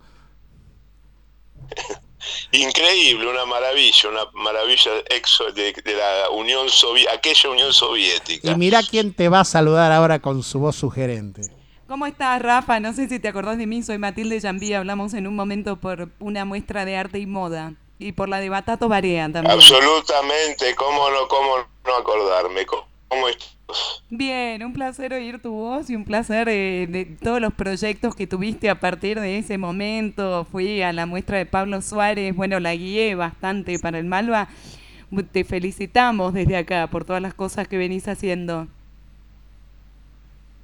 Increíble, 2.52 3.28
una 3.28 3.46
maravilla, 3.46 4.10
una 4.10 4.26
maravilla 4.34 4.92
exo 5.10 5.52
de, 5.52 5.74
de 5.74 5.94
la 5.94 6.30
Unión 6.30 6.70
Soviética, 6.70 7.14
aquella 7.14 7.50
Unión 7.50 7.74
Soviética. 7.74 8.52
Y 8.52 8.56
mira 8.56 8.82
quién 8.84 9.14
te 9.14 9.28
va 9.28 9.42
a 9.42 9.46
saludar 9.46 9.92
ahora 9.92 10.20
con 10.20 10.44
su 10.44 10.60
voz 10.60 10.76
sugerente. 10.76 11.42
¿Cómo 11.88 12.06
estás, 12.06 12.42
Rafa? 12.42 12.80
No 12.80 12.94
sé 12.94 13.10
si 13.10 13.20
te 13.20 13.28
acordás 13.28 13.58
de 13.58 13.68
mí, 13.68 13.84
soy 13.84 13.98
Matilde 13.98 14.40
Jambí, 14.40 14.74
hablamos 14.74 15.14
en 15.14 15.28
un 15.28 15.36
momento 15.36 15.76
por 15.78 16.10
una 16.20 16.46
muestra 16.46 16.86
de 16.86 16.96
arte 16.96 17.20
y 17.20 17.26
moda 17.26 17.74
y 18.00 18.14
por 18.14 18.30
la 18.30 18.40
de 18.40 18.50
Batato 18.50 18.88
Barea 18.88 19.32
también. 19.32 19.52
Absolutamente, 19.52 20.76
cómo 20.76 21.10
no, 21.10 21.28
cómo 21.28 21.58
no 21.86 21.96
acordarme, 21.96 22.66
cómo, 22.66 22.88
cómo 23.14 23.30
estás? 23.30 24.04
Bien, 24.10 24.64
un 24.64 24.74
placer 24.74 25.14
oír 25.14 25.42
tu 25.42 25.52
voz 25.52 25.90
y 25.90 25.96
un 25.96 26.06
placer 26.06 26.50
eh, 26.50 26.88
de 26.88 27.06
todos 27.06 27.40
los 27.40 27.54
proyectos 27.54 28.16
que 28.16 28.28
tuviste 28.28 28.70
a 28.70 28.80
partir 28.80 29.20
de 29.20 29.38
ese 29.38 29.58
momento. 29.58 30.46
Fui 30.52 30.82
a 30.82 30.94
la 30.94 31.06
muestra 31.06 31.38
de 31.38 31.46
Pablo 31.46 31.82
Suárez, 31.82 32.36
bueno, 32.36 32.60
la 32.60 32.76
guié 32.76 33.16
bastante 33.16 33.80
para 33.80 34.00
el 34.00 34.06
Malva. 34.06 34.50
Te 35.32 35.44
felicitamos 35.44 36.34
desde 36.34 36.58
acá 36.58 36.88
por 36.88 37.06
todas 37.06 37.22
las 37.22 37.34
cosas 37.34 37.68
que 37.68 37.78
venís 37.78 38.08
haciendo. 38.08 38.68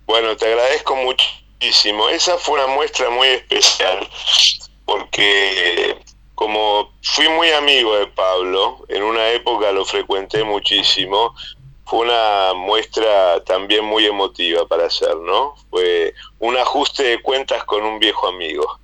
Bueno, 0.07 0.35
te 0.35 0.47
agradezco 0.47 0.95
muchísimo. 0.95 2.09
Esa 2.09 2.38
fue 2.38 2.55
una 2.55 2.73
muestra 2.73 3.09
muy 3.11 3.27
especial 3.27 4.07
porque 4.85 5.97
como 6.34 6.93
fui 7.03 7.27
muy 7.27 7.49
amigo 7.49 7.97
de 7.97 8.07
Pablo, 8.07 8.85
en 8.88 9.03
una 9.03 9.30
época 9.31 9.73
lo 9.73 9.84
frecuenté 9.84 10.43
muchísimo, 10.45 11.35
fue 11.90 12.06
una 12.06 12.53
muestra 12.53 13.44
también 13.45 13.84
muy 13.84 14.06
emotiva 14.06 14.68
para 14.68 14.86
hacer, 14.86 15.16
¿no? 15.18 15.56
Fue 15.70 16.14
un 16.40 16.56
ajuste 16.56 17.03
de 17.03 17.22
cuentas 17.22 17.64
con 17.64 17.84
un 17.84 17.98
viejo 17.98 18.28
amigo. 18.28 18.80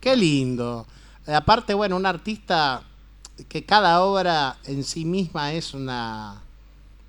Qué 0.00 0.14
lindo. 0.16 0.86
Aparte, 1.26 1.72
bueno, 1.72 1.96
un 1.96 2.04
artista 2.06 2.82
que 3.48 3.64
cada 3.64 4.02
obra 4.02 4.58
en 4.64 4.84
sí 4.84 5.04
misma 5.04 5.52
es 5.54 5.72
una- 5.72 6.42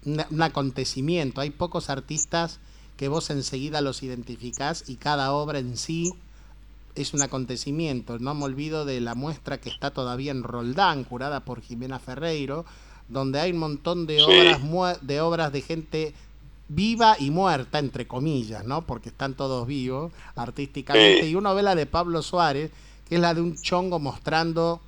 un 0.05 0.41
acontecimiento. 0.41 1.41
Hay 1.41 1.49
pocos 1.49 1.89
artistas 1.89 2.59
que 2.95 3.07
vos 3.07 3.29
enseguida 3.29 3.81
los 3.81 4.03
identificás 4.03 4.89
y 4.89 4.95
cada 4.95 5.33
obra 5.33 5.59
en 5.59 5.75
sí 5.75 6.13
es 6.95 7.13
un 7.13 7.21
acontecimiento. 7.21 8.17
No 8.19 8.33
me 8.33 8.45
olvido 8.45 8.85
de 8.85 9.01
la 9.01 9.15
muestra 9.15 9.59
que 9.59 9.69
está 9.69 9.91
todavía 9.91 10.31
en 10.31 10.43
Roldán, 10.43 11.03
curada 11.03 11.41
por 11.41 11.61
Jimena 11.61 11.99
Ferreiro, 11.99 12.65
donde 13.11 13.39
hay 13.39 13.51
un 13.51 13.59
montón 13.59 14.07
de 14.07 14.21
obras 14.23 14.59
de 15.01 15.21
obras 15.21 15.51
de 15.51 15.61
gente 15.61 16.13
viva 16.69 17.15
y 17.19 17.29
muerta, 17.31 17.79
entre 17.79 18.07
comillas, 18.07 18.63
¿no? 18.65 18.83
Porque 18.83 19.09
están 19.09 19.33
todos 19.33 19.67
vivos 19.67 20.13
artísticamente. 20.35 21.23
Sí. 21.23 21.29
Y 21.31 21.35
uno 21.35 21.53
ve 21.53 21.63
la 21.63 21.75
de 21.75 21.85
Pablo 21.85 22.21
Suárez, 22.21 22.71
que 23.09 23.15
es 23.15 23.21
la 23.21 23.33
de 23.33 23.41
un 23.41 23.61
chongo 23.61 23.99
mostrando 23.99 24.79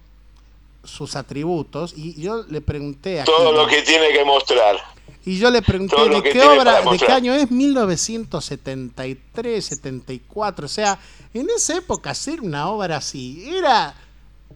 sus 0.84 1.16
atributos. 1.18 1.94
Y 1.98 2.14
yo 2.22 2.44
le 2.50 2.62
pregunté 2.62 3.20
a 3.22 3.26
Todo 3.26 3.52
lo 3.52 3.68
que 3.68 3.82
tiene 3.82 4.14
que 4.14 4.24
mostrar. 4.24 4.78
y 5.26 5.38
yo 5.38 5.52
le 5.52 5.62
pregunté, 5.62 5.98
¿de 6.10 6.24
qué 6.24 6.42
obra, 6.42 6.82
de 6.90 6.98
qué 6.98 7.12
año 7.12 7.34
es? 7.34 7.52
1973, 7.52 9.66
74. 9.66 10.66
O 10.66 10.70
sea, 10.70 10.98
en 11.34 11.50
esa 11.50 11.76
época 11.78 12.12
hacer 12.12 12.40
una 12.40 12.70
obra 12.70 12.96
así 12.98 13.44
era 13.50 13.94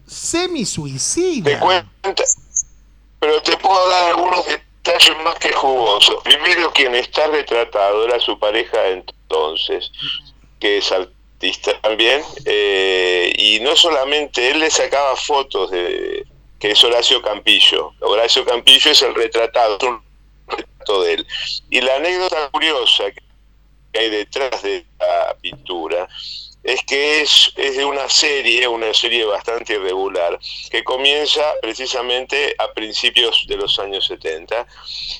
semi-suicida. 0.06 1.44
Te 1.44 1.58
pero 3.20 3.42
te 3.42 3.56
puedo 3.56 3.88
dar 3.90 4.10
algunos 4.10 4.46
detalles 4.46 5.16
más 5.24 5.34
que 5.36 5.52
jugosos. 5.52 6.22
Primero, 6.22 6.72
quien 6.72 6.94
está 6.94 7.26
retratado 7.26 8.04
era 8.04 8.20
su 8.20 8.38
pareja 8.38 8.88
entonces, 8.88 9.90
que 10.60 10.78
es 10.78 10.92
artista 10.92 11.78
también, 11.80 12.22
eh, 12.44 13.32
y 13.36 13.60
no 13.60 13.76
solamente 13.76 14.50
él 14.50 14.60
le 14.60 14.70
sacaba 14.70 15.14
fotos 15.16 15.70
de 15.70 16.26
que 16.58 16.72
es 16.72 16.84
Horacio 16.84 17.22
Campillo. 17.22 17.92
Horacio 18.00 18.44
Campillo 18.44 18.90
es 18.90 19.02
el 19.02 19.14
retratado, 19.14 19.78
es 19.80 19.84
un 19.84 20.02
retrato 20.48 21.02
de 21.02 21.14
él. 21.14 21.26
Y 21.70 21.80
la 21.80 21.96
anécdota 21.96 22.50
curiosa 22.50 23.04
que 23.12 23.98
hay 23.98 24.10
detrás 24.10 24.62
de 24.62 24.84
la 24.98 25.36
pintura 25.40 26.08
es 26.68 26.82
que 26.82 27.22
es, 27.22 27.50
es 27.56 27.78
de 27.78 27.84
una 27.86 28.10
serie, 28.10 28.68
una 28.68 28.92
serie 28.92 29.24
bastante 29.24 29.72
irregular, 29.72 30.38
que 30.70 30.84
comienza 30.84 31.42
precisamente 31.62 32.54
a 32.58 32.70
principios 32.74 33.46
de 33.48 33.56
los 33.56 33.78
años 33.78 34.06
70 34.06 34.66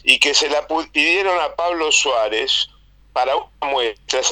y 0.05 0.19
que 0.19 0.35
se 0.35 0.51
la 0.51 0.67
pidieron 0.93 1.41
a 1.41 1.57
Pablo 1.57 1.91
Suárez 1.91 2.69
para 3.15 3.35
una 3.35 3.73
muestra, 3.73 4.23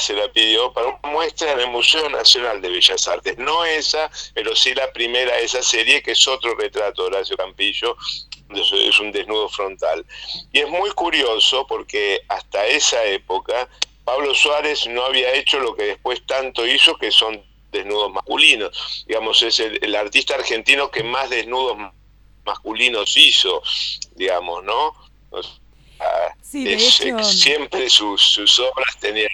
se 0.00 0.12
la 0.14 0.32
pidió, 0.32 0.72
para 0.72 0.88
una 0.88 1.12
muestra 1.12 1.52
en 1.52 1.60
el 1.60 1.68
Museo 1.68 2.10
Nacional 2.10 2.60
de 2.60 2.68
Bellas 2.68 3.06
Artes. 3.06 3.38
No 3.38 3.64
esa, 3.64 4.10
pero 4.34 4.56
sí 4.56 4.74
la 4.74 4.92
primera 4.92 5.38
esa 5.38 5.62
serie, 5.62 6.02
que 6.02 6.10
es 6.10 6.26
otro 6.26 6.56
retrato 6.56 7.02
de 7.02 7.08
Horacio 7.08 7.36
Campillo, 7.36 7.96
es 8.50 9.00
un 9.00 9.12
desnudo 9.12 9.48
frontal. 9.48 10.04
Y 10.52 10.60
es 10.60 10.68
muy 10.68 10.90
curioso 10.90 11.64
porque 11.66 12.20
hasta 12.28 12.66
esa 12.66 13.04
época 13.04 13.68
Pablo 14.06 14.34
Suárez 14.34 14.86
no 14.86 15.04
había 15.04 15.34
hecho 15.34 15.58
lo 15.58 15.74
que 15.76 15.82
después 15.84 16.24
tanto 16.26 16.66
hizo, 16.66 16.96
que 16.96 17.10
son 17.10 17.44
desnudos 17.72 18.12
masculinos. 18.12 19.04
Digamos, 19.06 19.42
es 19.42 19.58
el, 19.60 19.82
el 19.84 19.94
artista 19.96 20.34
argentino 20.36 20.90
que 20.90 21.02
más 21.02 21.28
desnudos 21.28 21.76
masculinos 22.44 23.14
hizo, 23.16 23.60
digamos, 24.14 24.62
¿no? 24.64 24.94
O 25.30 25.42
sea, 25.42 26.36
Sí, 26.40 26.64
de 26.64 26.74
es- 26.74 27.00
hecho- 27.00 27.22
siempre 27.24 27.90
sus, 27.90 28.22
sus 28.22 28.58
obras 28.60 28.96
tenían... 29.00 29.28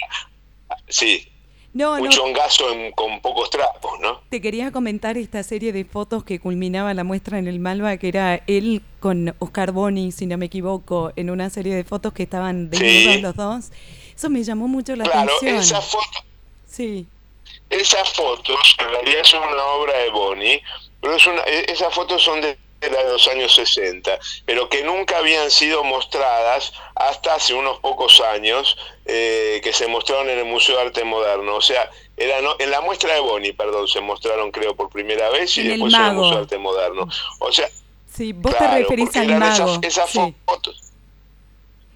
Sí, 0.89 1.31
No, 1.74 1.94
un 1.94 2.05
no. 2.05 2.11
chongazo 2.11 2.70
en- 2.73 2.93
con 2.93 3.20
pocos 3.20 3.49
trapos, 3.49 3.99
¿no? 4.01 4.20
Te 4.28 4.40
quería 4.43 4.70
comentar 4.73 5.16
esta 5.16 5.43
serie 5.43 5.73
de 5.73 5.85
fotos 5.86 6.23
que 6.23 6.39
culminaba 6.39 6.93
la 6.93 7.03
muestra 7.03 7.39
en 7.39 7.49
el 7.49 7.61
Malva, 7.61 7.97
que 7.97 8.09
era 8.09 8.43
él 8.47 8.82
con 9.01 9.35
Oscar 9.39 9.73
Boni, 9.73 10.12
si 10.12 10.27
no 10.27 10.36
me 10.36 10.47
equivoco, 10.47 11.12
en 11.16 11.31
una 11.31 11.49
serie 11.49 11.74
de 11.74 11.85
fotos 11.85 12.12
que 12.12 12.24
estaban 12.24 12.69
desnudos 12.69 13.15
Sí. 13.15 13.20
los 13.23 13.35
dos. 13.36 13.70
Eso 14.15 14.28
me 14.28 14.43
llamó 14.44 14.69
mucho 14.69 14.94
la 14.97 15.05
Claro, 15.05 15.20
atención. 15.36 15.57
esa 15.61 15.81
foto, 15.81 16.19
Sí, 16.66 17.07
esas 17.70 18.12
fotos 18.12 18.77
en 18.78 18.89
realidad 18.90 19.24
son 19.24 19.43
una 19.43 19.65
obra 19.65 19.97
de 19.99 20.11
Boni, 20.11 20.61
pero 21.01 21.16
es 21.16 21.27
una, 21.27 21.40
e- 21.43 21.73
esas 21.73 21.93
fotos 21.94 22.23
son 22.23 22.40
de, 22.43 22.57
de 22.91 23.05
los 23.05 23.29
años 23.29 23.55
60, 23.55 24.19
pero 24.45 24.69
que 24.69 24.83
nunca 24.83 25.19
habían 25.19 25.51
sido 25.51 25.85
mostradas 25.85 26.73
hasta 26.97 27.35
hace 27.35 27.55
unos 27.55 27.79
pocos 27.79 28.21
años 28.21 28.77
eh, 29.07 29.61
que 29.63 29.73
se 29.73 29.87
mostraron 29.87 30.29
en 30.31 30.39
el 30.41 30.45
Museo 30.45 30.77
de 30.77 30.83
Arte 30.83 31.05
Moderno. 31.05 31.55
O 31.57 31.61
sea, 31.61 31.89
era 32.17 32.41
no- 32.41 32.57
en 32.59 32.71
la 32.71 32.81
muestra 32.81 33.15
de 33.15 33.21
Boni, 33.21 33.53
perdón, 33.53 33.87
se 33.89 34.01
mostraron 34.01 34.51
creo 34.51 34.75
por 34.75 34.89
primera 34.91 35.31
vez 35.31 35.57
y 35.57 35.61
En 35.61 35.67
el 35.67 35.73
después 35.73 35.95
en 35.95 36.01
el. 36.03 36.13
Museo 36.15 36.35
de 36.37 36.41
Arte 36.43 36.59
Moderno. 36.59 37.09
O 37.39 37.53
sea, 37.53 37.69
sí. 38.13 38.33
Vos 38.33 38.55
claro, 38.55 38.73
te 38.75 38.79
referís 38.83 39.17
al 39.17 39.31
esas- 39.31 39.59
mago. 39.61 39.79
esas 39.83 40.11
sí. 40.11 40.35
fotos. 40.45 40.82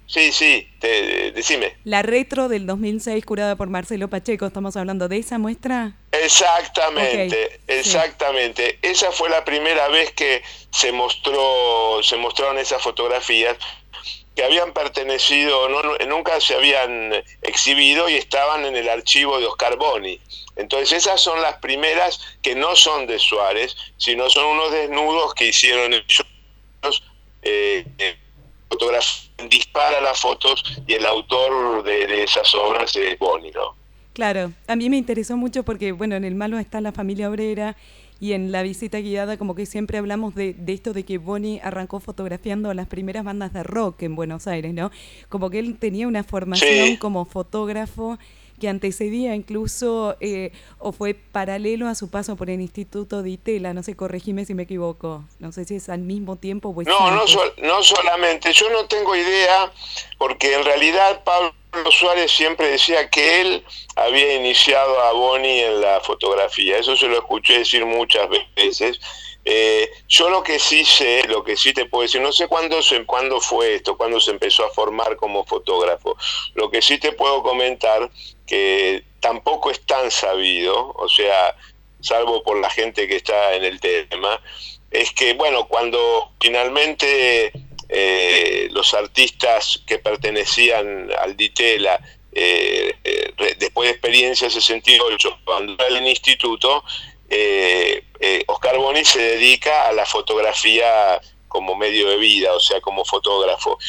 Sí, 0.07 0.31
sí, 0.31 0.69
te- 0.79 1.31
decime. 1.33 1.75
La 1.83 2.01
retro 2.01 2.47
del 2.47 2.65
2006 2.65 3.25
curada 3.25 3.57
por 3.57 3.69
Marcelo 3.69 4.07
Pacheco, 4.09 4.45
¿estamos 4.45 4.77
hablando 4.77 5.07
de 5.09 5.17
esa 5.17 5.37
muestra? 5.37 5.97
Exactamente, 6.13 7.49
sí. 7.51 7.65
exactamente. 7.67 8.79
Esa 8.81 9.11
fue 9.11 9.29
la 9.29 9.43
primera 9.43 9.89
vez 9.89 10.11
que 10.13 10.41
se 10.71 10.91
mostró, 10.93 12.01
se 12.03 12.15
mostraron 12.17 12.57
esas 12.57 12.81
fotografías 12.81 13.57
que 14.33 14.43
habían 14.43 14.71
pertenecido, 14.71 15.67
no, 15.67 15.81
no- 15.83 15.97
nunca 16.07 16.39
se 16.39 16.55
habían 16.55 17.11
exhibido 17.41 18.07
y 18.07 18.15
estaban 18.15 18.65
en 18.65 18.75
el 18.75 18.87
archivo 18.87 19.39
de 19.39 19.47
Oscar 19.47 19.75
Boni. 19.77 20.21
Entonces 20.55 20.93
esas 21.03 21.19
son 21.19 21.41
las 21.41 21.57
primeras 21.57 22.19
que 22.41 22.55
no 22.55 22.75
son 22.75 23.07
de 23.07 23.19
Suárez, 23.19 23.75
sino 23.97 24.29
son 24.29 24.45
unos 24.45 24.71
desnudos 24.71 25.33
que 25.33 25.47
hicieron 25.47 25.93
ellos, 25.93 27.03
eh, 27.41 27.85
dispara 29.49 30.01
las 30.01 30.19
fotos 30.19 30.63
y 30.87 30.93
el 30.93 31.05
autor 31.05 31.83
de, 31.83 32.07
de 32.07 32.23
esas 32.23 32.53
obras 32.55 32.95
es 32.95 33.17
Boni, 33.19 33.51
¿no? 33.51 33.75
Claro, 34.13 34.51
a 34.67 34.75
mí 34.75 34.89
me 34.89 34.97
interesó 34.97 35.37
mucho 35.37 35.63
porque, 35.63 35.91
bueno, 35.91 36.15
en 36.15 36.23
el 36.23 36.33
malo 36.35 36.57
está 36.57 36.81
la 36.81 36.91
familia 36.91 37.29
obrera 37.29 37.75
y 38.19 38.33
en 38.33 38.51
la 38.51 38.63
visita 38.63 38.97
guiada 38.97 39.37
como 39.37 39.53
que 39.53 39.67
siempre 39.67 39.99
hablamos 39.99 40.33
de, 40.33 40.53
de 40.53 40.73
esto 40.73 40.91
de 40.91 41.03
que 41.03 41.19
Bonnie 41.19 41.61
arrancó 41.63 41.99
fotografiando 41.99 42.71
a 42.71 42.73
las 42.73 42.87
primeras 42.87 43.23
bandas 43.23 43.53
de 43.53 43.61
rock 43.61 44.01
en 44.01 44.15
Buenos 44.15 44.47
Aires, 44.47 44.73
¿no? 44.73 44.89
Como 45.29 45.51
que 45.51 45.59
él 45.59 45.77
tenía 45.77 46.07
una 46.07 46.23
formación 46.23 46.87
Sí. 46.87 46.97
como 46.97 47.25
fotógrafo 47.25 48.17
que 48.59 48.67
antecedía 48.69 49.35
incluso 49.35 50.15
eh, 50.19 50.51
o 50.79 50.91
fue 50.91 51.13
paralelo 51.13 51.87
a 51.87 51.95
su 51.95 52.09
paso 52.09 52.35
por 52.35 52.49
el 52.49 52.59
Instituto 52.61 53.21
de 53.23 53.31
Itela, 53.31 53.73
no 53.73 53.83
sé, 53.83 53.95
corregime 53.95 54.45
si 54.45 54.53
me 54.53 54.63
equivoco, 54.63 55.23
no 55.39 55.51
sé 55.51 55.65
si 55.65 55.75
es 55.75 55.89
al 55.89 55.99
mismo 55.99 56.35
tiempo 56.37 56.73
No, 56.85 57.11
no, 57.11 57.27
sol- 57.27 57.53
no 57.61 57.83
solamente. 57.83 58.51
Yo 58.53 58.69
no 58.71 58.85
tengo 58.85 59.15
idea, 59.15 59.71
porque 60.17 60.53
en 60.53 60.63
realidad 60.65 61.23
Pablo 61.23 61.53
Suárez 61.91 62.31
siempre 62.31 62.67
decía 62.71 63.09
que 63.09 63.41
él 63.41 63.63
había 63.95 64.35
iniciado 64.35 64.99
a 65.01 65.11
Boni 65.13 65.59
en 65.59 65.81
la 65.81 65.99
fotografía. 66.01 66.77
Eso 66.77 66.95
se 66.95 67.07
lo 67.07 67.17
escuché 67.17 67.59
decir 67.59 67.85
muchas 67.85 68.27
veces. 68.55 68.99
Eh, 69.49 69.89
yo 70.09 70.29
lo 70.29 70.43
que 70.43 70.59
sí 70.59 70.83
sé, 70.83 71.23
lo 71.29 71.41
que 71.43 71.55
sí 71.55 71.73
te 71.73 71.85
puedo 71.85 72.01
decir, 72.01 72.19
no 72.19 72.33
sé 72.33 72.47
cuándo, 72.49 72.81
se, 72.81 73.05
cuándo 73.05 73.39
fue 73.39 73.75
esto, 73.75 73.95
cuándo 73.95 74.19
se 74.19 74.31
empezó 74.31 74.65
a 74.65 74.69
formar 74.71 75.15
como 75.15 75.45
fotógrafo. 75.45 76.17
Lo 76.55 76.69
que 76.69 76.81
sí 76.81 76.97
te 76.97 77.13
puedo 77.13 77.41
comentar, 77.43 78.11
que 78.47 79.03
tampoco 79.19 79.69
es 79.69 79.81
tan 79.81 80.09
sabido, 80.09 80.93
o 80.97 81.09
sea, 81.09 81.55
salvo 81.99 82.43
por 82.43 82.59
la 82.59 82.69
gente 82.69 83.07
que 83.07 83.17
está 83.17 83.53
en 83.53 83.63
el 83.63 83.79
tema, 83.79 84.41
es 84.89 85.11
que, 85.11 85.33
bueno, 85.33 85.67
cuando 85.67 86.31
finalmente 86.39 87.51
eh, 87.89 88.69
los 88.71 88.93
artistas 88.93 89.81
que 89.85 89.99
pertenecían 89.99 91.11
al 91.19 91.35
Ditela, 91.35 91.99
eh, 92.39 92.93
eh, 93.03 93.33
después 93.57 93.87
de 93.87 93.93
experiencia 93.93 94.47
68, 94.47 95.39
cuando 95.43 95.73
era 95.73 95.97
el 95.97 96.07
instituto, 96.07 96.83
eh, 97.29 98.03
Oscar 98.45 98.77
Boni 98.77 99.03
se 99.03 99.19
dedica 99.19 99.87
a 99.87 99.91
la 99.91 100.05
fotografía 100.05 101.19
como 101.47 101.75
medio 101.75 102.09
de 102.09 102.17
vida, 102.17 102.53
o 102.53 102.59
sea, 102.59 102.79
como 102.81 103.05
fotógrafo. 103.05 103.79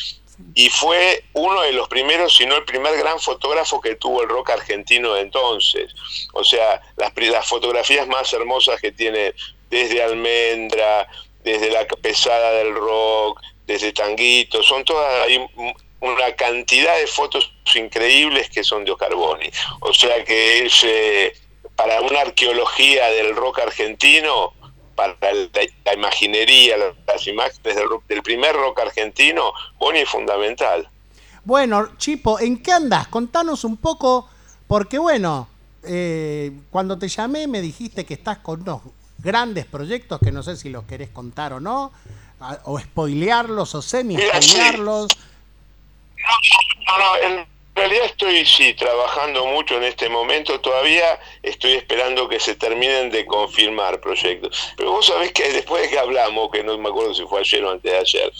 Y 0.55 0.71
fue 0.71 1.25
uno 1.33 1.63
de 1.63 1.73
los 1.73 1.89
primeros, 1.89 2.37
si 2.37 2.47
no 2.47 2.57
el 2.57 2.65
primer 2.65 2.97
gran 2.97 3.19
fotógrafo 3.19 3.81
que 3.81 3.97
tuvo 3.97 4.23
el 4.23 4.29
rock 4.29 4.51
argentino 4.51 5.15
de 5.15 5.23
entonces. 5.23 5.93
O 6.33 6.45
sea, 6.45 6.81
las, 6.97 7.13
las 7.17 7.47
fotografías 7.47 8.07
más 8.07 8.33
hermosas 8.33 8.81
que 8.81 8.93
tiene 8.93 9.35
desde 9.71 10.03
Almendra, 10.03 11.09
desde 11.43 11.71
la 11.71 11.87
pesada 11.87 12.53
del 12.53 12.75
rock, 12.75 13.41
desde 13.67 13.93
Tanguito, 13.93 14.63
son 14.63 14.85
todas, 14.85 15.27
hay 15.27 15.45
una 16.01 16.35
cantidad 16.37 16.97
de 16.99 17.07
fotos 17.07 17.53
increíbles 17.75 18.49
que 18.51 18.65
son 18.65 18.85
de 18.85 18.93
Oscar 18.93 19.15
Boni. 19.15 19.51
O 19.81 19.93
sea 19.93 20.25
que 20.25 20.67
es, 20.67 20.87
para 21.77 22.01
una 22.01 22.21
arqueología 22.21 23.09
del 23.11 23.37
rock 23.37 23.61
argentino, 23.61 24.53
para 24.99 25.17
la, 25.21 25.49
la 25.85 25.95
imaginería, 25.95 26.75
las 27.07 27.25
imágenes 27.29 27.63
del, 27.63 27.89
del 28.09 28.23
primer 28.23 28.57
rock 28.57 28.81
argentino, 28.81 29.53
Boni 29.79 30.01
es 30.01 30.09
fundamental. 30.09 30.91
Bueno, 31.45 31.97
Chipo, 31.99 32.41
¿en 32.41 32.61
qué 32.61 32.73
andás? 32.73 33.07
Contanos 33.07 33.63
un 33.63 33.77
poco, 33.77 34.29
porque 34.67 34.99
bueno, 34.99 35.47
eh, 35.85 36.51
cuando 36.71 36.99
te 36.99 37.07
llamé 37.07 37.47
me 37.47 37.61
dijiste 37.61 38.05
que 38.05 38.15
estás 38.15 38.39
con 38.39 38.63
unos 38.63 38.83
grandes 39.19 39.67
proyectos 39.67 40.19
que 40.19 40.33
no 40.33 40.43
sé 40.43 40.57
si 40.57 40.69
los 40.69 40.85
querés 40.85 41.11
contar 41.11 41.53
o 41.53 41.61
no, 41.61 41.93
o 42.65 42.79
spoilearlos 42.81 43.77
o 43.77 43.83
semi-spoilearlos. 43.83 45.07
No, 46.87 46.99
no, 46.99 47.17
en 47.23 47.47
realidad 47.79 48.05
estoy 48.07 48.45
sí 48.45 48.75
trabajando 48.75 49.47
mucho 49.47 49.77
en 49.77 49.85
este 49.85 50.09
momento, 50.09 50.61
todavía 50.61 51.19
estoy 51.43 51.73
esperando 51.73 52.29
que 52.29 52.39
se 52.41 52.55
terminen 52.55 53.11
de 53.11 53.25
confirmar 53.27 54.01
proyectos. 54.01 54.73
Pero 54.77 54.93
vos 54.93 55.07
sabés 55.07 55.33
que 55.33 55.53
después 55.53 55.83
de 55.83 55.89
que 55.91 55.99
hablamos, 55.99 56.51
que 56.51 56.63
no 56.63 56.77
me 56.79 56.89
acuerdo 56.89 57.15
si 57.15 57.25
fue 57.25 57.41
ayer 57.41 57.65
o 57.65 57.71
antes 57.71 57.91
de 57.91 57.99
ayer, 57.99 58.33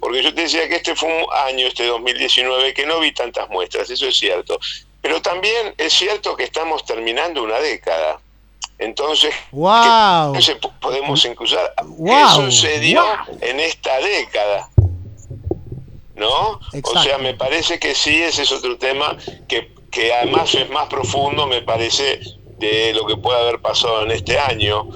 porque 0.00 0.22
yo 0.22 0.34
te 0.34 0.42
decía 0.42 0.68
que 0.68 0.76
este 0.76 0.94
fue 0.94 1.08
un 1.08 1.26
año, 1.46 1.66
este 1.66 1.86
2019, 1.86 2.74
que 2.74 2.86
no 2.86 3.00
vi 3.00 3.12
tantas 3.12 3.48
muestras, 3.48 3.88
eso 3.90 4.06
es 4.06 4.16
cierto. 4.16 4.58
Pero 5.00 5.22
también 5.22 5.74
es 5.78 5.92
cierto 5.92 6.36
que 6.36 6.44
estamos 6.44 6.84
terminando 6.84 7.42
una 7.42 7.60
década. 7.60 8.20
Entonces, 8.78 9.34
¡Wow! 9.52 10.34
que- 10.34 10.56
podemos 10.80 11.24
incluir. 11.24 11.58
Wow, 11.84 12.50
dio 12.80 13.02
wow. 13.02 13.38
en 13.40 13.60
esta 13.60 13.98
década. 14.00 14.68
¿No? 16.16 16.58
O 16.82 17.02
sea, 17.02 17.18
me 17.18 17.34
parece 17.34 17.78
que 17.78 17.94
sí, 17.94 18.22
ese 18.22 18.42
es 18.42 18.52
otro 18.52 18.76
tema 18.78 19.16
que, 19.48 19.74
que 19.90 20.12
además 20.14 20.54
es 20.54 20.68
más 20.70 20.88
profundo, 20.88 21.46
me 21.46 21.60
parece, 21.62 22.20
de 22.58 22.94
lo 22.94 23.06
que 23.06 23.16
puede 23.18 23.38
haber 23.38 23.60
pasado 23.60 24.02
en 24.02 24.10
este 24.12 24.38
año. 24.38 24.88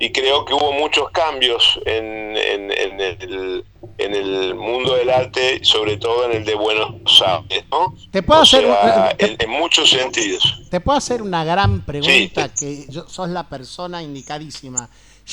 Y 0.00 0.10
creo 0.10 0.44
que 0.44 0.52
hubo 0.52 0.72
muchos 0.72 1.10
cambios 1.10 1.78
en, 1.86 2.36
en- 2.36 2.72
en 2.72 3.00
el, 3.00 3.64
en 3.98 4.14
el 4.14 4.54
mundo 4.56 4.96
del 4.96 5.10
arte, 5.10 5.60
sobre 5.62 5.96
todo 5.96 6.24
en 6.28 6.38
el 6.38 6.44
de 6.44 6.56
Buenos 6.56 7.22
Aires, 7.24 7.64
¿no? 7.70 7.94
Te 8.10 8.24
puedo 8.24 8.40
O 8.40 8.42
hacer, 8.42 8.64
sea, 8.64 9.16
te- 9.16 9.26
en, 9.26 9.36
en 9.38 9.50
muchos 9.50 9.88
sentidos. 9.90 10.42
Te 10.70 10.80
puedo 10.80 10.98
hacer 10.98 11.22
una 11.22 11.44
gran 11.44 11.82
pregunta 11.86 12.52
que 12.52 12.84
yo, 12.88 13.06
sos 13.08 13.28
la 13.28 13.48
persona 13.48 14.02
indicadísima. 14.02 14.88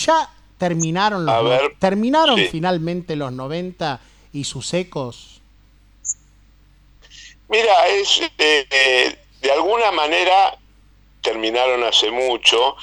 ¿Ya 0.06 0.30
terminaron 0.60 1.26
los 1.26 1.44
ver, 1.44 1.76
terminaron 1.80 2.38
sí. 2.38 2.48
finalmente 2.52 3.16
los 3.16 3.32
90 3.32 4.00
y 4.34 4.44
sus 4.44 4.72
ecos? 4.76 5.31
Mira, 7.52 7.88
es 7.90 8.22
eh, 8.38 8.66
eh, 8.70 9.16
de 9.42 9.52
alguna 9.52 9.92
manera 9.92 10.58
terminaron 11.22 11.84
hace 11.84 12.10
mucho. 12.10 12.76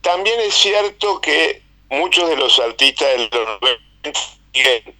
También 0.00 0.40
es 0.40 0.54
cierto 0.54 1.20
que 1.20 1.62
muchos 1.90 2.28
de 2.30 2.36
los 2.36 2.58
artistas 2.58 3.08
de 3.10 3.18
los 3.18 3.60
90 3.60 4.20
siguen 4.54 4.94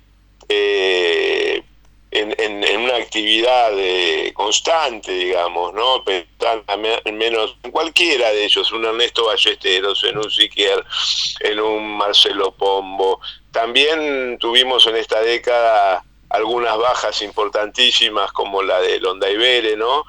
eh, 0.50 1.62
en, 2.10 2.34
en- 2.38 2.62
en 2.62 2.80
una 2.82 2.96
actividad 2.96 3.72
eh, 3.78 4.32
constante, 4.34 5.12
digamos, 5.12 5.72
¿no? 5.72 6.04
Pensando 6.04 6.64
menos 7.12 7.56
en 7.62 7.70
cualquiera 7.70 8.30
de 8.32 8.44
ellos, 8.44 8.70
un 8.72 8.84
Ernesto 8.84 9.24
Ballesteros, 9.26 10.04
en 10.04 10.18
un 10.18 10.30
Siquier, 10.30 10.84
en 11.40 11.58
un 11.60 11.96
Marcelo 11.96 12.52
Pombo. 12.52 13.20
También 13.50 14.36
tuvimos 14.38 14.86
en 14.86 14.96
esta 14.96 15.20
década 15.22 16.04
algunas 16.36 16.76
bajas 16.76 17.22
importantísimas 17.22 18.32
como 18.32 18.62
la 18.62 18.80
de 18.80 19.00
Londa 19.00 19.30
Ibere, 19.30 19.76
¿no? 19.76 20.04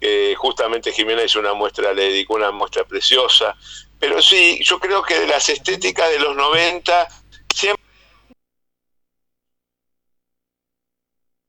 Que 0.00 0.34
justamente 0.36 0.92
Jimena 0.92 1.22
hizo 1.22 1.38
una 1.38 1.54
muestra, 1.54 1.92
le 1.92 2.04
dedicó 2.04 2.34
una 2.34 2.50
muestra 2.50 2.84
preciosa. 2.84 3.56
Pero 3.98 4.20
sí, 4.20 4.60
yo 4.62 4.80
creo 4.80 5.02
que 5.02 5.18
de 5.18 5.26
las 5.26 5.48
estéticas 5.48 6.10
de 6.10 6.18
los 6.18 6.34
90 6.34 7.08
siempre 7.54 7.82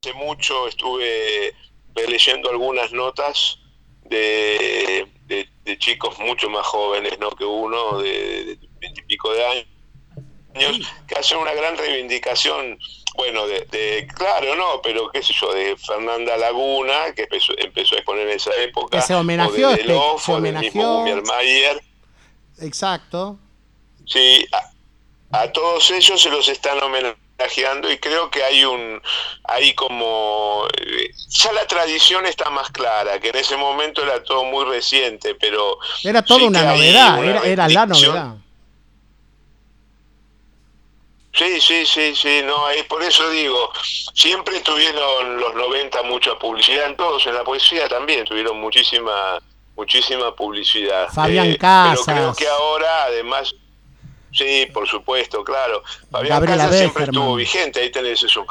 hace 0.02 0.14
mucho 0.14 0.68
estuve 0.68 1.56
leyendo 1.96 2.50
algunas 2.50 2.92
notas 2.92 3.58
de, 4.04 5.08
de 5.26 5.48
de 5.64 5.78
chicos 5.78 6.20
mucho 6.20 6.50
más 6.50 6.66
jóvenes 6.66 7.18
¿no? 7.20 7.32
que 7.32 7.46
uno, 7.46 8.00
de 8.00 8.58
veintipico 8.80 9.32
de 9.34 9.46
años, 9.46 10.92
que 11.08 11.16
hacen 11.16 11.38
una 11.38 11.54
gran 11.54 11.78
reivindicación, 11.78 12.78
bueno, 13.15 13.48
de, 13.48 14.07
claro, 14.15 14.56
no, 14.56 14.81
pero 14.81 15.10
qué 15.11 15.22
sé 15.22 15.34
yo, 15.40 15.53
de 15.53 15.77
Fernanda 15.77 16.35
Laguna, 16.38 17.14
que 17.15 17.23
empezó, 17.23 17.53
empezó 17.57 17.95
a 17.95 17.99
exponer 17.99 18.27
en 18.27 18.35
esa 18.35 18.56
época, 18.56 18.98
Que 18.98 19.03
se 19.03 19.14
homenajeó, 19.14 19.68
o 19.68 19.72
de 19.72 19.76
este, 19.76 19.88
Delof, 19.88 20.26
se 20.26 20.31
o 20.31 20.41
del 20.41 20.56
mismo 20.56 20.99
homenajeó. 20.99 21.22
Gummermayer. 21.22 21.84
Exacto. 22.60 23.38
Sí, 24.06 24.45
a, 24.52 25.41
a 25.41 25.52
todos 25.52 25.90
ellos 25.91 26.22
se 26.22 26.30
los 26.30 26.48
están 26.48 26.81
homenajeando 26.81 27.91
y 27.91 27.98
creo 27.98 28.30
que 28.30 28.44
hay 28.44 28.64
un, 28.65 29.02
hay 29.44 29.73
como, 29.73 30.65
eh, 30.77 31.11
ya 31.30 31.52
la 31.53 31.65
tradición 31.68 32.26
está 32.26 32.49
más 32.49 32.69
clara, 32.72 33.19
que 33.19 33.30
en 33.30 33.35
ese 33.35 33.57
momento 33.57 34.02
era 34.03 34.23
todo 34.23 34.45
muy 34.45 34.65
reciente, 34.65 35.35
pero... 35.35 35.77
Era 36.03 36.22
toda 36.23 36.40
sí 36.40 36.45
una 36.45 36.64
novedad, 36.64 37.19
una 37.19 37.30
era, 37.30 37.41
era 37.44 37.68
la 37.68 37.85
novedad. 37.85 38.35
Sí, 41.34 41.60
sí, 41.60 41.86
sí, 41.86 42.16
sí, 42.16 42.42
no, 42.46 42.70
es 42.70 42.84
por 42.84 43.02
eso 43.02 43.28
digo, 43.32 43.72
siempre 44.14 44.60
tuvieron 44.60 45.40
los 45.40 45.56
90 45.56 46.04
mucha 46.04 46.38
publicidad 46.38 46.88
en 46.88 46.96
todos, 46.96 47.26
en 47.26 47.34
la 47.34 47.44
poesía 47.44 47.90
también 47.90 48.24
tuvieron 48.26 48.60
muchísima 48.60 49.40
muchísima 49.76 50.36
publicidad. 50.36 51.10
Fabián 51.10 51.48
Eh, 51.48 51.58
Casas. 51.58 52.02
Pero 52.06 52.18
creo 52.18 52.34
que 52.36 52.48
ahora, 52.48 53.06
además, 53.06 53.56
sí, 54.32 54.68
por 54.72 54.88
supuesto, 54.88 55.44
claro, 55.44 55.84
Fabián 56.12 56.46
Casas 56.46 56.78
siempre 56.78 57.06
estuvo 57.06 57.36
vigente, 57.36 57.80
ahí 57.80 57.92
tenés 57.92 58.22
eso. 58.22 58.46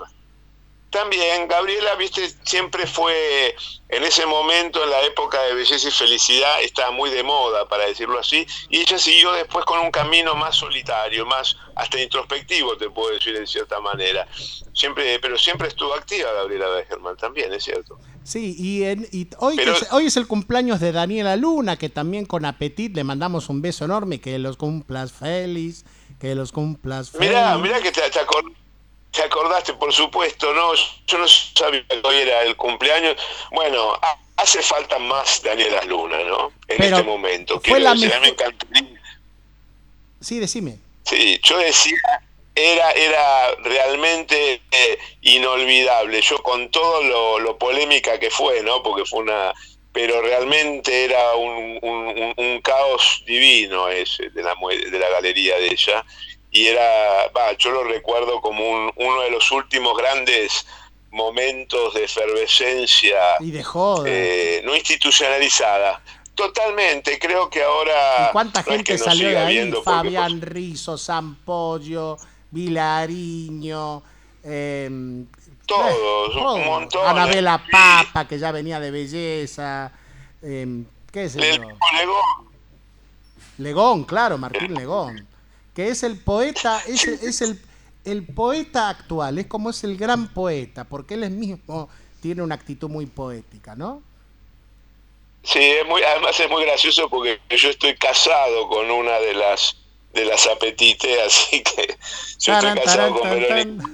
También, 0.93 1.49
Gabriela, 1.49 1.95
viste, 1.95 2.31
siempre 2.45 2.87
fue, 2.87 3.57
en 3.89 4.03
ese 4.05 4.27
momento, 4.27 4.85
en 4.85 4.91
la 4.91 5.01
época 5.07 5.41
de 5.45 5.55
belleza 5.55 5.89
y 5.89 5.91
felicidad, 5.91 6.61
estaba 6.63 6.91
muy 6.91 7.09
de 7.09 7.23
moda, 7.23 7.67
para 7.67 7.87
decirlo 7.87 8.19
así, 8.19 8.47
y 8.69 8.81
ella 8.81 8.99
siguió 8.99 9.33
después 9.33 9.65
con 9.65 9.81
un 9.81 9.91
camino 9.91 10.35
más 10.35 10.55
solitario, 10.55 11.25
más 11.25 11.57
hasta 11.77 11.99
introspectivo, 11.99 12.77
te 12.77 12.91
puedo 12.91 13.15
decir 13.15 13.35
en 13.37 13.47
cierta 13.47 13.81
manera. 13.81 14.29
Siempre, 14.75 15.19
pero 15.19 15.39
siempre 15.39 15.69
estuvo 15.69 15.95
activa 15.95 16.31
Gabriela 16.31 16.69
Beckerman 16.69 17.17
también, 17.17 17.51
es 17.55 17.65
cierto. 17.65 17.99
Sí, 18.23 18.55
y, 18.59 18.85
en- 18.85 19.09
y 19.13 19.29
hoy, 19.39 19.57
Pero- 19.57 19.73
es, 19.75 19.91
hoy 19.93 20.07
es 20.07 20.17
el 20.19 20.27
cumpleaños 20.27 20.79
de 20.79 20.93
Daniela 20.93 21.37
Luna, 21.37 21.79
que 21.79 21.89
también 21.89 22.27
con 22.27 22.45
Apetit 22.45 22.95
le 22.95 23.03
mandamos 23.03 23.49
un 23.49 23.63
beso 23.63 23.87
enorme, 23.87 24.21
que 24.21 24.39
los 24.39 24.59
cumplas 24.59 25.11
feliz, 25.11 25.87
que 26.21 26.35
los 26.35 26.53
cumplas 26.53 27.11
feliz. 27.11 27.31
Mirá, 27.31 27.57
mirá 27.57 27.81
que 27.81 27.91
te, 27.93 28.03
te 28.11 28.21
te 29.13 29.23
acordaste, 29.23 29.75
por 29.75 29.93
supuesto, 29.93 30.53
¿no? 30.55 30.73
Yo 31.07 31.19
no 31.19 31.29
sabía 31.29 31.85
que 31.87 32.01
hoy 32.03 32.17
era 32.17 32.43
el 32.43 32.57
cumpleaños. 32.57 33.17
Bueno, 33.51 33.93
ha- 34.03 34.19
hace 34.37 34.63
falta 34.63 34.99
más 34.99 35.43
Daniela 35.43 35.83
Luna, 35.85 36.19
¿no? 36.25 36.53
En 36.69 36.79
Pero 36.79 36.97
este 36.97 37.03
momento. 37.09 37.61
fue 37.65 37.79
la 37.79 37.93
decir, 37.95 38.13
me 38.21 38.29
encantaría. 38.29 39.01
Sí, 40.21 40.39
decime. 40.39 40.79
Sí, 41.05 41.39
yo 41.45 41.59
decía, 41.59 41.97
era, 42.55 42.91
era 42.93 43.55
realmente 43.65 44.63
eh, 44.71 44.99
inolvidable. 45.23 46.21
Yo 46.23 46.39
con 46.43 46.71
todo 46.71 47.03
lo, 47.03 47.39
lo 47.41 47.59
polémica 47.59 48.19
que 48.19 48.31
fue, 48.31 48.63
¿no? 48.63 48.83
Porque 48.83 49.05
fue 49.05 49.21
una... 49.21 49.53
Pero 49.93 50.23
realmente 50.23 51.05
era 51.05 51.35
un, 51.35 51.79
un- 51.83 52.07
un- 52.19 52.35
un 52.35 52.61
caos 52.63 53.23
divino 53.27 53.89
ese 53.91 54.31
de 54.31 54.43
la, 54.43 54.55
de 54.91 54.99
la 54.99 55.09
galería 55.11 55.57
de 55.59 55.67
ella. 55.67 56.03
Y 56.53 56.67
era, 56.67 56.83
va, 57.37 57.57
yo 57.59 57.71
lo 57.71 57.83
recuerdo 57.85 58.41
como 58.41 58.69
un- 58.71 58.93
uno 58.97 59.23
de 59.23 59.31
los 59.31 59.51
últimos 59.51 59.97
grandes 59.97 60.67
momentos 61.11 61.95
de 61.95 62.05
efervescencia 62.05 63.19
Y 63.41 63.51
de 63.51 63.65
joda. 63.65 64.05
eh, 64.09 64.63
no 64.65 64.77
institucionalizada. 64.77 66.01
Totalmente, 66.35 67.19
creo 67.19 67.51
que 67.51 67.63
ahora... 67.63 68.29
¿Y 68.29 68.33
cuánta 68.33 68.61
no 68.61 68.67
es 68.67 68.77
gente 68.77 68.93
que 68.93 68.99
salió 68.99 69.29
de 69.29 69.39
ahí? 69.39 69.73
Fabián 69.85 70.41
Rizo, 70.41 70.97
Sampollo, 70.97 72.17
Vilariño, 72.51 74.03
eh, 74.45 75.25
Todos, 75.67 76.35
eh, 76.37 76.39
un 76.61 76.65
montón. 76.67 77.07
Anabela 77.07 77.63
Papa, 77.71 78.27
que 78.27 78.39
ya 78.39 78.51
venía 78.53 78.79
de 78.81 78.91
belleza. 78.91 79.93
eh, 80.43 80.85
¿Qué 81.11 81.25
es 81.25 81.37
El 81.37 81.43
eso? 81.45 81.63
Legón. 81.97 82.53
Legón, 83.59 84.05
claro, 84.05 84.39
Martín 84.39 84.75
Legón. 84.75 85.27
Que 85.75 85.89
es 85.89 86.03
el 86.03 86.19
poeta, 86.19 86.81
es, 86.87 87.05
es 87.07 87.41
el, 87.43 87.61
el 88.05 88.25
poeta 88.27 88.89
actual, 88.91 89.39
es 89.39 89.47
como 89.47 89.71
es 89.71 89.85
el 89.85 89.97
gran 89.97 90.29
poeta, 90.29 90.85
porque 90.85 91.15
él 91.15 91.25
es 91.25 91.31
mismo 91.31 91.89
tiene 92.21 92.43
una 92.43 92.55
actitud 92.55 92.89
muy 92.89 93.07
poética, 93.07 93.75
¿no? 93.75 94.03
Sí, 95.43 95.59
es 95.59 95.85
muy, 95.89 96.03
además 96.03 96.39
es 96.39 96.49
muy 96.49 96.63
gracioso 96.65 97.09
porque 97.11 97.41
yo 97.51 97.71
estoy 97.71 97.97
casado 97.97 98.69
con 98.69 98.91
una 98.91 99.19
de 99.19 99.35
las 99.35 99.77
de 100.15 100.25
las 100.27 100.47
apetites, 100.47 101.19
así 101.27 101.63
que 101.63 101.97
yo 102.39 102.53
estoy 102.53 102.75
casado 102.75 103.19
con 103.19 103.31
Verónica, 103.31 103.85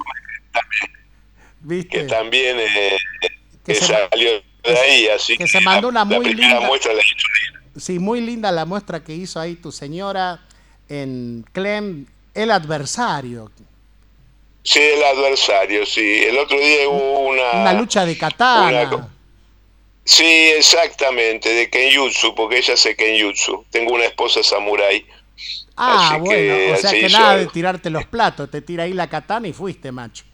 ¿Viste? 1.61 1.89
que 1.89 2.03
también 2.05 2.57
eh, 2.59 2.97
Que 3.65 3.73
que 3.73 3.75
se- 3.77 3.87
salió 3.87 4.31
de 4.65 4.79
ahí, 4.79 5.09
así 5.09 5.37
que 5.39 5.47
se 5.47 5.61
mandó 5.61 5.89
una 5.89 6.01
la 6.01 6.05
muy 6.05 6.25
primera 6.25 6.55
linda- 6.55 6.67
muestra 6.67 6.93
la 6.95 7.03
Sí, 7.77 7.99
muy 8.01 8.21
linda 8.21 8.51
la 8.51 8.65
muestra 8.65 9.03
que 9.05 9.15
hizo 9.15 9.39
ahí 9.39 9.55
tu 9.55 9.71
señora 9.71 10.41
en 10.89 11.45
Clem, 11.53 12.07
el 12.35 12.51
adversario. 12.51 13.51
Sí, 14.63 14.79
el 14.81 15.03
adversario, 15.03 15.87
sí. 15.87 16.25
El 16.25 16.39
otro 16.39 16.59
día 16.59 16.89
hubo 16.89 17.21
una... 17.29 17.63
Una 17.63 17.73
lucha 17.75 18.05
de 18.05 18.17
katana. 18.19 18.89
una- 18.95 19.09
Sí, 20.05 20.25
exactamente, 20.25 21.51
de 21.51 21.69
Kenjutsu, 21.69 22.35
porque 22.35 22.59
ella 22.59 22.75
hace 22.75 22.97
Kenjutsu. 22.97 23.65
Tengo 23.71 23.93
una 23.95 24.07
esposa 24.07 24.43
samurái. 24.43 25.05
Ah, 25.77 26.11
Así 26.13 26.21
bueno, 26.21 26.35
que 26.57 26.73
o 26.73 26.77
sea 26.79 26.91
que 26.93 27.09
nada 27.11 27.37
de 27.37 27.47
tirarte 27.47 27.91
los 27.91 28.05
platos, 28.07 28.51
te 28.51 28.63
tira 28.63 28.85
ahí 28.85 28.95
la 28.95 29.09
katana 29.09 29.47
y 29.49 29.53
fuiste, 29.53 29.93
macho. 29.93 30.25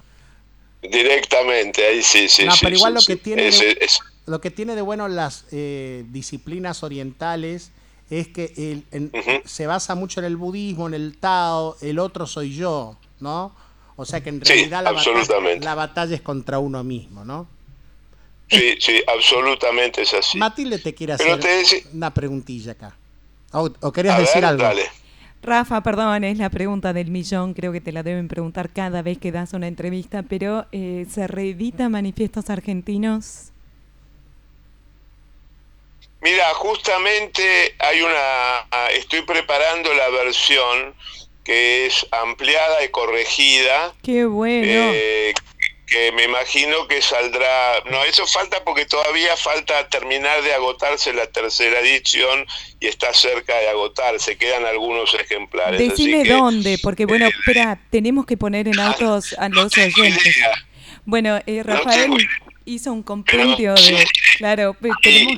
Directamente, 0.82 1.84
ahí 1.86 2.02
sí, 2.02 2.28
sí. 2.28 2.44
no, 2.44 2.52
sí, 2.52 2.58
pero 2.62 2.76
igual 2.76 2.92
sí, 2.92 2.94
lo 2.94 3.00
sí. 3.00 3.06
que 3.08 3.16
tiene 3.16 3.48
Ese- 3.48 3.64
de, 3.74 3.88
lo 4.26 4.40
que 4.40 4.50
tiene 4.50 4.74
de 4.74 4.82
bueno 4.82 5.08
las 5.08 5.44
eh, 5.50 6.04
disciplinas 6.08 6.82
orientales 6.82 7.70
es 8.20 8.28
que 8.28 8.52
el- 8.56 8.84
en- 8.90 9.10
se 9.44 9.66
basa 9.66 9.94
mucho 9.94 10.20
en 10.20 10.26
el 10.26 10.36
budismo, 10.36 10.86
en 10.88 10.94
el 10.94 11.16
Tao, 11.18 11.76
el 11.80 11.98
otro 11.98 12.26
soy 12.26 12.54
yo, 12.54 12.96
¿no? 13.20 13.52
O 13.96 14.04
sea 14.04 14.22
que 14.22 14.28
en 14.30 14.44
Sí, 14.44 14.52
realidad 14.54 14.82
la, 14.84 14.92
batalla, 14.92 15.56
la 15.60 15.74
batalla 15.74 16.14
es 16.16 16.22
contra 16.22 16.58
uno 16.58 16.82
mismo, 16.82 17.24
¿no? 17.24 17.46
Sí, 18.50 18.74
sí, 18.78 19.00
absolutamente 19.06 20.02
es 20.02 20.12
así. 20.14 20.36
Matilde 20.38 20.78
te 20.78 20.94
quiere 20.94 21.14
hacer 21.14 21.40
te 21.40 21.62
decí- 21.62 21.84
una 21.92 22.12
preguntilla 22.12 22.72
acá. 22.72 22.96
O, 23.52 23.70
o 23.80 23.92
querías 23.92 24.16
A 24.16 24.20
decir 24.20 24.34
ver, 24.36 24.44
algo. 24.46 24.62
dale. 24.64 24.82
Rafa, 25.42 25.82
perdón, 25.82 26.24
es 26.24 26.38
la 26.38 26.50
pregunta 26.50 26.92
del 26.92 27.10
millón, 27.10 27.52
creo 27.54 27.70
que 27.72 27.80
te 27.80 27.92
la 27.92 28.02
deben 28.02 28.28
preguntar 28.28 28.70
cada 28.70 29.02
vez 29.02 29.18
que 29.18 29.30
das 29.32 29.52
una 29.52 29.66
entrevista, 29.68 30.22
pero 30.22 30.66
eh, 30.72 31.06
¿se 31.10 31.26
reedita 31.26 31.88
Manifiestos 31.88 32.48
Argentinos? 32.50 33.50
Mira, 36.24 36.46
justamente 36.54 37.74
hay 37.78 38.00
una, 38.00 38.66
estoy 38.92 39.20
preparando 39.22 39.92
la 39.94 40.08
versión 40.08 40.94
que 41.44 41.84
es 41.86 42.06
ampliada 42.10 42.82
y 42.82 42.88
corregida, 42.88 43.94
Qué 44.02 44.24
bueno. 44.24 44.66
eh, 44.94 45.34
que 45.86 46.10
me 46.12 46.24
imagino 46.24 46.88
que 46.88 47.02
saldrá, 47.02 47.82
no, 47.90 48.02
eso 48.04 48.26
falta 48.26 48.64
porque 48.64 48.86
todavía 48.86 49.36
falta 49.36 49.86
terminar 49.90 50.42
de 50.42 50.54
agotarse 50.54 51.12
la 51.12 51.26
tercera 51.26 51.80
edición 51.80 52.46
y 52.80 52.86
está 52.86 53.12
cerca 53.12 53.54
de 53.58 53.68
agotarse, 53.68 54.38
quedan 54.38 54.64
algunos 54.64 55.12
ejemplares. 55.12 55.78
Decime 55.78 56.22
que- 56.22 56.30
dónde, 56.32 56.78
porque 56.82 57.04
bueno, 57.04 57.26
espera, 57.26 57.78
tenemos 57.90 58.24
que 58.24 58.38
poner 58.38 58.66
en 58.66 58.80
autos 58.80 59.34
a 59.38 59.50
los 59.50 59.76
oyentes. 59.76 60.36
Bueno, 61.04 61.38
eh, 61.46 61.62
Rafael 61.62 62.12
hizo 62.64 62.90
un 62.90 63.02
compendio 63.02 63.74
de... 63.74 64.06
Claro, 64.38 64.72
pe- 64.72 64.88
tenemos... 65.02 65.36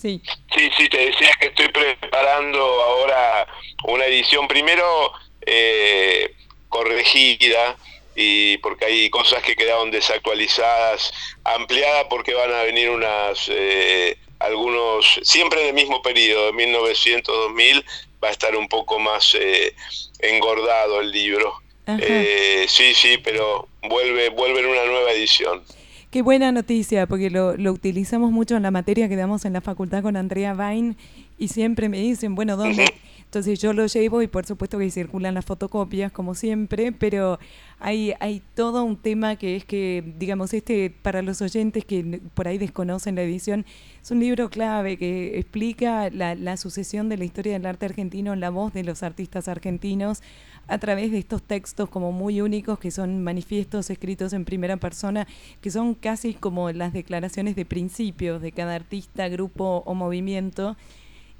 Sí. 0.00 0.22
Sí, 0.56 0.70
sí, 0.78 0.88
te 0.88 0.98
decía 0.98 1.30
que 1.38 1.48
estoy 1.48 1.68
preparando 1.68 2.58
ahora 2.58 3.46
una 3.84 4.06
edición 4.06 4.48
primero 4.48 5.12
eh, 5.44 6.34
corregida 6.70 7.76
y 8.14 8.56
porque 8.58 8.86
hay 8.86 9.10
cosas 9.10 9.42
que 9.42 9.56
quedaron 9.56 9.90
desactualizadas, 9.90 11.12
ampliada 11.44 12.08
porque 12.08 12.32
van 12.32 12.52
a 12.52 12.62
venir 12.62 12.88
unas 12.88 13.50
eh, 13.50 14.16
algunos 14.38 15.20
siempre 15.22 15.60
en 15.60 15.68
el 15.68 15.74
mismo 15.74 16.00
periodo, 16.00 16.46
de 16.46 16.52
1900-2000 16.52 17.84
va 18.24 18.28
a 18.28 18.32
estar 18.32 18.56
un 18.56 18.68
poco 18.68 18.98
más 18.98 19.36
eh, 19.38 19.74
engordado 20.20 21.00
el 21.00 21.12
libro. 21.12 21.60
Eh, 21.86 22.66
sí, 22.68 22.94
sí, 22.94 23.18
pero 23.18 23.68
vuelve 23.82 24.28
vuelve 24.30 24.60
en 24.60 24.66
una 24.66 24.84
nueva 24.84 25.10
edición. 25.10 25.62
Qué 26.10 26.22
buena 26.22 26.50
noticia, 26.50 27.06
porque 27.06 27.30
lo, 27.30 27.56
lo 27.56 27.72
utilizamos 27.72 28.32
mucho 28.32 28.56
en 28.56 28.64
la 28.64 28.72
materia 28.72 29.08
que 29.08 29.14
damos 29.14 29.44
en 29.44 29.52
la 29.52 29.60
facultad 29.60 30.02
con 30.02 30.16
Andrea 30.16 30.54
Bain 30.54 30.96
y 31.38 31.46
siempre 31.46 31.88
me 31.88 32.00
dicen, 32.00 32.34
bueno, 32.34 32.56
¿dónde, 32.56 32.84
Entonces 33.30 33.60
yo 33.60 33.72
lo 33.72 33.86
llevo 33.86 34.20
y 34.20 34.26
por 34.26 34.44
supuesto 34.44 34.76
que 34.76 34.90
circulan 34.90 35.34
las 35.34 35.44
fotocopias 35.44 36.10
como 36.10 36.34
siempre, 36.34 36.90
pero 36.90 37.38
hay, 37.78 38.12
hay 38.18 38.42
todo 38.56 38.82
un 38.82 38.96
tema 38.96 39.36
que 39.36 39.54
es 39.54 39.64
que, 39.64 40.02
digamos, 40.18 40.52
este 40.52 40.90
para 40.90 41.22
los 41.22 41.40
oyentes 41.42 41.84
que 41.84 42.20
por 42.34 42.48
ahí 42.48 42.58
desconocen 42.58 43.14
la 43.14 43.22
edición, 43.22 43.64
es 44.02 44.10
un 44.10 44.18
libro 44.18 44.50
clave 44.50 44.96
que 44.96 45.38
explica 45.38 46.10
la, 46.10 46.34
la 46.34 46.56
sucesión 46.56 47.08
de 47.08 47.18
la 47.18 47.24
historia 47.24 47.52
del 47.52 47.66
arte 47.66 47.86
argentino 47.86 48.32
en 48.32 48.40
la 48.40 48.50
voz 48.50 48.72
de 48.72 48.82
los 48.82 49.04
artistas 49.04 49.46
argentinos 49.46 50.24
a 50.68 50.78
través 50.78 51.10
de 51.10 51.18
estos 51.18 51.42
textos 51.42 51.88
como 51.88 52.12
muy 52.12 52.40
únicos 52.40 52.78
que 52.78 52.90
son 52.90 53.22
manifiestos 53.22 53.90
escritos 53.90 54.32
en 54.32 54.44
primera 54.44 54.76
persona, 54.76 55.26
que 55.60 55.70
son 55.70 55.94
casi 55.94 56.34
como 56.34 56.70
las 56.72 56.92
declaraciones 56.92 57.56
de 57.56 57.64
principios 57.64 58.40
de 58.40 58.52
cada 58.52 58.74
artista, 58.74 59.28
grupo 59.28 59.82
o 59.86 59.94
movimiento 59.94 60.76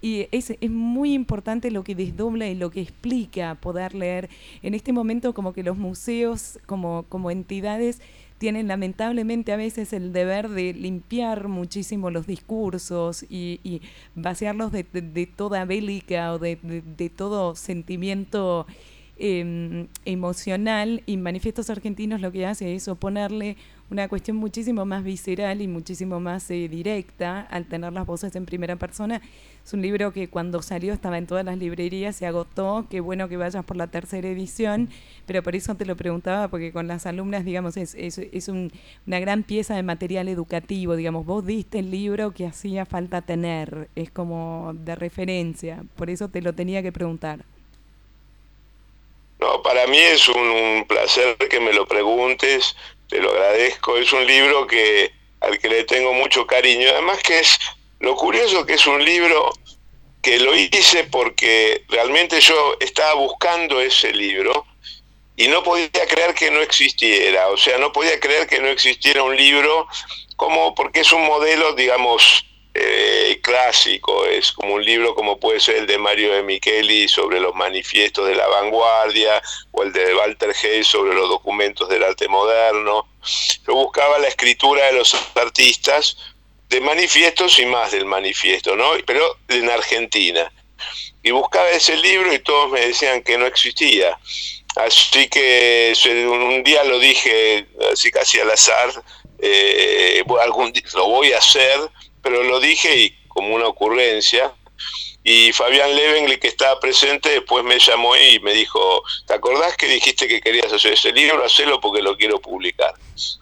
y 0.02 0.28
es, 0.30 0.51
es 0.51 0.70
muy 0.70 1.12
importante 1.12 1.70
lo 1.70 1.84
que 1.84 1.94
desdobla 1.94 2.48
y 2.48 2.55
lo 2.55 2.70
que 2.70 2.80
explica 2.80 3.55
poder 3.56 3.94
leer. 3.94 4.30
En 4.62 4.74
este 4.74 4.92
momento 4.92 5.34
como 5.34 5.52
que 5.52 5.62
los 5.62 5.76
museos 5.76 6.59
como, 6.66 7.05
como 7.09 7.30
entidades 7.30 8.01
tienen 8.38 8.68
lamentablemente 8.68 9.52
a 9.52 9.56
veces 9.56 9.92
el 9.92 10.14
deber 10.14 10.48
de 10.48 10.72
limpiar 10.72 11.48
muchísimo 11.48 12.10
los 12.10 12.26
discursos 12.26 13.24
y, 13.28 13.60
y 13.62 13.82
vaciarlos 14.14 14.72
de, 14.72 14.86
de, 14.90 15.02
de, 15.02 15.26
toda 15.26 15.66
bélica 15.66 16.32
o 16.32 16.38
de, 16.38 16.56
de 16.62 17.10
todo 17.10 17.55
sentimiento 17.55 18.66
eh, 19.20 19.86
emocional 20.05 21.02
y 21.06 21.16
Manifiestos 21.18 21.70
Argentinos 21.70 22.20
lo 22.20 22.32
que 22.32 22.47
hace 22.47 22.74
es 22.74 22.88
oponerle 22.88 23.56
una 23.90 24.09
cuestión 24.09 24.36
muchísimo 24.36 24.86
más 24.86 25.05
visceral 25.05 25.60
y 25.60 25.68
muchísimo 25.68 26.20
más 26.20 26.51
eh, 26.51 26.68
directa 26.68 27.40
al 27.40 27.66
tener 27.66 27.92
las 27.92 28.06
voces 28.06 28.34
en 28.36 28.47
primera 28.47 28.76
persona. 28.76 29.20
Es 29.64 29.74
un 29.74 29.82
libro 29.82 30.12
que 30.12 30.28
cuando 30.28 30.62
salió 30.62 30.92
estaba 30.94 31.18
en 31.18 31.26
todas 31.26 31.44
las 31.44 31.59
librerías, 31.59 32.16
se 32.16 32.26
agotó, 32.26 32.86
qué 32.88 33.01
bueno 33.01 33.28
que 33.28 33.36
vayas 33.36 33.64
por 33.64 33.76
la 33.76 33.88
tercera 33.88 34.28
edición, 34.28 34.88
pero 35.26 35.42
por 35.42 35.55
eso 35.55 35.74
te 35.74 35.84
lo 35.84 35.97
preguntaba, 35.97 36.48
porque 36.48 36.72
con 36.72 36.86
las 36.86 37.05
alumnas, 37.05 37.44
digamos, 37.44 37.76
es, 37.76 37.94
es, 37.94 38.18
es 38.18 38.48
un, 38.48 38.72
una 39.06 39.20
gran 39.20 39.42
pieza 39.42 39.74
de 39.74 39.82
material 39.82 40.28
educativo, 40.28 40.97
digamos, 40.97 41.26
vos 41.26 41.44
diste 41.44 41.80
el 41.80 41.90
libro 41.90 42.30
que 42.32 42.47
hacía 42.47 42.86
falta 42.86 43.22
tener, 43.22 43.90
es 43.97 44.10
como 44.10 44.72
de 44.74 44.94
referencia, 44.94 45.84
por 45.97 46.10
eso 46.10 46.28
te 46.28 46.40
lo 46.40 46.55
tenía 46.55 46.82
que 46.82 46.92
preguntar. 46.92 47.44
No, 49.40 49.62
para 49.62 49.86
mí 49.86 49.98
es 49.98 50.28
un, 50.28 50.38
un, 50.38 50.84
placer 50.86 51.36
que 51.36 51.60
me 51.60 51.72
lo 51.72 51.86
preguntes, 51.86 52.76
te 53.08 53.18
lo 53.20 53.30
agradezco. 53.30 53.96
Es 53.96 54.12
un 54.12 54.26
libro 54.26 54.66
que 54.66 55.12
al 55.40 55.58
que 55.58 55.68
le 55.68 55.84
tengo 55.84 56.12
mucho 56.12 56.46
cariño. 56.46 56.90
Además 56.90 57.22
que 57.22 57.38
es 57.38 57.58
lo 58.00 58.14
curioso 58.16 58.66
que 58.66 58.74
es 58.74 58.86
un 58.86 59.04
libro 59.04 59.50
que 60.22 60.38
lo 60.38 60.54
hice 60.54 61.04
porque 61.04 61.84
realmente 61.88 62.40
yo 62.40 62.76
estaba 62.80 63.14
buscando 63.14 63.80
ese 63.80 64.12
libro 64.12 64.66
y 65.36 65.48
no 65.48 65.62
podía 65.62 66.06
creer 66.06 66.34
que 66.34 66.50
no 66.50 66.60
existiera. 66.60 67.48
O 67.48 67.56
sea, 67.56 67.78
no 67.78 67.92
podía 67.92 68.20
creer 68.20 68.46
que 68.46 68.60
no 68.60 68.68
existiera 68.68 69.22
un 69.22 69.36
libro 69.36 69.88
como 70.36 70.74
porque 70.74 71.00
es 71.00 71.12
un 71.12 71.24
modelo, 71.24 71.72
digamos, 71.72 72.44
eh, 72.72 73.40
clásico, 73.42 74.26
es 74.26 74.52
como 74.52 74.74
un 74.74 74.84
libro 74.84 75.14
como 75.14 75.40
puede 75.40 75.59
ser 75.59 75.76
el 75.76 75.86
de 75.86 75.98
Mario 75.98 76.32
de 76.32 76.42
Micheli 76.42 77.09
sobre 77.09 77.40
los 77.40 77.55
manifiestos 77.55 78.28
de 78.28 78.36
la 78.36 78.47
vanguardia 78.47 79.42
o 79.72 79.82
el 79.82 79.92
de 79.92 80.14
Walter 80.14 80.55
Hayes 80.62 80.86
sobre 80.86 81.14
los 81.14 81.28
documentos 81.28 81.88
del 81.88 82.05
arte 82.05 82.28
moderno. 82.28 83.09
Yo 83.66 83.74
buscaba 83.74 84.18
la 84.18 84.28
escritura 84.28 84.86
de 84.86 84.92
los 84.92 85.16
artistas 85.34 86.16
de 86.68 86.80
manifiestos 86.80 87.59
y 87.59 87.66
más 87.66 87.90
del 87.90 88.06
manifiesto, 88.06 88.76
¿no? 88.76 88.92
Pero 89.05 89.38
en 89.48 89.68
Argentina. 89.68 90.52
Y 91.22 91.32
buscaba 91.32 91.68
ese 91.70 91.97
libro 91.97 92.32
y 92.32 92.38
todos 92.38 92.70
me 92.70 92.80
decían 92.80 93.22
que 93.22 93.36
no 93.36 93.47
existía. 93.47 94.18
Así 94.76 95.28
que 95.28 95.92
un 96.28 96.62
día 96.62 96.84
lo 96.84 97.01
dije 97.01 97.66
así 97.92 98.12
casi 98.12 98.38
al 98.38 98.52
azar, 98.52 98.90
eh, 99.40 100.22
algún 100.40 100.72
lo 100.94 101.09
voy 101.09 101.32
a 101.32 101.38
hacer, 101.38 101.80
pero 102.22 102.42
lo 102.42 102.60
dije 102.60 102.97
y 102.97 103.10
como 103.28 103.55
una 103.55 103.66
ocurrencia. 103.66 104.52
Y 105.22 105.52
Fabián 105.52 105.94
Levengle, 105.94 106.40
que 106.40 106.48
estaba 106.48 106.80
presente, 106.80 107.28
después 107.28 107.62
me 107.62 107.78
llamó 107.78 108.16
y 108.16 108.40
me 108.40 108.55
dijo, 108.55 109.02
¿te 109.26 109.34
acordás 109.34 109.76
que 109.76 109.86
dijiste 109.86 110.26
que 110.26 110.40
querías 110.40 110.72
hacer 110.72 110.94
ese 110.94 111.12
libro? 111.12 111.44
Hacelo 111.44 111.80
porque 111.80 112.01
lo 112.01 112.16
quiero 112.16 112.40
publicar. 112.40 112.94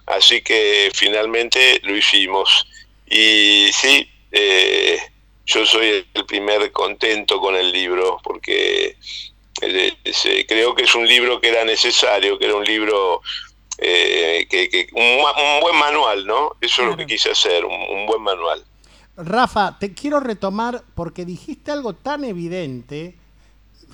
Así 0.05 0.41
que 0.41 0.91
finalmente 0.93 1.79
lo 1.83 1.95
hicimos. 1.95 2.67
Y 3.09 3.69
sí, 3.71 4.09
eh, 4.31 4.99
yo 5.45 5.65
soy 5.65 6.05
el 6.13 6.25
primer 6.25 6.71
contento 6.71 7.39
con 7.39 7.55
el 7.55 7.71
libro, 7.71 8.19
porque 8.23 8.97
eh, 9.61 10.45
creo 10.47 10.75
que 10.75 10.83
es 10.83 10.95
un 10.95 11.07
libro 11.07 11.41
que 11.41 11.49
era 11.49 11.63
necesario, 11.63 12.37
que 12.37 12.45
era 12.45 12.55
un 12.55 12.65
libro 12.65 13.21
eh, 13.81 14.45
que, 14.49 14.69
que 14.69 14.87
un, 14.93 15.01
un, 15.01 15.59
buen 15.61 15.77
manual, 15.77 16.25
¿no? 16.25 16.55
Eso 16.59 16.77
claro. 16.77 16.91
es 16.91 16.97
lo 16.97 16.97
que 16.97 17.05
quise 17.05 17.31
hacer, 17.31 17.65
un, 17.65 17.73
un, 17.73 18.05
buen 18.05 18.21
manual. 18.21 18.63
Rafa, 19.15 19.77
te 19.79 19.93
quiero 19.93 20.19
retomar 20.19 20.83
porque 20.95 21.25
dijiste 21.25 21.71
algo 21.71 21.93
tan 21.93 22.23
evidente 22.23 23.17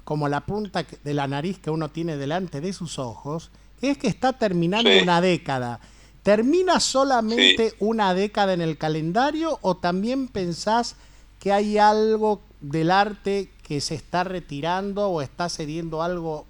como 0.03 0.28
la 0.28 0.41
punta 0.41 0.86
de 1.03 1.14
la 1.14 1.28
nariz 1.28 1.60
que 1.60 1.70
uno 1.70 1.90
tiene 1.90 2.18
delante 2.18 2.62
de 2.62 2.74
sus 2.74 2.99
ojos, 2.99 3.52
que 3.80 3.91
es 3.91 3.98
que 3.98 4.07
está 4.07 4.34
terminando 4.34 4.90
sí. 4.90 4.99
una 5.02 5.22
década. 5.22 5.80
¿Termina 6.24 6.80
solamente 6.80 7.70
sí. 7.70 7.76
una 7.80 8.14
década 8.14 8.53
en 8.53 8.62
el 8.62 8.78
calendario 8.78 9.60
o 9.62 9.78
también 9.78 10.28
pensás 10.28 10.95
que 11.40 11.52
hay 11.52 11.78
algo 11.78 12.41
del 12.62 12.90
arte 12.90 13.52
que 13.62 13.82
se 13.82 13.94
está 13.94 14.24
retirando 14.24 15.10
o 15.10 15.22
está 15.22 15.49
cediendo 15.49 16.02
algo 16.02 16.48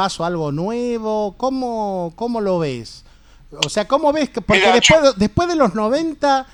paso 0.00 0.24
a 0.24 0.28
algo 0.28 0.50
nuevo? 0.50 1.34
¿Cómo, 1.36 2.14
cómo 2.16 2.40
lo 2.40 2.58
ves? 2.58 3.04
O 3.66 3.68
sea, 3.68 3.86
¿cómo 3.86 4.14
ves 4.14 4.30
que 4.30 4.40
porque 4.40 4.72
después, 4.72 5.02
de, 5.02 5.12
después 5.16 5.46
de 5.46 5.56
los 5.56 5.74
90 5.74 6.46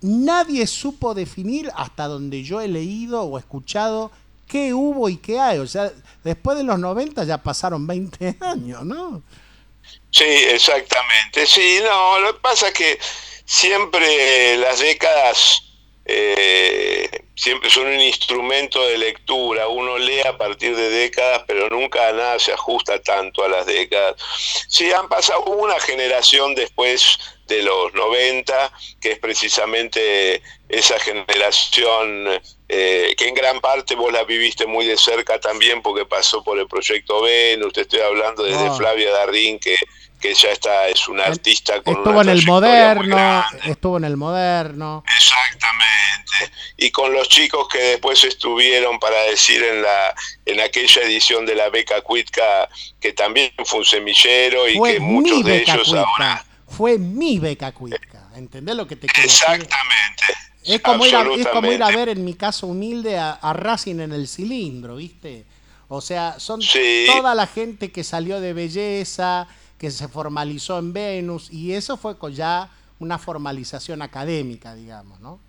nadie 0.00 0.66
supo 0.66 1.14
definir 1.14 1.70
hasta 1.76 2.08
donde 2.08 2.42
yo 2.42 2.60
he 2.60 2.66
leído 2.66 3.22
o 3.22 3.38
escuchado 3.38 4.10
qué 4.48 4.74
hubo 4.74 5.08
y 5.08 5.16
qué 5.16 5.38
hay? 5.38 5.58
O 5.58 5.68
sea, 5.68 5.92
después 6.24 6.58
de 6.58 6.64
los 6.64 6.76
90 6.80 7.22
ya 7.22 7.38
pasaron 7.38 7.86
20 7.86 8.38
años, 8.40 8.84
¿no? 8.84 9.22
Sí, 10.10 10.24
exactamente. 10.24 11.46
Sí, 11.46 11.78
no, 11.84 12.18
lo 12.18 12.34
que 12.34 12.40
pasa 12.40 12.66
es 12.66 12.74
que 12.74 12.98
siempre 13.44 14.56
las 14.56 14.80
décadas 14.80 15.62
eh, 16.04 17.27
siempre 17.38 17.70
son 17.70 17.86
un 17.86 18.00
instrumento 18.00 18.84
de 18.84 18.98
lectura. 18.98 19.68
Uno 19.68 19.96
lee 19.96 20.20
a 20.22 20.36
partir 20.36 20.74
de 20.74 20.90
décadas, 20.90 21.44
pero 21.46 21.68
nunca 21.68 22.12
nada 22.12 22.38
se 22.40 22.52
ajusta 22.52 23.00
tanto 23.00 23.44
a 23.44 23.48
las 23.48 23.64
décadas. 23.64 24.16
Sí, 24.68 24.90
han 24.92 25.08
pasado 25.08 25.44
una 25.44 25.78
generación 25.78 26.56
después 26.56 27.18
de 27.46 27.62
los 27.62 27.94
90, 27.94 28.72
que 29.00 29.12
es 29.12 29.18
precisamente 29.20 30.42
esa 30.68 30.98
generación 30.98 32.28
eh, 32.68 33.14
que 33.16 33.28
en 33.28 33.34
gran 33.34 33.60
parte 33.60 33.94
vos 33.94 34.12
la 34.12 34.24
viviste 34.24 34.66
muy 34.66 34.84
de 34.84 34.98
cerca 34.98 35.40
también 35.40 35.80
porque 35.80 36.04
pasó 36.04 36.44
por 36.44 36.58
el 36.58 36.66
proyecto 36.66 37.22
Venus, 37.22 37.72
te 37.72 37.82
estoy 37.82 38.00
hablando 38.00 38.42
desde 38.42 38.68
oh. 38.68 38.76
Flavia 38.76 39.10
Darín, 39.12 39.58
que, 39.58 39.76
que 40.18 40.34
ya 40.34 40.50
está, 40.50 40.88
es 40.88 41.08
una 41.08 41.24
artista 41.24 41.80
con 41.82 41.96
Estuvo 41.96 42.22
en 42.22 42.28
el 42.28 42.44
moderno, 42.44 43.44
estuvo 43.64 43.96
en 43.98 44.04
el 44.04 44.16
moderno. 44.16 45.04
Exactamente. 45.16 46.52
Y 46.76 46.90
con 46.90 47.12
los 47.12 47.28
chicos 47.28 47.68
que 47.68 47.78
después 47.78 48.22
estuvieron 48.24 48.98
para 48.98 49.20
decir 49.22 49.62
en 49.62 49.82
la 49.82 50.14
en 50.46 50.60
aquella 50.60 51.02
edición 51.02 51.46
de 51.46 51.54
la 51.54 51.70
beca 51.70 52.00
Cuitca, 52.00 52.68
que 53.00 53.12
también 53.12 53.52
fue 53.64 53.80
un 53.80 53.84
semillero 53.84 54.68
y 54.68 54.76
fue 54.76 54.94
que 54.94 55.00
muchos 55.00 55.44
de 55.44 55.62
ellos 55.62 55.88
Cuitca. 55.88 56.00
ahora 56.00 56.44
fue 56.68 56.98
mi 56.98 57.38
beca 57.38 57.72
Cuitca, 57.72 58.28
¿entendés 58.34 58.74
lo 58.74 58.86
que 58.86 58.96
te 58.96 59.06
quiero 59.06 59.28
Exactamente. 59.28 60.24
Decir? 60.28 60.74
Es 60.74 60.80
como, 60.82 61.06
ir 61.06 61.16
a, 61.16 61.22
es 61.34 61.46
como 61.48 61.72
ir 61.72 61.82
a 61.82 61.90
ver, 61.90 62.10
en 62.10 62.24
mi 62.24 62.34
caso 62.34 62.66
humilde, 62.66 63.16
a, 63.16 63.32
a 63.32 63.52
Racing 63.54 64.00
en 64.00 64.12
el 64.12 64.28
cilindro, 64.28 64.96
¿viste? 64.96 65.46
O 65.88 66.02
sea, 66.02 66.38
son 66.38 66.60
sí. 66.60 67.06
toda 67.06 67.34
la 67.34 67.46
gente 67.46 67.90
que 67.90 68.04
salió 68.04 68.40
de 68.40 68.52
belleza, 68.52 69.48
que 69.78 69.90
se 69.90 70.08
formalizó 70.08 70.78
en 70.78 70.92
Venus, 70.92 71.50
y 71.52 71.72
eso 71.72 71.96
fue 71.96 72.16
ya 72.32 72.70
una 72.98 73.18
formalización 73.18 74.02
académica, 74.02 74.74
digamos, 74.74 75.20
¿no? 75.20 75.40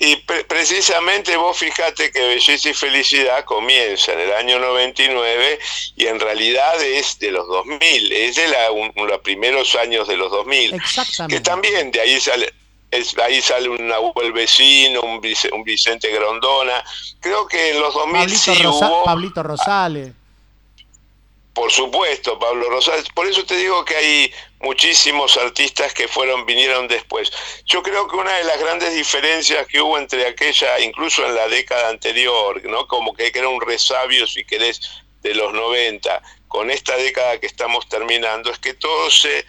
Y 0.00 0.14
pre 0.16 0.44
precisamente 0.44 1.36
vos 1.36 1.58
fijate 1.58 2.12
que 2.12 2.20
Belleza 2.20 2.70
y 2.70 2.74
Felicidad 2.74 3.44
comienza 3.44 4.12
en 4.12 4.20
el 4.20 4.32
año 4.32 4.60
99 4.60 5.58
y 5.96 6.06
en 6.06 6.20
realidad 6.20 6.80
es 6.80 7.18
de 7.18 7.32
los 7.32 7.48
2000, 7.48 8.12
es 8.12 8.36
de 8.36 8.46
la, 8.46 8.70
un, 8.70 8.92
los 8.94 9.20
primeros 9.22 9.74
años 9.74 10.06
de 10.06 10.16
los 10.16 10.30
2000. 10.30 10.74
Exactamente. 10.74 11.36
Que 11.36 11.40
también 11.40 11.90
de 11.90 12.00
ahí 12.00 12.20
sale, 12.20 12.54
es, 12.92 13.18
ahí 13.18 13.42
sale 13.42 13.68
un 13.68 13.88
Nahuel 13.88 14.32
Vecino, 14.32 15.00
un, 15.00 15.20
un, 15.52 15.64
Vicente 15.64 16.12
Grondona. 16.12 16.84
Creo 17.18 17.48
que 17.48 17.70
en 17.70 17.80
los 17.80 17.92
2000 17.92 18.20
Pablito, 18.20 18.38
sí 18.38 18.62
Rosa 18.62 18.88
hubo... 18.88 19.04
Pablito 19.04 19.42
Rosales. 19.42 20.12
Por 21.58 21.72
supuesto, 21.72 22.38
Pablo 22.38 22.70
Rosales. 22.70 23.08
Por 23.12 23.26
eso 23.26 23.44
te 23.44 23.56
digo 23.56 23.84
que 23.84 23.96
hay 23.96 24.32
muchísimos 24.60 25.36
artistas 25.36 25.92
que 25.92 26.06
fueron, 26.06 26.46
vinieron 26.46 26.86
después. 26.86 27.32
Yo 27.66 27.82
creo 27.82 28.06
que 28.06 28.14
una 28.14 28.32
de 28.32 28.44
las 28.44 28.60
grandes 28.60 28.94
diferencias 28.94 29.66
que 29.66 29.80
hubo 29.80 29.98
entre 29.98 30.24
aquella, 30.28 30.78
incluso 30.78 31.26
en 31.26 31.34
la 31.34 31.48
década 31.48 31.88
anterior, 31.88 32.64
¿no? 32.64 32.86
Como 32.86 33.12
que 33.12 33.32
era 33.34 33.48
un 33.48 33.60
resabio, 33.60 34.24
si 34.28 34.44
querés, 34.44 34.80
de 35.20 35.34
los 35.34 35.52
90, 35.52 36.22
con 36.46 36.70
esta 36.70 36.96
década 36.96 37.40
que 37.40 37.48
estamos 37.48 37.88
terminando, 37.88 38.52
es 38.52 38.60
que 38.60 38.74
todo 38.74 39.10
se 39.10 39.44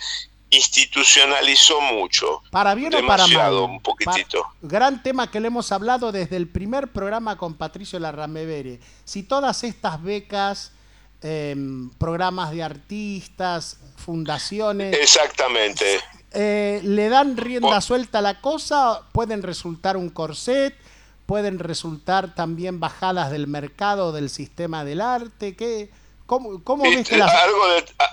institucionalizó 0.50 1.80
mucho. 1.80 2.42
Para 2.50 2.74
bien 2.74 2.92
o 2.96 3.06
para 3.06 3.28
mal. 3.28 3.54
un 3.54 3.82
poquitito. 3.84 4.48
gran 4.64 5.04
tema 5.04 5.30
que 5.30 5.40
le 5.40 5.50
hemos 5.50 5.72
hablado 5.72 6.12
desde 6.12 6.38
el 6.38 6.48
primer 6.48 6.88
programa 6.88 7.38
con 7.38 7.54
Patricio 7.54 8.00
Larramevere. 8.00 8.80
Si 9.06 9.22
todas 9.22 9.64
estas 9.64 10.02
becas, 10.02 10.72
em, 11.22 11.90
programas 11.98 12.52
de 12.52 12.64
artistas, 12.64 13.78
fundaciones. 13.98 14.96
Exactamente. 14.98 16.00
eh, 16.32 16.80
le 16.84 17.10
dan 17.10 17.38
rienda 17.38 17.82
suelta 17.82 18.20
a 18.20 18.22
la 18.22 18.40
cosa, 18.42 19.02
pueden 19.12 19.42
resultar 19.44 19.98
un 19.98 20.10
corset, 20.10 20.76
pueden 21.26 21.60
resultar 21.60 22.34
también 22.36 22.80
bajadas 22.80 23.32
del 23.32 23.48
mercado, 23.48 24.12
del 24.12 24.30
sistema 24.30 24.84
del 24.86 25.02
arte. 25.02 25.56
¿Qué, 25.56 25.90
¿Cómo, 26.26 26.64
cómo 26.64 26.84
ves 26.84 27.08
que 27.08 27.18
las... 27.18 27.34
algo 27.34 27.68
de 27.70 27.86
a- 28.00 28.09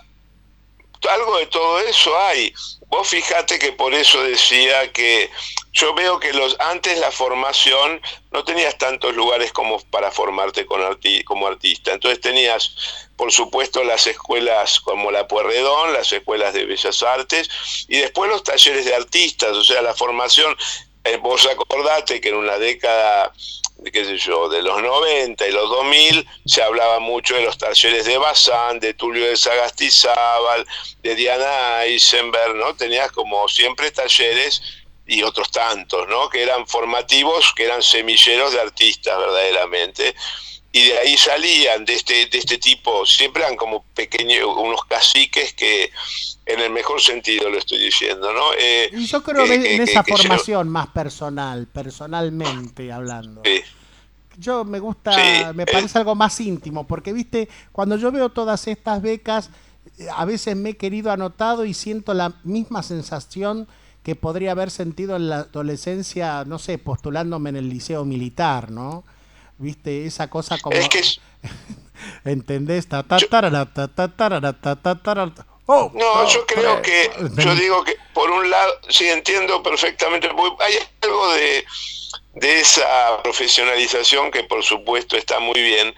algo 1.10 1.38
de 1.38 1.46
todo 1.46 1.80
eso 1.80 2.18
hay. 2.18 2.52
Vos 2.88 3.08
fijate 3.08 3.58
que 3.58 3.72
por 3.72 3.94
eso 3.94 4.22
decía 4.22 4.92
que 4.92 5.30
yo 5.72 5.92
veo 5.92 6.18
que 6.18 6.32
los 6.32 6.56
antes 6.60 6.98
la 6.98 7.10
formación 7.10 8.00
no 8.30 8.44
tenías 8.44 8.78
tantos 8.78 9.14
lugares 9.14 9.52
como 9.52 9.80
para 9.90 10.10
formarte 10.10 10.64
con 10.64 10.80
como 11.24 11.46
artista. 11.46 11.92
Entonces 11.92 12.20
tenías, 12.20 12.74
por 13.16 13.32
supuesto, 13.32 13.84
las 13.84 14.06
escuelas 14.06 14.80
como 14.80 15.10
la 15.10 15.28
Puerredón, 15.28 15.92
las 15.92 16.12
escuelas 16.12 16.54
de 16.54 16.64
Bellas 16.64 17.02
Artes 17.02 17.50
y 17.88 17.98
después 17.98 18.30
los 18.30 18.42
talleres 18.42 18.84
de 18.84 18.94
artistas. 18.94 19.56
O 19.56 19.64
sea, 19.64 19.82
la 19.82 19.94
formación, 19.94 20.56
vos 21.20 21.46
acordate 21.46 22.20
que 22.20 22.28
en 22.28 22.36
una 22.36 22.58
década 22.58 23.32
de 23.78 23.92
qué 23.92 24.04
sé 24.04 24.16
yo, 24.16 24.48
de 24.48 24.62
los 24.62 24.82
90 24.82 25.46
y 25.46 25.52
los 25.52 25.68
2000 25.68 26.26
se 26.46 26.62
hablaba 26.62 26.98
mucho 26.98 27.34
de 27.34 27.42
los 27.42 27.58
talleres 27.58 28.06
de 28.06 28.16
Bazán, 28.16 28.80
de 28.80 28.94
Tulio 28.94 29.26
de 29.26 29.36
Sagastizábal, 29.36 30.66
de 31.02 31.14
Diana 31.14 31.84
Eisenberg, 31.84 32.54
¿no? 32.54 32.74
Tenías 32.74 33.12
como 33.12 33.46
siempre 33.48 33.90
talleres 33.90 34.62
y 35.06 35.22
otros 35.22 35.50
tantos, 35.50 36.08
¿no? 36.08 36.28
Que 36.30 36.42
eran 36.42 36.66
formativos, 36.66 37.52
que 37.54 37.64
eran 37.64 37.82
semilleros 37.82 38.52
de 38.52 38.60
artistas 38.60 39.18
verdaderamente. 39.18 40.14
Y 40.76 40.88
de 40.88 40.98
ahí 40.98 41.16
salían 41.16 41.86
de 41.86 41.94
este, 41.94 42.26
de 42.26 42.36
este 42.38 42.58
tipo, 42.58 43.06
siempre 43.06 43.42
eran 43.44 43.56
como 43.56 43.82
pequeños, 43.94 44.46
unos 44.58 44.84
caciques 44.84 45.54
que, 45.54 45.90
en 46.44 46.60
el 46.60 46.70
mejor 46.70 47.00
sentido 47.00 47.48
lo 47.48 47.56
estoy 47.56 47.78
diciendo, 47.78 48.30
¿no? 48.32 48.52
Eh, 48.58 48.90
yo 49.06 49.22
creo 49.22 49.46
que- 49.46 49.74
en 49.74 49.80
esa 49.82 50.04
formación 50.04 50.68
más 50.68 50.88
personal, 50.88 51.66
personalmente 51.66 52.92
hablando. 52.92 53.40
Sí. 53.44 53.60
Yo 54.38 54.64
me 54.66 54.78
gusta, 54.80 55.12
Sí, 55.14 55.54
me 55.54 55.62
eh. 55.62 55.66
parece 55.72 55.96
algo 55.98 56.14
más 56.14 56.38
íntimo, 56.40 56.86
porque 56.86 57.14
viste, 57.14 57.48
cuando 57.72 57.96
yo 57.96 58.12
veo 58.12 58.28
todas 58.28 58.66
estas 58.68 59.00
becas, 59.00 59.48
eh, 59.98 60.08
a 60.14 60.26
veces 60.26 60.56
me 60.56 60.70
he 60.70 60.76
querido 60.76 61.10
anotado 61.10 61.64
y 61.64 61.72
siento 61.72 62.12
la 62.12 62.34
misma 62.44 62.82
sensación 62.82 63.66
que 64.02 64.14
podría 64.14 64.50
haber 64.52 64.70
sentido 64.70 65.16
en 65.16 65.30
la 65.30 65.38
adolescencia, 65.38 66.44
no 66.44 66.58
sé, 66.58 66.76
postulándome 66.76 67.48
en 67.48 67.56
el 67.56 67.68
liceo 67.70 68.04
militar, 68.04 68.70
¿no? 68.70 69.04
Viste, 69.58 70.06
esa 70.06 70.28
cosa 70.28 70.58
como... 70.58 70.76
Es 70.76 70.88
que 70.88 70.98
es- 70.98 71.20
¿Entendés? 72.24 72.88
Ta, 72.88 73.02
ta, 73.02 73.18
tarara, 73.18 73.64
tarara. 73.66 75.32
¡Oh! 75.66 75.90
No, 75.94 76.28
yo 76.28 76.46
creo 76.46 76.80
que, 76.80 77.10
yo 77.38 77.54
digo 77.56 77.82
que 77.82 77.96
por 78.14 78.30
un 78.30 78.48
lado, 78.48 78.72
sí 78.88 79.08
entiendo 79.08 79.62
perfectamente, 79.62 80.28
hay 80.60 80.74
algo 81.02 81.32
de, 81.32 81.64
de 82.34 82.60
esa 82.60 83.20
profesionalización 83.22 84.30
que 84.30 84.44
por 84.44 84.62
supuesto 84.62 85.16
está 85.16 85.40
muy 85.40 85.60
bien, 85.60 85.92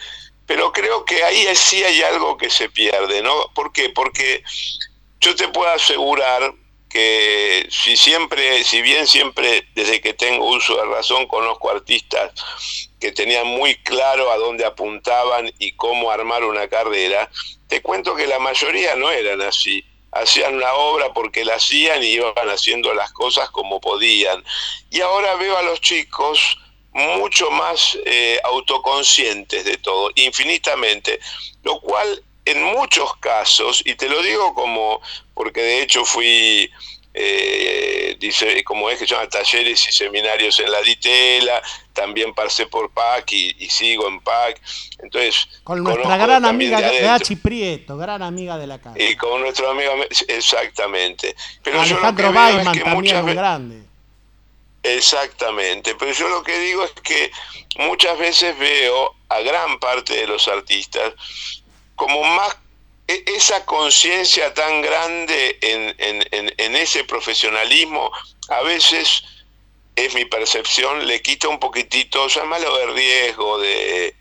pero 0.46 0.72
creo 0.72 1.04
que 1.04 1.22
ahí 1.22 1.44
sí 1.54 1.84
hay 1.84 2.00
algo 2.02 2.38
que 2.38 2.48
se 2.48 2.70
pierde, 2.70 3.20
¿no? 3.20 3.34
¿Por 3.54 3.72
qué? 3.72 3.90
Porque 3.90 4.42
yo 5.20 5.34
te 5.36 5.48
puedo 5.48 5.70
asegurar 5.70 6.54
que 6.88 7.68
si 7.70 7.98
siempre, 7.98 8.64
si 8.64 8.80
bien 8.80 9.06
siempre 9.06 9.68
desde 9.74 10.00
que 10.00 10.14
tengo 10.14 10.48
uso 10.48 10.76
de 10.76 10.86
razón 10.86 11.26
conozco 11.26 11.70
artistas 11.70 12.30
que 13.00 13.12
tenían 13.12 13.46
muy 13.46 13.76
claro 13.76 14.30
a 14.30 14.36
dónde 14.36 14.64
apuntaban 14.64 15.52
y 15.58 15.72
cómo 15.72 16.10
armar 16.10 16.44
una 16.44 16.68
carrera, 16.68 17.30
te 17.68 17.80
cuento 17.82 18.14
que 18.16 18.26
la 18.26 18.38
mayoría 18.38 18.96
no 18.96 19.10
eran 19.10 19.42
así. 19.42 19.84
Hacían 20.10 20.58
la 20.58 20.74
obra 20.74 21.12
porque 21.12 21.44
la 21.44 21.56
hacían 21.56 22.02
y 22.02 22.14
iban 22.14 22.48
haciendo 22.48 22.94
las 22.94 23.12
cosas 23.12 23.50
como 23.50 23.80
podían. 23.80 24.42
Y 24.90 25.00
ahora 25.00 25.34
veo 25.36 25.56
a 25.56 25.62
los 25.62 25.80
chicos 25.80 26.58
mucho 26.92 27.50
más 27.50 27.98
eh, 28.04 28.40
autoconscientes 28.44 29.64
de 29.64 29.76
todo, 29.76 30.10
infinitamente, 30.14 31.20
lo 31.62 31.80
cual 31.80 32.22
en 32.44 32.62
muchos 32.62 33.14
casos, 33.16 33.82
y 33.84 33.94
te 33.94 34.08
lo 34.08 34.22
digo 34.22 34.54
como, 34.54 35.02
porque 35.34 35.60
de 35.60 35.82
hecho 35.82 36.04
fui, 36.04 36.70
eh, 37.14 38.16
dice, 38.18 38.62
como 38.64 38.90
es 38.90 38.98
que 38.98 39.06
se 39.06 39.14
llama 39.14 39.28
talleres 39.28 39.88
y 39.88 39.92
seminarios 39.92 40.58
en 40.60 40.70
la 40.70 40.80
Ditela, 40.82 41.62
también 41.92 42.34
pasé 42.34 42.66
por 42.66 42.90
PAC 42.90 43.32
y, 43.32 43.56
y 43.58 43.68
sigo 43.68 44.06
en 44.08 44.20
PAC, 44.20 44.60
entonces... 44.98 45.48
Con 45.64 45.82
nuestra 45.82 46.16
gran 46.16 46.44
amiga 46.44 46.80
de. 46.80 47.00
Gachi 47.00 47.36
Prieto, 47.36 47.96
gran 47.96 48.22
amiga 48.22 48.58
de 48.58 48.66
la 48.66 48.78
casa. 48.78 49.00
Y 49.00 49.16
con 49.16 49.40
nuestro 49.40 49.70
amigo, 49.70 49.92
exactamente. 50.28 51.34
Pero 51.62 51.82
yo 51.84 51.96
Alejandro 51.96 52.32
veo 52.32 52.60
es 52.60 52.68
que 52.68 52.80
también, 52.80 53.16
un 53.16 53.26
veces... 53.26 53.36
grande. 53.36 53.82
Exactamente, 54.82 55.94
pero 55.96 56.12
yo 56.12 56.28
lo 56.28 56.42
que 56.42 56.58
digo 56.60 56.84
es 56.84 56.92
que 56.92 57.32
muchas 57.78 58.16
veces 58.18 58.56
veo 58.58 59.14
a 59.28 59.40
gran 59.40 59.78
parte 59.80 60.14
de 60.14 60.26
los 60.26 60.46
artistas 60.46 61.14
como 61.96 62.22
más 62.22 62.56
esa 63.08 63.64
conciencia 63.64 64.52
tan 64.54 64.82
grande 64.82 65.58
en, 65.62 65.94
en- 65.98 66.28
en- 66.30 66.54
en 66.56 66.76
ese 66.76 67.04
profesionalismo, 67.04 68.10
a 68.50 68.62
veces 68.62 69.22
es 69.96 70.14
mi 70.14 70.24
percepción, 70.26 71.06
le 71.06 71.20
quita 71.22 71.48
un 71.48 71.58
poquitito, 71.58 72.28
llámalo 72.28 72.76
de 72.76 72.86
riesgo, 72.86 73.58
de 73.58 74.14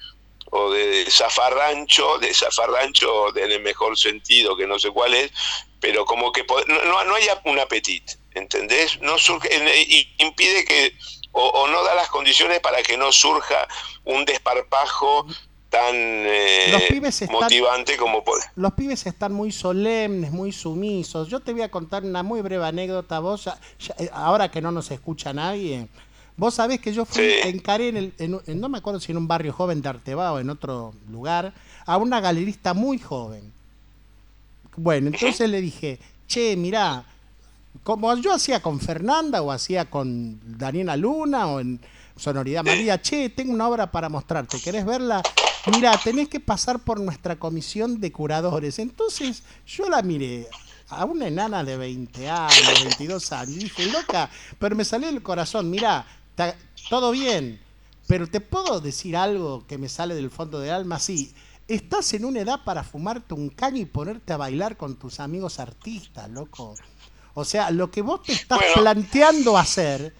o 0.50 0.72
de 0.72 1.06
zafarrancho, 1.12 2.20
de 2.20 2.34
zafarrancho 2.34 3.36
en 3.38 3.52
el 3.52 3.62
mejor 3.62 3.98
sentido, 3.98 4.56
que 4.56 4.66
no 4.66 4.80
sé 4.80 4.90
cuál 4.92 5.14
es, 5.14 5.30
pero 5.82 6.06
como 6.06 6.32
que 6.32 6.46
no, 6.68 7.04
no, 7.04 7.16
hay 7.16 7.28
un 7.44 7.60
apetito, 7.60 8.14
¿entendés? 8.32 9.00
No 9.02 9.18
surge, 9.18 9.50
y 9.88 10.16
impide 10.20 10.64
que, 10.64 10.94
o, 11.34 11.46
o 11.46 11.68
no 11.68 11.84
da 11.84 11.96
las 11.96 12.08
condiciones 12.08 12.62
para 12.62 12.82
que 12.82 12.96
no 12.98 13.12
surja 13.12 13.68
un 14.06 14.24
desparpajo 14.24 15.28
tan 15.70 15.94
eh, 15.96 16.70
Los 16.72 16.84
pibes 16.84 17.22
están- 17.22 17.40
motivante 17.42 17.98
como 17.98 18.24
puede. 18.24 18.44
Los 18.56 18.74
pibes 18.74 19.06
están 19.06 19.34
muy 19.34 19.52
solemnes, 19.52 20.32
muy 20.32 20.52
sumisos. 20.52 21.28
Yo 21.28 21.40
te 21.42 21.52
voy 21.54 21.62
a 21.62 21.70
contar 21.70 22.04
una 22.04 22.24
muy 22.24 22.42
breve 22.42 22.66
anécdota. 22.66 23.20
Vos, 23.20 23.46
ya- 23.46 23.60
ya- 23.80 23.96
eh, 24.00 24.10
ahora 24.14 24.50
que 24.50 24.62
no 24.62 24.72
nos 24.72 24.90
escucha 24.92 25.34
nadie, 25.34 25.88
vos 26.38 26.54
sabés 26.54 26.80
que 26.80 26.94
yo 26.94 27.04
fui, 27.06 27.26
encaré 27.44 27.90
en, 27.90 27.98
el, 27.98 28.14
en- 28.18 28.40
en- 28.48 28.60
no 28.62 28.70
me 28.70 28.78
acuerdo 28.78 29.00
si 29.00 29.12
en 29.12 29.18
un 29.18 29.28
barrio 29.28 29.52
joven 29.54 29.82
de 29.82 29.90
Arteba 29.90 30.32
o 30.34 30.40
en 30.40 30.50
otro 30.50 30.94
lugar, 31.10 31.54
a 31.86 31.98
una 31.98 32.22
galerista 32.22 32.74
muy 32.74 32.98
joven. 33.00 33.52
Bueno, 34.76 35.08
entonces 35.08 35.50
le 35.50 35.60
dije, 35.60 36.00
che, 36.28 36.56
mirá, 36.56 37.04
como 37.84 38.16
yo 38.18 38.32
hacía 38.34 38.62
con 38.62 38.80
Fernanda 38.80 39.42
o 39.42 39.52
hacía 39.52 39.86
con 39.90 40.40
Daniela 40.58 40.96
Luna 40.96 41.48
o 41.48 41.60
en 41.60 41.80
Sonoridad 42.16 42.64
María, 42.64 43.02
che, 43.02 43.30
tengo 43.30 43.54
una 43.54 43.68
obra 43.68 43.92
para 43.92 44.08
mostrarte, 44.10 44.60
¿querés 44.62 44.86
verla? 44.86 45.22
Mira, 45.68 45.98
tenés 45.98 46.30
que 46.30 46.40
pasar 46.40 46.80
por 46.80 47.00
nuestra 47.00 47.38
comisión 47.38 48.00
de 48.00 48.12
curadores. 48.12 48.80
Entonces 48.80 49.44
yo 49.66 49.90
la 49.90 50.02
miré 50.02 50.48
a 50.90 51.04
una 51.06 51.28
enana 51.28 51.64
de 51.64 51.76
20 51.76 52.30
años, 52.30 52.80
22 52.80 53.32
años, 53.34 53.58
y 53.58 53.60
dije, 53.60 53.86
loca, 53.88 54.30
pero 54.60 54.76
me 54.76 54.86
salió 54.86 55.08
del 55.08 55.22
corazón, 55.22 55.70
mira, 55.70 56.06
todo 56.90 57.12
bien, 57.12 57.60
pero 58.08 58.28
te 58.28 58.40
puedo 58.40 58.80
decir 58.80 59.18
algo 59.18 59.68
que 59.68 59.78
me 59.78 59.90
sale 59.90 60.16
del 60.16 60.32
fondo 60.32 60.60
del 60.60 60.72
alma, 60.72 61.00
sí. 61.00 61.34
Estás 61.68 62.14
en 62.14 62.24
una 62.24 62.40
edad 62.40 62.64
para 62.64 62.86
fumarte 62.86 63.34
un 63.34 63.50
caño 63.50 63.82
y 63.82 63.86
ponerte 63.86 64.32
a 64.32 64.38
bailar 64.38 64.78
con 64.78 64.96
tus 64.96 65.20
amigos 65.20 65.60
artistas, 65.60 66.30
loco. 66.30 66.76
O 67.34 67.44
sea, 67.44 67.72
lo 67.72 67.92
que 67.92 68.02
vos 68.02 68.24
te 68.24 68.32
estás 68.32 68.62
planteando 68.74 69.58
hacer, 69.58 70.16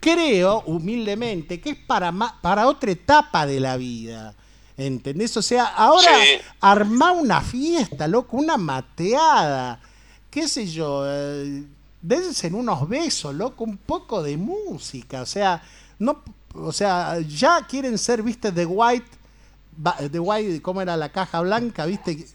creo 0.00 0.62
humildemente 0.66 1.60
que 1.60 1.70
es 1.70 1.76
para, 1.76 2.10
para 2.40 2.66
otra 2.66 2.90
etapa 2.92 3.44
de 3.46 3.60
la 3.60 3.76
vida. 3.76 4.34
¿Entendés? 4.76 5.36
O 5.36 5.42
sea, 5.42 5.64
ahora 5.66 6.10
Sí. 6.24 6.30
armá 6.60 7.12
una 7.12 7.40
fiesta, 7.40 8.08
loco, 8.08 8.36
una 8.36 8.56
mateada, 8.56 9.80
qué 10.30 10.48
sé 10.48 10.66
yo, 10.66 11.04
eh, 11.06 11.62
dense 12.02 12.48
en 12.48 12.54
unos 12.56 12.88
besos, 12.88 13.34
loco, 13.34 13.62
un 13.64 13.76
poco 13.76 14.22
de 14.22 14.36
música, 14.36 15.22
o 15.22 15.26
sea, 15.26 15.62
no, 16.00 16.22
o 16.54 16.72
sea, 16.72 17.18
ya 17.20 17.64
quieren 17.68 17.96
ser, 17.98 18.22
viste, 18.22 18.50
The 18.50 18.66
White, 18.66 19.06
ba- 19.76 19.96
The 20.10 20.18
White, 20.18 20.60
¿cómo 20.62 20.82
era 20.82 20.96
la 20.96 21.10
caja 21.12 21.40
blanca, 21.40 21.86
viste? 21.86 22.26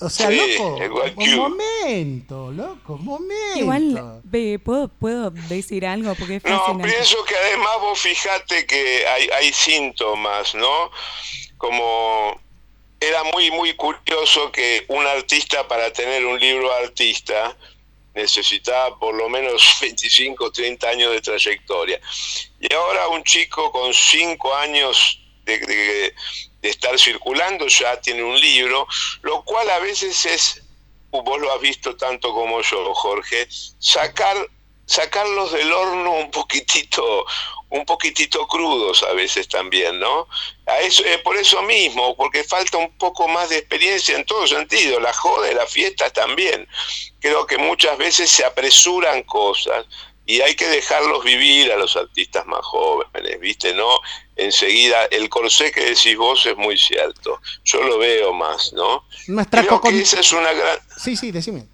O 0.00 0.08
sea, 0.08 0.30
Sí, 0.30 0.36
loco, 0.56 0.78
un 1.16 1.36
momento, 1.36 2.52
loco, 2.52 2.94
un 2.94 3.04
momento. 3.04 3.58
Igual, 3.58 4.20
ve, 4.22 4.60
¿puedo, 4.64 4.86
¿puedo 4.88 5.30
decir 5.30 5.84
algo? 5.84 6.14
Porque 6.14 6.36
es 6.36 6.44
No, 6.44 6.78
pienso 6.78 7.16
que 7.24 7.34
además 7.36 7.72
vos 7.80 7.98
fijate 7.98 8.66
que 8.66 9.04
hay, 9.06 9.28
hay 9.36 9.52
síntomas, 9.52 10.54
¿no? 10.54 10.90
Como 11.64 12.38
era 13.00 13.24
muy, 13.24 13.50
muy 13.50 13.74
curioso 13.74 14.52
que 14.52 14.84
un 14.88 15.06
artista 15.06 15.66
para 15.66 15.90
tener 15.90 16.26
un 16.26 16.38
libro 16.38 16.70
artista 16.70 17.56
necesitaba 18.14 18.98
por 18.98 19.14
lo 19.14 19.30
menos 19.30 19.78
25 19.80 20.44
o 20.44 20.52
30 20.52 20.86
años 20.86 21.12
de 21.12 21.22
trayectoria. 21.22 21.98
Y 22.60 22.70
ahora 22.74 23.08
un 23.08 23.24
chico 23.24 23.72
con 23.72 23.94
5 23.94 24.54
años 24.56 25.18
de, 25.44 25.58
de- 25.58 26.14
estar 26.60 26.98
circulando 26.98 27.66
ya 27.66 27.98
tiene 27.98 28.22
un 28.22 28.38
libro, 28.38 28.86
lo 29.22 29.42
cual 29.42 29.70
a 29.70 29.78
veces 29.78 30.26
es, 30.26 30.62
vos 31.10 31.40
lo 31.40 31.50
has 31.50 31.62
visto 31.62 31.96
tanto 31.96 32.30
como 32.34 32.60
yo, 32.60 32.92
Jorge, 32.94 33.48
sacar 33.78 34.36
sacarlos 34.86 35.50
del 35.52 35.72
horno 35.72 36.12
un 36.12 36.30
poquitito 36.30 37.24
un 37.74 37.84
poquitito 37.84 38.46
crudos 38.46 39.02
a 39.02 39.12
veces 39.14 39.48
también, 39.48 39.98
¿no? 39.98 40.28
A 40.66 40.78
eso, 40.80 41.04
eh, 41.04 41.18
por 41.18 41.36
eso 41.36 41.60
mismo, 41.62 42.16
porque 42.16 42.44
falta 42.44 42.78
un 42.78 42.96
poco 42.96 43.26
más 43.26 43.48
de 43.48 43.58
experiencia 43.58 44.16
en 44.16 44.24
todo 44.24 44.46
sentido, 44.46 45.00
la 45.00 45.12
joda 45.12 45.50
y 45.50 45.54
la 45.54 45.66
fiesta 45.66 46.08
también. 46.10 46.68
Creo 47.20 47.46
que 47.46 47.58
muchas 47.58 47.98
veces 47.98 48.30
se 48.30 48.44
apresuran 48.44 49.24
cosas 49.24 49.86
y 50.24 50.40
hay 50.40 50.54
que 50.54 50.68
dejarlos 50.68 51.24
vivir 51.24 51.72
a 51.72 51.76
los 51.76 51.96
artistas 51.96 52.46
más 52.46 52.64
jóvenes, 52.64 53.40
¿viste? 53.40 53.74
No, 53.74 53.98
enseguida, 54.36 55.06
el 55.06 55.28
corsé 55.28 55.72
que 55.72 55.84
decís 55.84 56.16
vos 56.16 56.46
es 56.46 56.56
muy 56.56 56.78
cierto, 56.78 57.40
yo 57.64 57.82
lo 57.82 57.98
veo 57.98 58.32
más, 58.32 58.72
¿no? 58.72 59.04
Creo 59.50 59.80
que 59.80 60.00
esa 60.00 60.20
es 60.20 60.32
una 60.32 60.52
gran... 60.52 60.78
Sí, 60.96 61.16
sí, 61.16 61.32
decime. 61.32 61.73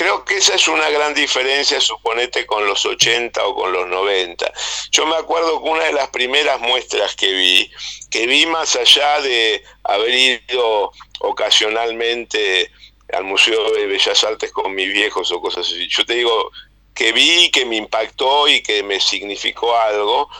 Creo 0.00 0.24
que 0.24 0.38
esa 0.38 0.54
es 0.54 0.66
una 0.66 0.88
gran 0.88 1.12
diferencia, 1.12 1.78
suponete, 1.78 2.46
con 2.46 2.66
los 2.66 2.86
80 2.86 3.46
o 3.46 3.54
con 3.54 3.70
los 3.70 3.86
90. 3.86 4.50
Yo 4.92 5.04
me 5.04 5.14
acuerdo 5.14 5.62
que 5.62 5.68
una 5.68 5.84
de 5.84 5.92
las 5.92 6.08
primeras 6.08 6.58
muestras 6.58 7.14
que 7.14 7.30
vi, 7.30 7.70
que 8.10 8.26
vi 8.26 8.46
más 8.46 8.76
allá 8.76 9.20
de 9.20 9.62
haber 9.84 10.40
ido 10.48 10.90
ocasionalmente 11.18 12.70
al 13.12 13.24
Museo 13.24 13.72
de 13.72 13.88
Bellas 13.88 14.24
Artes 14.24 14.50
con 14.52 14.74
mis 14.74 14.90
viejos 14.90 15.30
o 15.32 15.40
cosas 15.42 15.66
así, 15.66 15.86
yo 15.90 16.06
te 16.06 16.14
digo 16.14 16.50
que 16.94 17.12
vi, 17.12 17.50
que 17.50 17.66
me 17.66 17.76
impactó 17.76 18.48
y 18.48 18.62
que 18.62 18.82
me 18.82 19.00
significó 19.00 19.76
algo, 19.76 20.30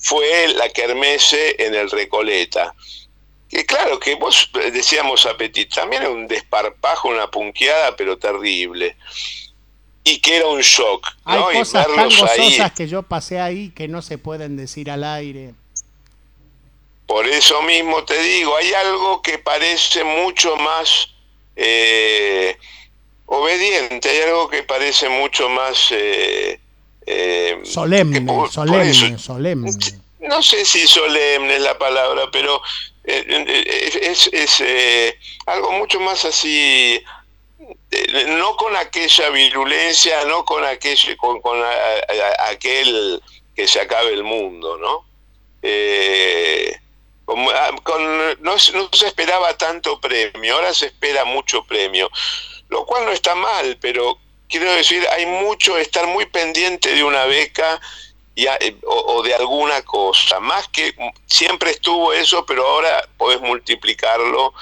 fue 0.00 0.48
la 0.48 0.68
Kermesse 0.68 1.54
en 1.60 1.76
el 1.76 1.92
Recoleta. 1.92 2.74
Que 3.48 3.64
claro, 3.64 3.98
que 4.00 4.14
vos 4.16 4.50
eh, 4.60 4.70
decíamos 4.70 5.24
Apetit, 5.26 5.72
también 5.72 6.02
era 6.02 6.10
un 6.10 6.26
desparpajo, 6.26 7.08
una 7.08 7.30
punqueada, 7.30 7.94
pero 7.96 8.18
terrible. 8.18 8.96
Y 10.02 10.18
que 10.20 10.36
era 10.36 10.46
un 10.46 10.60
shock, 10.60 11.06
Hay 11.24 11.38
¿no? 11.38 11.50
Cosas 11.52 11.86
tan 11.86 12.08
gozosas 12.08 12.72
que 12.72 12.86
yo 12.88 13.02
pasé 13.02 13.40
ahí 13.40 13.70
que 13.70 13.88
no 13.88 14.02
se 14.02 14.18
pueden 14.18 14.56
decir 14.56 14.90
al 14.90 15.02
aire. 15.04 15.54
por 17.06 17.26
eso 17.26 17.62
mismo 17.62 18.04
te 18.04 18.20
digo, 18.20 18.56
hay 18.56 18.72
algo 18.72 19.22
que 19.22 19.38
parece 19.38 20.02
mucho 20.04 20.56
más 20.56 21.08
eh, 21.56 22.56
obediente, 23.26 24.08
hay 24.08 24.20
algo 24.28 24.48
que 24.48 24.62
parece 24.62 25.08
mucho 25.08 25.48
más... 25.48 25.88
eh, 25.92 26.60
eh, 27.06 27.60
Solemne, 27.64 28.20
por 28.22 28.50
solemne, 28.50 29.16
solemne. 29.18 29.70
no 30.20 30.42
sé 30.42 30.64
si 30.64 30.86
solemne 30.88 31.54
es 31.54 31.62
la 31.62 31.78
palabra, 31.78 32.28
pero 32.32 32.60
es, 33.06 34.28
es, 34.32 34.60
eh, 34.60 35.18
algo 35.46 35.72
mucho 35.72 36.00
más 36.00 36.24
así, 36.24 37.00
eh, 37.90 38.24
no 38.28 38.56
con 38.56 38.76
aquella 38.76 39.30
virulencia, 39.30 40.24
no 40.24 40.44
con 40.44 40.64
aquel, 40.64 40.98
con, 41.16 41.40
con 41.40 41.62
a- 41.62 42.48
aquel 42.48 43.22
que 43.54 43.66
se 43.68 43.80
acabe 43.80 44.12
el 44.12 44.24
mundo, 44.24 44.76
¿no? 44.76 45.06
Eh, 45.62 46.76
como, 47.24 47.50
ah, 47.50 47.70
con- 47.82 48.18
no, 48.42 48.54
no 48.74 48.88
se 48.92 49.06
esperaba 49.06 49.56
tanto 49.56 50.00
premio, 50.00 50.54
ahora 50.54 50.74
se 50.74 50.86
espera 50.86 51.24
mucho 51.24 51.64
premio, 51.64 52.10
lo 52.68 52.84
cual 52.86 53.04
no 53.06 53.12
está 53.12 53.34
mal, 53.34 53.78
pero 53.80 54.18
quiero 54.48 54.70
decir, 54.72 55.06
hay 55.12 55.26
mucho, 55.26 55.76
estar 55.78 56.06
muy 56.06 56.26
pendiente 56.26 56.94
de 56.94 57.02
una 57.02 57.24
beca 57.24 57.80
y 58.36 58.46
a- 58.46 58.56
eh, 58.60 58.76
o, 58.86 59.14
o 59.16 59.22
de 59.24 59.34
alguna 59.34 59.82
cosa, 59.82 60.38
más 60.38 60.68
que 60.68 60.94
siempre 61.26 61.72
estuvo 61.72 62.12
eso, 62.12 62.46
pero 62.46 62.64
ahora 62.66 63.08
podés 63.16 63.40
multiplicarlo, 63.40 64.52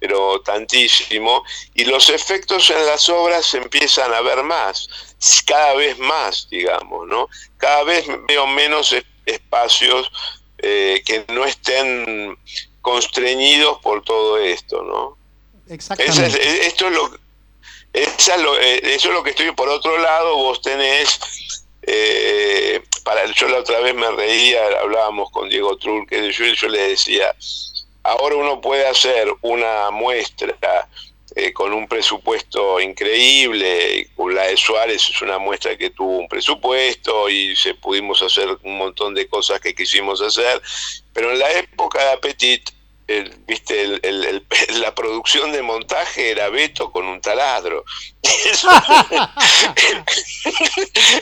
pero 0.00 0.40
tantísimo, 0.42 1.44
y 1.74 1.84
los 1.84 2.08
efectos 2.10 2.68
en 2.70 2.84
las 2.86 3.08
obras 3.08 3.46
se 3.46 3.58
empiezan 3.58 4.12
a 4.12 4.20
ver 4.20 4.42
más, 4.42 4.88
cada 5.46 5.74
vez 5.74 5.98
más, 5.98 6.48
digamos, 6.50 7.06
¿no? 7.06 7.28
Cada 7.56 7.84
vez 7.84 8.04
veo 8.28 8.46
menos 8.46 8.92
es- 8.92 9.04
espacios 9.26 10.10
eh, 10.62 11.02
que 11.06 11.24
no 11.28 11.44
estén 11.46 12.36
constreñidos 12.82 13.78
por 13.80 14.02
todo 14.02 14.38
esto, 14.38 14.82
¿no? 14.82 15.16
Esa 15.68 15.94
es- 15.94 16.00
Exactamente. 16.00 16.66
esto 16.66 16.86
es 16.88 16.92
lo, 16.92 17.10
esa 17.92 18.34
es 18.34 18.40
lo- 18.42 18.58
eh, 18.58 18.80
eso 18.94 19.08
es 19.08 19.14
lo 19.14 19.22
que 19.22 19.30
estoy. 19.30 19.52
Por 19.52 19.68
otro 19.68 19.96
lado, 19.98 20.34
vos 20.36 20.60
tenés, 20.62 21.20
eh, 21.82 22.82
para 23.04 23.26
yo 23.26 23.48
la 23.48 23.58
otra 23.58 23.80
vez 23.80 23.94
me 23.94 24.10
reía, 24.10 24.60
hablábamos 24.80 25.30
con 25.30 25.48
Diego 25.48 25.76
Trull, 25.76 26.06
que 26.06 26.30
yo, 26.32 26.44
yo 26.46 26.68
le 26.68 26.88
decía, 26.88 27.34
ahora 28.02 28.36
uno 28.36 28.60
puede 28.60 28.86
hacer 28.86 29.28
una 29.42 29.90
muestra 29.90 30.88
eh, 31.36 31.52
con 31.52 31.72
un 31.72 31.86
presupuesto 31.86 32.80
increíble, 32.80 34.08
la 34.16 34.44
de 34.44 34.56
Suárez 34.56 35.08
es 35.08 35.22
una 35.22 35.38
muestra 35.38 35.76
que 35.76 35.90
tuvo 35.90 36.18
un 36.18 36.28
presupuesto 36.28 37.28
y 37.28 37.54
se 37.54 37.74
pudimos 37.74 38.20
hacer 38.22 38.48
un 38.62 38.78
montón 38.78 39.14
de 39.14 39.28
cosas 39.28 39.60
que 39.60 39.74
quisimos 39.74 40.20
hacer, 40.20 40.60
pero 41.12 41.30
en 41.30 41.38
la 41.38 41.50
época 41.52 42.02
de 42.04 42.12
Apetit, 42.12 42.70
el- 43.18 43.30
viste, 43.46 43.82
el- 43.82 44.00
el- 44.02 44.24
el- 44.24 44.46
la 44.80 44.94
producción 44.94 45.52
de 45.52 45.62
montaje 45.62 46.30
era 46.30 46.48
Beto 46.48 46.90
con 46.92 47.06
un 47.06 47.20
taladro. 47.20 47.84
Eso, 48.22 48.68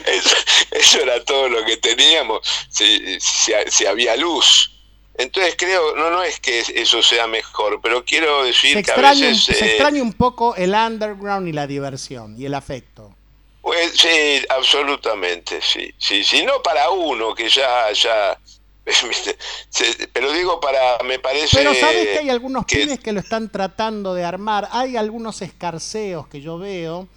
eso- 0.05 0.35
eso 0.71 1.01
era 1.01 1.23
todo 1.23 1.49
lo 1.49 1.65
que 1.65 1.77
teníamos, 1.77 2.41
si, 2.69 3.19
si- 3.19 3.53
si 3.67 3.85
había 3.85 4.15
luz. 4.15 4.71
Entonces 5.17 5.55
creo, 5.57 5.95
no, 5.95 6.09
no 6.09 6.23
es 6.23 6.39
que 6.39 6.59
eso 6.59 7.03
sea 7.03 7.27
mejor, 7.27 7.81
pero 7.81 8.05
quiero 8.05 8.43
decir 8.43 8.75
Se 8.77 8.83
que 8.83 8.91
a 8.91 8.93
extraña, 8.93 9.27
veces... 9.27 9.57
se 9.57 9.65
eh, 9.65 9.69
extraña 9.71 10.01
un 10.01 10.13
poco 10.13 10.55
el 10.55 10.73
underground 10.73 11.47
y 11.47 11.51
la 11.51 11.67
diversión 11.67 12.39
y 12.39 12.45
el 12.45 12.53
afecto. 12.53 13.13
Pues, 13.61 13.91
sí, 13.97 14.41
absolutamente, 14.49 15.59
sí, 15.61 15.93
sí, 15.97 16.23
sí, 16.23 16.43
no 16.45 16.61
para 16.63 16.89
uno 16.89 17.35
que 17.35 17.49
ya, 17.49 17.91
ya, 17.91 18.39
pero 20.13 20.31
digo 20.33 20.59
para, 20.59 21.03
me 21.07 21.19
parece 21.19 21.57
Pero 21.57 21.73
sabes 21.73 22.07
que 22.07 22.19
hay 22.19 22.29
algunos 22.29 22.65
que- 22.65 22.77
pibes 22.77 22.99
que 22.99 23.11
lo 23.11 23.19
están 23.19 23.49
tratando 23.49 24.13
de 24.13 24.23
armar. 24.25 24.67
Hay 24.71 24.97
algunos 24.97 25.41
escarceos 25.41 26.27
que 26.27 26.41
yo 26.41 26.57
veo 26.57 27.07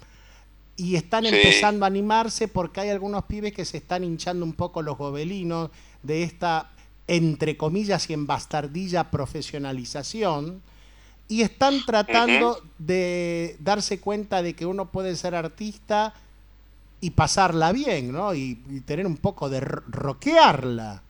y 0.75 0.95
están 0.95 1.23
Sí. 1.25 1.29
empezando 1.35 1.85
a 1.85 1.87
animarse 1.87 2.47
porque 2.47 2.81
hay 2.81 2.89
algunos 2.89 3.25
pibes 3.25 3.53
que 3.53 3.65
se 3.65 3.77
están 3.77 4.03
hinchando 4.03 4.45
un 4.45 4.53
poco 4.53 4.81
los 4.81 4.97
gobelinos 4.97 5.69
de 6.01 6.23
esta, 6.23 6.71
entre 7.07 7.57
comillas 7.57 8.09
y 8.09 8.13
en 8.13 8.25
bastardilla, 8.27 9.11
profesionalización. 9.11 10.61
Y 11.29 11.41
están 11.41 11.85
tratando 11.85 12.61
de 12.79 13.55
darse 13.59 13.99
cuenta 13.99 14.41
de 14.41 14.55
que 14.55 14.65
uno 14.65 14.91
puede 14.91 15.15
ser 15.15 15.35
artista 15.35 16.13
y 16.99 17.11
pasarla 17.11 17.71
bien, 17.71 18.11
¿no? 18.11 18.33
Y, 18.33 18.59
y 18.69 18.81
tener 18.81 19.05
un 19.07 19.17
poco 19.17 19.49
de 19.49 19.59
ro- 19.61 19.83
rockearla. 19.87 21.01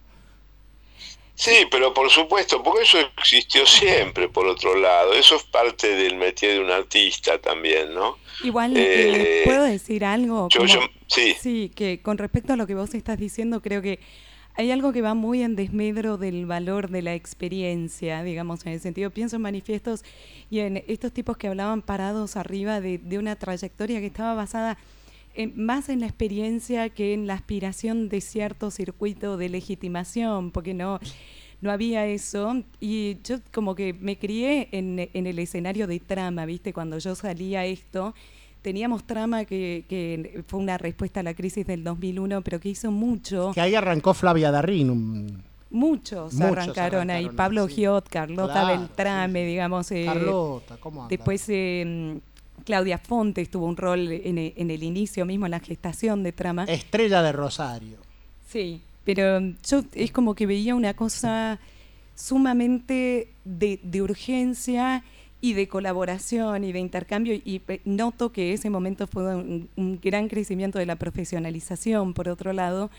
Sí, 1.35 1.65
pero 1.71 1.93
por 1.93 2.09
supuesto, 2.09 2.61
porque 2.61 2.83
eso 2.83 2.97
existió 3.17 3.65
siempre, 3.65 4.29
por 4.29 4.47
otro 4.47 4.75
lado, 4.77 5.13
eso 5.13 5.35
es 5.35 5.43
parte 5.43 5.87
del 5.95 6.15
métier 6.15 6.53
de 6.53 6.59
un 6.59 6.71
artista 6.71 7.39
también, 7.39 7.93
¿no? 7.93 8.17
Igual, 8.43 8.75
Eh, 8.77 9.41
eh, 9.41 9.41
¿puedo 9.45 9.63
decir 9.63 10.05
algo? 10.05 10.47
yo- 10.49 10.59
Como- 10.59 10.71
yo- 10.73 10.79
sí. 11.07 11.35
Sí, 11.39 11.71
que 11.75 12.01
con 12.01 12.17
respecto 12.17 12.53
a 12.53 12.55
lo 12.55 12.67
que 12.67 12.75
vos 12.75 12.93
estás 12.93 13.17
diciendo, 13.19 13.61
creo 13.61 13.81
que 13.81 13.99
hay 14.55 14.69
algo 14.69 14.93
que 14.93 15.01
va 15.01 15.15
muy 15.15 15.41
en 15.41 15.55
desmedro 15.55 16.17
del 16.17 16.45
valor 16.45 16.89
de 16.91 17.01
la 17.01 17.15
experiencia, 17.15 18.21
digamos, 18.21 18.65
en 18.67 18.73
el 18.73 18.79
sentido, 18.79 19.09
pienso 19.09 19.37
en 19.37 19.41
manifiestos 19.41 20.03
y 20.51 20.59
en 20.59 20.83
estos 20.87 21.11
tipos 21.11 21.37
que 21.37 21.47
hablaban 21.47 21.81
parados 21.81 22.35
arriba 22.35 22.79
de, 22.79 22.99
de 22.99 23.17
una 23.17 23.35
trayectoria 23.35 23.99
que 23.99 24.05
estaba 24.05 24.35
basada 24.35 24.77
en- 25.35 25.53
más 25.65 25.89
en 25.89 25.99
la 25.99 26.05
experiencia 26.07 26.89
que 26.89 27.13
en 27.13 27.27
la 27.27 27.33
aspiración 27.33 28.09
de 28.09 28.21
cierto 28.21 28.71
circuito 28.71 29.37
de 29.37 29.49
legitimación, 29.49 30.51
porque 30.51 30.73
no, 30.73 30.99
no 31.61 31.71
había 31.71 32.05
eso. 32.05 32.63
Y 32.79 33.17
yo 33.23 33.37
como 33.53 33.75
que 33.75 33.93
me 33.93 34.17
crié 34.17 34.69
en, 34.71 35.09
en 35.13 35.27
el 35.27 35.39
escenario 35.39 35.87
de 35.87 35.99
trama, 35.99 36.45
¿viste? 36.45 36.73
Cuando 36.73 36.97
yo 36.99 37.15
salía 37.15 37.61
a 37.61 37.65
esto, 37.65 38.13
teníamos 38.61 39.03
trama 39.05 39.45
que, 39.45 39.85
que 39.89 40.43
fue 40.47 40.59
una 40.59 40.77
respuesta 40.77 41.19
a 41.19 41.23
la 41.23 41.33
crisis 41.33 41.65
del 41.65 41.83
2001, 41.83 42.41
pero 42.41 42.59
que 42.59 42.69
hizo 42.69 42.91
mucho. 42.91 43.51
Que 43.53 43.61
ahí 43.61 43.75
arrancó 43.75 44.13
Flavia 44.13 44.51
Darrín. 44.51 44.89
un- 44.89 45.53
Muchos, 45.69 46.35
Muchos 46.35 46.51
arrancaron 46.51 47.09
ahí. 47.09 47.29
Pablo 47.29 47.67
sí. 47.67 47.73
Giot, 47.77 48.07
Carlota 48.07 48.53
Claro, 48.53 48.79
Beltrame, 48.79 49.43
digamos. 49.43 49.91
eh, 49.91 50.03
Carlota, 50.05 50.77
¿cómo 50.79 51.01
anda? 51.01 51.09
Después 51.09 51.43
eh, 51.49 52.19
Claudia 52.63 52.97
Fontes 52.97 53.49
tuvo 53.49 53.67
un 53.67 53.77
rol 53.77 54.11
en 54.11 54.37
en 54.37 54.71
el, 54.71 54.83
inicio 54.83 55.25
mismo, 55.25 55.45
en 55.45 55.51
la 55.51 55.59
gestación 55.59 56.23
de 56.23 56.31
trama. 56.31 56.65
Estrella 56.65 57.21
de 57.21 57.31
Rosario. 57.31 57.97
Sí, 58.47 58.81
pero 59.03 59.41
mm, 59.41 59.55
yo 59.67 59.83
es 59.93 60.11
como 60.11 60.35
que 60.35 60.45
veía 60.45 60.75
una 60.75 60.93
cosa 60.93 61.59
sumamente 62.15 63.29
de, 63.45 63.79
de 63.83 64.01
urgencia 64.01 65.03
y 65.41 65.53
de 65.53 65.67
colaboración 65.67 66.63
y 66.63 66.71
de 66.71 66.79
intercambio 66.79 67.33
y 67.33 67.61
eh, 67.67 67.81
noto 67.83 68.31
que 68.31 68.53
ese 68.53 68.69
momento 68.69 69.07
fue 69.07 69.35
un, 69.35 69.69
un 69.75 69.99
gran 70.01 70.29
crecimiento 70.29 70.79
de 70.79 70.85
la 70.85 70.95
profesionalización, 70.95 72.13
por 72.13 72.29
otro 72.29 72.53
lado, 72.53 72.89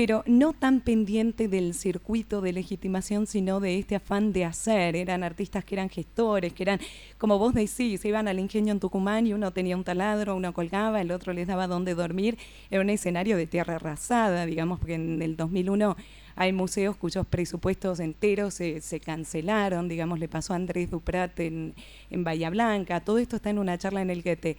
pero 0.00 0.24
no 0.26 0.54
tan 0.54 0.80
pendiente 0.80 1.46
del 1.46 1.74
circuito 1.74 2.40
de 2.40 2.54
legitimación, 2.54 3.26
sino 3.26 3.60
de 3.60 3.78
este 3.78 3.96
afán 3.96 4.32
de 4.32 4.46
hacer. 4.46 4.96
Eran 4.96 5.22
artistas 5.22 5.62
que 5.62 5.74
eran 5.74 5.90
gestores, 5.90 6.54
que 6.54 6.62
eran, 6.62 6.80
como 7.18 7.38
vos 7.38 7.52
decís, 7.52 8.02
iban 8.06 8.26
al 8.26 8.38
ingenio 8.38 8.72
en 8.72 8.80
Tucumán 8.80 9.26
y 9.26 9.34
uno 9.34 9.52
tenía 9.52 9.76
un 9.76 9.84
taladro, 9.84 10.36
uno 10.36 10.54
colgaba, 10.54 11.02
el 11.02 11.10
otro 11.10 11.34
les 11.34 11.46
daba 11.46 11.66
dónde 11.66 11.94
dormir. 11.94 12.38
Era 12.70 12.80
un 12.80 12.88
escenario 12.88 13.36
de 13.36 13.46
tierra 13.46 13.74
arrasada, 13.74 14.46
digamos, 14.46 14.78
porque 14.78 14.94
en 14.94 15.20
el 15.20 15.36
2001 15.36 15.94
hay 16.34 16.54
museos 16.54 16.96
cuyos 16.96 17.26
presupuestos 17.26 18.00
enteros 18.00 18.54
se, 18.54 19.00
cancelaron, 19.04 19.86
digamos, 19.86 20.18
le 20.18 20.28
pasó 20.28 20.54
a 20.54 20.56
Andrés 20.56 20.90
Duprat 20.90 21.38
en, 21.40 21.74
en 22.08 22.24
Bahía 22.24 22.48
Blanca. 22.48 23.00
Todo 23.00 23.18
esto 23.18 23.36
está 23.36 23.50
en 23.50 23.58
una 23.58 23.76
charla 23.76 24.00
en 24.00 24.08
el 24.08 24.22
Goethe. 24.22 24.56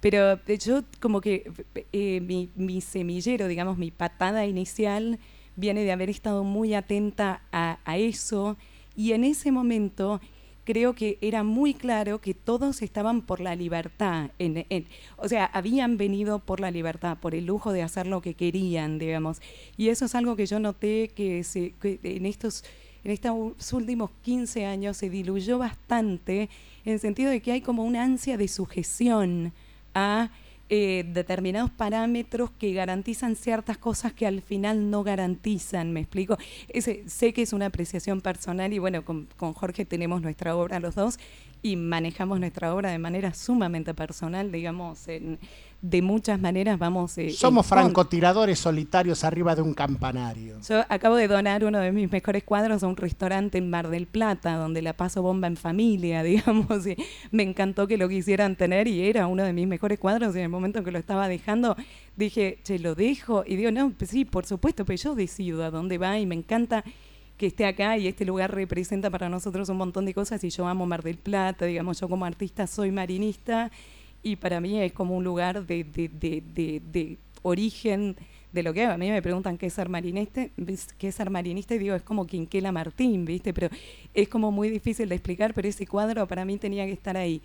Pero 0.00 0.38
yo 0.46 0.82
como 1.00 1.20
que 1.20 1.50
eh, 1.92 2.20
mi, 2.20 2.50
mi 2.54 2.80
semillero, 2.80 3.48
digamos, 3.48 3.78
mi 3.78 3.90
patada 3.90 4.46
inicial 4.46 5.18
viene 5.56 5.82
de 5.82 5.92
haber 5.92 6.08
estado 6.10 6.44
muy 6.44 6.74
atenta 6.74 7.42
a, 7.50 7.78
a 7.84 7.98
eso 7.98 8.56
y 8.96 9.12
en 9.12 9.24
ese 9.24 9.50
momento 9.50 10.20
creo 10.64 10.94
que 10.94 11.18
era 11.20 11.42
muy 11.42 11.72
claro 11.72 12.20
que 12.20 12.34
todos 12.34 12.82
estaban 12.82 13.22
por 13.22 13.40
la 13.40 13.56
libertad, 13.56 14.30
en, 14.38 14.66
en- 14.68 14.86
o 15.16 15.26
sea, 15.28 15.46
habían 15.46 15.96
venido 15.96 16.40
por 16.40 16.60
la 16.60 16.70
libertad, 16.70 17.16
por 17.18 17.34
el 17.34 17.46
lujo 17.46 17.72
de 17.72 17.82
hacer 17.82 18.06
lo 18.06 18.20
que 18.20 18.34
querían, 18.34 18.98
digamos. 18.98 19.40
Y 19.78 19.88
eso 19.88 20.04
es 20.04 20.14
algo 20.14 20.36
que 20.36 20.46
yo 20.46 20.60
noté 20.60 21.08
que, 21.08 21.42
se, 21.42 21.72
que 21.80 21.98
en 22.02 22.26
estos 22.26 22.64
en 23.04 23.12
estos 23.12 23.72
últimos 23.72 24.10
15 24.22 24.66
años 24.66 24.96
se 24.96 25.08
diluyó 25.08 25.56
bastante 25.58 26.50
en 26.84 26.92
el 26.94 27.00
sentido 27.00 27.30
de 27.30 27.40
que 27.40 27.52
hay 27.52 27.60
como 27.60 27.84
una 27.84 28.02
ansia 28.02 28.36
de 28.36 28.48
sujeción 28.48 29.52
a 29.98 30.30
eh, 30.70 31.04
determinados 31.14 31.70
parámetros 31.70 32.50
que 32.50 32.74
garantizan 32.74 33.36
ciertas 33.36 33.78
cosas 33.78 34.12
que 34.12 34.26
al 34.26 34.42
final 34.42 34.90
no 34.90 35.02
garantizan, 35.02 35.92
¿me 35.92 36.00
explico? 36.00 36.36
Ese, 36.68 37.08
sé 37.08 37.32
que 37.32 37.40
es 37.42 37.52
una 37.54 37.66
apreciación 37.66 38.20
personal 38.20 38.72
y 38.74 38.78
bueno, 38.78 39.02
con, 39.04 39.26
con 39.38 39.54
Jorge 39.54 39.86
tenemos 39.86 40.20
nuestra 40.20 40.54
obra 40.54 40.78
los 40.78 40.94
dos 40.94 41.18
y 41.62 41.76
manejamos 41.76 42.38
nuestra 42.38 42.74
obra 42.74 42.90
de 42.90 42.98
manera 42.98 43.32
sumamente 43.34 43.94
personal, 43.94 44.52
digamos, 44.52 45.08
en- 45.08 45.38
de 45.80 46.02
muchas 46.02 46.40
maneras 46.40 46.78
vamos... 46.78 47.16
eh, 47.18 47.30
Somos 47.30 47.64
francotiradores 47.66 48.58
solitarios 48.58 49.22
arriba 49.22 49.54
de 49.54 49.62
un 49.62 49.74
campanario. 49.74 50.58
Yo 50.68 50.82
acabo 50.88 51.14
de 51.14 51.28
donar 51.28 51.64
uno 51.64 51.78
de 51.78 51.92
mis 51.92 52.10
mejores 52.10 52.42
cuadros 52.42 52.82
a 52.82 52.88
un 52.88 52.96
restaurante 52.96 53.58
en 53.58 53.70
Mar 53.70 53.88
del 53.88 54.06
Plata, 54.06 54.56
donde 54.56 54.82
la 54.82 54.94
paso 54.94 55.22
bomba 55.22 55.46
en 55.46 55.56
familia, 55.56 56.22
digamos. 56.24 56.86
Y 56.86 56.96
me 57.30 57.44
encantó 57.44 57.86
que 57.86 57.96
lo 57.96 58.08
quisieran 58.08 58.56
tener 58.56 58.88
y 58.88 59.08
era 59.08 59.26
uno 59.28 59.44
de 59.44 59.52
mis 59.52 59.68
mejores 59.68 59.98
cuadros. 59.98 60.34
Y 60.34 60.38
en 60.38 60.44
el 60.44 60.50
momento 60.50 60.80
en 60.80 60.84
que 60.84 60.90
lo 60.90 60.98
estaba 60.98 61.28
dejando, 61.28 61.76
dije, 62.16 62.58
che, 62.64 62.78
lo 62.80 62.94
dejo. 62.96 63.44
Y 63.46 63.54
digo, 63.56 63.70
no, 63.70 63.90
pues 63.96 64.10
sí, 64.10 64.24
por 64.24 64.46
supuesto, 64.46 64.84
pero 64.84 64.96
yo 65.00 65.14
decido 65.14 65.62
a 65.64 65.70
dónde 65.70 65.96
va 65.98 66.18
y 66.18 66.26
me 66.26 66.34
encanta 66.34 66.82
que 67.36 67.46
esté 67.46 67.66
acá 67.66 67.96
y 67.96 68.08
este 68.08 68.24
lugar 68.24 68.52
representa 68.52 69.10
para 69.10 69.28
nosotros 69.28 69.68
un 69.68 69.76
montón 69.76 70.04
de 70.06 70.12
cosas 70.12 70.42
y 70.42 70.50
yo 70.50 70.66
amo 70.66 70.86
Mar 70.86 71.04
del 71.04 71.18
Plata, 71.18 71.66
digamos, 71.66 72.00
yo 72.00 72.08
como 72.08 72.24
artista 72.24 72.66
soy 72.66 72.90
marinista 72.90 73.70
y 74.22 74.36
para 74.36 74.60
mí 74.60 74.80
es 74.80 74.92
como 74.92 75.16
un 75.16 75.24
lugar 75.24 75.66
de, 75.66 75.84
de, 75.84 76.08
de, 76.08 76.80
de, 76.80 77.18
origen 77.42 78.16
de 78.52 78.62
lo 78.62 78.72
que. 78.72 78.84
A 78.84 78.96
mí 78.96 79.10
me 79.10 79.22
preguntan 79.22 79.56
qué 79.56 79.66
es 79.66 79.72
ser 79.72 79.88
marinista, 79.88 80.46
qué 80.98 81.08
es 81.08 81.14
ser 81.14 81.30
marinista 81.30 81.74
y 81.74 81.78
digo, 81.78 81.94
es 81.94 82.02
como 82.02 82.26
Quinquela 82.26 82.72
Martín, 82.72 83.24
¿viste? 83.24 83.54
Pero 83.54 83.68
es 84.14 84.28
como 84.28 84.50
muy 84.50 84.70
difícil 84.70 85.08
de 85.08 85.14
explicar, 85.14 85.54
pero 85.54 85.68
ese 85.68 85.86
cuadro 85.86 86.26
para 86.26 86.44
mí 86.44 86.56
tenía 86.56 86.84
que 86.86 86.92
estar 86.92 87.16
ahí. 87.16 87.40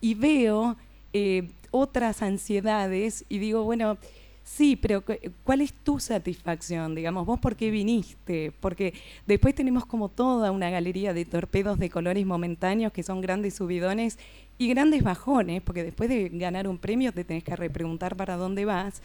Y 0.00 0.14
veo 0.14 0.76
eh, 1.12 1.48
otras 1.70 2.22
ansiedades 2.22 3.24
y 3.28 3.38
digo, 3.38 3.62
bueno, 3.62 3.98
sí, 4.46 4.76
pero 4.76 5.04
cu- 5.04 5.18
¿cuál 5.44 5.60
es 5.60 5.72
tu 5.72 5.98
satisfacción? 5.98 6.94
Digamos, 6.94 7.26
vos 7.26 7.40
por 7.40 7.56
qué 7.56 7.70
viniste? 7.70 8.52
Porque 8.60 8.94
después 9.26 9.54
tenemos 9.54 9.84
como 9.84 10.08
toda 10.08 10.50
una 10.52 10.70
galería 10.70 11.12
de 11.12 11.24
torpedos 11.24 11.78
de 11.78 11.90
colores 11.90 12.24
momentáneos 12.24 12.92
que 12.92 13.02
son 13.02 13.20
grandes 13.20 13.54
subidones 13.54 14.18
y 14.56 14.68
grandes 14.68 15.02
bajones, 15.02 15.60
porque 15.62 15.84
después 15.84 16.08
de 16.08 16.30
ganar 16.30 16.68
un 16.68 16.78
premio 16.78 17.12
te 17.12 17.24
tenés 17.24 17.44
que 17.44 17.56
repreguntar 17.56 18.16
para 18.16 18.36
dónde 18.36 18.64
vas. 18.64 19.02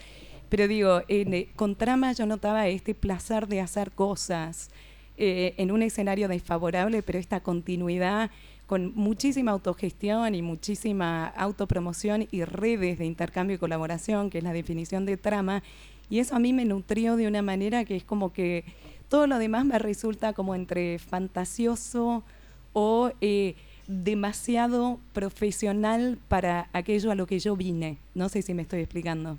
Pero 0.48 0.68
digo, 0.68 1.02
en, 1.08 1.34
eh, 1.34 1.48
con 1.56 1.74
trama 1.76 2.12
yo 2.12 2.24
notaba 2.26 2.68
este 2.68 2.94
placer 2.94 3.48
de 3.48 3.60
hacer 3.60 3.90
cosas 3.92 4.70
eh, 5.18 5.54
en 5.58 5.70
un 5.72 5.82
escenario 5.82 6.28
desfavorable, 6.28 7.02
pero 7.02 7.18
esta 7.18 7.40
continuidad 7.40 8.30
con 8.72 8.92
muchísima 8.94 9.52
autogestión 9.52 10.34
y 10.34 10.40
muchísima 10.40 11.26
autopromoción 11.26 12.26
y 12.30 12.42
redes 12.46 12.98
de 12.98 13.04
intercambio 13.04 13.56
y 13.56 13.58
colaboración, 13.58 14.30
que 14.30 14.38
es 14.38 14.44
la 14.44 14.54
definición 14.54 15.04
de 15.04 15.18
trama, 15.18 15.62
y 16.08 16.20
eso 16.20 16.36
a 16.36 16.38
mí 16.38 16.54
me 16.54 16.64
nutrió 16.64 17.16
de 17.16 17.26
una 17.26 17.42
manera 17.42 17.84
que 17.84 17.96
es 17.96 18.02
como 18.02 18.32
que 18.32 18.64
todo 19.10 19.26
lo 19.26 19.38
demás 19.38 19.66
me 19.66 19.78
resulta 19.78 20.32
como 20.32 20.54
entre 20.54 20.98
fantasioso 20.98 22.22
o 22.72 23.12
eh, 23.20 23.56
demasiado 23.88 24.98
profesional 25.12 26.18
para 26.28 26.70
aquello 26.72 27.10
a 27.10 27.14
lo 27.14 27.26
que 27.26 27.40
yo 27.40 27.56
vine. 27.56 27.98
No 28.14 28.30
sé 28.30 28.40
si 28.40 28.54
me 28.54 28.62
estoy 28.62 28.80
explicando. 28.80 29.36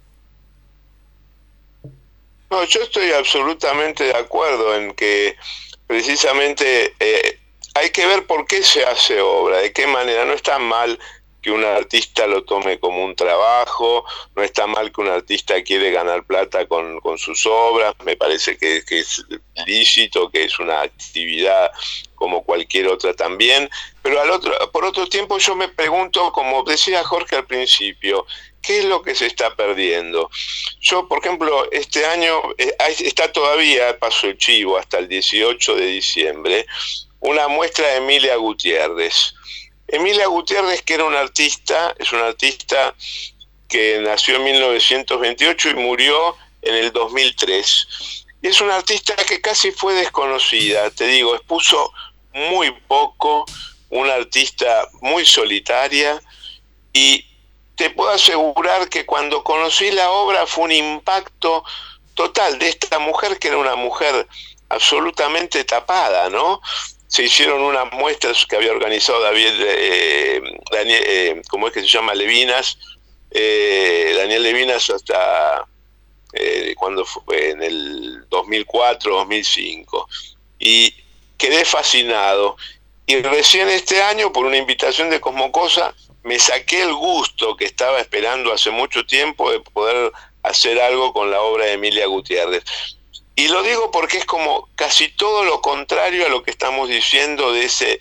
No, 2.52 2.64
yo 2.66 2.84
estoy 2.84 3.10
absolutamente 3.14 4.04
de 4.04 4.16
acuerdo 4.16 4.76
en 4.76 4.94
que 4.94 5.36
precisamente 5.88 6.94
eh, 7.00 7.40
hay 7.74 7.90
que 7.90 8.06
ver 8.06 8.26
por 8.26 8.46
qué 8.46 8.64
se 8.64 8.86
hace 8.86 9.20
obra, 9.22 9.58
de 9.58 9.72
qué 9.74 9.88
manera. 9.88 10.26
No 10.26 10.34
está 10.34 10.60
mal 10.60 11.00
que 11.44 11.52
un 11.52 11.64
artista 11.64 12.26
lo 12.26 12.46
tome 12.46 12.80
como 12.80 13.04
un 13.04 13.16
trabajo, 13.16 14.06
no 14.34 14.42
está 14.42 14.66
mal 14.66 14.92
que 14.94 15.02
un 15.02 15.10
artista 15.10 15.62
quiere 15.62 15.92
ganar 15.92 16.24
plata 16.24 16.66
con, 16.68 17.02
con 17.02 17.18
sus 17.18 17.46
obras, 17.46 17.94
me 18.06 18.16
parece 18.16 18.58
que, 18.58 18.84
que 18.88 19.00
es 19.00 19.26
lícito, 19.68 20.32
que 20.32 20.46
es 20.46 20.58
una 20.58 20.82
actividad 20.82 21.70
como 22.16 22.46
cualquier 22.46 22.88
otra 22.88 23.14
también, 23.14 23.70
pero 24.02 24.22
al 24.22 24.32
otro, 24.32 24.54
por 24.72 24.86
otro 24.86 25.08
tiempo 25.08 25.38
yo 25.38 25.54
me 25.56 25.68
pregunto, 25.68 26.32
como 26.32 26.64
decía 26.64 27.04
Jorge 27.04 27.36
al 27.36 27.46
principio, 27.46 28.26
¿qué 28.62 28.80
es 28.80 28.86
lo 28.86 29.02
que 29.02 29.14
se 29.14 29.26
está 29.26 29.54
perdiendo? 29.54 30.30
Yo, 30.80 31.10
por 31.10 31.20
ejemplo, 31.20 31.70
este 31.74 32.06
año 32.06 32.42
eh, 32.58 32.74
está 33.00 33.34
todavía, 33.34 34.00
paso 34.00 34.28
el 34.28 34.38
chivo, 34.38 34.78
hasta 34.78 35.00
el 35.00 35.10
18 35.10 35.76
de 35.76 35.86
diciembre, 35.88 36.66
una 37.24 37.48
muestra 37.48 37.88
de 37.88 37.98
Emilia 37.98 38.36
Gutiérrez. 38.36 39.34
Emilia 39.88 40.28
Gutiérrez, 40.28 40.82
que 40.82 40.96
era 40.96 41.06
una 41.06 41.22
artista, 41.22 41.96
es 41.98 42.12
una 42.12 42.28
artista 42.28 42.94
que 43.68 44.00
nació 44.02 44.36
en 44.36 44.44
1928 44.44 45.70
y 45.70 45.74
murió 45.76 46.36
en 46.62 46.76
el 46.76 46.92
2003. 46.92 47.88
Y 48.42 48.48
es 48.48 48.60
una 48.60 48.76
artista 48.76 49.16
que 49.16 49.40
casi 49.40 49.72
fue 49.72 49.94
desconocida, 49.94 50.90
te 50.92 51.08
digo, 51.08 51.34
expuso 51.36 51.94
muy 52.34 52.72
poco, 52.88 53.46
una 53.90 54.16
artista 54.16 54.88
muy 55.02 55.26
solitaria 55.26 56.22
y 56.92 57.26
te 57.76 57.90
puedo 57.90 58.10
asegurar 58.10 58.90
que 58.90 59.06
cuando 59.06 59.44
conocí 59.44 59.92
la 59.92 60.12
obra 60.12 60.46
fue 60.46 60.66
un 60.66 60.72
impacto 60.74 61.64
total 62.16 62.60
de 62.60 62.70
esta 62.70 63.00
mujer 63.00 63.40
que 63.40 63.48
era 63.48 63.58
una 63.58 63.76
mujer 63.76 64.28
absolutamente 64.70 65.64
tapada, 65.64 66.30
¿no? 66.30 66.62
Se 67.14 67.22
hicieron 67.22 67.62
unas 67.62 67.92
muestras 67.94 68.44
que 68.48 68.56
había 68.56 68.72
organizado 68.72 69.22
David, 69.22 69.52
eh, 69.60 70.42
Daniel, 70.72 71.04
eh, 71.06 71.42
¿cómo 71.48 71.68
es 71.68 71.74
que 71.74 71.82
se 71.82 71.88
llama? 71.88 72.16
Levinas, 72.16 72.76
eh, 73.30 74.16
Daniel 74.18 74.42
Levinas 74.42 74.90
hasta 74.90 75.68
eh, 76.34 76.74
cuando 76.76 77.06
fue 77.06 77.52
en 77.52 77.62
el 77.62 78.28
2004, 78.30 79.14
2005. 79.14 80.10
Y 80.58 80.92
quedé 81.38 81.64
fascinado. 81.66 82.58
Y 83.06 83.18
recién 83.18 83.70
este 83.70 84.02
año, 84.02 84.34
por 84.34 84.48
una 84.48 84.58
invitación 84.58 85.12
de 85.12 85.22
Cosmocosa, 85.22 85.94
me 86.24 86.40
saqué 86.40 86.82
el 86.82 86.96
gusto 86.96 87.56
que 87.56 87.66
estaba 87.66 88.00
esperando 88.00 88.52
hace 88.52 88.72
mucho 88.72 89.06
tiempo 89.06 89.52
de 89.52 89.60
poder 89.60 90.12
hacer 90.42 90.82
algo 90.82 91.14
con 91.14 91.30
la 91.30 91.44
obra 91.44 91.66
de 91.66 91.74
Emilia 91.74 92.08
Gutiérrez. 92.08 92.64
Y 93.36 93.48
lo 93.48 93.64
digo 93.64 93.90
porque 93.92 94.18
es 94.18 94.26
como 94.26 94.70
casi 94.76 95.10
todo 95.10 95.44
lo 95.44 95.62
contrario 95.62 96.26
a 96.26 96.30
lo 96.30 96.44
que 96.44 96.52
estamos 96.52 96.88
diciendo 96.90 97.52
de 97.52 97.66
ese 97.66 98.00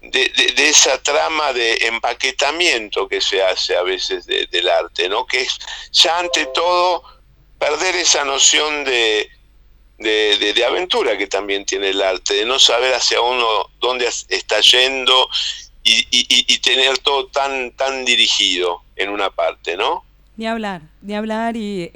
de, 0.00 0.32
esa 0.68 1.02
trama 1.02 1.52
de 1.52 1.74
empaquetamiento 1.82 3.08
que 3.08 3.20
se 3.20 3.42
hace 3.42 3.76
a 3.76 3.82
veces 3.82 4.26
de- 4.26 4.46
del 4.46 4.68
arte, 4.68 5.08
¿no? 5.08 5.26
Que 5.26 5.42
es 5.42 5.58
ya 5.92 6.18
ante 6.18 6.46
todo 6.46 7.02
perder 7.58 7.96
esa 7.96 8.24
noción 8.24 8.84
de, 8.84 9.28
de, 9.98 10.64
aventura 10.64 11.18
que 11.18 11.26
también 11.26 11.64
tiene 11.66 11.88
el 11.90 12.00
arte, 12.00 12.34
de 12.34 12.44
no 12.44 12.58
saber 12.60 12.94
hacia 12.94 13.20
uno 13.20 13.68
dónde 13.80 14.06
está 14.28 14.60
yendo 14.60 15.28
y, 15.82 15.98
y- 16.10 16.44
y- 16.46 16.58
tener 16.60 16.98
todo 16.98 17.26
tan, 17.26 17.72
tan 17.72 18.04
dirigido 18.04 18.82
en 18.94 19.08
una 19.10 19.30
parte, 19.30 19.76
¿no? 19.76 20.04
Ni 20.36 20.46
hablar, 20.46 20.82
ni 21.02 21.14
hablar 21.16 21.56
y 21.56 21.90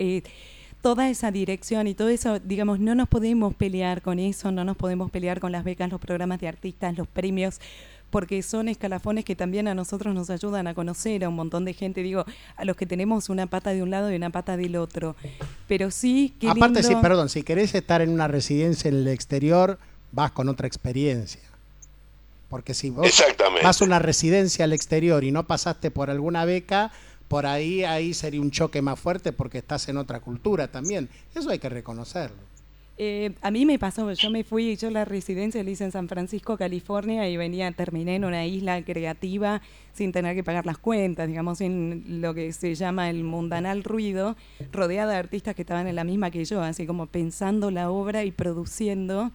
toda 0.83 1.09
esa 1.09 1.31
dirección 1.31 1.87
y 1.87 1.95
todo 1.95 2.09
eso, 2.09 2.41
digamos, 2.41 2.81
no 2.81 2.95
nos 2.95 3.09
podemos 3.09 3.55
pelear 3.55 4.03
con 4.03 4.19
eso, 4.19 4.51
no 4.51 4.65
nos 4.65 4.77
podemos 4.77 5.11
pelear 5.11 5.41
con 5.41 5.53
las 5.53 5.65
becas, 5.65 5.91
los 5.91 6.01
programas 6.01 6.41
de 6.41 6.49
artistas, 6.49 6.99
los 6.99 7.07
premios, 7.07 7.61
porque 8.11 8.43
son 8.43 8.69
escalafones 8.69 9.25
que 9.25 9.35
también 9.35 9.69
a 9.69 9.75
nosotros 9.75 10.15
nos 10.15 10.29
ayudan 10.29 10.67
a 10.67 10.75
conocer 10.75 11.25
a 11.25 11.29
un 11.29 11.37
montón 11.37 11.65
de 11.65 11.73
gente, 11.73 12.03
digo, 12.03 12.27
a 12.57 12.65
los 12.65 12.77
que 12.77 12.85
tenemos 12.85 13.31
una 13.31 13.47
pata 13.47 13.71
de 13.73 13.83
un 13.83 13.91
lado 13.91 14.13
y 14.13 14.17
una 14.17 14.29
pata 14.29 14.57
del 14.57 14.77
otro. 14.77 15.17
Pero 15.67 15.91
sí, 15.91 16.35
qué 16.39 16.51
Aparte, 16.51 16.83
sí, 16.83 16.95
perdón, 17.01 17.31
si 17.31 17.43
querés 17.43 17.75
estar 17.75 18.03
en 18.03 18.11
una 18.11 18.29
residencia 18.29 18.89
en 18.89 18.97
el 18.97 19.09
exterior, 19.09 19.79
vas 20.11 20.33
con 20.33 20.49
otra 20.49 20.67
experiencia. 20.67 21.41
Porque 22.51 22.75
si 22.75 22.91
vos 22.91 23.07
Exactamente. 23.07 23.65
vas 23.65 23.81
a 23.81 23.85
una 23.85 23.99
residencia 23.99 24.67
al 24.67 24.75
exterior 24.75 25.25
y 25.25 25.33
no 25.33 25.47
pasaste 25.47 25.91
por 25.91 26.11
alguna 26.11 26.45
beca, 26.45 26.93
por 27.33 27.47
ahí 27.47 27.83
ahí 27.83 28.13
sería 28.13 28.43
un 28.43 28.51
choque 28.51 28.83
más 28.83 29.01
fuerte 29.01 29.33
porque 29.33 29.57
estás 29.57 29.89
en 29.89 29.97
otra 29.97 30.21
cultura 30.21 30.69
también. 30.69 31.09
Eso 31.35 31.49
hay 31.49 31.59
que 31.59 31.71
reconocerlo. 31.71 32.37
Eh, 32.99 33.33
a 33.41 33.51
mí 33.51 33.65
me 33.65 33.79
pasó, 33.79 34.13
yo 34.13 34.29
me 34.29 34.45
fui, 34.45 34.77
yo 34.77 34.91
la 34.91 35.07
residencia 35.07 35.65
la 35.65 35.71
hice 35.71 35.85
en 35.85 35.93
San 35.93 36.09
Francisco, 36.09 36.59
California, 36.59 37.27
y 37.31 37.39
venía, 37.39 37.73
terminé 37.73 38.17
en 38.17 38.27
una 38.27 38.45
isla 38.45 38.85
creativa 38.85 39.63
sin 39.95 40.13
tener 40.13 40.37
que 40.37 40.45
pagar 40.45 40.67
las 40.67 40.77
cuentas, 40.77 41.27
digamos, 41.27 41.57
sin 41.57 42.21
lo 42.21 42.35
que 42.35 42.53
se 42.53 42.75
llama 42.75 43.09
el 43.09 43.25
mundanal 43.25 43.83
ruido, 43.83 44.37
rodeada 44.71 45.13
de 45.13 45.19
artistas 45.19 45.55
que 45.55 45.63
estaban 45.63 45.87
en 45.87 45.97
la 45.97 46.05
misma 46.05 46.31
que 46.31 46.45
yo, 46.45 46.61
así 46.61 46.87
como 46.87 47.07
pensando 47.07 47.71
la 47.71 47.91
obra 47.91 48.25
y 48.25 48.31
produciendo. 48.31 49.31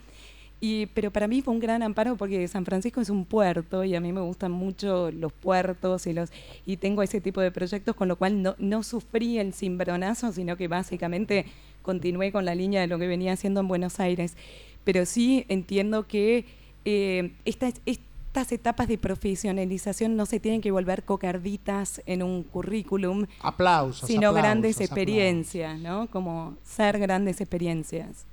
Y, 0.59 0.87
pero 0.87 1.11
para 1.11 1.27
mí 1.27 1.41
fue 1.43 1.53
un 1.53 1.59
gran 1.59 1.83
amparo 1.83 2.15
porque 2.15 2.47
San 2.47 2.65
Francisco 2.65 2.99
es 2.99 3.11
un 3.11 3.25
puerto 3.25 3.83
y 3.83 3.93
a 3.95 4.01
mí 4.01 4.11
me 4.11 4.21
gustan 4.21 4.51
mucho 4.51 5.11
los 5.11 5.31
puertos 5.31 6.07
y 6.07 6.13
los 6.13 6.31
y 6.65 6.77
tengo 6.77 7.03
ese 7.03 7.21
tipo 7.21 7.41
de 7.41 7.51
proyectos 7.51 7.95
con 7.95 8.07
lo 8.07 8.15
cual 8.15 8.41
no, 8.41 8.55
no 8.57 8.81
sufrí 8.81 9.37
el 9.37 9.53
cimbronazo, 9.53 10.31
sino 10.31 10.57
que 10.57 10.67
básicamente 10.67 11.45
continué 11.83 12.31
con 12.31 12.43
la 12.43 12.55
línea 12.55 12.81
de 12.81 12.87
lo 12.87 12.97
que 12.97 13.05
venía 13.07 13.33
haciendo 13.33 13.59
en 13.59 13.67
Buenos 13.67 13.99
Aires. 13.99 14.35
Pero 14.83 15.05
sí 15.05 15.45
entiendo 15.47 16.07
que 16.07 16.45
eh, 16.85 17.33
estas, 17.45 17.75
estas 17.85 18.51
etapas 18.51 18.87
de 18.87 18.97
profesionalización 18.97 20.15
no 20.15 20.25
se 20.25 20.39
tienen 20.39 20.61
que 20.61 20.71
volver 20.71 21.03
cocarditas 21.03 22.01
en 22.07 22.23
un 22.23 22.41
currículum, 22.43 23.27
Aplausos. 23.41 24.07
sino 24.07 24.29
aplausos, 24.29 24.41
grandes 24.41 24.75
aplausos. 24.77 24.97
experiencias, 24.97 25.79
¿no? 25.79 26.07
Como 26.09 26.57
ser 26.63 26.97
grandes 26.97 27.41
experiencias. 27.41 28.25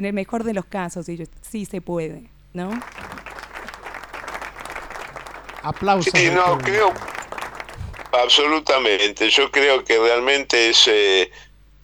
En 0.00 0.06
el 0.06 0.14
mejor 0.14 0.44
de 0.44 0.54
los 0.54 0.64
casos, 0.64 1.10
y 1.10 1.18
yo- 1.18 1.26
sí 1.42 1.66
se 1.66 1.82
puede, 1.82 2.22
¿no? 2.54 2.70
Aplausos. 5.62 6.10
Sí, 6.18 6.30
no, 6.30 6.56
creo 6.56 6.90
absolutamente. 8.10 9.28
Yo 9.28 9.50
creo 9.52 9.84
que 9.84 9.98
realmente 9.98 10.70
es, 10.70 10.88
eh, 10.88 11.30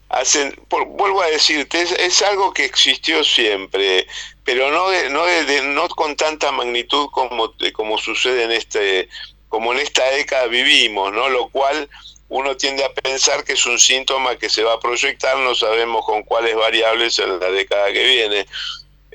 hacen, 0.09 0.59
por- 0.71 0.87
vuelvo 0.87 1.21
a 1.21 1.27
decirte, 1.27 1.83
es, 1.83 1.93
es 1.93 2.23
algo 2.23 2.55
que 2.55 2.65
existió 2.65 3.23
siempre, 3.23 4.07
pero 4.45 4.71
no 4.71 4.89
de- 4.89 5.11
no 5.11 5.27
de- 5.27 5.45
de- 5.45 5.63
no 5.75 5.87
con 5.91 6.17
tanta 6.17 6.51
magnitud 6.53 7.09
como 7.13 7.49
de- 7.49 7.75
como 7.75 7.99
sucede 7.99 8.45
en 8.45 8.53
este 8.53 9.11
como 9.51 9.75
en 9.75 9.81
esta 9.81 10.03
década 10.13 10.47
vivimos, 10.47 11.13
¿no? 11.13 11.29
Lo 11.29 11.49
cual 11.51 11.91
uno 12.29 12.57
tiende 12.57 12.85
a 12.85 12.93
pensar 12.93 13.45
que 13.45 13.53
es 13.53 13.67
un 13.67 13.79
síntoma 13.79 14.37
que 14.37 14.49
se 14.49 14.63
va 14.63 14.75
a 14.75 14.81
proyectar, 14.81 15.37
no 15.39 15.55
sabemos 15.55 16.05
con 16.05 16.23
cuáles 16.25 16.55
variables 16.57 17.19
en 17.19 17.39
la 17.39 17.51
década 17.51 17.93
que 17.93 18.05
viene. 18.05 18.47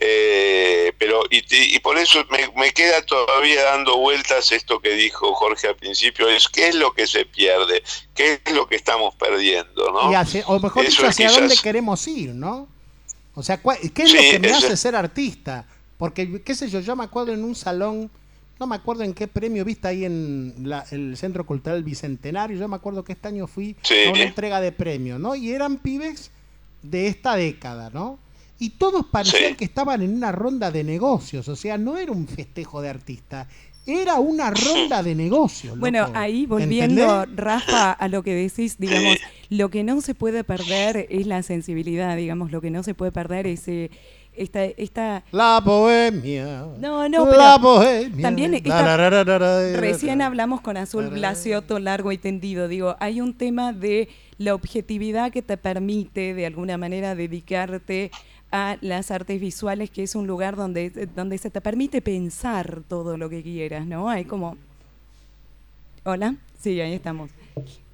Eh, 0.03 0.93
pero 0.97 1.21
y, 1.29 1.77
por 1.79 1.95
eso 1.99 2.25
me, 2.31 2.49
me 2.59 2.71
queda 2.71 3.05
todavía 3.05 3.63
dando 3.65 3.97
vueltas 3.97 4.51
esto 4.51 4.79
que 4.79 4.93
dijo 4.93 5.31
Jorge 5.35 5.67
al 5.67 5.75
principio 5.75 6.27
es 6.27 6.47
qué 6.49 6.69
es 6.69 6.75
lo 6.75 6.91
que 6.93 7.05
se 7.05 7.23
pierde 7.25 7.83
qué 8.15 8.41
es 8.43 8.51
lo 8.55 8.65
que 8.67 8.77
estamos 8.77 9.13
perdiendo 9.13 9.91
no 9.91 10.11
Y 10.11 10.15
hacia- 10.15 10.43
o 10.47 10.59
mejor 10.59 10.85
Eso 10.85 10.91
dicho, 11.03 11.07
hacia 11.07 11.27
quizás- 11.27 11.39
dónde 11.39 11.55
queremos 11.61 12.07
ir, 12.07 12.29
¿no? 12.33 12.67
O 13.35 13.43
sea, 13.43 13.61
¿cuál- 13.61 13.77
¿qué 13.93 14.01
es 14.03 14.13
lo 14.13 14.21
que 14.21 14.39
me 14.39 14.51
hace 14.51 14.75
ser 14.75 14.95
artista? 14.95 15.67
Porque, 15.99 16.41
qué 16.43 16.55
sé 16.55 16.67
yo, 16.67 16.79
yo 16.79 16.95
me 16.95 17.03
acuerdo 17.03 17.31
en 17.33 17.43
un 17.43 17.53
salón, 17.53 18.09
no 18.61 18.67
me 18.67 18.75
acuerdo 18.75 19.01
en 19.01 19.15
qué 19.15 19.27
premio 19.27 19.65
viste 19.65 19.87
ahí 19.87 20.05
en 20.05 20.53
la- 20.61 20.85
el 20.91 21.17
Centro 21.17 21.47
Cultural 21.47 21.83
Bicentenario, 21.83 22.59
yo 22.59 22.67
me 22.67 22.75
acuerdo 22.75 23.03
que 23.03 23.13
este 23.13 23.27
año 23.27 23.47
fui 23.47 23.75
Sí. 23.81 23.95
a 24.07 24.11
una 24.11 24.21
entrega 24.21 24.61
de 24.61 24.71
premios, 24.71 25.19
¿no? 25.19 25.33
Y 25.35 25.49
eran 25.51 25.77
pibes 25.77 26.29
de 26.83 27.07
esta 27.07 27.35
década, 27.35 27.89
¿no? 27.91 28.19
Y 28.59 28.69
todos 28.69 29.07
parecían 29.07 29.51
Sí. 29.53 29.55
que 29.55 29.65
estaban 29.65 30.03
en 30.03 30.13
una 30.15 30.31
ronda 30.31 30.69
de 30.69 30.83
negocios, 30.83 31.47
o 31.47 31.55
sea, 31.55 31.79
no 31.79 31.97
era 31.97 32.11
un 32.11 32.27
festejo 32.27 32.83
de 32.83 32.89
artista, 32.89 33.47
era 33.87 34.19
una 34.19 34.51
ronda 34.51 35.01
de 35.01 35.15
negocios. 35.15 35.79
Bueno, 35.79 36.11
ahí 36.13 36.45
volviendo, 36.45 37.23
¿Entendés? 37.23 37.43
Rafa, 37.43 37.91
a 37.93 38.07
lo 38.09 38.21
que 38.21 38.35
decís, 38.35 38.75
digamos, 38.77 39.17
lo 39.49 39.69
que 39.71 39.83
no 39.83 40.01
se 40.01 40.13
puede 40.13 40.43
perder 40.43 41.07
es 41.09 41.25
la 41.25 41.41
sensibilidad, 41.41 42.15
digamos, 42.15 42.51
lo 42.51 42.61
que 42.61 42.69
no 42.69 42.83
se 42.83 42.93
puede 42.93 43.11
perder 43.11 43.47
es 43.47 43.67
eh, 43.67 43.89
esta, 44.35 44.63
esta 44.63 45.23
La 45.31 45.59
bohemia. 45.59 46.65
No, 46.79 47.07
no, 47.09 47.25
La 47.25 47.57
pero 47.57 47.59
bohemia. 47.59 48.21
también 48.21 48.53
esta- 48.53 48.81
la, 48.81 48.97
la, 48.97 49.09
la, 49.09 49.23
la, 49.23 49.39
la, 49.39 49.77
recién 49.79 50.19
la. 50.19 50.27
hablamos 50.27 50.61
con 50.61 50.77
Azul 50.77 51.09
Glacioto 51.09 51.79
largo 51.79 52.11
y 52.11 52.17
tendido. 52.17 52.67
Digo, 52.67 52.95
hay 52.99 53.21
un 53.21 53.33
tema 53.33 53.73
de 53.73 54.09
la 54.37 54.55
objetividad 54.55 55.31
que 55.31 55.41
te 55.41 55.57
permite 55.57 56.33
de 56.33 56.45
alguna 56.45 56.77
manera 56.77 57.13
dedicarte 57.15 58.09
a 58.51 58.77
las 58.81 59.11
artes 59.11 59.39
visuales, 59.39 59.89
que 59.89 60.03
es 60.03 60.15
un 60.15 60.27
lugar 60.27 60.55
donde, 60.55 60.89
donde 61.15 61.37
se 61.37 61.49
te 61.49 61.61
permite 61.61 62.01
pensar 62.01 62.81
todo 62.87 63.17
lo 63.17 63.29
que 63.29 63.43
quieras, 63.43 63.85
¿no? 63.85 64.09
Hay 64.09 64.25
como... 64.25 64.57
Hola, 66.03 66.35
sí, 66.59 66.81
ahí 66.81 66.93
estamos. 66.93 67.29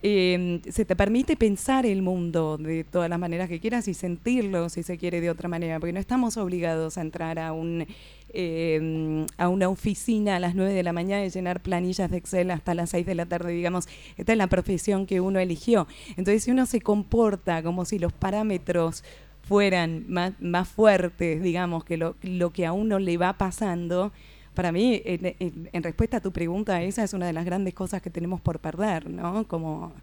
Eh, 0.04 0.62
se 0.70 0.86
te 0.86 0.96
permite 0.96 1.36
pensar 1.36 1.86
el 1.86 2.02
mundo 2.02 2.58
de 2.58 2.84
todas 2.84 3.10
las 3.10 3.18
maneras 3.18 3.50
que 3.50 3.60
quieras 3.60 3.88
y 3.88 3.94
sentirlo, 3.94 4.70
si 4.70 4.84
se 4.84 4.98
quiere, 4.98 5.22
de 5.22 5.30
otra 5.30 5.50
manera, 5.50 5.80
porque 5.80 5.94
no 5.94 6.00
estamos 6.00 6.38
obligados 6.38 6.98
a 6.98 7.02
entrar 7.02 7.40
a 7.40 7.52
un 7.52 7.86
eh, 8.34 9.26
a 9.38 9.48
una 9.48 9.70
oficina 9.70 10.36
a 10.36 10.40
las 10.40 10.54
9 10.54 10.74
de 10.74 10.84
la 10.84 10.94
mañana 10.94 11.26
y 11.26 11.30
llenar 11.30 11.62
planillas 11.62 12.12
de 12.12 12.18
Excel 12.18 12.52
hasta 12.52 12.74
las 12.74 12.90
6 12.92 13.06
de 13.06 13.16
la 13.16 13.26
tarde, 13.26 13.52
digamos. 13.52 13.88
Esta 14.18 14.34
es 14.34 14.38
la 14.38 14.48
profesión 14.48 15.06
que 15.06 15.22
uno 15.22 15.40
eligió. 15.40 15.88
Entonces, 16.10 16.44
si 16.44 16.52
uno 16.52 16.66
se 16.66 16.82
comporta 16.82 17.64
como 17.64 17.86
si 17.86 18.00
los 18.00 18.14
parámetros 18.14 19.04
fueran 19.44 20.06
más, 20.10 20.34
más 20.42 20.68
fuertes, 20.68 21.42
digamos, 21.42 21.86
que 21.86 21.98
lo, 21.98 22.16
lo 22.22 22.52
que 22.52 22.66
a 22.66 22.74
uno 22.74 23.00
le 23.00 23.18
va 23.18 23.38
pasando, 23.38 24.12
para 24.58 24.72
mí, 24.72 25.00
en, 25.06 25.36
en- 25.40 25.70
en 25.72 25.84
respuesta 25.84 26.18
a 26.18 26.20
tu 26.20 26.32
pregunta, 26.32 26.82
esa 26.82 27.04
es 27.04 27.14
una 27.14 27.28
de 27.28 27.34
las 27.34 27.46
grandes 27.46 27.76
cosas 27.76 28.02
que 28.02 28.10
tenemos 28.10 28.42
por 28.42 28.58
perder, 28.58 29.08
¿no? 29.08 29.48
Como 29.48 29.94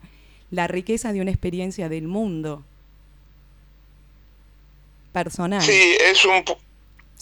la 0.53 0.69
riqueza 0.69 1.13
de 1.13 1.21
una 1.21 1.33
experiencia 1.33 1.89
del 1.89 2.07
mundo 2.07 2.63
personal. 5.13 5.61
Sí, 5.61 5.97
es 6.01 6.25
un... 6.25 6.45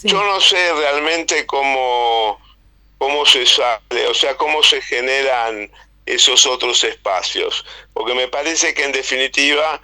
Yo 0.04 0.22
no 0.24 0.40
sé 0.40 0.74
realmente 0.74 1.46
cómo, 1.46 2.38
cómo 2.98 3.24
se 3.24 3.46
sale, 3.46 4.06
o 4.10 4.14
sea, 4.14 4.36
cómo 4.36 4.62
se 4.62 4.82
generan 4.82 5.70
esos 6.04 6.44
otros 6.44 6.84
espacios, 6.84 7.64
porque 7.94 8.14
me 8.14 8.28
parece 8.28 8.74
que 8.74 8.84
en 8.84 8.92
definitiva 8.92 9.80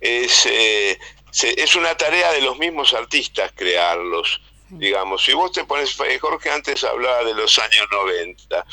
es, 0.00 0.46
eh, 0.46 0.98
se- 1.32 1.60
es 1.60 1.74
una 1.74 1.96
tarea 1.96 2.30
de 2.32 2.42
los 2.42 2.58
mismos 2.58 2.94
artistas 2.94 3.50
crearlos. 3.56 4.40
Digamos, 4.74 5.22
si 5.22 5.34
vos 5.34 5.52
te 5.52 5.64
pones, 5.64 5.94
Jorge 6.20 6.50
antes 6.50 6.82
hablaba 6.82 7.24
de 7.24 7.34
los 7.34 7.58
años 7.58 7.86
90 7.90 8.64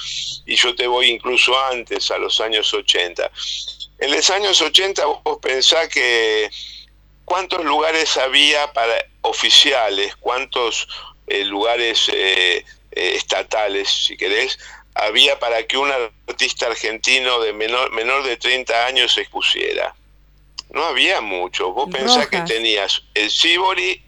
y 0.45 0.55
yo 0.55 0.73
te 0.73 0.87
voy 0.87 1.07
incluso 1.07 1.59
antes, 1.65 2.09
a 2.09 2.17
los 2.17 2.39
años 2.39 2.73
80. 2.73 3.29
En 3.99 4.11
los 4.11 4.29
años 4.29 4.61
80 4.61 5.05
vos 5.05 5.39
pensás 5.41 5.89
que 5.89 6.49
cuántos 7.25 7.65
lugares 7.65 8.15
había 8.15 8.71
para 8.71 8.93
oficiales, 9.21 10.15
cuántos 10.15 10.87
eh, 11.27 11.43
lugares 11.43 12.09
eh, 12.13 12.59
eh, 12.59 12.63
estatales, 13.15 13.89
si 13.89 14.15
querés, 14.15 14.57
había 14.95 15.37
para 15.37 15.67
que 15.67 15.77
un 15.77 15.91
artista 15.91 16.67
argentino 16.67 17.41
de 17.41 17.51
menor, 17.51 17.91
menor 17.91 18.23
de 18.23 18.37
30 18.37 18.85
años 18.85 19.13
se 19.13 19.21
expusiera. 19.21 19.93
No 20.69 20.85
había 20.85 21.19
mucho. 21.19 21.73
Vos 21.73 21.89
pensás 21.91 22.27
que 22.29 22.37
Rojas. 22.37 22.49
tenías 22.49 23.03
el 23.15 23.29
Sibori 23.29 24.01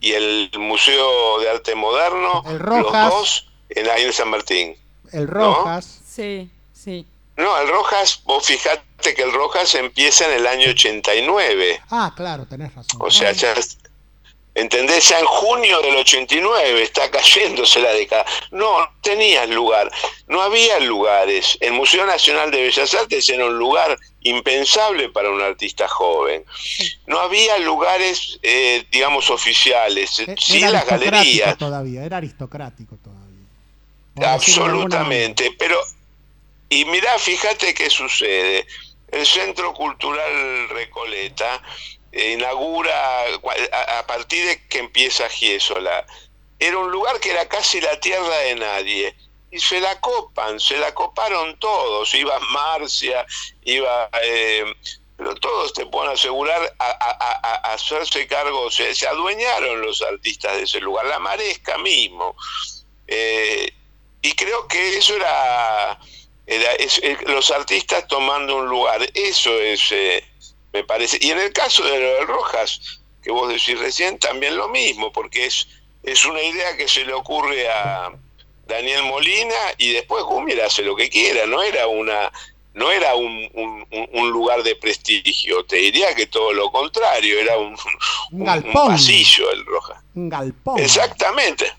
y 0.00 0.12
el 0.12 0.50
Museo 0.58 1.40
de 1.40 1.50
Arte 1.50 1.74
Moderno, 1.74 2.42
El 2.46 2.58
los 2.58 2.92
dos 2.92 3.48
en 3.70 3.88
ahí 3.88 4.04
en 4.04 4.12
San 4.12 4.30
Martín. 4.30 4.76
El 5.12 5.28
Rojas. 5.28 6.00
Sí, 6.06 6.50
sí. 6.72 7.06
No, 7.36 7.58
el 7.60 7.68
Rojas, 7.68 8.22
vos 8.24 8.46
fijate 8.46 9.14
que 9.14 9.22
el 9.22 9.32
Rojas 9.32 9.74
empieza 9.74 10.26
en 10.26 10.32
el 10.32 10.46
año 10.46 10.70
89. 10.70 11.82
Ah, 11.90 12.12
claro, 12.16 12.46
tenés 12.46 12.74
razón. 12.74 13.00
O 13.00 13.10
sea, 13.10 13.32
ya, 13.32 13.54
¿Entendés? 14.56 15.06
Ya 15.10 15.18
en 15.20 15.26
junio 15.26 15.82
del 15.82 15.96
89 15.96 16.82
está 16.82 17.10
cayéndose 17.10 17.78
la 17.78 17.92
década. 17.92 18.24
No, 18.50 18.80
no 18.80 18.90
tenías 19.02 19.46
lugar. 19.50 19.90
No 20.28 20.40
había 20.40 20.80
lugares. 20.80 21.58
El 21.60 21.74
Museo 21.74 22.06
Nacional 22.06 22.50
de 22.50 22.62
Bellas 22.62 22.94
Artes 22.94 23.28
era 23.28 23.44
un 23.44 23.58
lugar 23.58 23.98
impensable 24.22 25.10
para 25.10 25.30
un 25.30 25.42
artista 25.42 25.86
joven. 25.88 26.42
No 27.06 27.20
había 27.20 27.58
lugares, 27.58 28.38
eh, 28.42 28.86
digamos, 28.90 29.28
oficiales. 29.28 30.20
Eh, 30.20 30.34
Sí, 30.38 30.58
era 30.58 30.70
las 30.70 30.86
galerías. 30.86 31.58
todavía, 31.58 32.02
era 32.04 32.16
aristocrático 32.16 32.96
todavía. 33.04 34.32
Absolutamente, 34.32 35.54
pero 35.58 35.78
y 36.70 36.86
mirá, 36.86 37.18
fíjate 37.18 37.74
qué 37.74 37.90
sucede. 37.90 38.66
El 39.08 39.26
Centro 39.26 39.72
Cultural 39.74 40.68
Recoleta 40.70 41.62
inaugura 42.16 43.24
a, 43.98 44.06
partir 44.06 44.46
de 44.46 44.66
que 44.68 44.78
empieza 44.78 45.28
Giesola. 45.28 46.06
Era 46.58 46.78
un 46.78 46.90
lugar 46.90 47.20
que 47.20 47.30
era 47.30 47.48
casi 47.48 47.80
la 47.80 47.98
tierra 48.00 48.36
de 48.38 48.54
nadie. 48.56 49.14
Y 49.50 49.60
se 49.60 49.80
la 49.80 50.00
copan, 50.00 50.58
se 50.58 50.76
la 50.76 50.92
coparon 50.94 51.58
todos. 51.58 52.14
Iba 52.14 52.38
Marcia, 52.40 53.26
iba... 53.64 54.08
eh, 54.22 54.64
pero 55.16 55.34
todos 55.36 55.72
te 55.72 55.86
pueden 55.86 56.12
asegurar 56.12 56.74
a, 56.78 57.72
hacerse 57.72 58.26
cargo, 58.26 58.70
se, 58.70 58.92
adueñaron 59.06 59.80
los 59.80 60.02
artistas 60.02 60.56
de 60.56 60.64
ese 60.64 60.80
lugar, 60.80 61.06
la 61.06 61.18
Maresca 61.18 61.78
mismo. 61.78 62.36
Eh, 63.06 63.72
y 64.20 64.32
creo 64.32 64.68
que 64.68 64.98
eso 64.98 65.14
era, 65.16 65.98
era 66.46 66.70
los 67.28 67.50
artistas 67.50 68.06
tomando 68.06 68.56
un 68.56 68.68
lugar, 68.68 69.08
eso 69.14 69.58
es, 69.58 69.90
eh, 69.92 70.22
me 70.76 70.84
parece. 70.84 71.18
Y 71.20 71.30
en 71.30 71.38
el 71.38 71.52
caso 71.52 71.82
de 71.84 71.98
lo 71.98 72.14
del 72.16 72.26
Rojas, 72.26 72.80
que 73.22 73.30
vos 73.32 73.48
decís 73.48 73.78
recién, 73.78 74.18
también 74.18 74.56
lo 74.56 74.68
mismo, 74.68 75.10
porque 75.12 75.46
es, 75.46 75.66
es 76.02 76.24
una 76.24 76.42
idea 76.42 76.76
que 76.76 76.86
se 76.88 77.04
le 77.04 77.12
ocurre 77.12 77.68
a 77.68 78.12
Daniel 78.66 79.02
Molina 79.04 79.54
y 79.78 79.92
después 79.92 80.22
Gumier 80.24 80.62
hace 80.62 80.82
lo 80.82 80.94
que 80.94 81.08
quiera, 81.08 81.46
no 81.46 81.62
era 81.62 81.86
una 81.86 82.30
no 82.74 82.90
era 82.92 83.14
un, 83.14 83.48
un- 83.54 83.86
un- 84.12 84.30
lugar 84.30 84.62
de 84.62 84.76
prestigio, 84.76 85.64
te 85.64 85.76
diría 85.76 86.14
que 86.14 86.26
todo 86.26 86.52
lo 86.52 86.70
contrario, 86.70 87.40
era 87.40 87.56
un, 87.56 87.72
Un 88.32 88.40
un 88.40 88.44
galpón. 88.44 88.88
pasillo 88.88 89.50
el 89.50 89.64
Rojas. 89.64 89.98
Un 90.14 90.28
galpón. 90.28 90.78
Exactamente. 90.78 91.72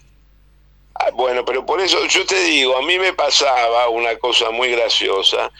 Ah, 0.95 1.11
Bueno, 1.13 1.45
pero 1.45 1.63
por 1.63 1.79
eso 1.81 2.03
yo 2.07 2.25
te 2.25 2.41
digo, 2.45 2.75
a 2.75 2.81
mí 2.81 2.97
me 2.97 3.13
pasaba 3.13 3.89
una 3.89 4.17
cosa 4.17 4.49
muy 4.49 4.71
graciosa, 4.71 5.51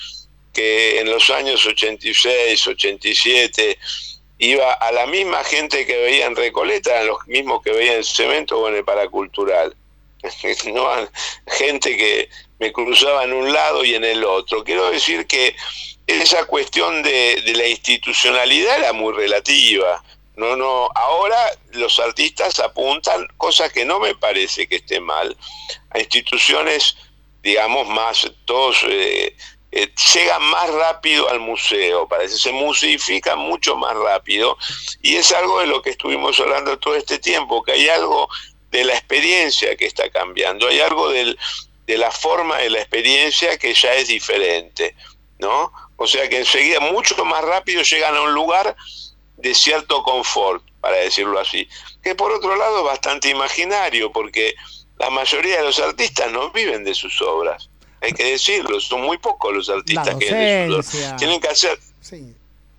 que 0.57 0.99
en 0.99 1.11
los 1.11 1.29
años 1.29 1.63
86, 1.67 2.65
87, 2.65 3.77
iba 4.39 4.73
a 4.73 4.91
la 4.91 5.05
misma 5.05 5.43
gente 5.43 5.85
que 5.85 5.95
veía 5.95 6.25
en 6.25 6.35
Recoleta, 6.35 6.95
eran 6.95 7.07
los 7.09 7.27
mismos 7.27 7.61
que 7.61 7.71
veía 7.71 7.95
en 7.95 8.03
Cemento 8.03 8.57
o 8.57 8.67
en 8.67 8.77
el 8.77 8.84
Paracultural. 8.84 9.75
No, 10.73 10.89
gente 11.45 11.95
que 11.95 12.27
me 12.57 12.73
cruzaba 12.73 13.23
en 13.23 13.34
un 13.34 13.53
lado 13.53 13.85
y 13.85 13.93
en 13.93 14.03
el 14.03 14.23
otro. 14.23 14.63
Quiero 14.63 14.89
decir 14.89 15.27
que 15.27 15.55
esa 16.07 16.45
cuestión 16.45 17.03
de, 17.03 17.39
de 17.45 17.53
la 17.53 17.67
institucionalidad 17.67 18.79
era 18.79 18.93
muy 18.93 19.13
relativa. 19.13 20.03
No, 20.38 20.55
no, 20.55 20.89
ahora 20.95 21.38
los 21.73 21.99
artistas 21.99 22.59
apuntan, 22.59 23.27
cosas 23.38 23.71
que 23.71 23.85
no 23.85 23.99
me 23.99 24.15
parece 24.15 24.67
que 24.67 24.77
esté 24.77 24.99
mal, 24.99 25.38
a 25.91 25.99
instituciones, 25.99 26.97
digamos, 27.43 27.88
más, 27.88 28.31
todos 28.45 28.84
eh, 28.89 29.35
eh, 29.72 29.91
llegan 30.14 30.44
más 30.44 30.69
rápido 30.69 31.30
al 31.30 31.39
museo, 31.39 32.07
parece, 32.07 32.38
se 32.38 32.52
musifica 32.52 33.35
mucho 33.35 33.76
más 33.76 33.95
rápido, 33.95 34.57
y 35.02 35.15
es 35.15 35.31
algo 35.31 35.60
de 35.60 35.68
lo 35.68 35.81
que 35.81 35.89
estuvimos 35.89 36.39
hablando 36.39 36.80
todo 36.80 36.95
este 36.95 37.19
tiempo, 37.19 37.64
que 37.64 37.73
hay 37.73 37.89
algo 37.89 38.30
de 38.72 38.85
la 38.85 38.94
experiencia 38.94 39.76
que 39.76 39.85
está 39.85 40.10
cambiando, 40.10 40.68
hay 40.68 40.80
algo 40.80 41.10
de 41.10 41.38
la 41.88 42.11
forma 42.11 42.57
de 42.57 42.69
la 42.69 42.80
experiencia 42.80 43.57
que 43.57 43.73
ya 43.73 43.94
es 43.95 44.07
diferente, 44.07 44.95
¿no? 45.39 45.72
O 45.98 46.07
sea 46.07 46.30
que 46.30 46.38
enseguida 46.38 46.80
mucho 46.80 47.23
más 47.26 47.44
rápido 47.44 47.81
llegan 47.81 48.15
a 48.15 48.22
un 48.22 48.34
lugar 48.34 48.76
de 49.38 49.53
cierto 49.53 50.03
confort, 50.03 50.64
para 50.80 50.98
decirlo 50.98 51.39
así, 51.39 51.68
que 52.03 52.15
por 52.15 52.31
otro 52.31 52.56
lado 52.56 52.80
es 52.80 52.85
bastante 52.85 53.30
imaginario, 53.30 54.11
porque 54.11 54.56
la 54.98 55.10
mayoría 55.10 55.57
de 55.57 55.64
los 55.64 55.80
artistas 55.80 56.31
no 56.31 56.52
viven 56.52 56.84
de 56.84 56.94
sus 56.94 57.22
obras, 57.22 57.66
hay 58.02 58.11
que 58.14 58.24
decirlo, 58.32 58.80
son 58.80 59.02
muy 59.02 59.18
pocos 59.18 59.53
los 59.53 59.69
artistas 59.69 60.15
que 60.15 60.26
viven 60.26 60.69
de 60.69 60.76
obras. 60.76 61.15
Tienen 61.18 61.40
que 61.41 61.48
hacer 61.48 61.80
Sí. 62.02 62.34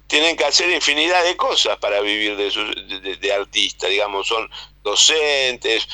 tienen 0.06 0.36
que 0.36 0.44
hacer 0.44 0.70
infinidad 0.70 1.22
de 1.24 1.36
cosas 1.36 1.76
para 1.78 2.00
vivir 2.00 2.36
de, 2.36 2.50
sus- 2.50 2.74
de, 2.88 3.00
de- 3.00 3.16
de 3.16 3.32
artista, 3.32 3.88
digamos, 3.88 4.26
son 4.26 4.48
docentes, 4.82 5.86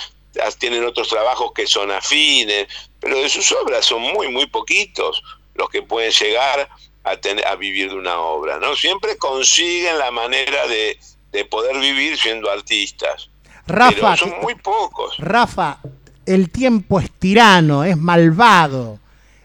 tienen 0.59 0.85
otros 0.85 1.09
trabajos 1.09 1.53
que 1.55 1.67
son 1.67 1.91
afines, 1.91 2.67
pero 3.01 3.19
de 3.19 3.29
sus 3.29 3.51
obras 3.53 3.85
son 3.87 4.03
muy, 4.03 4.29
muy 4.29 4.47
poquitos 4.47 5.23
los 5.55 5.69
que 5.69 5.83
pueden 5.83 6.11
llegar 6.13 6.69
a, 7.05 7.17
tener, 7.17 7.47
a 7.47 7.55
vivir 7.57 7.91
de 7.91 7.97
una 7.97 8.19
obra, 8.19 8.59
¿no? 8.59 8.75
Siempre 8.77 9.17
consiguen 9.17 9.99
la 9.99 10.11
manera 10.11 10.67
de, 10.67 10.99
de 11.33 11.45
poder 11.45 11.79
vivir 11.79 12.19
siendo 12.19 12.51
artistas, 12.51 13.29
Rafa, 13.67 13.95
pero 13.95 14.17
son 14.17 14.41
muy 14.43 14.55
pocos. 14.57 15.17
Rafa, 15.19 15.79
el 16.27 16.51
tiempo 16.51 16.99
es 17.01 17.11
tirano, 17.13 17.85
es 17.85 17.97
malvado, 17.97 18.99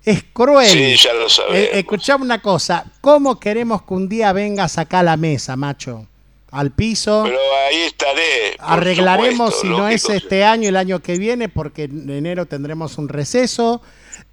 es 0.06 0.24
cruel. 0.34 0.68
Sí, 0.70 0.96
ya 0.96 1.14
lo 1.14 1.30
sabemos. 1.30 1.58
Eh, 1.58 1.86
una 2.20 2.42
cosa, 2.42 2.86
¿cómo 3.02 3.40
queremos 3.40 3.84
que 3.84 3.94
un 3.94 4.10
día 4.10 4.32
vengas 4.34 4.78
acá 4.78 5.00
a 5.00 5.04
la 5.04 5.18
mesa, 5.18 5.56
macho? 5.56 6.06
Al 6.52 6.72
piso. 6.72 7.22
Pero 7.26 7.38
ahí 7.70 7.82
estaré. 7.82 8.56
Arreglaremos 8.58 9.54
supuesto, 9.54 9.62
si 9.62 9.82
no 9.82 9.88
es 9.88 10.10
este 10.10 10.44
año, 10.44 10.68
el 10.70 10.78
año 10.78 11.00
que 11.00 11.18
viene, 11.18 11.48
porque 11.48 11.84
en 11.84 12.10
enero 12.10 12.48
tendremos 12.48 12.98
un 12.98 13.08
receso. 13.08 13.82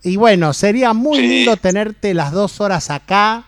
Y 0.02 0.16
bueno, 0.16 0.52
sería 0.54 0.94
muy 0.94 1.18
lindo 1.20 1.56
tenerte 1.58 2.14
las 2.14 2.32
dos 2.32 2.60
horas 2.60 2.88
acá. 2.90 3.44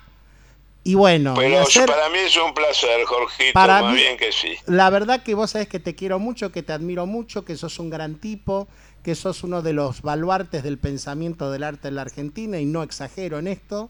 Y 0.85 0.95
bueno, 0.95 1.35
y 1.35 1.39
Pero 1.39 1.61
hacer- 1.61 1.87
para 1.87 2.09
mí 2.09 2.19
es 2.19 2.37
un 2.37 2.55
placer, 2.55 3.05
Jorgito, 3.05 3.53
Para 3.53 3.83
más 3.83 3.93
mí- 3.93 4.01
bien 4.01 4.17
que 4.17 4.33
sí. 4.33 4.55
la 4.67 4.89
verdad 4.89 5.23
que 5.23 5.35
vos 5.35 5.51
sabés 5.51 5.69
que 5.69 5.81
te 5.81 5.95
quiero 5.95 6.19
mucho, 6.19 6.51
que 6.51 6.63
te 6.63 6.73
admiro 6.73 7.05
mucho, 7.07 7.45
que 7.45 7.57
sos 7.57 7.79
un 7.79 7.91
gran 7.91 8.15
tipo, 8.15 8.69
que 9.09 9.15
sos 9.15 9.43
uno 9.43 9.63
de 9.63 9.73
los 9.73 10.03
baluartes 10.03 10.63
del 10.63 10.77
pensamiento 10.77 11.51
del 11.51 11.63
arte 11.63 11.89
en 11.89 11.95
la 11.95 12.03
Argentina, 12.03 12.59
y 12.59 12.67
no 12.67 12.83
exagero 12.83 13.39
en 13.39 13.49
esto. 13.49 13.89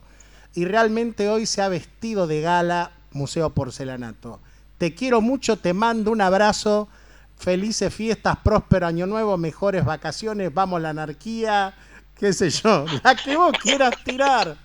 Y 0.55 0.63
realmente 0.63 1.27
hoy 1.27 1.45
se 1.45 1.61
ha 1.61 1.67
vestido 1.67 2.25
de 2.25 2.39
gala 2.39 2.93
Museo 3.11 3.49
Porcelanato. 3.49 4.39
Te 4.77 4.95
quiero 4.95 5.19
mucho, 5.19 5.57
te 5.57 5.73
mando 5.73 6.11
un 6.11 6.21
abrazo. 6.21 6.87
Felices 7.35 7.93
fiestas, 7.93 8.37
próspero 8.41 8.87
año 8.87 9.07
nuevo, 9.07 9.35
mejores 9.35 9.83
vacaciones, 9.83 10.53
vamos 10.53 10.81
la 10.81 10.91
anarquía, 10.91 11.75
qué 12.15 12.31
sé 12.31 12.49
yo, 12.49 12.85
la 13.03 13.13
que 13.13 13.35
vos 13.35 13.51
quieras 13.61 13.93
tirar, 14.05 14.55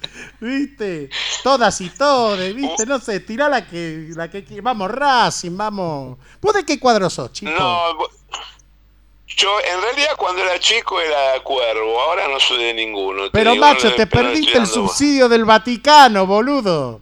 ¿viste? 0.41 1.11
Todas 1.43 1.81
y 1.81 1.91
todas, 1.91 2.55
¿viste? 2.55 2.87
No 2.87 3.01
sé, 3.01 3.19
tirá 3.19 3.49
la 3.49 3.67
que, 3.67 4.11
la 4.15 4.31
que 4.31 4.61
Vamos, 4.61 4.89
Racing, 4.89 5.57
vamos. 5.57 6.17
¿Vos 6.41 6.55
de 6.55 6.65
qué 6.65 6.79
cuadro 6.79 7.11
sos, 7.11 7.33
chico? 7.33 7.51
No, 7.59 7.97
yo 9.37 9.51
en 9.61 9.81
realidad 9.83 10.11
cuando 10.17 10.43
era 10.43 10.59
chico 10.59 11.01
era 11.01 11.41
cuervo, 11.43 12.01
ahora 12.01 12.29
no 12.29 12.39
soy 12.41 12.63
de 12.65 12.75
ninguno. 12.75 13.25
Pero 13.33 13.57
macho, 13.57 13.95
te 13.95 14.07
perdiste 14.07 14.59
el 14.59 14.67
subsidio 14.67 15.29
del 15.29 15.45
Vaticano, 15.45 16.27
boludo. 16.27 17.01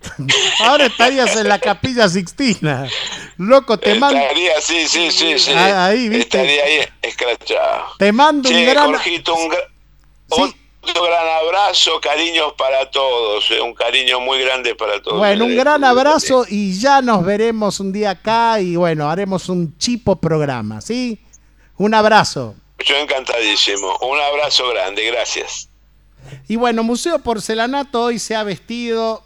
Ahora 0.60 0.86
estarías 0.86 1.34
en 1.36 1.48
la 1.48 1.58
capilla 1.58 2.08
Sixtina. 2.08 2.86
Loco, 3.36 3.78
te 3.78 3.96
mando, 3.96 4.16
Estaría, 4.20 4.60
sí, 4.60 4.86
sí, 4.86 5.10
sí, 5.10 5.36
sí. 5.40 5.50
Ah, 5.52 5.86
ahí, 5.86 6.08
¿viste? 6.08 6.38
Estaría 6.40 6.64
ahí 6.64 6.88
escrachado. 7.02 7.84
te 7.98 8.12
mando 8.12 8.48
un 8.48 8.64
gran... 8.64 8.86
Jorgito, 8.92 9.34
un 9.34 9.50
gra- 9.50 9.68
otro 10.28 11.02
gran 11.02 11.26
abrazo, 11.44 12.00
cariños 12.00 12.52
para 12.56 12.88
todos, 12.90 13.50
eh, 13.50 13.60
un 13.60 13.74
cariño 13.74 14.20
muy 14.20 14.40
grande 14.40 14.74
para 14.76 15.02
todos. 15.02 15.18
Bueno, 15.18 15.46
un 15.46 15.52
Eh, 15.52 15.56
gran 15.56 15.82
abrazo 15.82 16.46
y 16.48 16.78
ya 16.78 17.02
nos 17.02 17.24
veremos 17.24 17.80
un 17.80 17.92
día 17.92 18.10
acá 18.10 18.60
y 18.60 18.76
bueno, 18.76 19.10
haremos 19.10 19.48
un 19.48 19.76
chipo 19.78 20.16
programa, 20.16 20.80
¿sí? 20.80 21.20
Un 21.78 21.94
abrazo. 21.94 22.54
Yo 22.84 22.96
encantadísimo. 22.96 23.96
Un 24.02 24.18
abrazo 24.18 24.68
grande, 24.68 25.04
gracias. 25.06 25.68
Y 26.48 26.56
bueno, 26.56 26.82
Museo 26.82 27.20
Porcelanato 27.20 28.02
hoy 28.02 28.18
se 28.18 28.34
ha 28.34 28.42
vestido 28.42 29.22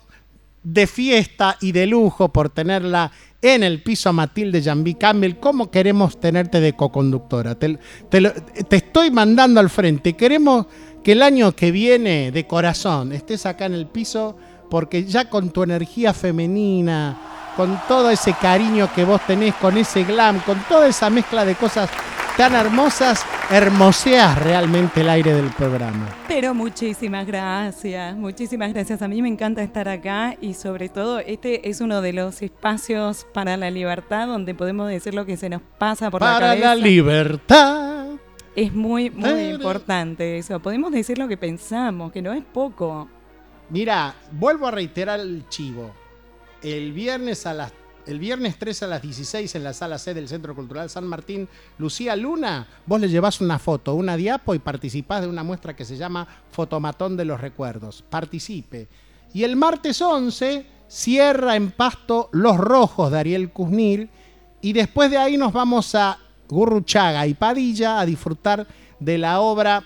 de 0.63 0.87
fiesta 0.87 1.57
y 1.61 1.73
de 1.73 1.87
lujo 1.87 2.29
por 2.29 2.51
tenerla 2.51 3.11
en 3.41 3.65
el 3.65 3.83
piso 3.83 4.09
a 4.09 4.13
Matilde 4.13 4.63
Jambi 4.63 4.95
Campbell. 4.95 5.37
¿Cómo 5.41 5.71
queremos 5.71 6.21
tenerte 6.21 6.61
de 6.61 6.75
coconductora? 6.75 7.57
Te, 7.57 7.79
te 8.09 8.21
te 8.31 8.77
estoy 8.77 9.11
mandando 9.11 9.59
al 9.59 9.71
frente. 9.71 10.15
Queremos 10.15 10.67
que 11.03 11.13
el 11.13 11.23
año 11.23 11.53
que 11.53 11.71
viene, 11.73 12.31
de 12.31 12.47
corazón, 12.47 13.13
estés 13.13 13.47
acá 13.47 13.67
en 13.67 13.75
el 13.75 13.87
piso 13.87 14.37
porque 14.71 15.05
ya 15.05 15.29
con 15.29 15.51
tu 15.51 15.63
energía 15.63 16.15
femenina, 16.15 17.53
con 17.57 17.81
todo 17.89 18.11
ese 18.11 18.35
cariño 18.35 18.91
que 18.95 19.05
vos 19.05 19.21
tenés, 19.27 19.55
con 19.57 19.77
ese 19.77 20.05
glam, 20.05 20.41
con 20.41 20.63
toda 20.69 20.87
esa 20.87 21.11
mezcla 21.11 21.45
de 21.45 21.57
cosas 21.57 21.91
tan 22.37 22.55
hermosas, 22.55 23.25
hermoseas 23.51 24.39
realmente 24.43 25.01
el 25.03 25.09
aire 25.11 25.35
del 25.35 25.51
programa. 25.51 26.09
Pero 26.29 26.55
muchísimas 26.55 27.27
gracias, 27.27 28.17
muchísimas 28.17 28.73
gracias. 28.73 29.03
A 29.03 29.09
mí 29.09 29.21
me 29.23 29.29
encanta 29.29 29.63
estar 29.63 29.89
acá 29.89 30.37
y 30.41 30.55
sobre 30.55 30.89
todo 30.89 31.19
este 31.21 31.69
es 31.69 31.81
uno 31.81 32.01
de 32.01 32.13
los 32.13 32.43
espacios 32.43 33.27
para 33.33 33.57
la 33.57 33.71
libertad 33.71 34.27
donde 34.27 34.55
podemos 34.55 34.89
decir 34.89 35.15
lo 35.15 35.27
que 35.27 35.37
se 35.37 35.49
nos 35.49 35.63
pasa 35.79 36.11
por 36.11 36.23
la 36.23 36.33
Para 36.35 36.47
cabeza. 36.49 36.67
la 36.69 36.75
libertad. 36.75 38.07
Es 38.55 38.73
muy, 38.75 39.11
muy 39.11 39.41
importante 39.51 40.39
eso. 40.39 40.61
Podemos 40.61 40.93
decir 40.93 41.19
lo 41.19 41.27
que 41.29 41.37
pensamos, 41.39 42.13
que 42.13 42.21
no 42.23 42.33
es 42.33 42.45
poco. 42.45 43.09
Mira, 43.71 44.15
vuelvo 44.33 44.67
a 44.67 44.71
reiterar 44.71 45.21
el 45.21 45.45
chivo. 45.49 45.91
El 46.63 46.93
viernes 46.93 47.47
a 47.47 47.55
las 47.55 47.73
el 48.07 48.19
viernes 48.19 48.59
3 48.59 48.83
a 48.83 48.87
las 48.87 49.03
16 49.03 49.55
en 49.55 49.65
la 49.65 49.73
sala 49.73 49.99
C 49.99 50.15
del 50.15 50.29
Centro 50.29 50.55
Cultural 50.55 50.91
San 50.91 51.07
Martín, 51.07 51.49
Lucía 51.79 52.17
Luna, 52.17 52.67
vos 52.87 53.01
le 53.01 53.09
llevas 53.09 53.41
una 53.41 53.59
foto, 53.59 53.95
una 53.95 54.17
diapo 54.17 54.55
y 54.55 54.59
participás 54.59 55.23
de 55.23 55.29
una 55.29 55.45
muestra 55.45 55.77
que 55.77 55.85
se 55.85 55.97
llama 55.97 56.27
Fotomatón 56.51 57.17
de 57.17 57.25
los 57.25 57.41
Recuerdos. 57.41 58.03
Participe. 58.09 58.89
Y 59.33 59.45
el 59.45 59.57
martes 59.57 60.01
11 60.03 60.67
cierra 60.89 61.57
en 61.57 61.71
Pasto 61.71 62.29
Los 62.33 62.59
Rojos 62.59 63.11
de 63.11 63.19
Ariel 63.19 63.51
Kuznil 63.51 64.11
y 64.61 64.73
después 64.73 65.11
de 65.11 65.19
ahí 65.19 65.37
nos 65.37 65.53
vamos 65.53 65.95
a 65.95 66.19
Gurruchaga 66.49 67.27
y 67.27 67.35
Padilla 67.35 68.01
a 68.01 68.07
disfrutar 68.07 68.67
de 69.01 69.19
la 69.19 69.41
obra 69.41 69.83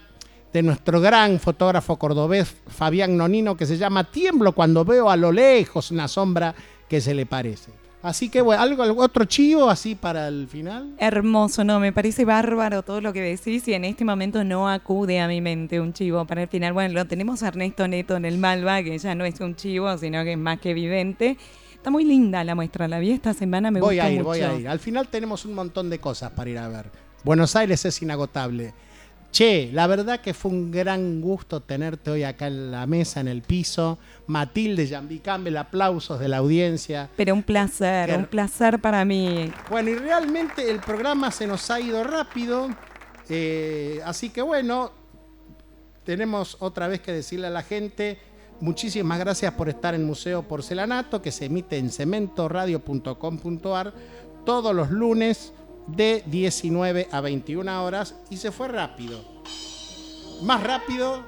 de 0.52 0.62
nuestro 0.62 1.01
gran 1.01 1.38
fotógrafo 1.38 1.97
cordobés 1.97 2.56
Fabián 2.66 3.16
Nonino 3.16 3.56
que 3.56 3.66
se 3.66 3.76
llama 3.76 4.10
Tiemblo 4.10 4.52
cuando 4.52 4.84
veo 4.84 5.09
a 5.09 5.16
lo 5.16 5.30
lejos 5.30 5.90
una 5.90 6.09
sombra 6.09 6.55
que 6.88 7.01
se 7.01 7.14
le 7.14 7.26
parece. 7.26 7.85
Así 8.06 8.28
que 8.28 8.40
bueno, 8.40 8.62
algo, 8.62 8.82
algo- 8.84 9.02
otro 9.02 9.24
chivo 9.24 9.68
así 9.68 9.96
para 9.96 10.28
el 10.28 10.46
final. 10.46 10.94
Hermoso, 10.98 11.64
no, 11.64 11.80
me 11.80 11.92
parece 11.92 12.24
bárbaro 12.24 12.82
todo 12.84 13.00
lo 13.00 13.12
que 13.12 13.20
decís 13.20 13.66
y 13.66 13.74
en 13.74 13.84
este 13.84 14.04
momento 14.04 14.44
no 14.44 14.68
acude 14.68 15.18
a 15.18 15.26
mi 15.26 15.40
mente 15.40 15.80
un 15.80 15.92
chivo 15.92 16.24
para 16.24 16.42
el 16.42 16.48
final. 16.48 16.72
Bueno, 16.72 16.94
lo 16.94 17.04
tenemos 17.06 17.42
a 17.42 17.48
Ernesto 17.48 17.88
Neto 17.88 18.14
en 18.14 18.24
el 18.24 18.38
Malva, 18.38 18.80
que 18.84 18.96
ya 18.96 19.16
no 19.16 19.24
es 19.24 19.40
un 19.40 19.56
chivo, 19.56 19.98
sino 19.98 20.22
que 20.22 20.32
es 20.32 20.38
más 20.38 20.60
que 20.60 20.70
evidente. 20.70 21.36
Está 21.74 21.90
muy 21.90 22.04
linda 22.04 22.44
la 22.44 22.54
muestra, 22.54 22.86
la 22.86 23.00
vi 23.00 23.10
esta 23.10 23.34
semana, 23.34 23.72
me 23.72 23.80
voy 23.80 23.96
gustó 23.96 24.06
a 24.06 24.10
ir, 24.10 24.18
mucho. 24.18 24.28
voy 24.28 24.40
a 24.40 24.54
ir. 24.54 24.68
Al 24.68 24.78
final 24.78 25.08
tenemos 25.08 25.44
un 25.44 25.54
montón 25.54 25.90
de 25.90 25.98
cosas 25.98 26.30
para 26.30 26.48
ir 26.48 26.58
a 26.58 26.68
ver. 26.68 26.90
Buenos 27.24 27.56
Aires 27.56 27.84
es 27.84 28.00
inagotable. 28.02 28.72
Che, 29.36 29.68
la 29.70 29.86
verdad 29.86 30.22
que 30.22 30.32
fue 30.32 30.50
un 30.50 30.70
gran 30.70 31.20
gusto 31.20 31.60
tenerte 31.60 32.10
hoy 32.10 32.24
acá 32.24 32.46
en 32.46 32.70
la 32.70 32.86
mesa, 32.86 33.20
en 33.20 33.28
el 33.28 33.42
piso. 33.42 33.98
Matilde, 34.28 34.88
Jambi 34.88 35.18
Campbell, 35.18 35.58
aplausos 35.58 36.18
de 36.18 36.26
la 36.26 36.38
audiencia. 36.38 37.10
Pero 37.18 37.34
un 37.34 37.42
placer, 37.42 38.16
un 38.16 38.24
placer 38.24 38.78
para 38.78 39.04
mí. 39.04 39.52
Bueno, 39.68 39.90
y 39.90 39.96
realmente 39.96 40.70
el 40.70 40.80
programa 40.80 41.30
se 41.30 41.46
nos 41.46 41.70
ha 41.70 41.78
ido 41.78 42.02
rápido. 42.02 42.70
eh, 43.28 44.00
así 44.06 44.30
que 44.30 44.40
bueno, 44.40 44.90
tenemos 46.02 46.56
otra 46.60 46.88
vez 46.88 47.02
que 47.02 47.12
decirle 47.12 47.48
a 47.48 47.50
la 47.50 47.62
gente, 47.62 48.18
muchísimas 48.60 49.18
gracias 49.18 49.52
por 49.52 49.68
estar 49.68 49.94
en 49.94 50.06
Museo 50.06 50.44
Porcelanato, 50.44 51.20
que 51.20 51.30
se 51.30 51.44
emite 51.44 51.76
en 51.76 51.90
cementoradio.com.ar 51.90 53.92
todos 54.46 54.74
los 54.74 54.90
lunes 54.90 55.52
de 55.86 56.22
19 56.26 57.08
a 57.12 57.20
21 57.20 57.84
horas 57.84 58.14
y 58.30 58.36
se 58.36 58.50
fue 58.52 58.68
rápido. 58.68 59.20
Más 60.42 60.62
rápido. 60.62 61.22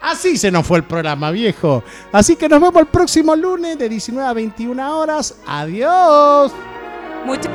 Así 0.00 0.38
se 0.38 0.50
nos 0.50 0.66
fue 0.66 0.78
el 0.78 0.84
programa, 0.84 1.30
viejo. 1.30 1.82
Así 2.12 2.36
que 2.36 2.48
nos 2.48 2.60
vemos 2.60 2.80
el 2.80 2.86
próximo 2.86 3.34
lunes 3.36 3.76
de 3.78 3.88
19 3.88 4.28
a 4.28 4.32
21 4.32 4.98
horas. 4.98 5.38
Adiós. 5.46 6.52
Much- 7.26 7.48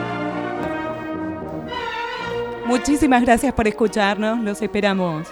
Muchísimas 2.65 3.22
gracias 3.23 3.53
por 3.53 3.68
escucharnos, 3.68 4.40
los 4.40 4.61
esperamos. 4.61 5.27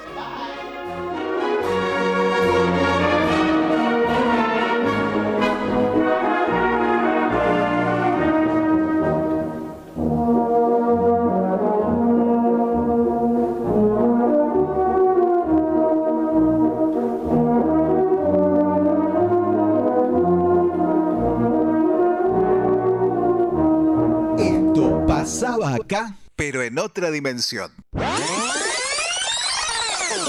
Pero 26.35 26.61
en 26.63 26.79
otra 26.79 27.11
dimensión. 27.11 27.71